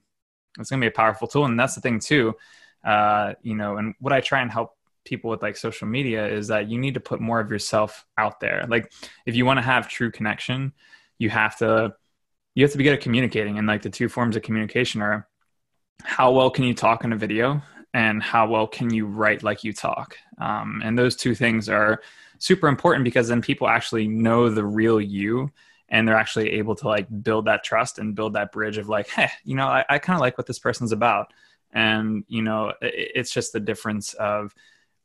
it's 0.60 0.70
gonna 0.70 0.82
be 0.82 0.88
a 0.88 0.92
powerful 0.92 1.28
tool. 1.28 1.46
And 1.46 1.60
that's 1.60 1.76
the 1.76 1.82
thing 1.82 2.00
too. 2.00 2.36
Uh, 2.84 3.34
you 3.42 3.56
know, 3.56 3.78
and 3.78 3.96
what 4.00 4.14
I 4.14 4.22
try 4.22 4.42
and 4.42 4.52
help 4.52 4.76
people 5.06 5.30
with 5.30 5.42
like 5.42 5.56
social 5.58 5.88
media 5.88 6.28
is 6.28 6.48
that 6.48 6.70
you 6.70 6.78
need 6.80 6.94
to 6.96 7.00
put 7.00 7.20
more 7.20 7.40
of 7.40 7.52
yourself 7.52 8.06
out 8.18 8.40
there. 8.40 8.66
Like 8.68 8.92
if 9.26 9.36
you 9.36 9.46
want 9.46 9.58
to 9.58 9.62
have 9.64 9.88
true 9.88 10.12
connection, 10.12 10.74
you 11.18 11.30
have 11.30 11.58
to 11.58 11.96
you 12.54 12.64
have 12.64 12.72
to 12.72 12.78
be 12.78 12.84
good 12.84 12.94
at 12.94 13.02
communicating 13.02 13.58
and 13.58 13.68
like 13.68 13.82
the 13.82 13.90
two 13.90 14.08
forms 14.08 14.36
of 14.36 14.42
communication 14.42 15.02
are 15.02 15.28
how 16.04 16.32
well 16.32 16.50
can 16.50 16.64
you 16.64 16.74
talk 16.74 17.04
in 17.04 17.14
a 17.14 17.18
video 17.18 17.62
and 17.94 18.22
how 18.22 18.48
well 18.48 18.68
can 18.68 18.94
you 18.94 19.06
write 19.06 19.42
like 19.42 19.64
you 19.64 19.72
talk. 19.72 20.18
Um, 20.38 20.82
and 20.84 21.00
those 21.00 21.16
two 21.16 21.34
things 21.34 21.70
are 21.70 22.02
super 22.40 22.68
important 22.68 23.06
because 23.06 23.30
then 23.30 23.42
people 23.42 23.70
actually 23.70 24.06
know 24.08 24.50
the 24.50 24.66
real 24.66 25.00
you 25.00 25.50
and 25.88 26.06
they're 26.06 26.18
actually 26.18 26.52
able 26.52 26.76
to 26.76 26.88
like 26.90 27.08
build 27.24 27.46
that 27.46 27.64
trust 27.64 27.98
and 27.98 28.14
build 28.14 28.34
that 28.34 28.52
bridge 28.52 28.78
of 28.78 28.90
like 28.90 29.08
hey 29.08 29.30
you 29.46 29.56
know 29.56 29.68
i, 29.68 29.86
I 29.88 30.00
kind 30.00 30.16
of 30.16 30.22
like 30.22 30.38
what 30.38 30.48
this 30.48 30.60
person's 30.60 30.92
about. 30.92 31.32
And 31.72 32.26
you 32.28 32.42
know 32.42 32.74
it, 32.82 33.12
it's 33.16 33.32
just 33.32 33.54
the 33.54 33.60
difference 33.60 34.14
of 34.14 34.54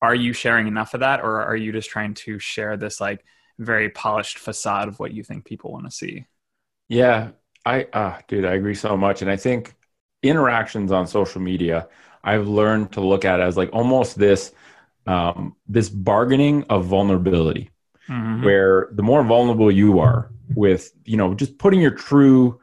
are 0.03 0.15
you 0.15 0.33
sharing 0.33 0.67
enough 0.67 0.95
of 0.95 1.01
that 1.01 1.21
or 1.21 1.43
are 1.43 1.57
you 1.57 1.71
just 1.71 1.91
trying 1.91 2.15
to 2.15 2.39
share 2.39 2.77
this 2.77 3.01
like 3.01 3.25
very 3.61 3.91
polished 3.91 4.39
facade 4.39 4.89
of 4.89 4.99
what 5.01 5.13
you 5.13 5.25
think 5.25 5.45
people 5.47 5.73
want 5.73 5.87
to 5.87 5.93
see 5.93 6.27
Yeah, 6.89 7.31
I 7.65 7.85
uh 7.93 8.19
dude, 8.29 8.45
I 8.45 8.55
agree 8.55 8.75
so 8.75 8.97
much. 8.97 9.23
And 9.23 9.31
I 9.31 9.37
think 9.37 9.75
interactions 10.23 10.93
on 10.93 11.07
social 11.07 11.41
media 11.41 11.89
I've 12.23 12.49
learned 12.49 12.93
to 12.93 13.01
look 13.01 13.25
at 13.25 13.41
as 13.41 13.57
like 13.57 13.71
almost 13.73 14.19
this 14.19 14.53
um, 15.07 15.57
this 15.69 15.89
bargaining 15.91 16.65
of 16.71 16.87
vulnerability, 16.87 17.71
Mhm. 18.09 18.61
where 18.61 18.89
the 18.93 19.03
more 19.03 19.25
vulnerable 19.25 19.71
you 19.73 20.01
are 20.01 20.33
with 20.55 20.93
you 21.05 21.17
know 21.19 21.35
just 21.35 21.59
putting 21.59 21.81
your 21.81 21.93
true 21.93 22.61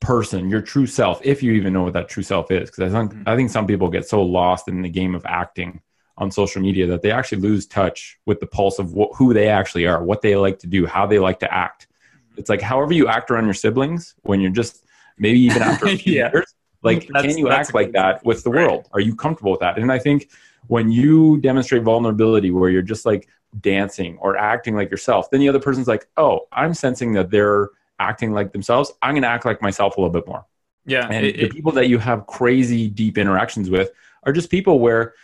person, 0.00 0.50
your 0.50 0.62
true 0.62 0.86
self, 0.86 1.20
if 1.24 1.42
you 1.42 1.52
even 1.54 1.72
know 1.74 1.84
what 1.84 1.94
that 1.94 2.08
true 2.08 2.22
self 2.24 2.50
is, 2.52 2.70
because 2.70 2.94
I 2.94 2.98
think 3.00 3.14
Mhm. 3.14 3.26
I 3.26 3.36
think 3.36 3.50
some 3.50 3.66
people 3.66 3.88
get 3.90 4.08
so 4.08 4.22
lost 4.22 4.68
in 4.68 4.82
the 4.82 4.88
game 4.90 5.14
of 5.16 5.26
acting 5.26 5.82
on 6.18 6.30
social 6.30 6.62
media 6.62 6.86
that 6.86 7.02
they 7.02 7.10
actually 7.10 7.40
lose 7.40 7.66
touch 7.66 8.18
with 8.26 8.40
the 8.40 8.46
pulse 8.46 8.78
of 8.78 8.92
wh- 8.92 9.14
who 9.16 9.34
they 9.34 9.48
actually 9.48 9.86
are, 9.86 10.02
what 10.02 10.22
they 10.22 10.34
like 10.36 10.58
to 10.60 10.66
do, 10.66 10.86
how 10.86 11.06
they 11.06 11.18
like 11.18 11.38
to 11.40 11.52
act. 11.52 11.88
Mm-hmm. 11.88 12.38
It's 12.40 12.48
like 12.48 12.60
however 12.62 12.92
you 12.94 13.06
act 13.08 13.30
around 13.30 13.44
your 13.44 13.54
siblings 13.54 14.14
when 14.22 14.40
you're 14.40 14.50
just 14.50 14.84
maybe 15.18 15.38
even 15.40 15.62
after 15.62 15.86
a 15.88 15.96
few 15.98 16.14
Yeah. 16.14 16.30
years, 16.32 16.54
like 16.82 17.06
That's- 17.08 17.26
can 17.34 17.38
you 17.38 17.50
act 17.50 17.74
like 17.74 17.92
that 17.92 18.24
with 18.24 18.42
the 18.44 18.50
right. 18.50 18.66
world? 18.66 18.88
Are 18.92 19.00
you 19.00 19.14
comfortable 19.14 19.50
with 19.50 19.60
that? 19.60 19.78
And 19.78 19.92
I 19.92 19.98
think 19.98 20.30
when 20.68 20.90
you 20.90 21.38
demonstrate 21.40 21.82
vulnerability 21.82 22.50
where 22.50 22.70
you're 22.70 22.82
just 22.82 23.04
like 23.06 23.28
dancing 23.60 24.18
or 24.20 24.36
acting 24.36 24.74
like 24.74 24.90
yourself, 24.90 25.30
then 25.30 25.40
the 25.40 25.48
other 25.48 25.60
person's 25.60 25.86
like, 25.86 26.06
oh, 26.16 26.40
I'm 26.52 26.74
sensing 26.74 27.12
that 27.12 27.30
they're 27.30 27.70
acting 27.98 28.32
like 28.32 28.52
themselves. 28.52 28.92
I'm 29.02 29.12
going 29.12 29.22
to 29.22 29.28
act 29.28 29.44
like 29.44 29.62
myself 29.62 29.96
a 29.96 30.00
little 30.00 30.12
bit 30.12 30.26
more. 30.26 30.44
Yeah. 30.86 31.08
And 31.10 31.26
it- 31.26 31.36
the 31.36 31.48
people 31.48 31.72
that 31.72 31.88
you 31.88 31.98
have 31.98 32.26
crazy 32.26 32.88
deep 32.88 33.18
interactions 33.18 33.68
with 33.70 33.90
are 34.24 34.32
just 34.32 34.50
people 34.50 34.80
where 34.80 35.14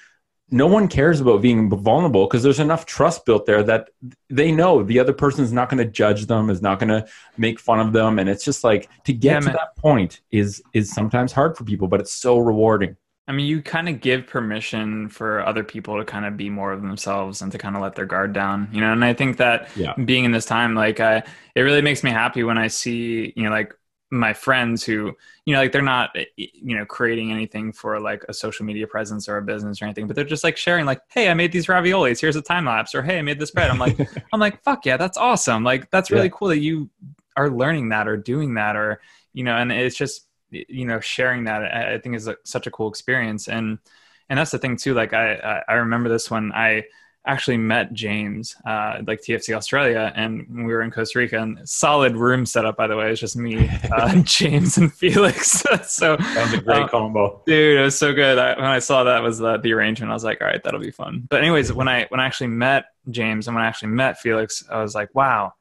no 0.52 0.66
one 0.66 0.88
cares 0.88 1.20
about 1.20 1.42
being 1.42 1.70
vulnerable 1.70 2.26
because 2.26 2.42
there's 2.42 2.60
enough 2.60 2.86
trust 2.86 3.24
built 3.26 3.46
there 3.46 3.62
that 3.64 3.90
they 4.30 4.52
know 4.52 4.82
the 4.82 4.98
other 5.00 5.12
person 5.12 5.44
is 5.44 5.52
not 5.52 5.70
going 5.70 5.84
to 5.84 5.90
judge 5.90 6.26
them, 6.26 6.50
is 6.50 6.62
not 6.62 6.78
going 6.78 6.90
to 6.90 7.06
make 7.36 7.58
fun 7.58 7.80
of 7.80 7.92
them, 7.92 8.18
and 8.18 8.28
it's 8.28 8.44
just 8.44 8.62
like 8.64 8.88
to 9.04 9.12
get 9.12 9.30
Yeah, 9.30 9.40
to 9.42 9.46
man. 9.46 9.54
that 9.54 9.76
point 9.76 10.20
is 10.30 10.62
is 10.72 10.92
sometimes 10.92 11.32
hard 11.32 11.56
for 11.56 11.64
people, 11.64 11.88
but 11.88 12.00
it's 12.00 12.12
so 12.12 12.38
rewarding. 12.38 12.96
I 13.28 13.32
mean, 13.32 13.46
you 13.46 13.62
kind 13.62 13.88
of 13.88 14.00
give 14.00 14.26
permission 14.26 15.08
for 15.08 15.46
other 15.46 15.62
people 15.62 15.96
to 15.98 16.04
kind 16.04 16.24
of 16.26 16.36
be 16.36 16.50
more 16.50 16.72
of 16.72 16.82
themselves 16.82 17.40
and 17.40 17.52
to 17.52 17.58
kind 17.58 17.76
of 17.76 17.82
let 17.82 17.94
their 17.94 18.04
guard 18.04 18.32
down, 18.32 18.68
you 18.72 18.80
know. 18.80 18.92
And 18.92 19.04
I 19.04 19.14
think 19.14 19.36
that 19.36 19.68
Yeah. 19.74 19.96
being 20.04 20.24
in 20.24 20.32
this 20.32 20.44
time, 20.44 20.74
like, 20.74 20.98
I 21.00 21.22
it 21.54 21.60
really 21.62 21.82
makes 21.82 22.02
me 22.02 22.10
happy 22.10 22.42
when 22.42 22.58
I 22.58 22.66
see, 22.66 23.32
you 23.36 23.44
know, 23.44 23.50
like 23.50 23.74
my 24.12 24.32
friends 24.34 24.84
who, 24.84 25.12
you 25.46 25.54
know, 25.54 25.60
like 25.60 25.72
they're 25.72 25.82
not, 25.82 26.10
eh, 26.16 26.26
you 26.36 26.76
know, 26.76 26.84
creating 26.86 27.32
anything 27.32 27.72
for 27.72 27.98
like 28.00 28.24
a 28.28 28.34
social 28.34 28.66
media 28.66 28.86
presence 28.86 29.28
or 29.28 29.38
a 29.38 29.42
business 29.42 29.82
or 29.82 29.86
anything, 29.86 30.06
but 30.06 30.16
they're 30.16 30.24
just 30.24 30.44
like 30.44 30.56
sharing, 30.56 30.86
like, 30.86 31.00
hey, 31.08 31.30
I 31.30 31.34
made 31.34 31.52
these 31.52 31.66
raviolis. 31.66 32.20
Here's 32.20 32.36
a 32.36 32.42
time 32.42 32.66
lapse, 32.66 32.94
or 32.94 33.02
hey, 33.02 33.18
I 33.18 33.22
made 33.22 33.40
this 33.40 33.50
bread. 33.50 33.70
I'm 33.70 33.78
like, 33.78 33.98
I'm 34.32 34.40
like, 34.40 34.62
fuck 34.64 34.86
yeah, 34.86 34.98
that's 34.98 35.18
awesome. 35.18 35.64
Like, 35.64 35.90
that's 35.90 36.12
really 36.12 36.28
Yeah. 36.28 36.30
cool 36.30 36.48
that 36.48 36.60
you 36.60 36.90
are 37.36 37.50
learning 37.50 37.88
that 37.90 38.08
or 38.08 38.16
doing 38.16 38.54
that, 38.54 38.76
or 38.76 39.00
you 39.32 39.44
know, 39.44 39.56
and 39.56 39.72
it's 39.72 39.96
just 39.96 40.26
you 40.50 40.84
know 40.84 41.00
sharing 41.00 41.44
that 41.44 41.62
I 41.74 41.98
think 41.98 42.14
is 42.16 42.28
a, 42.28 42.36
such 42.44 42.66
a 42.66 42.70
cool 42.70 42.88
experience, 42.88 43.48
and 43.48 43.78
and 44.28 44.38
that's 44.38 44.50
the 44.50 44.58
thing 44.58 44.76
too. 44.76 44.94
Like 44.94 45.12
I 45.14 45.34
I- 45.36 45.62
I 45.68 45.74
remember 45.74 46.08
this 46.08 46.30
when 46.30 46.52
I 46.52 46.84
actually 47.24 47.56
met 47.56 47.92
James, 47.92 48.56
uh, 48.66 48.98
like 49.06 49.20
TFC 49.20 49.54
Australia, 49.54 50.12
and 50.16 50.44
we 50.50 50.64
were 50.72 50.82
in 50.82 50.90
Costa 50.90 51.20
Rica, 51.20 51.38
and 51.40 51.60
solid 51.68 52.16
room 52.16 52.44
setup 52.44 52.76
by 52.76 52.86
the 52.88 52.96
way. 52.96 53.10
It's 53.12 53.20
just 53.20 53.36
me, 53.36 53.68
uh, 53.96 54.20
James, 54.24 54.76
and 54.78 54.92
Felix. 54.92 55.62
so 55.84 56.16
That 56.16 56.42
was 56.50 56.54
a 56.54 56.62
great 56.62 56.82
Uh, 56.82 56.88
combo. 56.88 57.42
dude 57.46 57.78
it 57.78 57.82
was 57.82 57.96
so 57.96 58.12
good 58.12 58.38
I, 58.38 58.54
when 58.56 58.64
i 58.64 58.78
saw 58.80 59.04
that 59.04 59.22
was 59.22 59.38
the, 59.38 59.58
the 59.58 59.72
arrangement 59.72 60.10
i 60.10 60.14
was 60.14 60.24
like 60.24 60.40
all 60.40 60.46
right 60.48 60.62
that'll 60.62 60.80
be 60.80 60.90
fun 60.90 61.26
but 61.30 61.40
anyways 61.40 61.72
when 61.72 61.86
i 61.88 62.06
when 62.08 62.18
i 62.20 62.26
actually 62.26 62.48
met 62.48 62.86
james 63.10 63.46
and 63.46 63.54
when 63.54 63.64
i 63.64 63.68
actually 63.68 63.88
met 63.90 64.18
felix 64.18 64.64
i 64.70 64.80
was 64.82 64.94
like 64.94 65.14
wow 65.14 65.52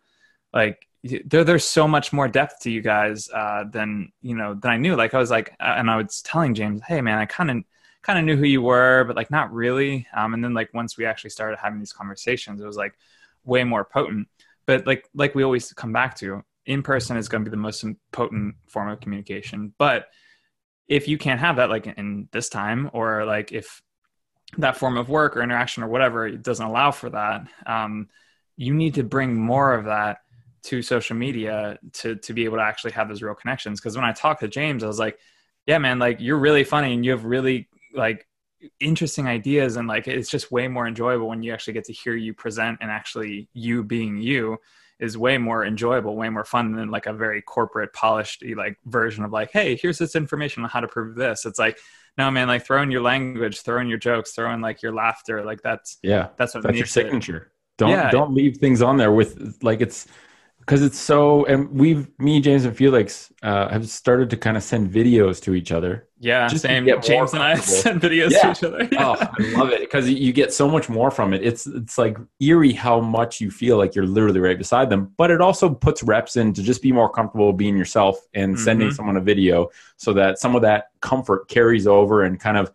like 0.53 0.87
there, 1.03 1.43
there's 1.43 1.63
so 1.63 1.87
much 1.87 2.11
more 2.13 2.27
depth 2.27 2.59
to 2.61 2.71
you 2.71 2.81
guys 2.81 3.29
uh, 3.33 3.63
than 3.71 4.11
you 4.21 4.35
know 4.35 4.53
than 4.55 4.71
i 4.71 4.77
knew 4.77 4.95
like 4.95 5.13
i 5.13 5.17
was 5.19 5.29
like 5.31 5.53
uh, 5.59 5.75
and 5.77 5.89
i 5.91 5.95
was 5.97 6.21
telling 6.23 6.53
james 6.53 6.81
hey 6.87 7.01
man 7.01 7.17
i 7.17 7.25
kind 7.25 7.51
of 7.51 7.57
kind 8.03 8.17
of 8.17 8.25
knew 8.25 8.35
who 8.35 8.45
you 8.45 8.61
were 8.61 9.03
but 9.05 9.15
like 9.15 9.31
not 9.31 9.53
really. 9.53 10.07
Um, 10.15 10.33
and 10.33 10.43
then 10.43 10.53
like 10.53 10.73
once 10.73 10.97
we 10.97 11.05
actually 11.05 11.29
started 11.29 11.59
having 11.59 11.79
these 11.79 11.93
conversations 11.93 12.61
it 12.61 12.65
was 12.65 12.77
like 12.77 12.93
way 13.43 13.63
more 13.63 13.85
potent. 13.85 14.27
But 14.65 14.87
like 14.87 15.07
like 15.13 15.35
we 15.35 15.43
always 15.43 15.71
come 15.73 15.93
back 15.93 16.15
to 16.17 16.43
in 16.65 16.83
person 16.83 17.17
is 17.17 17.27
going 17.27 17.43
to 17.43 17.49
be 17.49 17.55
the 17.55 17.61
most 17.61 17.83
potent 18.11 18.55
form 18.67 18.89
of 18.89 18.99
communication. 18.99 19.73
But 19.77 20.07
if 20.87 21.07
you 21.07 21.17
can't 21.17 21.39
have 21.39 21.55
that 21.55 21.69
like 21.69 21.87
in 21.87 22.27
this 22.31 22.49
time 22.49 22.89
or 22.93 23.25
like 23.25 23.51
if 23.51 23.81
that 24.57 24.77
form 24.77 24.97
of 24.97 25.07
work 25.07 25.37
or 25.37 25.41
interaction 25.41 25.83
or 25.83 25.87
whatever 25.87 26.27
it 26.27 26.43
doesn't 26.43 26.65
allow 26.65 26.91
for 26.91 27.09
that 27.09 27.47
um, 27.65 28.09
you 28.57 28.73
need 28.73 28.95
to 28.95 29.03
bring 29.03 29.33
more 29.33 29.73
of 29.73 29.85
that 29.85 30.17
to 30.63 30.81
social 30.81 31.15
media 31.15 31.79
to 31.93 32.15
to 32.17 32.33
be 32.33 32.43
able 32.43 32.57
to 32.57 32.63
actually 32.63 32.91
have 32.91 33.07
those 33.07 33.23
real 33.23 33.33
connections. 33.33 33.79
Because 33.79 33.95
when 33.95 34.05
i 34.05 34.11
talked 34.11 34.41
to 34.41 34.47
james 34.47 34.83
i 34.83 34.87
was 34.87 34.99
like 34.99 35.17
yeah 35.65 35.77
man 35.77 35.97
like 35.97 36.19
you're 36.19 36.37
really 36.37 36.63
funny 36.63 36.93
and 36.93 37.05
you 37.05 37.11
have 37.11 37.25
really 37.25 37.69
like 37.93 38.27
interesting 38.79 39.27
ideas 39.27 39.75
and 39.75 39.87
like 39.87 40.07
it's 40.07 40.29
just 40.29 40.51
way 40.51 40.67
more 40.67 40.87
enjoyable 40.87 41.27
when 41.27 41.41
you 41.41 41.51
actually 41.51 41.73
get 41.73 41.83
to 41.85 41.93
hear 41.93 42.15
you 42.15 42.33
present 42.33 42.77
and 42.81 42.91
actually 42.91 43.49
you 43.53 43.83
being 43.83 44.17
you 44.17 44.57
is 44.99 45.17
way 45.17 45.35
more 45.39 45.65
enjoyable, 45.65 46.15
way 46.15 46.29
more 46.29 46.45
fun 46.45 46.73
than 46.73 46.91
like 46.91 47.07
a 47.07 47.13
very 47.13 47.41
corporate 47.41 47.91
polished 47.91 48.43
like 48.55 48.77
version 48.85 49.23
of 49.23 49.31
like, 49.31 49.49
hey, 49.51 49.75
here's 49.81 49.97
this 49.97 50.15
information 50.15 50.63
on 50.63 50.69
how 50.69 50.79
to 50.79 50.87
prove 50.87 51.15
this. 51.15 51.43
It's 51.43 51.57
like, 51.57 51.79
no 52.19 52.29
man, 52.29 52.47
like 52.47 52.63
throw 52.67 52.83
in 52.83 52.91
your 52.91 53.01
language, 53.01 53.61
throw 53.61 53.81
in 53.81 53.87
your 53.87 53.97
jokes, 53.97 54.33
throw 54.33 54.53
in 54.53 54.61
like 54.61 54.83
your 54.83 54.93
laughter. 54.93 55.43
Like 55.43 55.63
that's 55.63 55.97
Yeah. 56.03 56.27
that's 56.37 56.53
what 56.53 56.61
That's 56.61 56.75
your 56.75 56.83
makes 56.83 56.91
it- 56.97 57.03
signature. 57.05 57.51
Don't 57.79 57.89
Yeah. 57.89 58.11
don't 58.11 58.35
leave 58.35 58.57
things 58.57 58.83
on 58.83 58.97
there 58.97 59.11
with 59.11 59.57
like 59.63 59.81
it's 59.81 60.05
because 60.61 60.81
it's 60.81 60.97
so 60.97 61.43
and 61.45 61.69
we've 61.71 62.07
me 62.19 62.39
James 62.39 62.65
and 62.65 62.75
Felix 62.75 63.31
uh, 63.43 63.67
have 63.69 63.89
started 63.89 64.29
to 64.29 64.37
kind 64.37 64.55
of 64.55 64.63
send 64.63 64.89
videos 64.91 65.41
to 65.43 65.53
each 65.53 65.71
other. 65.71 66.07
Yeah, 66.19 66.47
Just 66.47 66.61
same. 66.61 66.85
James 67.01 67.33
and 67.33 67.41
I 67.41 67.55
send 67.59 67.99
videos 68.01 68.29
Yeah. 68.31 68.41
to 68.41 68.51
each 68.51 68.63
other. 68.63 68.89
Oh, 68.99 69.15
I 69.19 69.41
love 69.57 69.69
it 69.71 69.79
because 69.81 70.07
you 70.09 70.31
get 70.31 70.53
so 70.53 70.69
much 70.69 70.87
more 70.87 71.09
from 71.11 71.33
it. 71.33 71.43
It's 71.43 71.65
it's 71.67 71.97
like 71.97 72.17
eerie 72.39 72.73
how 72.73 72.99
much 73.01 73.41
you 73.41 73.49
feel 73.51 73.77
like 73.77 73.95
you're 73.95 74.05
literally 74.05 74.39
right 74.39 74.57
beside 74.57 74.89
them, 74.89 75.11
but 75.17 75.31
it 75.31 75.41
also 75.41 75.69
puts 75.69 76.03
reps 76.03 76.37
in 76.37 76.53
to 76.53 76.61
just 76.63 76.81
be 76.81 76.91
more 76.91 77.09
comfortable 77.09 77.51
being 77.53 77.75
yourself 77.75 78.19
and 78.33 78.57
sending 78.59 78.89
Mhm. 78.89 78.93
someone 78.93 79.17
a 79.17 79.21
video 79.21 79.69
so 79.97 80.13
that 80.13 80.37
some 80.39 80.55
of 80.55 80.61
that 80.61 80.85
comfort 81.01 81.47
carries 81.47 81.87
over 81.87 82.23
and 82.23 82.39
kind 82.39 82.57
of 82.57 82.71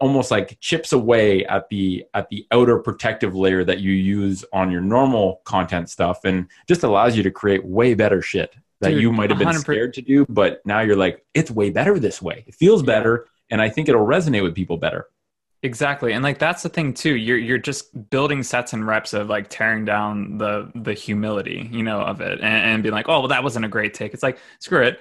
almost 0.00 0.30
like 0.30 0.58
chips 0.60 0.92
away 0.92 1.44
at 1.46 1.68
the 1.68 2.04
at 2.14 2.28
the 2.30 2.46
outer 2.52 2.78
protective 2.78 3.34
layer 3.34 3.64
that 3.64 3.80
you 3.80 3.92
use 3.92 4.44
on 4.52 4.70
your 4.70 4.80
normal 4.80 5.42
content 5.44 5.90
stuff 5.90 6.24
and 6.24 6.48
just 6.66 6.82
allows 6.82 7.16
you 7.16 7.22
to 7.22 7.30
create 7.30 7.64
way 7.64 7.94
better 7.94 8.22
shit 8.22 8.54
that 8.80 8.90
Dude, 8.90 9.02
you 9.02 9.12
might 9.12 9.28
have 9.28 9.38
been 9.38 9.48
100% 9.48 9.60
scared 9.60 9.94
to 9.94 10.02
do 10.02 10.26
but 10.28 10.64
now 10.64 10.80
you're 10.80 10.96
like 10.96 11.24
it's 11.34 11.50
way 11.50 11.70
better 11.70 11.98
this 11.98 12.20
way 12.20 12.44
it 12.46 12.54
feels 12.54 12.82
better 12.82 13.26
and 13.50 13.60
i 13.60 13.68
think 13.68 13.88
it'll 13.88 14.06
resonate 14.06 14.42
with 14.42 14.54
people 14.54 14.78
better 14.78 15.06
Exactly. 15.62 16.14
And 16.14 16.22
like 16.22 16.38
that's 16.38 16.62
the 16.62 16.70
thing 16.70 16.94
too. 16.94 17.16
You're 17.16 17.36
you're 17.36 17.58
just 17.58 18.08
building 18.08 18.42
sets 18.42 18.72
and 18.72 18.86
reps 18.86 19.12
of 19.12 19.28
like 19.28 19.48
tearing 19.50 19.84
down 19.84 20.38
the 20.38 20.72
the 20.74 20.94
humility, 20.94 21.68
you 21.70 21.82
know, 21.82 22.00
of 22.00 22.22
it 22.22 22.40
and, 22.40 22.44
and 22.44 22.82
being 22.82 22.94
like, 22.94 23.10
oh 23.10 23.20
well 23.20 23.28
that 23.28 23.44
wasn't 23.44 23.66
a 23.66 23.68
great 23.68 23.92
take. 23.92 24.14
It's 24.14 24.22
like, 24.22 24.38
screw 24.58 24.82
it. 24.82 25.00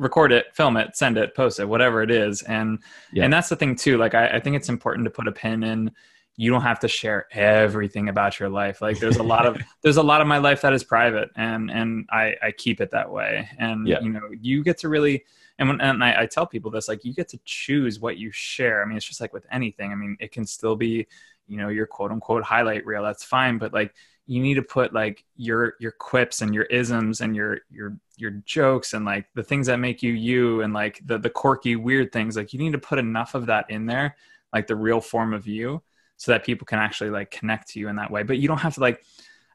Record 0.00 0.32
it, 0.32 0.46
film 0.54 0.76
it, 0.76 0.96
send 0.96 1.18
it, 1.18 1.34
post 1.34 1.60
it, 1.60 1.66
whatever 1.66 2.02
it 2.02 2.10
is. 2.10 2.42
And 2.42 2.78
Yeah. 3.12 3.24
and 3.24 3.32
that's 3.32 3.48
the 3.48 3.56
thing 3.56 3.76
too. 3.76 3.98
Like 3.98 4.14
I, 4.14 4.28
I 4.36 4.40
think 4.40 4.56
it's 4.56 4.68
important 4.68 5.04
to 5.04 5.10
put 5.10 5.28
a 5.28 5.32
pin 5.32 5.62
in 5.62 5.92
you 6.36 6.50
don't 6.50 6.62
have 6.62 6.80
to 6.80 6.88
share 6.88 7.26
everything 7.32 8.08
about 8.08 8.40
your 8.40 8.48
life. 8.48 8.80
Like 8.80 8.98
there's 8.98 9.18
a 9.18 9.22
lot 9.22 9.44
of 9.46 9.58
there's 9.82 9.98
a 9.98 10.02
lot 10.02 10.22
of 10.22 10.26
my 10.26 10.38
life 10.38 10.62
that 10.62 10.72
is 10.72 10.82
private 10.84 11.28
and 11.36 11.70
and 11.70 12.08
I, 12.10 12.34
I 12.42 12.52
keep 12.52 12.80
it 12.80 12.90
that 12.92 13.10
way. 13.10 13.48
And 13.58 13.86
Yeah. 13.86 14.00
you 14.00 14.10
know, 14.10 14.28
you 14.40 14.62
get 14.64 14.78
to 14.78 14.88
really 14.88 15.24
and 15.58 15.68
when 15.68 15.80
and 15.82 16.02
I, 16.02 16.22
I 16.22 16.26
tell 16.26 16.46
people 16.46 16.70
this, 16.70 16.88
like 16.88 17.04
you 17.04 17.12
get 17.12 17.28
to 17.30 17.40
choose 17.44 18.00
what 18.00 18.16
you 18.16 18.30
share. 18.32 18.82
I 18.82 18.86
mean, 18.86 18.96
it's 18.96 19.06
just 19.06 19.20
like 19.20 19.34
with 19.34 19.46
anything. 19.52 19.92
I 19.92 19.94
mean, 19.94 20.16
it 20.18 20.32
can 20.32 20.46
still 20.46 20.76
be, 20.76 21.06
you 21.46 21.58
know, 21.58 21.68
your 21.68 21.86
quote 21.86 22.10
unquote 22.12 22.42
highlight 22.44 22.86
reel. 22.86 23.02
That's 23.02 23.24
fine, 23.24 23.58
but 23.58 23.74
like 23.74 23.94
you 24.30 24.40
need 24.40 24.54
to 24.54 24.62
put 24.62 24.94
like 24.94 25.24
your 25.36 25.74
your 25.80 25.90
quips 25.90 26.40
and 26.40 26.54
your 26.54 26.62
isms 26.64 27.20
and 27.20 27.34
your 27.34 27.62
your 27.68 27.96
your 28.16 28.30
jokes 28.46 28.94
and 28.94 29.04
like 29.04 29.26
the 29.34 29.42
things 29.42 29.66
that 29.66 29.80
make 29.80 30.04
you 30.04 30.12
you 30.12 30.62
and 30.62 30.72
like 30.72 31.00
the 31.04 31.18
the 31.18 31.28
quirky 31.28 31.74
weird 31.74 32.12
things. 32.12 32.36
Like 32.36 32.52
you 32.52 32.60
need 32.60 32.70
to 32.70 32.78
put 32.78 33.00
enough 33.00 33.34
of 33.34 33.46
that 33.46 33.68
in 33.70 33.86
there, 33.86 34.14
like 34.52 34.68
the 34.68 34.76
real 34.76 35.00
form 35.00 35.34
of 35.34 35.48
you, 35.48 35.82
so 36.16 36.30
that 36.30 36.44
people 36.44 36.64
can 36.64 36.78
actually 36.78 37.10
like 37.10 37.32
connect 37.32 37.70
to 37.70 37.80
you 37.80 37.88
in 37.88 37.96
that 37.96 38.12
way. 38.12 38.22
But 38.22 38.38
you 38.38 38.46
don't 38.46 38.58
have 38.58 38.74
to 38.74 38.80
like. 38.80 39.02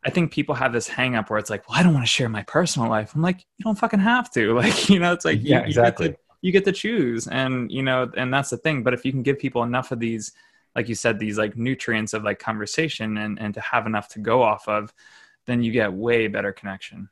I 0.04 0.10
think 0.10 0.34
people 0.34 0.56
have 0.56 0.74
this 0.74 0.90
hang 0.90 1.16
up 1.16 1.30
where 1.30 1.40
it's 1.40 1.50
like, 1.50 1.70
well, 1.70 1.80
I 1.80 1.82
don't 1.82 1.94
want 1.94 2.06
to 2.06 2.12
share 2.12 2.28
my 2.28 2.44
personal 2.44 2.90
life. 2.90 3.16
I'm 3.16 3.22
like, 3.22 3.46
you 3.58 3.64
don't 3.64 3.80
fucking 3.80 4.02
have 4.02 4.30
to. 4.34 4.54
Like, 4.56 4.90
you 4.90 5.00
know, 5.00 5.14
it's 5.14 5.26
like, 5.26 5.40
Yeah, 5.42 5.62
you, 5.62 5.66
exactly. 5.66 6.10
Get 6.10 6.16
to, 6.16 6.20
you 6.42 6.52
get 6.52 6.66
to 6.66 6.72
choose. 6.72 7.28
And, 7.28 7.72
you 7.72 7.82
know, 7.82 8.12
and 8.16 8.32
that's 8.32 8.52
the 8.52 8.58
thing. 8.58 8.84
But 8.84 8.94
if 8.94 9.04
you 9.04 9.12
can 9.12 9.24
give 9.24 9.40
people 9.40 9.64
enough 9.64 9.92
of 9.92 10.00
these, 10.00 10.34
like 10.76 10.90
you 10.90 10.96
said, 10.96 11.20
these 11.20 11.38
like 11.38 11.56
nutrients 11.56 12.14
of 12.14 12.24
like 12.24 12.40
conversation 12.40 13.18
and, 13.18 13.40
and 13.40 13.54
to 13.54 13.62
have 13.62 13.86
enough 13.86 14.10
to 14.10 14.20
go 14.20 14.44
off 14.44 14.68
of, 14.68 14.94
then 15.46 15.64
you 15.64 15.72
get 15.72 15.94
way 15.94 16.28
better 16.28 16.52
connection. 16.52 17.10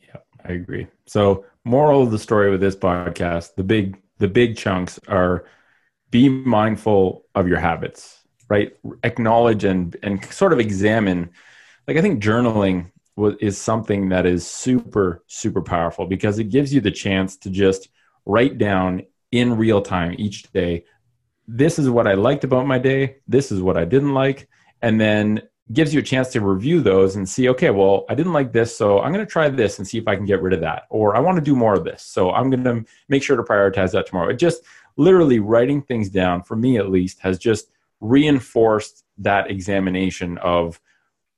Yeah, 0.00 0.16
I 0.44 0.52
agree. 0.52 0.88
So, 1.06 1.44
moral 1.64 2.02
of 2.02 2.10
the 2.10 2.18
story 2.18 2.50
with 2.50 2.60
this 2.60 2.76
podcast, 2.76 3.54
the 3.54 3.64
big 3.64 4.00
the 4.18 4.28
big 4.28 4.56
chunks 4.56 4.98
are 5.08 5.44
be 6.10 6.28
mindful 6.28 7.26
of 7.34 7.46
your 7.46 7.58
habits, 7.58 8.22
right? 8.48 8.76
Acknowledge 9.04 9.64
and 9.64 9.96
and 10.02 10.24
sort 10.26 10.52
of 10.52 10.58
examine. 10.58 11.30
Like 11.86 11.96
I 11.96 12.02
think 12.02 12.22
journaling 12.22 12.90
is 13.40 13.58
something 13.58 14.08
that 14.08 14.26
is 14.26 14.46
super 14.46 15.22
super 15.26 15.62
powerful 15.62 16.06
because 16.06 16.38
it 16.38 16.44
gives 16.44 16.72
you 16.72 16.80
the 16.80 16.90
chance 16.90 17.36
to 17.36 17.50
just 17.50 17.88
write 18.26 18.58
down 18.58 19.02
in 19.32 19.56
real 19.56 19.82
time 19.82 20.14
each 20.18 20.50
day 20.52 20.84
this 21.48 21.78
is 21.78 21.88
what 21.88 22.06
I 22.06 22.14
liked 22.14 22.44
about 22.44 22.66
my 22.66 22.78
day. 22.78 23.16
This 23.26 23.50
is 23.50 23.62
what 23.62 23.78
I 23.78 23.86
didn't 23.86 24.12
like. 24.12 24.48
And 24.82 25.00
then 25.00 25.42
gives 25.72 25.92
you 25.92 26.00
a 26.00 26.02
chance 26.02 26.28
to 26.28 26.40
review 26.40 26.80
those 26.80 27.16
and 27.16 27.28
see, 27.28 27.48
okay, 27.48 27.70
well, 27.70 28.04
I 28.08 28.14
didn't 28.14 28.32
like 28.32 28.52
this. 28.52 28.76
So 28.76 29.00
I'm 29.00 29.12
going 29.12 29.24
to 29.24 29.30
try 29.30 29.48
this 29.48 29.78
and 29.78 29.88
see 29.88 29.98
if 29.98 30.06
I 30.06 30.14
can 30.14 30.24
get 30.24 30.40
rid 30.42 30.52
of 30.52 30.60
that. 30.60 30.84
Or 30.90 31.16
I 31.16 31.20
want 31.20 31.36
to 31.36 31.42
do 31.42 31.56
more 31.56 31.74
of 31.74 31.84
this. 31.84 32.02
So 32.02 32.30
I'm 32.30 32.50
going 32.50 32.64
to 32.64 32.84
make 33.08 33.22
sure 33.22 33.36
to 33.36 33.42
prioritize 33.42 33.92
that 33.92 34.06
tomorrow. 34.06 34.30
It 34.30 34.38
just 34.38 34.62
literally 34.96 35.38
writing 35.38 35.82
things 35.82 36.10
down, 36.10 36.42
for 36.42 36.56
me 36.56 36.76
at 36.76 36.90
least, 36.90 37.20
has 37.20 37.38
just 37.38 37.70
reinforced 38.00 39.04
that 39.18 39.50
examination 39.50 40.38
of 40.38 40.80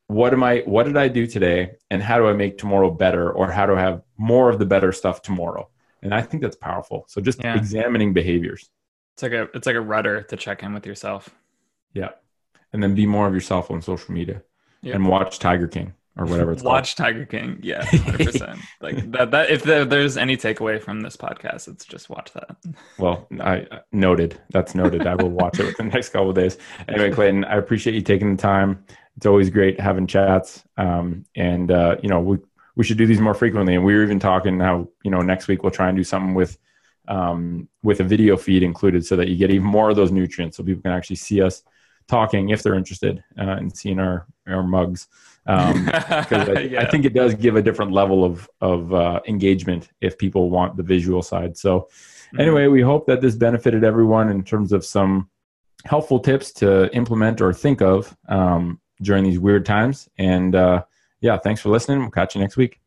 what 0.09 0.33
am 0.33 0.43
I, 0.43 0.59
what 0.67 0.87
did 0.87 0.97
I 0.97 1.09
do 1.09 1.27
today? 1.27 1.73
And 1.91 2.03
how 2.03 2.19
do 2.19 2.27
I 2.27 2.33
make 2.33 2.59
tomorrow 2.59 2.91
better? 2.91 3.31
Or 3.31 3.51
how 3.51 3.67
do 3.67 3.75
I 3.75 3.81
have 3.81 4.03
more 4.19 4.51
of 4.51 4.59
the 4.59 4.67
better 4.67 4.93
stuff 4.93 5.23
tomorrow? 5.23 5.69
And 6.03 6.15
I 6.15 6.23
think 6.23 6.43
that's 6.43 6.57
powerful. 6.57 7.05
So 7.09 7.21
just 7.21 7.41
yeah. 7.43 7.57
examining 7.57 8.13
behaviors. 8.13 8.71
It's 9.15 9.23
like 9.23 9.33
a 9.33 9.49
it's 9.55 9.67
like 9.67 9.77
a 9.77 9.81
rudder 9.81 10.23
to 10.23 10.37
check 10.37 10.63
in 10.63 10.73
with 10.73 10.87
yourself. 10.87 11.31
Yeah. 11.93 12.11
And 12.73 12.83
then 12.83 12.95
be 12.95 13.07
more 13.07 13.27
of 13.27 13.35
yourself 13.35 13.71
on 13.71 13.83
social 13.83 14.15
media. 14.15 14.43
Yeah. 14.83 14.95
And 14.95 15.07
watch 15.07 15.39
Tiger 15.39 15.69
King 15.69 15.95
or 16.17 16.27
whatever 16.27 16.53
it's 16.53 16.63
like. 16.63 16.73
watch 16.73 16.97
called. 16.97 17.07
Tiger 17.09 17.27
King. 17.27 17.59
Yeah, 17.63 17.83
100%. 17.85 18.59
like 18.81 19.11
that 19.13 19.31
that 19.33 19.51
if 19.51 19.63
there's 19.63 20.17
any 20.17 20.37
takeaway 20.37 20.81
from 20.81 21.01
this 21.01 21.17
podcast, 21.17 21.69
it's 21.69 21.85
just 21.85 22.09
watch 22.09 22.33
that. 22.33 22.57
Well, 22.99 23.27
I 23.41 23.67
noted. 23.93 24.41
That's 24.51 24.75
noted. 24.75 25.07
I 25.07 25.15
will 25.17 25.31
watch 25.31 25.59
it 25.59 25.67
within 25.67 25.89
the 25.89 25.95
next 25.95 26.11
couple 26.11 26.31
of 26.31 26.37
days. 26.37 26.59
Anyway, 26.89 27.11
Clayton, 27.11 27.45
I 27.45 27.57
appreciate 27.57 27.95
you 27.95 28.03
taking 28.03 28.37
the 28.37 28.43
time. 28.43 28.85
It's 29.17 29.27
always 29.27 29.51
great 29.51 29.79
having 29.81 30.07
chats. 30.07 30.65
Um, 30.77 31.25
and 31.35 31.71
uh, 31.71 31.97
you 32.03 32.09
know, 32.09 32.21
we 32.21 32.39
we 32.77 32.85
should 32.85 32.99
do 32.99 33.07
these 33.07 33.21
more 33.21 33.35
frequently. 33.35 33.75
And 33.75 33.85
we 33.85 33.95
were 33.95 34.03
even 34.03 34.19
talking 34.19 34.59
how, 34.61 34.89
you 35.03 35.11
know, 35.11 35.21
next 35.21 35.49
week 35.49 35.63
we'll 35.63 35.73
try 35.73 35.89
and 35.89 35.97
do 35.97 36.05
something 36.05 36.35
with 36.35 36.57
um, 37.09 37.69
with 37.83 38.01
a 38.01 38.05
video 38.05 38.37
feed 38.37 38.63
included 38.63 39.05
so 39.05 39.17
that 39.17 39.29
you 39.29 39.37
get 39.37 39.51
even 39.51 39.67
more 39.67 39.91
of 39.91 39.97
those 39.97 40.13
nutrients 40.13 40.57
so 40.57 40.63
people 40.63 40.83
can 40.83 40.93
actually 40.93 41.17
see 41.17 41.43
us 41.43 41.63
talking 42.09 42.51
if 42.51 42.63
they're 42.63 42.75
interested 42.75 43.23
uh, 43.39 43.43
and 43.43 43.77
seeing 43.77 43.99
our, 43.99 44.27
our 44.49 44.63
mugs. 44.63 45.09
Um, 45.47 45.85
because 45.87 46.49
I, 46.49 46.61
yeah. 46.61 46.83
I, 46.83 46.91
think 46.91 47.05
it 47.05 47.15
does 47.15 47.35
give 47.35 47.57
a 47.57 47.63
different 47.63 47.93
level 47.93 48.25
of, 48.25 48.49
of 48.61 48.93
uh, 48.93 49.21
engagement 49.27 49.89
if 50.01 50.19
people 50.19 50.51
want 50.51 50.77
the 50.77 50.83
visual 50.83 51.23
side. 51.23 51.57
So 51.57 51.81
mm-hmm. 51.81 52.41
anyway, 52.41 52.67
we 52.67 52.83
hope 52.83 53.07
that 53.07 53.21
this 53.21 53.35
benefited 53.35 53.85
everyone 53.85 54.29
in 54.29 54.43
terms 54.43 54.73
of 54.73 54.85
some 54.85 55.31
helpful 55.85 56.21
tips 56.21 56.53
to 56.53 56.95
implement 56.95 57.41
or 57.41 57.55
think 57.55 57.81
of 57.81 58.15
um, 58.29 58.81
during 59.01 59.25
these 59.25 59.39
weird 59.39 59.65
times. 59.65 60.09
And 60.19 60.55
uh, 60.55 60.85
yeah, 61.21 61.39
thanks 61.39 61.61
for 61.61 61.71
listening. 61.71 62.01
We'll 62.01 62.11
catch 62.11 62.35
you 62.35 62.41
next 62.41 62.57
week. 62.57 62.80